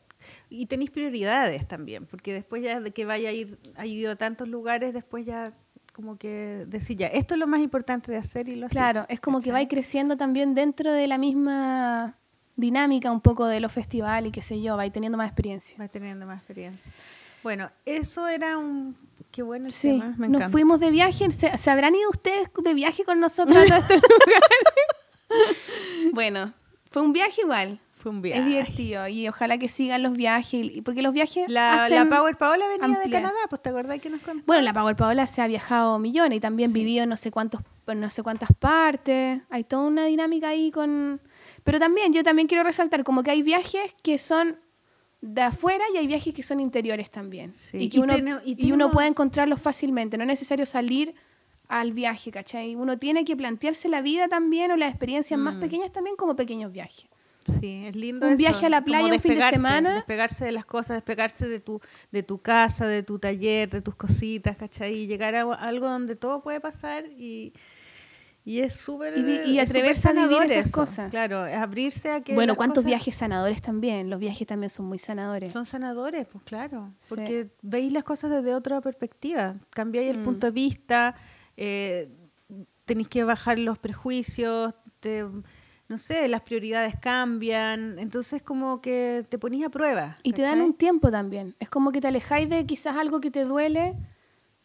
y 0.50 0.66
tenéis 0.66 0.90
prioridades 0.92 1.68
también, 1.68 2.06
porque 2.06 2.34
después 2.34 2.64
ya 2.64 2.80
de 2.80 2.92
que 2.92 3.06
vaya 3.06 3.30
a 3.30 3.32
ir, 3.34 3.60
ha 3.76 3.86
ido 3.86 4.12
a 4.12 4.16
tantos 4.16 4.48
lugares, 4.48 4.94
después 4.94 5.26
ya 5.26 5.54
como 5.94 6.18
que 6.18 6.66
decir 6.68 6.98
ya, 6.98 7.08
esto 7.08 7.36
es 7.36 7.40
lo 7.40 7.46
más 7.46 7.60
importante 7.62 8.12
de 8.12 8.18
hacer 8.18 8.50
y 8.50 8.56
lo 8.56 8.66
haces, 8.66 8.76
Claro, 8.78 9.06
es 9.10 9.20
como 9.20 9.42
que 9.42 9.52
va 9.52 9.64
creciendo 9.68 10.18
también 10.18 10.56
dentro 10.56 10.92
de 10.92 11.06
la 11.08 11.20
misma 11.20 12.18
dinámica 12.56 13.12
un 13.12 13.22
poco 13.22 13.46
de 13.48 13.60
los 13.60 13.72
festivales 13.72 14.30
y 14.30 14.32
qué 14.32 14.42
sé 14.42 14.60
yo, 14.62 14.76
va 14.78 14.90
teniendo 14.90 15.18
más 15.18 15.28
experiencia. 15.28 15.78
Va 15.80 15.88
teniendo 15.88 16.26
más 16.26 16.38
experiencia. 16.38 16.92
Bueno, 17.44 17.72
eso 17.86 18.28
era 18.28 18.58
un... 18.58 18.96
Qué 19.32 19.42
bueno 19.44 19.66
el 19.66 19.72
Sí, 19.72 19.90
tema, 19.90 20.14
me 20.18 20.30
nos 20.30 20.52
fuimos 20.52 20.80
de 20.80 20.92
viaje. 20.92 21.30
¿Se, 21.32 21.58
se 21.58 21.70
habrán 21.72 21.96
ido 21.96 22.08
ustedes 22.12 22.50
de 22.64 22.74
viaje 22.76 23.04
con 23.04 23.20
nosotros 23.20 23.58
a 23.58 23.78
estos 23.78 23.98
lugares? 24.02 24.50
bueno, 26.14 26.54
fue 26.92 27.02
un 27.02 27.14
viaje 27.14 27.42
igual. 27.42 27.80
Fue 27.98 28.12
un 28.12 28.22
viaje. 28.22 28.42
Es 28.42 28.46
divertido 28.46 29.08
y 29.08 29.28
ojalá 29.30 29.58
que 29.58 29.70
sigan 29.70 30.04
los 30.04 30.16
viajes. 30.16 30.54
y- 30.54 30.82
Porque 30.82 31.02
los 31.02 31.14
viajes 31.14 31.46
La, 31.50 31.86
hacen- 31.88 32.10
la 32.10 32.16
Power 32.18 32.36
Paola 32.38 32.66
venía 32.78 33.00
de. 33.00 33.10
Canadá, 33.10 33.34
pues 33.50 33.62
te 33.62 33.70
acordás 33.70 34.00
que 34.02 34.10
nos 34.10 34.22
contó. 34.22 34.44
Bueno, 34.46 34.62
la 34.62 34.74
Power 34.74 34.96
Paola 34.96 35.26
se 35.26 35.42
ha 35.42 35.48
viajado 35.48 35.98
millones 36.00 36.38
y 36.38 36.42
también 36.42 36.72
Sí. 36.72 36.80
vivió 36.80 37.04
en 37.04 37.10
no 37.10 37.18
sé 37.18 37.32
cuántos, 37.32 37.62
no 37.88 38.10
sé 38.10 38.22
cuántas 38.24 38.50
partes. 38.60 39.42
Hay 39.50 39.64
toda 39.64 39.84
una 39.84 40.06
dinámica 40.06 40.50
ahí 40.50 40.70
con. 40.70 41.22
Pero 41.64 41.80
también, 41.80 42.12
yo 42.14 42.24
también 42.24 42.48
quiero 42.48 42.64
resaltar 42.64 43.04
como 43.06 43.24
que 43.24 43.32
hay 43.32 43.42
viajes 43.42 43.96
que 44.04 44.18
son 44.20 44.60
de 45.26 45.42
afuera 45.42 45.84
y 45.94 45.98
hay 45.98 46.06
viajes 46.06 46.34
que 46.34 46.44
son 46.44 46.60
interiores 46.60 47.10
también. 47.10 47.54
Sí. 47.56 47.78
Y 47.78 47.90
que 47.90 47.98
Y 47.98 48.00
uno, 48.02 48.14
tiene- 48.14 48.36
y 48.44 48.52
y 48.52 48.56
tiene 48.56 48.74
uno 48.74 48.92
puede 48.92 49.08
encontrarlos 49.08 49.62
fácilmente. 49.62 50.18
No 50.18 50.24
es 50.24 50.28
necesario 50.28 50.66
salir 50.66 51.14
al 51.70 51.94
viaje, 51.94 52.30
¿cachai? 52.30 52.76
Uno 52.76 52.98
tiene 53.00 53.24
que 53.24 53.36
plantearse 53.38 53.88
la 53.88 54.02
vida 54.02 54.28
también 54.28 54.72
o 54.72 54.76
las 54.76 54.90
experiencias 54.90 55.40
más 55.40 55.56
Mm. 55.56 55.60
pequeñas 55.62 55.92
también 55.94 56.18
como 56.18 56.36
pequeños 56.36 56.74
viajes. 56.74 57.06
Sí, 57.60 57.84
es 57.86 57.96
lindo. 57.96 58.26
Un 58.26 58.34
eso, 58.34 58.38
viaje 58.38 58.66
a 58.66 58.70
la 58.70 58.84
playa 58.84 59.14
un 59.14 59.20
fin 59.20 59.36
de 59.36 59.50
semana. 59.50 59.96
Despegarse 59.96 60.44
de 60.46 60.52
las 60.52 60.66
cosas, 60.66 60.98
despegarse 60.98 61.48
de 61.48 61.60
tu, 61.62 61.80
de 62.12 62.24
tu 62.24 62.38
casa, 62.40 62.86
de 62.88 63.02
tu 63.04 63.18
taller, 63.20 63.70
de 63.70 63.82
tus 63.82 63.96
cositas, 63.96 64.56
¿cachai? 64.58 64.94
Y 64.94 65.08
llegar 65.08 65.36
a 65.36 65.54
algo 65.54 65.88
donde 65.90 66.16
todo 66.18 66.42
puede 66.42 66.60
pasar 66.62 67.06
y, 67.18 67.54
y 68.46 68.60
es 68.60 68.76
súper. 68.76 69.18
Y 69.18 69.52
y 69.52 69.60
atreverse 69.60 70.10
a 70.10 70.12
vivir 70.14 70.44
esas 70.44 70.68
eso. 70.68 70.72
cosas. 70.82 71.10
Claro, 71.10 71.46
es 71.46 71.56
abrirse 71.56 72.12
a 72.12 72.22
que. 72.22 72.36
bueno, 72.36 72.56
¿cuántos 72.56 72.80
cosas 72.84 72.88
viajes 72.88 73.16
sanadores 73.16 73.62
también? 73.62 74.10
Los 74.10 74.20
viajes 74.20 74.46
también 74.48 74.70
son 74.70 74.86
muy 74.86 75.00
sanadores. 75.00 75.54
Son 75.54 75.66
sanadores, 75.66 76.26
pues 76.28 76.44
claro. 76.44 76.92
Sí. 77.00 77.08
Porque 77.10 77.52
veis 77.62 77.92
las 77.94 78.04
cosas 78.04 78.32
desde 78.32 78.54
otra 78.56 78.82
perspectiva. 78.82 79.56
Cambiáis 79.70 80.10
el 80.12 80.18
Mm. 80.20 80.24
punto 80.26 80.48
de 80.48 80.52
vista, 80.52 81.16
eh, 81.58 82.10
tenéis 82.86 83.08
que 83.08 83.24
bajar 83.24 83.58
los 83.60 83.78
prejuicios, 83.80 84.74
te- 85.00 85.26
no 85.90 85.98
sé, 85.98 86.28
las 86.28 86.42
prioridades 86.42 86.96
cambian. 87.00 87.98
Entonces, 88.00 88.42
como 88.42 88.82
que 88.82 89.26
te 89.30 89.38
ponís 89.38 89.66
a 89.66 89.70
prueba. 89.70 90.16
Y 90.24 90.34
te 90.34 90.42
dan 90.42 90.62
un 90.62 90.74
tiempo 90.74 91.12
también. 91.12 91.56
Es 91.60 91.70
como 91.70 91.92
que 91.92 92.02
te 92.02 92.08
alejáis 92.08 92.50
de 92.50 92.66
quizás 92.66 92.96
algo 92.98 93.20
que 93.22 93.30
te 93.32 93.46
duele, 93.46 93.94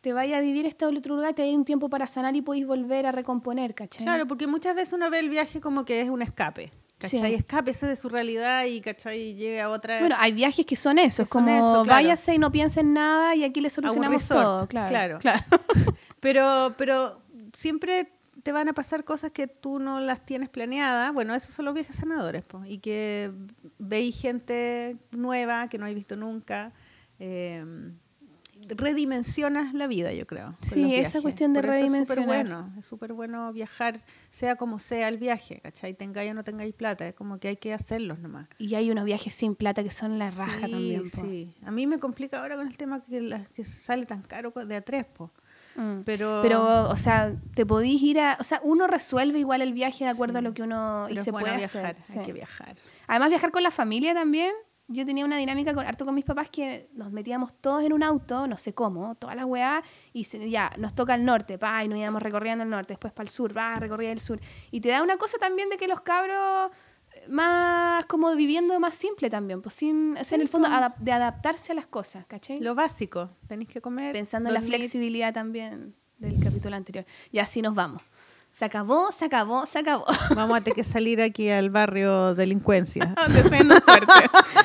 te 0.01 0.13
vaya 0.13 0.39
a 0.39 0.41
vivir 0.41 0.65
este 0.67 0.85
otro 0.87 1.17
lugar, 1.17 1.35
te 1.35 1.43
hay 1.43 1.55
un 1.55 1.65
tiempo 1.65 1.89
para 1.91 2.07
sanar 2.07 2.35
y 2.37 2.43
podéis 2.43 2.67
volver 2.67 3.07
a 3.07 3.13
recomponer, 3.13 3.75
¿cachai? 3.75 4.05
Claro, 4.05 4.27
porque 4.27 4.47
muchas 4.47 4.75
veces 4.77 4.93
uno 4.95 5.11
ve 5.11 5.19
el 5.19 5.29
viaje 5.29 5.61
como 5.61 5.85
que 5.85 6.01
es 6.01 6.09
un 6.09 6.23
escape. 6.23 6.71
¿Cachai? 6.99 7.31
Sí. 7.31 7.35
Escápese 7.35 7.87
de 7.87 7.95
su 7.95 8.09
realidad 8.09 8.65
y 8.65 8.81
¿cachai? 8.81 9.35
llegue 9.35 9.61
a 9.61 9.71
otra. 9.71 10.01
Bueno, 10.01 10.17
hay 10.19 10.33
viajes 10.33 10.67
que 10.67 10.75
son 10.75 10.99
eso, 10.99 11.23
Que 11.23 11.25
es 11.25 11.31
como 11.31 11.49
eso, 11.49 11.85
claro. 11.85 11.85
váyase 11.85 12.35
y 12.35 12.39
no 12.39 12.51
piense 12.51 12.81
en 12.81 12.93
nada 12.93 13.37
y 13.37 13.45
aquí 13.45 13.61
le 13.61 13.71
solucionamos 13.71 14.27
todo, 14.27 14.67
claro. 14.67 15.19
claro. 15.21 15.45
Pero, 16.21 16.75
pero 16.77 17.23
siempre 17.53 18.11
te 18.43 18.51
van 18.51 18.67
a 18.69 18.73
pasar 18.73 19.05
cosas 19.05 19.31
que 19.31 19.47
tú 19.47 19.79
no 19.79 20.01
las 20.01 20.25
tienes 20.27 20.49
planeadas. 20.49 21.13
Bueno, 21.13 21.33
esos 21.35 21.55
son 21.55 21.65
los 21.67 21.75
viajes 21.75 21.95
sanadores, 21.95 22.45
po, 22.45 22.65
y 22.65 22.79
que 22.79 23.31
veis 23.79 24.21
gente 24.21 24.97
nueva 25.13 25.69
que 25.69 25.79
no 25.79 25.87
hay 25.87 25.95
visto 25.95 26.17
nunca. 26.17 26.73
eh, 27.21 27.65
redimensionas 28.69 29.75
la 29.75 29.87
vida, 29.87 30.13
yo 30.13 30.27
creo. 30.27 30.51
Sí, 30.61 30.95
esa 30.95 31.21
cuestión 31.23 31.53
de 31.53 31.61
Por 31.61 31.71
eso 31.71 31.75
Es 31.75 31.81
súper 31.81 31.91
redimensionar. 32.19 32.27
bueno, 32.27 32.73
es 32.79 32.85
súper 32.87 33.13
bueno 33.13 33.53
viajar, 33.53 34.01
sea 34.31 34.57
como 34.57 34.79
sea 34.79 35.09
el 35.09 35.19
viaje, 35.19 35.61
¿cachai? 35.63 35.95
Tengáis 35.95 36.31
o 36.31 36.35
no 36.35 36.45
tengáis 36.45 36.75
plata, 36.75 37.07
es 37.09 37.15
como 37.15 37.39
que 37.39 37.49
hay 37.49 37.57
que 37.57 37.73
hacerlos 37.73 38.19
nomás. 38.19 38.47
Y 38.59 38.75
hay 38.75 38.91
unos 38.91 39.05
viajes 39.05 39.33
sin 39.35 39.55
plata 39.55 39.83
que 39.83 39.91
son 39.91 40.19
la 40.19 40.31
raja 40.31 40.67
sí, 40.67 40.71
también. 40.73 41.03
po. 41.11 41.21
Sí, 41.23 41.55
a 41.65 41.71
mí 41.71 41.87
me 41.87 41.99
complica 41.99 42.41
ahora 42.41 42.57
con 42.57 42.67
el 42.69 42.77
tema 42.77 43.03
que, 43.03 43.21
la- 43.21 43.45
que 43.47 43.65
sale 43.65 44.07
tan 44.07 44.23
caro 44.23 44.51
de 44.51 44.77
a 44.77 44.81
tres, 44.83 45.05
po. 45.05 45.31
Mm. 45.77 46.01
Pero, 46.05 46.41
Pero, 46.43 46.91
o 46.91 46.97
sea, 46.97 47.33
te 47.55 47.65
podís 47.65 48.03
ir 48.03 48.19
a... 48.19 48.37
O 48.41 48.43
sea, 48.45 48.61
uno 48.65 48.89
resuelve 48.89 49.39
igual 49.39 49.63
el 49.63 49.73
viaje 49.73 50.05
de 50.05 50.11
acuerdo 50.11 50.33
Sí. 50.35 50.39
a 50.39 50.43
lo 50.43 50.53
que 50.55 50.63
uno... 50.63 51.07
y 51.09 51.17
se 51.19 51.31
puede 51.31 51.57
viajar, 51.57 51.97
hacer. 51.97 51.97
hay 51.97 52.03
sí. 52.03 52.27
que 52.27 52.33
viajar. 52.33 52.75
Además, 53.07 53.29
viajar 53.29 53.53
con 53.53 53.63
la 53.63 53.71
familia 53.71 54.13
también. 54.13 54.53
Yo 54.91 55.05
tenía 55.05 55.25
una 55.25 55.37
dinámica 55.37 55.75
con, 55.75 55.85
harto 55.87 56.05
con 56.07 56.15
mis 56.15 56.25
papás 56.25 56.49
que 56.49 56.89
nos 56.95 57.13
metíamos 57.13 57.53
todos 57.61 57.83
en 57.85 57.93
un 57.93 58.03
auto, 58.03 58.47
no 58.47 58.57
sé 58.57 58.73
cómo, 58.73 59.15
todas 59.17 59.37
las 59.37 59.45
weas, 59.45 59.85
y 60.15 60.25
se- 60.25 60.49
ya, 60.49 60.73
nos 60.79 60.95
toca 60.95 61.15
el 61.15 61.25
norte, 61.27 61.59
pa, 61.59 61.85
y 61.85 61.89
nos 61.89 61.99
íbamos 61.99 62.23
recorriendo 62.23 62.65
el 62.65 62.71
norte, 62.71 62.95
después 62.95 63.13
para 63.13 63.25
el 63.27 63.31
sur, 63.31 63.55
va, 63.57 63.77
recorría 63.77 64.11
el 64.13 64.21
sur. 64.21 64.41
Y 64.71 64.81
te 64.81 64.89
da 64.89 65.03
una 65.03 65.19
cosa 65.19 65.37
también 65.39 65.69
de 65.69 65.77
que 65.77 65.89
los 65.89 66.01
cabros 66.01 66.71
más 67.29 68.07
como 68.07 68.35
viviendo 68.35 68.79
más 68.81 68.95
simple 68.95 69.29
también, 69.29 69.61
pues 69.61 69.75
sin, 69.75 70.17
o 70.17 70.25
sea, 70.25 70.37
en 70.37 70.43
el 70.43 70.49
fondo 70.49 70.69
adap- 70.69 70.97
de 70.99 71.13
adaptarse 71.13 71.73
a 71.73 71.75
las 71.75 71.87
cosas, 71.87 72.25
¿cachai? 72.27 72.61
Lo 72.61 72.75
básico, 72.75 73.31
tenéis 73.47 73.69
que 73.69 73.81
comer. 73.81 74.13
Pensando 74.15 74.49
en 74.49 74.55
la 74.55 74.61
flexibilidad 74.63 75.35
también 75.35 75.95
del 76.19 76.43
capítulo 76.43 76.77
anterior. 76.77 77.05
Y 77.31 77.39
así 77.41 77.61
nos 77.61 77.75
vamos. 77.75 78.01
Se 78.53 78.65
acabó, 78.65 79.13
se 79.13 79.27
acabó, 79.27 79.67
se 79.67 79.79
acabó. 79.79 80.05
Vamos 80.35 80.57
a 80.57 80.61
tener 80.63 80.75
que 80.75 80.83
salir 80.85 81.21
aquí 81.21 81.49
al 81.51 81.71
barrio 81.71 82.35
delincuencia. 82.35 83.15
Deseando 83.29 83.79
suerte. 83.81 84.07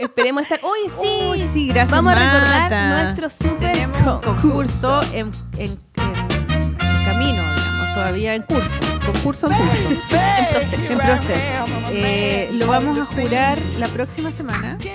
Esperemos 0.00 0.42
estar. 0.42 0.60
Oye, 0.62 0.90
sí. 0.90 1.08
Uy, 1.30 1.48
sí, 1.52 1.68
gracias, 1.68 1.90
Vamos 1.90 2.12
a 2.12 2.16
recordar 2.16 2.62
Mata. 2.62 3.02
nuestro 3.02 3.30
super 3.30 3.72
Tenemos 3.72 3.98
concurso 4.22 4.32
concurso. 4.42 5.02
en, 5.12 5.30
en- 5.58 5.78
en 5.96 6.76
camino, 7.04 7.42
digamos, 7.54 7.94
todavía 7.94 8.34
en 8.34 8.42
curso. 8.42 8.70
Concurso 9.04 9.46
en 9.50 9.56
curso. 9.56 9.88
En 10.10 10.46
proceso. 10.50 10.92
En 10.92 10.98
proceso. 10.98 11.66
Eh, 11.90 12.48
lo 12.52 12.66
vamos 12.66 12.98
a 12.98 13.04
jurar 13.22 13.58
la 13.78 13.88
próxima 13.88 14.32
semana. 14.32 14.78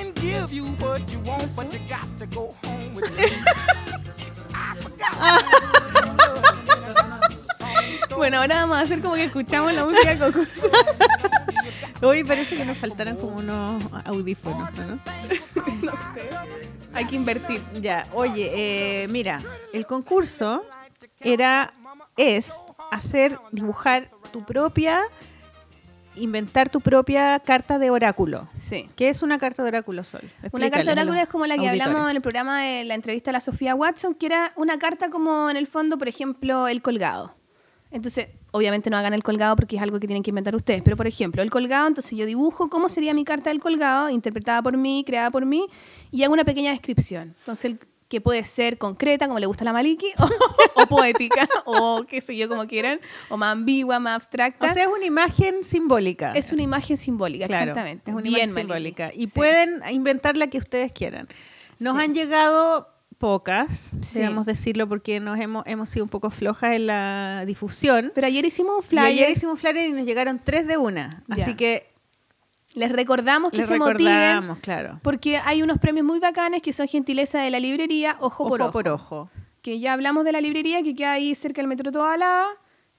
Bueno, 8.16 8.38
ahora 8.40 8.56
vamos 8.62 8.78
a 8.78 8.82
hacer 8.82 9.02
como 9.02 9.16
que 9.16 9.26
escuchamos 9.26 9.74
la 9.74 9.84
música 9.86 10.16
de 10.16 10.20
concurso. 10.20 10.70
Hoy 12.02 12.24
parece 12.24 12.56
que 12.58 12.66
nos 12.66 12.78
faltaran 12.78 13.16
como 13.16 13.38
unos 13.38 13.84
audífonos, 14.04 14.72
¿no? 14.74 14.86
no 15.82 15.92
sé. 16.14 16.30
Hay 16.94 17.06
que 17.06 17.16
invertir. 17.16 17.62
Ya, 17.82 18.08
oye, 18.14 18.52
eh, 18.54 19.08
mira, 19.08 19.42
el 19.74 19.86
concurso 19.86 20.64
era, 21.20 21.74
es 22.18 22.54
hacer, 22.92 23.40
dibujar 23.52 24.10
tu 24.32 24.44
propia, 24.46 25.04
inventar 26.16 26.70
tu 26.70 26.82
propia 26.82 27.40
carta 27.40 27.80
de 27.80 27.90
oráculo. 27.90 28.48
Sí. 28.58 28.90
¿Qué 28.96 29.10
es 29.10 29.24
una 29.24 29.38
carta 29.38 29.64
de 29.64 29.70
oráculo, 29.70 30.04
Sol? 30.04 30.22
Una 30.52 30.70
carta 30.70 30.94
de 30.94 31.02
oráculo 31.02 31.20
es 31.20 31.28
como 31.28 31.46
la 31.46 31.58
que 31.58 31.70
hablamos 31.70 32.10
en 32.10 32.16
el 32.18 32.22
programa 32.22 32.62
de 32.62 32.84
la 32.84 32.96
entrevista 32.96 33.32
a 33.32 33.34
la 33.34 33.42
Sofía 33.42 33.74
Watson, 33.74 34.16
que 34.16 34.26
era 34.26 34.52
una 34.58 34.78
carta 34.80 35.10
como 35.10 35.50
en 35.50 35.56
el 35.58 35.68
fondo, 35.68 35.98
por 35.98 36.10
ejemplo, 36.10 36.68
el 36.68 36.82
colgado. 36.82 37.36
Entonces, 37.92 38.28
obviamente 38.56 38.90
no 38.90 38.98
hagan 38.98 39.14
el 39.14 39.22
colgado 39.24 39.56
porque 39.56 39.76
es 39.76 39.82
algo 39.82 40.00
que 40.00 40.08
tienen 40.08 40.24
que 40.24 40.32
inventar 40.32 40.56
ustedes, 40.56 40.82
pero 40.84 40.96
por 40.96 41.08
ejemplo, 41.08 41.42
el 41.42 41.50
colgado, 41.50 41.88
entonces 41.88 42.18
yo 42.18 42.26
dibujo 42.26 42.70
cómo 42.70 42.88
sería 42.90 43.14
mi 43.14 43.26
carta 43.26 43.50
del 43.50 43.60
colgado, 43.60 44.10
interpretada 44.10 44.62
por 44.62 44.78
mí, 44.78 45.04
creada 45.06 45.30
por 45.32 45.46
mí, 45.46 45.66
y 46.12 46.24
hago 46.24 46.34
una 46.34 46.46
pequeña 46.46 46.72
descripción. 46.72 47.36
Entonces, 47.40 47.66
el- 47.66 47.80
que 48.08 48.22
puede 48.22 48.44
ser 48.44 48.78
concreta, 48.78 49.26
como 49.28 49.40
le 49.40 49.48
gusta 49.48 49.64
a 49.64 49.66
la 49.66 49.74
Maliki, 49.74 50.12
o, 50.20 50.82
o 50.84 50.86
poética, 50.86 51.50
o 51.66 52.06
qué 52.08 52.22
sé 52.22 52.38
yo, 52.38 52.48
como 52.48 52.68
quieran, 52.68 53.00
o 53.30 53.36
más 53.36 53.52
ambigua, 53.52 54.00
más 54.00 54.16
abstracta. 54.16 54.70
O 54.70 54.74
sea, 54.74 54.84
es 54.84 54.90
una 54.90 55.06
imagen 55.06 55.64
simbólica. 55.64 56.32
es 56.34 56.52
una 56.52 56.62
imagen 56.62 56.98
simbólica, 56.98 57.48
Claro, 57.48 57.72
exactamente. 57.72 58.12
Es 58.12 58.16
una 58.16 58.22
Bien, 58.24 58.50
imagen 58.50 58.56
simbólica. 58.56 59.12
Y 59.14 59.26
Sí. 59.26 59.32
pueden 59.34 59.82
inventar 59.92 60.38
la 60.38 60.48
que 60.48 60.60
ustedes 60.60 60.92
quieran. 60.94 61.28
Nos 61.80 61.96
Sí. 61.98 62.04
han 62.04 62.14
llegado 62.14 62.88
pocas, 63.16 63.96
Sí. 64.02 64.20
debemos 64.20 64.46
decirlo, 64.46 64.88
porque 64.88 65.20
nos 65.20 65.40
hemos, 65.40 65.66
hemos 65.68 65.90
sido 65.90 66.04
un 66.06 66.10
poco 66.10 66.30
flojas 66.30 66.74
en 66.74 66.88
la 66.88 67.44
difusión. 67.46 68.12
Pero 68.14 68.28
ayer 68.28 68.46
hicimos 68.46 68.76
un 68.78 68.84
Y 68.84 68.88
flyer. 68.88 69.06
ayer 69.06 69.30
hicimos 69.32 69.54
un 69.54 69.60
flyer 69.60 69.88
y 69.88 69.94
nos 69.94 70.06
llegaron 70.06 70.40
tres 70.44 70.68
de 70.68 70.78
una. 70.78 71.24
Así 71.30 71.56
que 71.56 71.88
Les 72.74 72.92
recordamos 72.92 73.52
que 73.52 73.58
les 73.60 73.68
se 73.68 73.78
motiven. 73.78 74.12
recordamos, 74.14 74.60
claro. 74.60 75.00
Porque 75.02 75.38
hay 75.38 75.62
unos 75.64 75.78
premios 75.78 76.06
muy 76.06 76.20
bacanes 76.20 76.62
que 76.62 76.74
son 76.74 76.88
gentileza 76.90 77.40
de 77.40 77.50
la 77.50 77.60
librería 77.62 78.18
Ojo, 78.20 78.44
Ojo 78.44 78.48
por 78.50 78.62
Ojo. 78.62 78.72
por 78.74 78.88
ojo. 78.90 79.30
Que 79.62 79.80
ya 79.80 79.94
hablamos 79.94 80.26
de 80.26 80.34
la 80.34 80.42
librería 80.42 80.84
que 80.84 80.94
queda 80.94 81.14
ahí 81.14 81.34
cerca 81.36 81.62
del 81.62 81.68
Metro 81.70 81.92
Tobalaba 81.92 82.46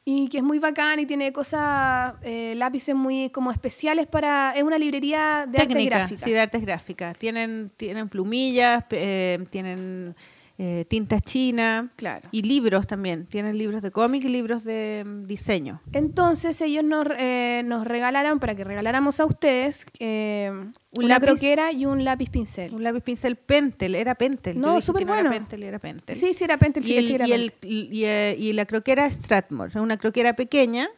y 0.08 0.28
que 0.28 0.38
es 0.38 0.44
muy 0.44 0.60
bacán 0.60 1.00
y 1.00 1.04
tiene 1.04 1.32
cosas, 1.32 2.14
eh, 2.22 2.54
lápices 2.56 2.94
muy 2.94 3.28
como 3.30 3.50
especiales 3.50 4.06
para... 4.06 4.52
Es 4.54 4.62
una 4.62 4.78
librería 4.78 5.46
de 5.48 5.58
artes 5.58 5.84
gráficas. 5.84 6.20
sí, 6.20 6.30
de 6.30 6.38
artes 6.38 6.62
gráficas. 6.62 7.18
Tienen, 7.18 7.72
tienen 7.76 8.08
plumillas, 8.08 8.84
eh, 8.90 9.44
tienen 9.50 10.14
eh, 10.58 10.84
tinta 10.88 11.20
china 11.20 11.90
Claro. 11.96 12.28
y 12.32 12.42
libros 12.42 12.86
también. 12.86 13.26
Tienen 13.26 13.58
libros 13.58 13.82
de 13.82 13.90
cómic 13.90 14.24
y 14.24 14.28
libros 14.28 14.64
de 14.64 15.04
mm, 15.06 15.26
diseño. 15.26 15.82
Entonces 15.92 16.60
ellos 16.62 16.82
nos, 16.84 17.06
eh, 17.18 17.62
nos 17.64 17.86
regalaron, 17.86 18.38
para 18.40 18.54
que 18.54 18.64
regaláramos 18.64 19.20
a 19.20 19.26
ustedes, 19.26 19.84
eh, 19.98 20.50
Un 20.52 21.04
una 21.04 21.18
lápiz- 21.18 21.26
croquera 21.26 21.72
y 21.72 21.84
un 21.86 22.04
lápiz 22.04 22.30
pincel. 22.30 22.74
Un 22.74 22.82
lápiz 22.84 23.02
pincel 23.02 23.36
Pentel, 23.36 23.94
era 23.94 24.14
Pentel. 24.14 24.58
No, 24.60 24.80
súper 24.80 25.02
no 25.06 25.12
bueno. 25.12 25.30
era 25.30 25.38
Pentel, 25.38 25.62
era 25.62 25.78
Pentel. 25.78 26.16
Sí, 26.16 26.32
sí, 26.32 26.44
era 26.44 26.56
Pentel. 26.56 26.84
sí, 26.84 26.92
y, 26.92 26.96
el- 26.96 27.04
caché 27.04 27.16
que 27.18 27.22
era 27.24 27.28
y, 27.28 27.32
el- 27.32 27.52
y, 27.92 28.04
eh, 28.04 28.36
y 28.38 28.52
la 28.54 28.64
croquera 28.64 29.10
Strathmore, 29.10 29.70
es 29.70 29.76
una 29.76 29.96
croquera 29.98 30.34
pequeña 30.36 30.88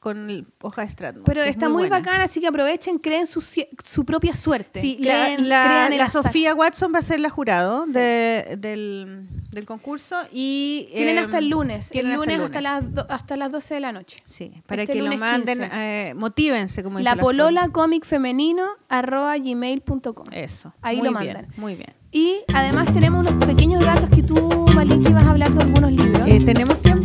con 0.00 0.30
el- 0.30 0.46
hoja 0.62 0.82
de 0.82 0.88
Strathmore. 0.88 1.24
Pero 1.26 1.42
está 1.42 1.68
muy, 1.68 1.88
bacana, 1.88 2.24
así 2.24 2.40
que 2.40 2.46
aprovechen, 2.46 2.98
creen 2.98 3.26
su, 3.26 3.40
su 3.40 4.04
propia 4.04 4.36
suerte. 4.36 4.80
Sí, 4.80 4.98
Creen- 5.00 5.46
la- 5.48 5.88
la. 5.88 6.08
Sofía 6.08 6.54
Watson 6.54 6.92
va 6.94 7.00
a 7.00 7.02
ser 7.02 7.20
la 7.20 7.30
jurado 7.30 7.84
Sí. 7.86 7.92
de- 7.92 8.56
del, 8.58 9.26
del 9.50 9.66
concurso 9.66 10.16
y... 10.32 10.88
Tienen 10.92 11.16
eh, 11.16 11.20
hasta 11.20 11.38
el 11.38 11.48
lunes. 11.48 11.90
el 11.92 12.12
lunes, 12.14 12.36
el 12.36 12.42
hasta, 12.44 12.60
las 12.60 12.94
do- 12.94 13.06
hasta 13.08 13.36
las 13.36 13.50
12 13.50 13.74
de 13.74 13.80
la 13.80 13.92
noche. 13.92 14.18
Sí, 14.24 14.52
para 14.66 14.82
este 14.82 14.92
que 14.94 14.98
lo 15.00 15.06
lunes 15.06 15.18
manden, 15.18 15.58
15. 15.58 15.70
eh, 15.74 16.14
motívense, 16.14 16.82
como 16.82 17.00
La 17.00 17.14
la 17.16 17.22
polola 17.22 17.68
cómic 17.70 18.04
femenino 18.04 18.66
arroba 18.88 19.36
gmail.com. 19.36 20.26
Eso, 20.32 20.72
Ahí 20.82 20.98
muy 20.98 21.08
lo 21.10 21.18
bien, 21.18 21.32
mandan. 21.34 21.52
Muy 21.56 21.74
bien. 21.74 21.88
Y 22.10 22.36
además 22.54 22.90
tenemos 22.94 23.20
unos 23.28 23.44
pequeños 23.44 23.84
datos 23.84 24.08
que 24.08 24.22
tú, 24.22 24.34
Maliki, 24.74 25.12
vas 25.12 25.24
a 25.26 25.30
hablar 25.30 25.50
de 25.50 25.62
algunos 25.62 25.92
libros. 25.92 26.26
Eh, 26.26 26.40
¿Tenemos 26.42 26.80
tiempo, 26.80 26.97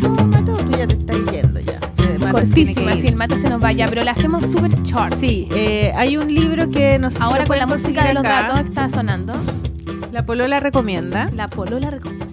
cortísima, 2.33 2.93
si 2.93 3.07
el 3.07 3.15
mate 3.15 3.37
se 3.37 3.49
nos 3.49 3.61
vaya, 3.61 3.87
pero 3.87 4.03
la 4.03 4.11
hacemos 4.11 4.51
súper 4.51 4.81
short. 4.83 5.13
Sí, 5.15 5.47
eh, 5.55 5.91
hay 5.95 6.17
un 6.17 6.33
libro 6.33 6.69
que 6.69 6.97
no 6.99 7.11
sé 7.11 7.17
si 7.17 7.23
Ahora 7.23 7.45
con 7.45 7.57
la 7.57 7.67
música 7.67 8.05
de 8.05 8.13
los 8.13 8.23
acá. 8.23 8.47
datos 8.47 8.67
está 8.67 8.89
sonando. 8.89 9.33
La 10.11 10.25
Polola 10.25 10.59
recomienda. 10.59 11.29
La 11.33 11.49
polola 11.49 11.89
recomienda. 11.89 12.27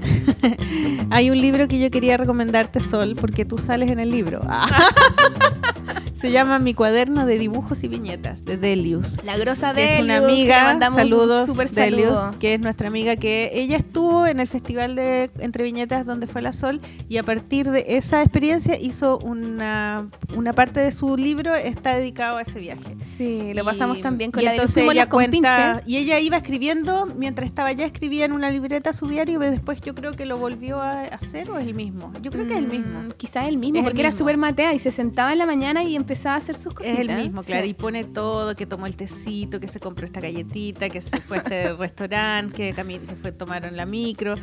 Hay 1.11 1.31
un 1.31 1.41
libro 1.41 1.67
que 1.67 1.79
yo 1.79 1.91
quería 1.91 2.17
recomendarte, 2.17 2.81
Sol, 2.81 3.17
porque 3.19 3.45
tú 3.45 3.59
sales 3.59 3.91
en 3.91 3.99
el 4.01 4.11
libro. 4.11 4.41
Se 6.21 6.31
llama 6.31 6.59
Mi 6.59 6.75
cuaderno 6.75 7.25
de 7.25 7.39
dibujos 7.39 7.83
y 7.83 7.89
viñetas, 7.89 8.45
de 8.45 8.59
Delius. 8.59 9.17
La 9.25 9.39
grosa 9.39 9.73
que 9.73 9.81
de 9.81 9.95
es 9.97 10.03
una 10.03 10.17
Elius, 10.19 10.29
que 10.29 10.35
le 10.37 10.41
amiga, 10.43 10.65
mandamos 10.65 10.99
saludos, 11.01 11.41
un 11.49 11.55
super 11.55 11.71
Delius, 11.71 12.09
saludo. 12.15 12.39
que 12.39 12.55
es 12.55 12.61
nuestra 12.61 12.89
amiga, 12.89 13.17
que 13.17 13.51
ella 13.55 13.79
estuvo 13.79 14.27
en 14.27 14.39
el 14.39 14.47
festival 14.47 14.97
de 14.97 15.31
Entre 15.39 15.65
Viñetas 15.65 16.05
donde 16.05 16.27
fue 16.27 16.43
la 16.43 16.53
Sol 16.53 16.81
y 17.09 17.17
a 17.17 17.23
partir 17.23 17.71
de 17.71 17.85
esa 17.89 18.21
experiencia 18.23 18.79
hizo 18.79 19.19
una, 19.19 20.11
una 20.37 20.53
parte 20.53 20.81
de 20.81 20.93
su 20.93 21.17
libro 21.17 21.55
está 21.55 21.97
dedicado 21.97 22.37
a 22.37 22.43
ese 22.43 22.61
viaje. 22.61 22.97
Sí, 23.07 23.53
lo 23.55 23.63
Y- 23.63 23.65
pasamos 23.65 24.01
también 24.03 24.31
con 24.31 24.43
y 24.43 24.45
la 24.45 24.53
entonces 24.57 24.85
ella 24.91 25.09
cuenta 25.09 25.83
y 25.87 25.97
ella 25.97 26.19
iba 26.21 26.37
escribiendo 26.37 27.07
mientras 27.17 27.47
estaba 27.47 27.73
ya 27.73 27.87
escribía 27.87 28.27
en 28.27 28.33
una 28.33 28.51
libreta 28.51 28.93
su 28.93 29.07
diario 29.09 29.43
y 29.43 29.47
después 29.51 29.81
yo 29.81 29.95
creo 29.95 30.13
que 30.13 30.27
lo 30.27 30.37
volvió 30.37 30.83
a 30.83 31.01
hacer 31.05 31.51
o 31.51 31.57
es 31.59 31.67
el 31.67 31.73
mismo 31.75 32.13
yo 32.21 32.31
creo 32.31 32.47
que 32.47 32.53
es 32.53 32.59
el 32.59 32.67
mismo 32.69 33.01
Mm, 33.01 33.11
Quizás 33.17 33.49
el 33.49 33.57
mismo, 33.57 33.77
Es 33.77 33.81
el 33.81 33.85
porque 33.85 34.01
era 34.01 34.09
mismo. 34.11 34.19
súper 34.19 34.37
matea 34.37 34.75
y 34.75 34.79
se 34.79 34.91
sentaba 34.93 35.33
en 35.33 35.39
la 35.39 35.47
mañana 35.47 35.83
y 35.83 35.95
empezaba 35.97 36.10
a 36.27 36.37
hacer 36.37 36.57
sus 36.57 36.75
cositas. 36.75 36.99
es 36.99 37.09
el 37.09 37.17
mismo 37.17 37.43
claro 37.43 37.65
Sí. 37.65 37.71
y 37.71 37.75
pone 37.75 38.05
todo 38.05 38.55
que 38.57 38.67
tomó 38.67 38.87
el 38.87 38.97
tecito 38.97 39.61
que 39.61 39.69
se 39.69 39.81
compró 39.81 40.05
esta 40.07 40.21
galletita 40.21 40.89
que 40.89 41.01
se 41.01 41.21
fue 41.21 41.39
a 41.39 41.41
este 41.41 41.73
restaurante 41.79 42.73
que, 42.75 42.75
que 42.75 43.17
fue 43.21 43.33
tomaron 43.33 43.77
la 43.77 43.87
micro 43.87 44.35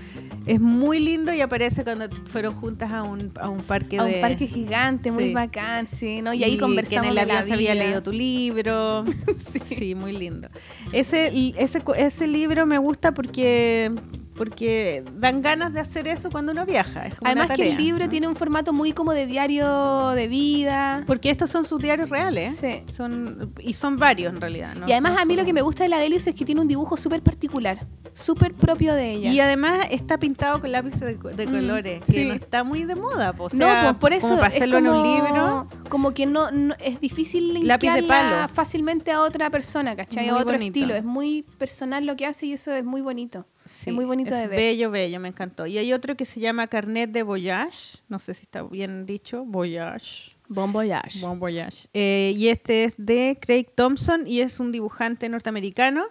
es 0.46 0.60
muy 0.60 1.00
lindo 1.00 1.34
y 1.34 1.42
aparece 1.42 1.84
cuando 1.84 2.08
fueron 2.26 2.54
juntas 2.56 2.92
a 2.92 3.04
un, 3.04 3.32
a 3.40 3.50
un 3.50 3.62
parque 3.62 4.00
A 4.00 4.04
de 4.06 4.16
un 4.16 4.22
parque 4.22 4.48
gigante, 4.48 5.12
muy 5.12 5.26
Sí. 5.26 5.34
bacán, 5.34 5.88
sí, 5.88 6.22
¿no? 6.22 6.34
Y 6.34 6.44
ahí 6.44 6.54
que 6.56 6.62
conversamos 6.62 7.06
en 7.06 7.12
el 7.12 7.18
avión 7.20 7.44
se 7.44 7.54
había 7.54 7.76
leído 7.76 8.02
tu 8.02 8.12
libro. 8.14 9.04
sí. 9.60 9.94
muy 9.96 10.14
lindo. 10.14 10.48
Ese, 10.94 11.32
ese, 11.58 11.82
ese 11.98 12.28
libro 12.28 12.66
me 12.66 12.78
gusta 12.78 13.14
porque, 13.14 13.92
porque 14.38 15.04
dan 15.16 15.42
ganas 15.42 15.74
de 15.74 15.80
hacer 15.80 16.08
eso 16.08 16.30
cuando 16.30 16.52
uno 16.52 16.66
viaja. 16.66 17.08
Es 17.08 17.16
como 17.16 17.32
una 17.32 17.42
Además 17.42 17.58
que 17.58 17.72
el 17.72 17.78
libro 17.78 18.06
¿no? 18.06 18.10
tiene 18.10 18.28
un 18.28 18.36
formato 18.36 18.72
muy 18.72 18.94
como 18.94 19.12
de 19.14 19.26
diario 19.26 20.10
de 20.12 20.28
vida. 20.28 21.04
Porque 21.08 21.30
estos 21.30 21.50
son 21.50 21.64
sus 21.64 21.82
diarios 21.82 22.10
reales. 22.10 22.56
Sí. 22.56 22.84
Son, 22.94 23.52
y 23.60 23.74
son 23.74 23.98
varios 23.98 24.34
en 24.34 24.40
realidad. 24.40 24.76
¿no? 24.76 24.88
y 24.88 24.92
además 24.92 25.14
Son 25.14 25.22
a 25.22 25.26
mí 25.26 25.36
lo 25.36 25.44
que 25.46 25.54
me 25.54 25.62
gusta 25.62 25.84
de 25.84 25.90
la 25.90 25.98
Delius 25.98 26.28
es 26.28 26.36
que 26.36 26.46
tiene 26.46 26.62
un 26.62 26.68
dibujo 26.68 26.96
súper 26.98 27.22
particular, 27.22 27.86
súper 28.14 28.54
propio 28.54 28.94
de 28.94 29.12
ella. 29.14 29.32
Y 29.32 29.40
además 29.40 29.88
está 29.92 30.18
pintado 30.20 30.62
con 30.62 30.72
lápices 30.72 31.02
de, 31.02 31.18
Mm, 31.48 31.52
colores, 31.52 32.06
que 32.06 32.12
sí. 32.12 32.26
no 32.26 32.34
está 32.36 32.64
muy 32.64 32.84
de 32.84 32.96
moda. 32.96 33.34
po. 33.34 33.46
O 33.46 33.50
no, 33.54 33.66
pues 33.84 33.96
por 33.96 34.14
eso 34.14 34.28
como 34.28 34.40
para 34.40 34.50
es 34.50 34.56
hacerlo 34.56 34.78
en 34.78 34.88
un 34.88 34.96
como- 35.02 35.16
libro. 35.16 35.68
Como 35.90 36.14
que 36.14 36.26
no, 36.26 36.52
no- 36.52 36.76
es 36.80 37.00
difícil 37.00 37.54
linkearla 37.54 38.48
fácilmente 38.54 39.12
a 39.12 39.22
otra 39.22 39.50
persona, 39.50 39.96
¿cachai? 39.96 40.30
a 40.30 40.36
otro 40.36 40.54
bonito. 40.58 40.78
estilo. 40.80 40.96
Es 40.96 41.04
muy 41.04 41.44
personal 41.58 42.06
lo 42.06 42.16
que 42.16 42.26
hace 42.26 42.46
y 42.48 42.54
eso 42.54 42.72
es 42.72 42.84
muy 42.84 43.02
bonito. 43.02 43.46
Sí, 43.68 43.90
es 43.90 43.96
muy 43.96 44.06
bonito 44.06 44.34
es 44.34 44.42
de 44.42 44.48
ver. 44.48 44.58
Bello, 44.58 44.92
bello, 44.92 45.20
me 45.20 45.28
encantó. 45.30 45.66
Y 45.66 45.78
hay 45.78 45.94
otro 45.94 46.16
que 46.16 46.26
se 46.26 46.40
llama 46.40 46.68
Carnet 46.68 47.12
de 47.12 47.24
Voyage. 47.24 48.00
No 48.10 48.20
sé 48.20 48.34
si 48.34 48.44
está 48.44 48.64
bien 48.64 49.06
dicho. 49.06 49.46
Voyage. 49.46 50.32
Bon 50.50 50.72
voyage. 50.72 51.20
Bon 51.20 51.40
voyage. 51.40 51.88
Eh, 51.94 52.34
y 52.38 52.48
este 52.48 52.86
es 52.86 52.96
de 52.98 53.38
Craig 53.42 53.66
Thompson 53.76 54.26
y 54.26 54.42
es 54.42 54.60
un 54.60 54.72
dibujante 54.72 55.28
norteamericano 55.30 56.06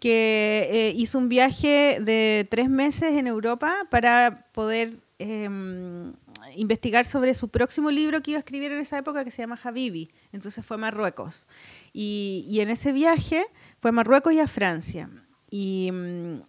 que 0.00 0.68
eh, 0.70 0.92
hizo 0.96 1.18
un 1.18 1.28
viaje 1.28 1.98
de 2.00 2.46
tres 2.50 2.68
meses 2.68 3.12
en 3.12 3.26
Europa 3.26 3.86
para 3.90 4.46
poder 4.52 4.98
em, 5.18 6.12
investigar 6.56 7.04
sobre 7.06 7.34
su 7.34 7.48
próximo 7.48 7.90
libro 7.90 8.20
que 8.20 8.32
iba 8.32 8.38
a 8.38 8.40
escribir 8.40 8.72
en 8.72 8.80
esa 8.80 8.98
época 8.98 9.24
que 9.24 9.30
se 9.30 9.42
llama 9.42 9.58
Habibi. 9.62 10.10
Entonces 10.32 10.64
fue 10.64 10.76
a 10.76 10.78
Marruecos. 10.78 11.46
Y, 11.92 12.44
y 12.48 12.60
en 12.60 12.70
ese 12.70 12.92
viaje 12.92 13.44
fue 13.80 13.90
a 13.90 13.92
Marruecos 13.92 14.32
y 14.32 14.40
a 14.40 14.48
Francia. 14.48 15.08
Y, 15.50 15.90
mm, 15.92 16.40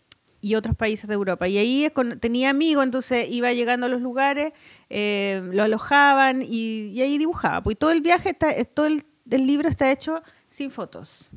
y 0.43 0.55
otros 0.55 0.75
países 0.75 1.07
de 1.07 1.13
Europa. 1.13 1.47
Y 1.47 1.57
ahí 1.57 1.89
tenía 2.19 2.49
amigos, 2.49 2.83
entonces 2.83 3.27
iba 3.29 3.53
llegando 3.53 3.85
a 3.85 3.89
los 3.89 4.01
lugares, 4.01 4.51
eh, 4.89 5.41
lo 5.53 5.63
alojaban 5.63 6.41
y, 6.41 6.89
y 6.93 7.01
ahí 7.01 7.17
dibujaba. 7.17 7.63
Pues 7.63 7.75
y 7.75 7.77
todo 7.77 7.91
el 7.91 8.01
viaje, 8.01 8.31
está, 8.31 8.49
todo 8.65 8.87
el, 8.87 9.05
el 9.31 9.47
libro 9.47 9.69
está 9.69 9.89
hecho 9.89 10.21
sin 10.49 10.69
fotos. 10.69 11.31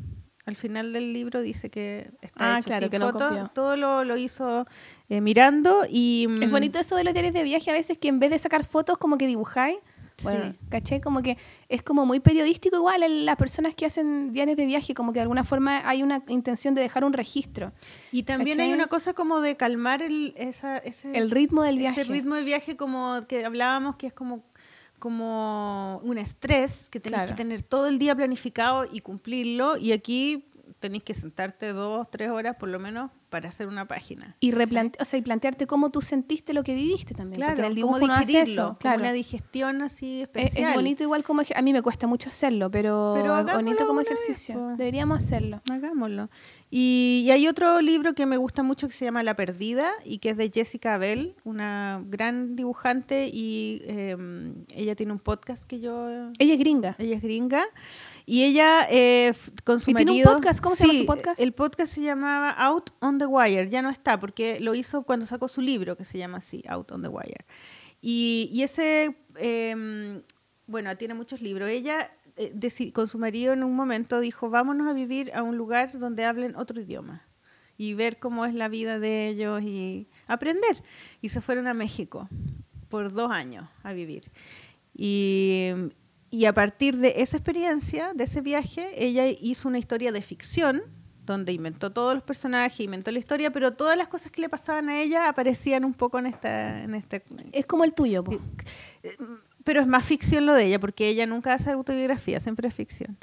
Al 0.44 0.56
final 0.56 0.92
del 0.92 1.12
libro 1.12 1.40
dice 1.40 1.70
que 1.70 2.10
está 2.20 2.56
Ah, 2.56 2.58
hecho 2.58 2.66
claro, 2.66 2.82
sin 2.82 2.90
que 2.90 2.98
fotos. 2.98 3.52
todo 3.54 3.76
lo, 3.76 4.02
lo 4.04 4.16
hizo 4.16 4.66
eh, 5.08 5.20
mirando 5.20 5.82
y... 5.88 6.26
Es 6.40 6.48
mm, 6.48 6.50
bonito 6.50 6.78
eso 6.80 6.96
de 6.96 7.04
los 7.04 7.12
diarios 7.14 7.32
de 7.34 7.44
viaje 7.44 7.70
a 7.70 7.74
veces 7.74 7.98
que 7.98 8.08
en 8.08 8.18
vez 8.18 8.30
de 8.30 8.38
sacar 8.40 8.64
fotos 8.64 8.98
como 8.98 9.18
que 9.18 9.26
dibujáis. 9.28 9.78
Bueno, 10.22 10.52
Sí. 10.52 10.58
¿caché? 10.70 11.00
Como 11.00 11.20
que 11.22 11.36
es 11.68 11.82
como 11.82 12.06
muy 12.06 12.20
periodístico 12.20 12.76
igual 12.76 13.02
en 13.02 13.26
las 13.26 13.36
personas 13.36 13.74
que 13.74 13.84
hacen 13.86 14.32
diarios 14.32 14.56
de 14.56 14.64
viaje, 14.66 14.94
como 14.94 15.12
que 15.12 15.18
de 15.18 15.22
alguna 15.22 15.44
forma 15.44 15.86
hay 15.88 16.02
una 16.02 16.22
intención 16.28 16.74
de 16.74 16.80
dejar 16.80 17.04
un 17.04 17.12
registro. 17.12 17.72
Y 18.12 18.22
también 18.22 18.60
hay 18.60 18.72
una 18.72 18.86
cosa 18.86 19.12
como 19.12 19.40
de 19.40 19.56
calmar 19.56 20.02
el, 20.02 20.32
esa, 20.36 20.78
ese, 20.78 21.16
El 21.18 21.30
ritmo 21.30 21.62
del 21.62 21.76
viaje. 21.78 22.00
ese 22.00 22.10
ritmo 22.12 22.34
del 22.36 22.44
viaje 22.46 22.76
como 22.76 23.20
que 23.28 23.44
hablábamos 23.44 23.96
que 23.96 24.06
es 24.06 24.12
como 24.14 24.42
como 24.98 25.98
un 26.02 26.16
estrés 26.18 26.88
que 26.90 27.00
tenés 27.00 27.18
Claro. 27.18 27.30
que 27.32 27.36
tener 27.36 27.62
todo 27.62 27.86
el 27.86 27.98
día 27.98 28.14
planificado 28.14 28.84
y 28.90 29.00
cumplirlo 29.00 29.76
y 29.76 29.92
aquí 29.92 30.46
tenés 30.80 31.02
que 31.02 31.14
sentarte 31.14 31.72
dos, 31.72 32.10
tres 32.10 32.30
horas 32.30 32.56
por 32.56 32.68
lo 32.68 32.78
menos 32.78 33.10
para 33.30 33.48
hacer 33.48 33.66
una 33.66 33.86
página. 33.88 34.36
Y, 34.40 34.52
replante 34.52 34.98
o 35.02 35.04
sea, 35.04 35.18
y 35.18 35.22
plantearte 35.22 35.66
cómo 35.66 35.90
tú 35.90 36.00
sentiste 36.00 36.54
lo 36.54 36.62
que 36.62 36.74
viviste 36.74 37.14
también. 37.14 37.42
porque 37.44 37.60
en 37.60 37.66
el 37.66 38.10
hace 38.10 38.26
digerirlo, 38.26 38.52
eso. 38.52 38.62
como 38.62 38.78
Claro. 38.78 39.00
una 39.00 39.12
digestión 39.12 39.82
así 39.82 40.18
Es, 40.22 40.28
especial. 40.28 40.70
es 40.70 40.76
bonito 40.76 41.02
igual 41.02 41.24
como 41.24 41.42
a 41.54 41.62
mí 41.62 41.72
me 41.72 41.82
cuesta 41.82 42.06
mucho 42.06 42.28
hacerlo, 42.28 42.70
pero, 42.70 43.12
Pero 43.16 43.38
es 43.38 43.54
bonito 43.54 43.86
como 43.86 43.98
vez, 43.98 44.06
ejercicio. 44.06 44.74
Deberíamos 44.76 45.18
hacerlo. 45.18 45.60
Hagámoslo. 45.70 46.30
Y, 46.70 47.24
y 47.26 47.30
hay 47.30 47.48
otro 47.48 47.80
libro 47.80 48.14
que 48.14 48.26
me 48.26 48.36
gusta 48.36 48.62
mucho 48.62 48.86
que 48.86 48.94
se 48.94 49.04
llama 49.04 49.22
La 49.22 49.34
Perdida 49.34 49.90
y 50.04 50.18
que 50.18 50.30
es 50.30 50.36
de 50.36 50.50
Jessica 50.52 50.94
Abel, 50.94 51.36
una 51.44 52.02
gran 52.06 52.54
dibujante 52.56 53.28
y 53.32 53.82
eh, 53.84 54.16
ella 54.74 54.94
tiene 54.94 55.12
un 55.12 55.20
podcast 55.20 55.64
que 55.64 55.80
yo... 55.80 56.30
Ella 56.38 56.54
es 56.54 56.58
gringa. 56.58 56.96
Ella 56.98 57.16
es 57.16 57.22
gringa 57.22 57.64
y 58.26 58.42
ella 58.42 58.86
eh, 58.90 59.32
con 59.64 59.80
su 59.80 59.92
¿Y 59.92 59.94
tiene 59.94 60.10
un 60.10 60.18
marido... 60.18 60.34
podcast? 60.34 60.60
¿Cómo 60.60 60.74
se 60.74 60.82
llama 60.82 60.92
su 60.94 61.00
Sí, 61.00 61.06
podcast? 61.06 61.40
El 61.40 61.52
podcast 61.52 61.94
se 61.94 62.02
llamaba 62.02 62.50
Out 62.50 62.90
on 63.00 63.18
the 63.18 63.26
Wire, 63.26 63.70
ya 63.70 63.80
no 63.82 63.88
está 63.88 64.18
porque 64.18 64.58
lo 64.60 64.74
hizo 64.74 65.04
cuando 65.04 65.24
sacó 65.26 65.46
su 65.46 65.60
libro 65.62 65.96
que 65.96 66.04
se 66.04 66.18
llama 66.18 66.38
así, 66.38 66.62
Out 66.68 66.90
on 66.90 67.02
the 67.02 67.08
Wire. 67.08 67.46
Y, 68.02 68.50
y 68.52 68.62
ese, 68.62 69.16
eh, 69.36 70.22
bueno, 70.66 70.96
tiene 70.96 71.14
muchos 71.14 71.40
libros. 71.40 71.68
Ella 71.70 72.10
eh, 72.36 72.92
con 72.92 73.06
su 73.08 73.18
marido 73.18 73.52
en 73.52 73.64
un 73.64 73.74
momento 73.74 74.20
dijo, 74.20 74.50
vámonos 74.50 74.88
a 74.88 74.92
vivir 74.92 75.32
a 75.34 75.42
un 75.42 75.56
lugar 75.56 75.98
donde 75.98 76.24
hablen 76.24 76.54
otro 76.56 76.80
idioma 76.80 77.26
y 77.78 77.94
ver 77.94 78.18
cómo 78.18 78.44
es 78.44 78.54
la 78.54 78.68
vida 78.68 78.98
de 78.98 79.28
ellos 79.28 79.62
y 79.62 80.08
aprender. 80.26 80.82
Y 81.20 81.30
se 81.30 81.40
fueron 81.40 81.66
a 81.66 81.74
México 81.74 82.28
por 82.88 83.12
dos 83.12 83.30
años 83.30 83.68
a 83.82 83.92
vivir. 83.92 84.30
Y, 84.94 85.70
y 86.36 86.44
a 86.44 86.52
partir 86.52 86.98
de 86.98 87.14
esa 87.16 87.38
experiencia, 87.38 88.12
de 88.12 88.24
ese 88.24 88.42
viaje, 88.42 88.90
ella 88.94 89.26
hizo 89.26 89.68
una 89.68 89.78
historia 89.78 90.12
de 90.12 90.20
ficción 90.20 90.82
donde 91.24 91.52
inventó 91.52 91.90
todos 91.90 92.14
los 92.14 92.22
personajes, 92.22 92.80
inventó 92.80 93.10
la 93.10 93.18
historia, 93.18 93.50
pero 93.50 93.72
todas 93.72 93.96
las 93.96 94.08
cosas 94.08 94.30
que 94.30 94.42
le 94.42 94.50
pasaban 94.50 94.90
a 94.90 95.00
ella 95.00 95.30
aparecían 95.30 95.82
un 95.82 95.94
poco 95.94 96.18
en 96.18 96.26
esta... 96.26 96.82
En 96.82 96.94
este, 96.94 97.24
Es 97.52 97.64
como 97.64 97.84
el 97.84 97.94
tuyo, 97.94 98.22
po. 98.22 98.38
pero 99.64 99.80
es 99.80 99.86
más 99.86 100.04
ficción 100.04 100.44
lo 100.44 100.52
de 100.52 100.66
ella, 100.66 100.78
porque 100.78 101.08
ella 101.08 101.24
nunca 101.24 101.54
hace 101.54 101.70
autobiografía, 101.70 102.38
siempre 102.38 102.68
es 102.68 102.74
ficción. 102.74 103.16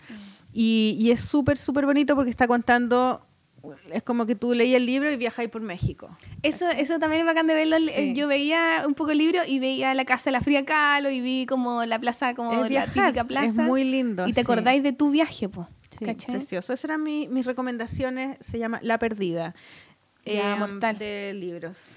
Y, 0.51 0.97
y 0.99 1.11
es 1.11 1.21
súper, 1.21 1.59
súper 1.59 1.85
bonito 1.85 2.15
porque 2.15 2.31
está 2.31 2.47
contando, 2.47 3.27
es 3.91 4.03
como 4.03 4.25
que 4.25 4.35
tú 4.35 4.53
leías 4.53 4.77
el 4.77 4.85
libro 4.85 5.11
y 5.11 5.15
viajáis 5.17 5.49
por 5.49 5.61
México. 5.61 6.09
Eso, 6.41 6.69
eso 6.69 6.99
también 6.99 7.21
es 7.21 7.25
bacán 7.25 7.47
de 7.47 7.53
verlo. 7.53 7.77
Sí. 7.95 8.13
Yo 8.13 8.27
veía 8.27 8.83
un 8.85 8.93
poco 8.93 9.11
el 9.11 9.17
libro 9.19 9.39
y 9.47 9.59
veía 9.59 9.93
la 9.93 10.05
casa 10.05 10.25
de 10.25 10.31
la 10.33 10.41
Fría 10.41 10.65
Kahlo 10.65 11.09
y 11.09 11.21
vi 11.21 11.45
como 11.45 11.85
la 11.85 11.97
plaza, 11.99 12.33
como 12.33 12.51
es 12.65 12.71
la 12.71 12.87
típica 12.87 13.23
plaza. 13.23 13.45
Es 13.45 13.55
muy 13.57 13.83
lindo. 13.83 14.27
y 14.27 14.33
te 14.33 14.41
sí. 14.41 14.45
acordáis 14.45 14.83
de 14.83 14.91
tu 14.93 15.11
viaje, 15.11 15.47
po. 15.49 15.67
Sí, 15.97 16.05
precioso. 16.05 16.73
Esas 16.73 16.83
eran 16.85 17.03
mi- 17.03 17.27
mis 17.27 17.45
recomendaciones. 17.45 18.37
Se 18.41 18.57
llama 18.59 18.79
La 18.81 18.97
Perdida. 18.99 19.53
Ya, 20.25 20.55
mortal. 20.55 20.97
De 20.97 21.33
libros. 21.35 21.91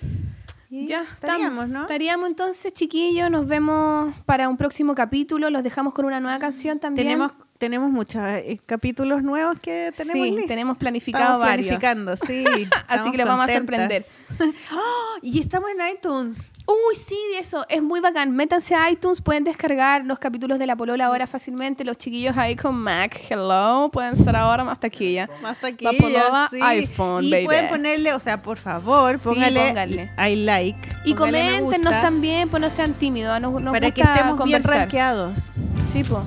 Y 0.69 0.87
Ya 0.89 1.03
estaríamos, 1.03 1.69
¿no? 1.69 1.83
Estaríamos 1.83 2.29
entonces, 2.29 2.73
chiquillos. 2.73 3.31
Nos 3.31 3.47
vemos 3.47 4.13
para 4.27 4.49
un 4.49 4.57
próximo 4.57 4.95
capítulo. 4.95 5.49
Los 5.51 5.63
dejamos 5.63 5.95
con 5.95 6.05
una 6.05 6.21
nueva 6.21 6.39
canción 6.39 6.79
también. 6.81 7.07
Tenemos, 7.07 7.33
tenemos 7.59 7.91
muchos 7.91 8.23
eh, 8.23 8.61
capítulos 8.67 9.23
nuevos 9.23 9.59
que 9.61 9.93
tenemos 9.97 10.27
sí, 10.27 10.31
listos. 10.31 10.49
tenemos 10.49 10.77
planificado 10.77 11.25
Estamos 11.25 11.47
varios. 11.47 11.79
planificando, 11.79 12.17
sí. 12.17 12.45
Así 12.89 13.11
que 13.11 13.19
los 13.19 13.27
vamos 13.27 13.49
a 13.49 13.53
sorprender. 13.53 14.05
¡Oh! 14.73 15.19
y 15.23 15.41
estamos 15.41 15.71
en 15.71 15.95
iTunes. 15.95 16.53
Uy, 16.67 16.97
sí, 16.97 17.19
eso, 17.39 17.65
es 17.69 17.83
muy 17.83 18.01
bacán. 18.01 18.33
Métanse 18.33 18.75
a 18.75 18.91
iTunes, 18.91 19.21
pueden 19.21 19.45
descargar 19.45 20.05
los 20.05 20.19
capítulos 20.19 20.59
de 20.59 20.67
La 20.67 20.77
Polola 20.77 21.07
ahora 21.07 21.27
fácilmente. 21.27 21.85
Los 21.85 21.97
chiquillos 21.97 22.37
ahí 22.37 22.57
con 22.57 22.75
Mac, 22.75 23.21
hello, 23.31 23.89
pueden 23.93 24.17
ser 24.17 24.35
ahora 24.35 24.65
más 24.65 24.81
taquilla. 24.81 25.29
Más 25.43 25.63
aquí. 25.63 25.85
La 25.85 25.93
Polola 25.93 26.49
sí. 26.51 26.59
iPhone, 26.61 27.25
y 27.25 27.31
baby. 27.31 27.45
pueden 27.45 27.69
ponerle, 27.69 28.13
o 28.15 28.21
sea, 28.21 28.43
por 28.43 28.59
favor, 28.59 29.19
Sí, 29.19 29.29
póngale. 29.29 30.11
I 30.19 30.37
like. 30.37 30.89
Y 31.05 31.15
coméntenos 31.15 31.93
también, 32.01 32.49
pues 32.49 32.61
no 32.61 32.71
sean 32.71 32.95
tímidos. 32.95 33.41
Nos, 33.41 33.53
nos 33.63 33.73
para 33.73 33.91
que 33.91 34.01
estemos 34.01 34.43
bien 34.45 34.63
rankeados. 34.63 35.53
Sí, 35.91 36.03
po. 36.03 36.23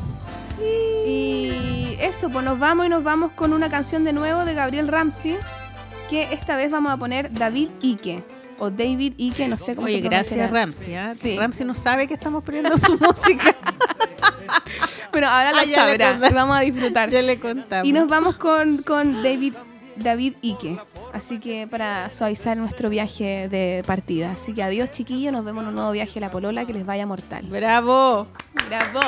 Y 1.09 1.97
eso, 1.99 2.29
pues 2.29 2.45
nos 2.45 2.59
vamos 2.59 2.85
y 2.85 2.89
nos 2.89 3.03
vamos 3.03 3.31
con 3.31 3.51
una 3.53 3.69
canción 3.69 4.03
de 4.03 4.13
nuevo 4.13 4.45
de 4.45 4.53
Gabriel 4.53 4.87
Ramsey, 4.87 5.37
que 6.09 6.27
esta 6.31 6.55
vez 6.55 6.69
vamos 6.71 6.91
a 6.91 6.97
poner 6.97 7.33
David 7.33 7.69
Ike, 7.81 8.23
o 8.59 8.69
David 8.69 9.13
Ike, 9.17 9.47
no 9.47 9.57
sé 9.57 9.75
cómo 9.75 9.87
Oye, 9.87 9.95
se 9.97 10.01
gracias 10.01 10.51
Ramsey. 10.51 10.95
¿ah? 10.95 11.13
Sí. 11.13 11.35
Ramsey 11.37 11.65
no 11.65 11.73
sabe 11.73 12.07
que 12.07 12.13
estamos 12.13 12.43
poniendo 12.43 12.77
su 12.77 12.91
música. 13.03 13.55
Pero 15.11 15.27
ahora 15.27 15.51
lo 15.51 15.57
Ah, 15.59 15.65
ya 15.65 15.85
le 15.87 15.97
sabrá, 15.97 16.29
y 16.29 16.33
vamos 16.33 16.55
a 16.57 16.59
disfrutar. 16.59 17.09
ya 17.09 17.21
le 17.23 17.39
contamos. 17.39 17.87
Y 17.87 17.91
nos 17.93 18.07
vamos 18.07 18.35
con, 18.35 18.77
con 18.83 19.23
David, 19.23 19.55
David 19.95 20.35
Ike. 20.43 20.77
Así 21.13 21.39
que 21.39 21.65
para 21.67 22.11
suavizar 22.11 22.55
nuestro 22.57 22.89
viaje 22.89 23.49
de 23.49 23.83
partida. 23.87 24.33
Así 24.33 24.53
que 24.53 24.61
adiós 24.61 24.91
chiquillos, 24.91 25.33
nos 25.33 25.43
vemos 25.43 25.63
en 25.63 25.69
un 25.69 25.75
nuevo 25.75 25.91
viaje 25.91 26.19
a 26.19 26.21
la 26.21 26.29
Polola 26.31 26.65
que 26.65 26.73
les 26.73 26.85
vaya 26.85 27.07
mortal. 27.07 27.45
Bravo. 27.49 28.27
Bravo. 28.67 28.99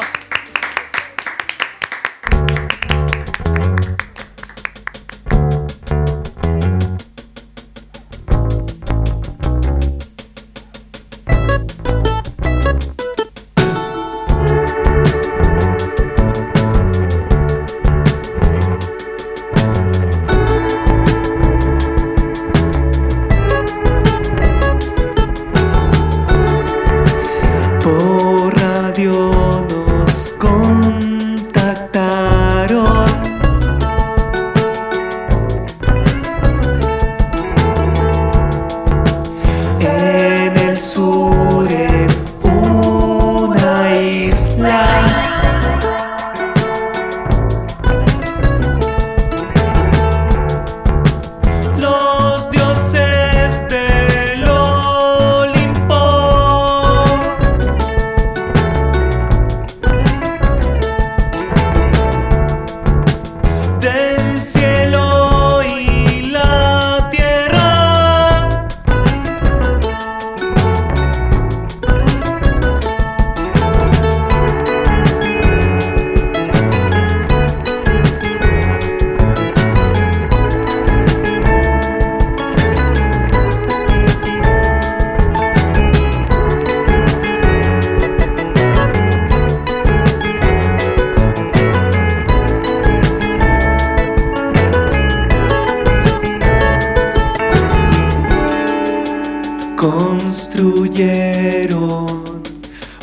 Construyeron 99.81 100.93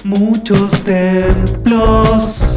muchos 0.05 0.81
templos 0.85 2.48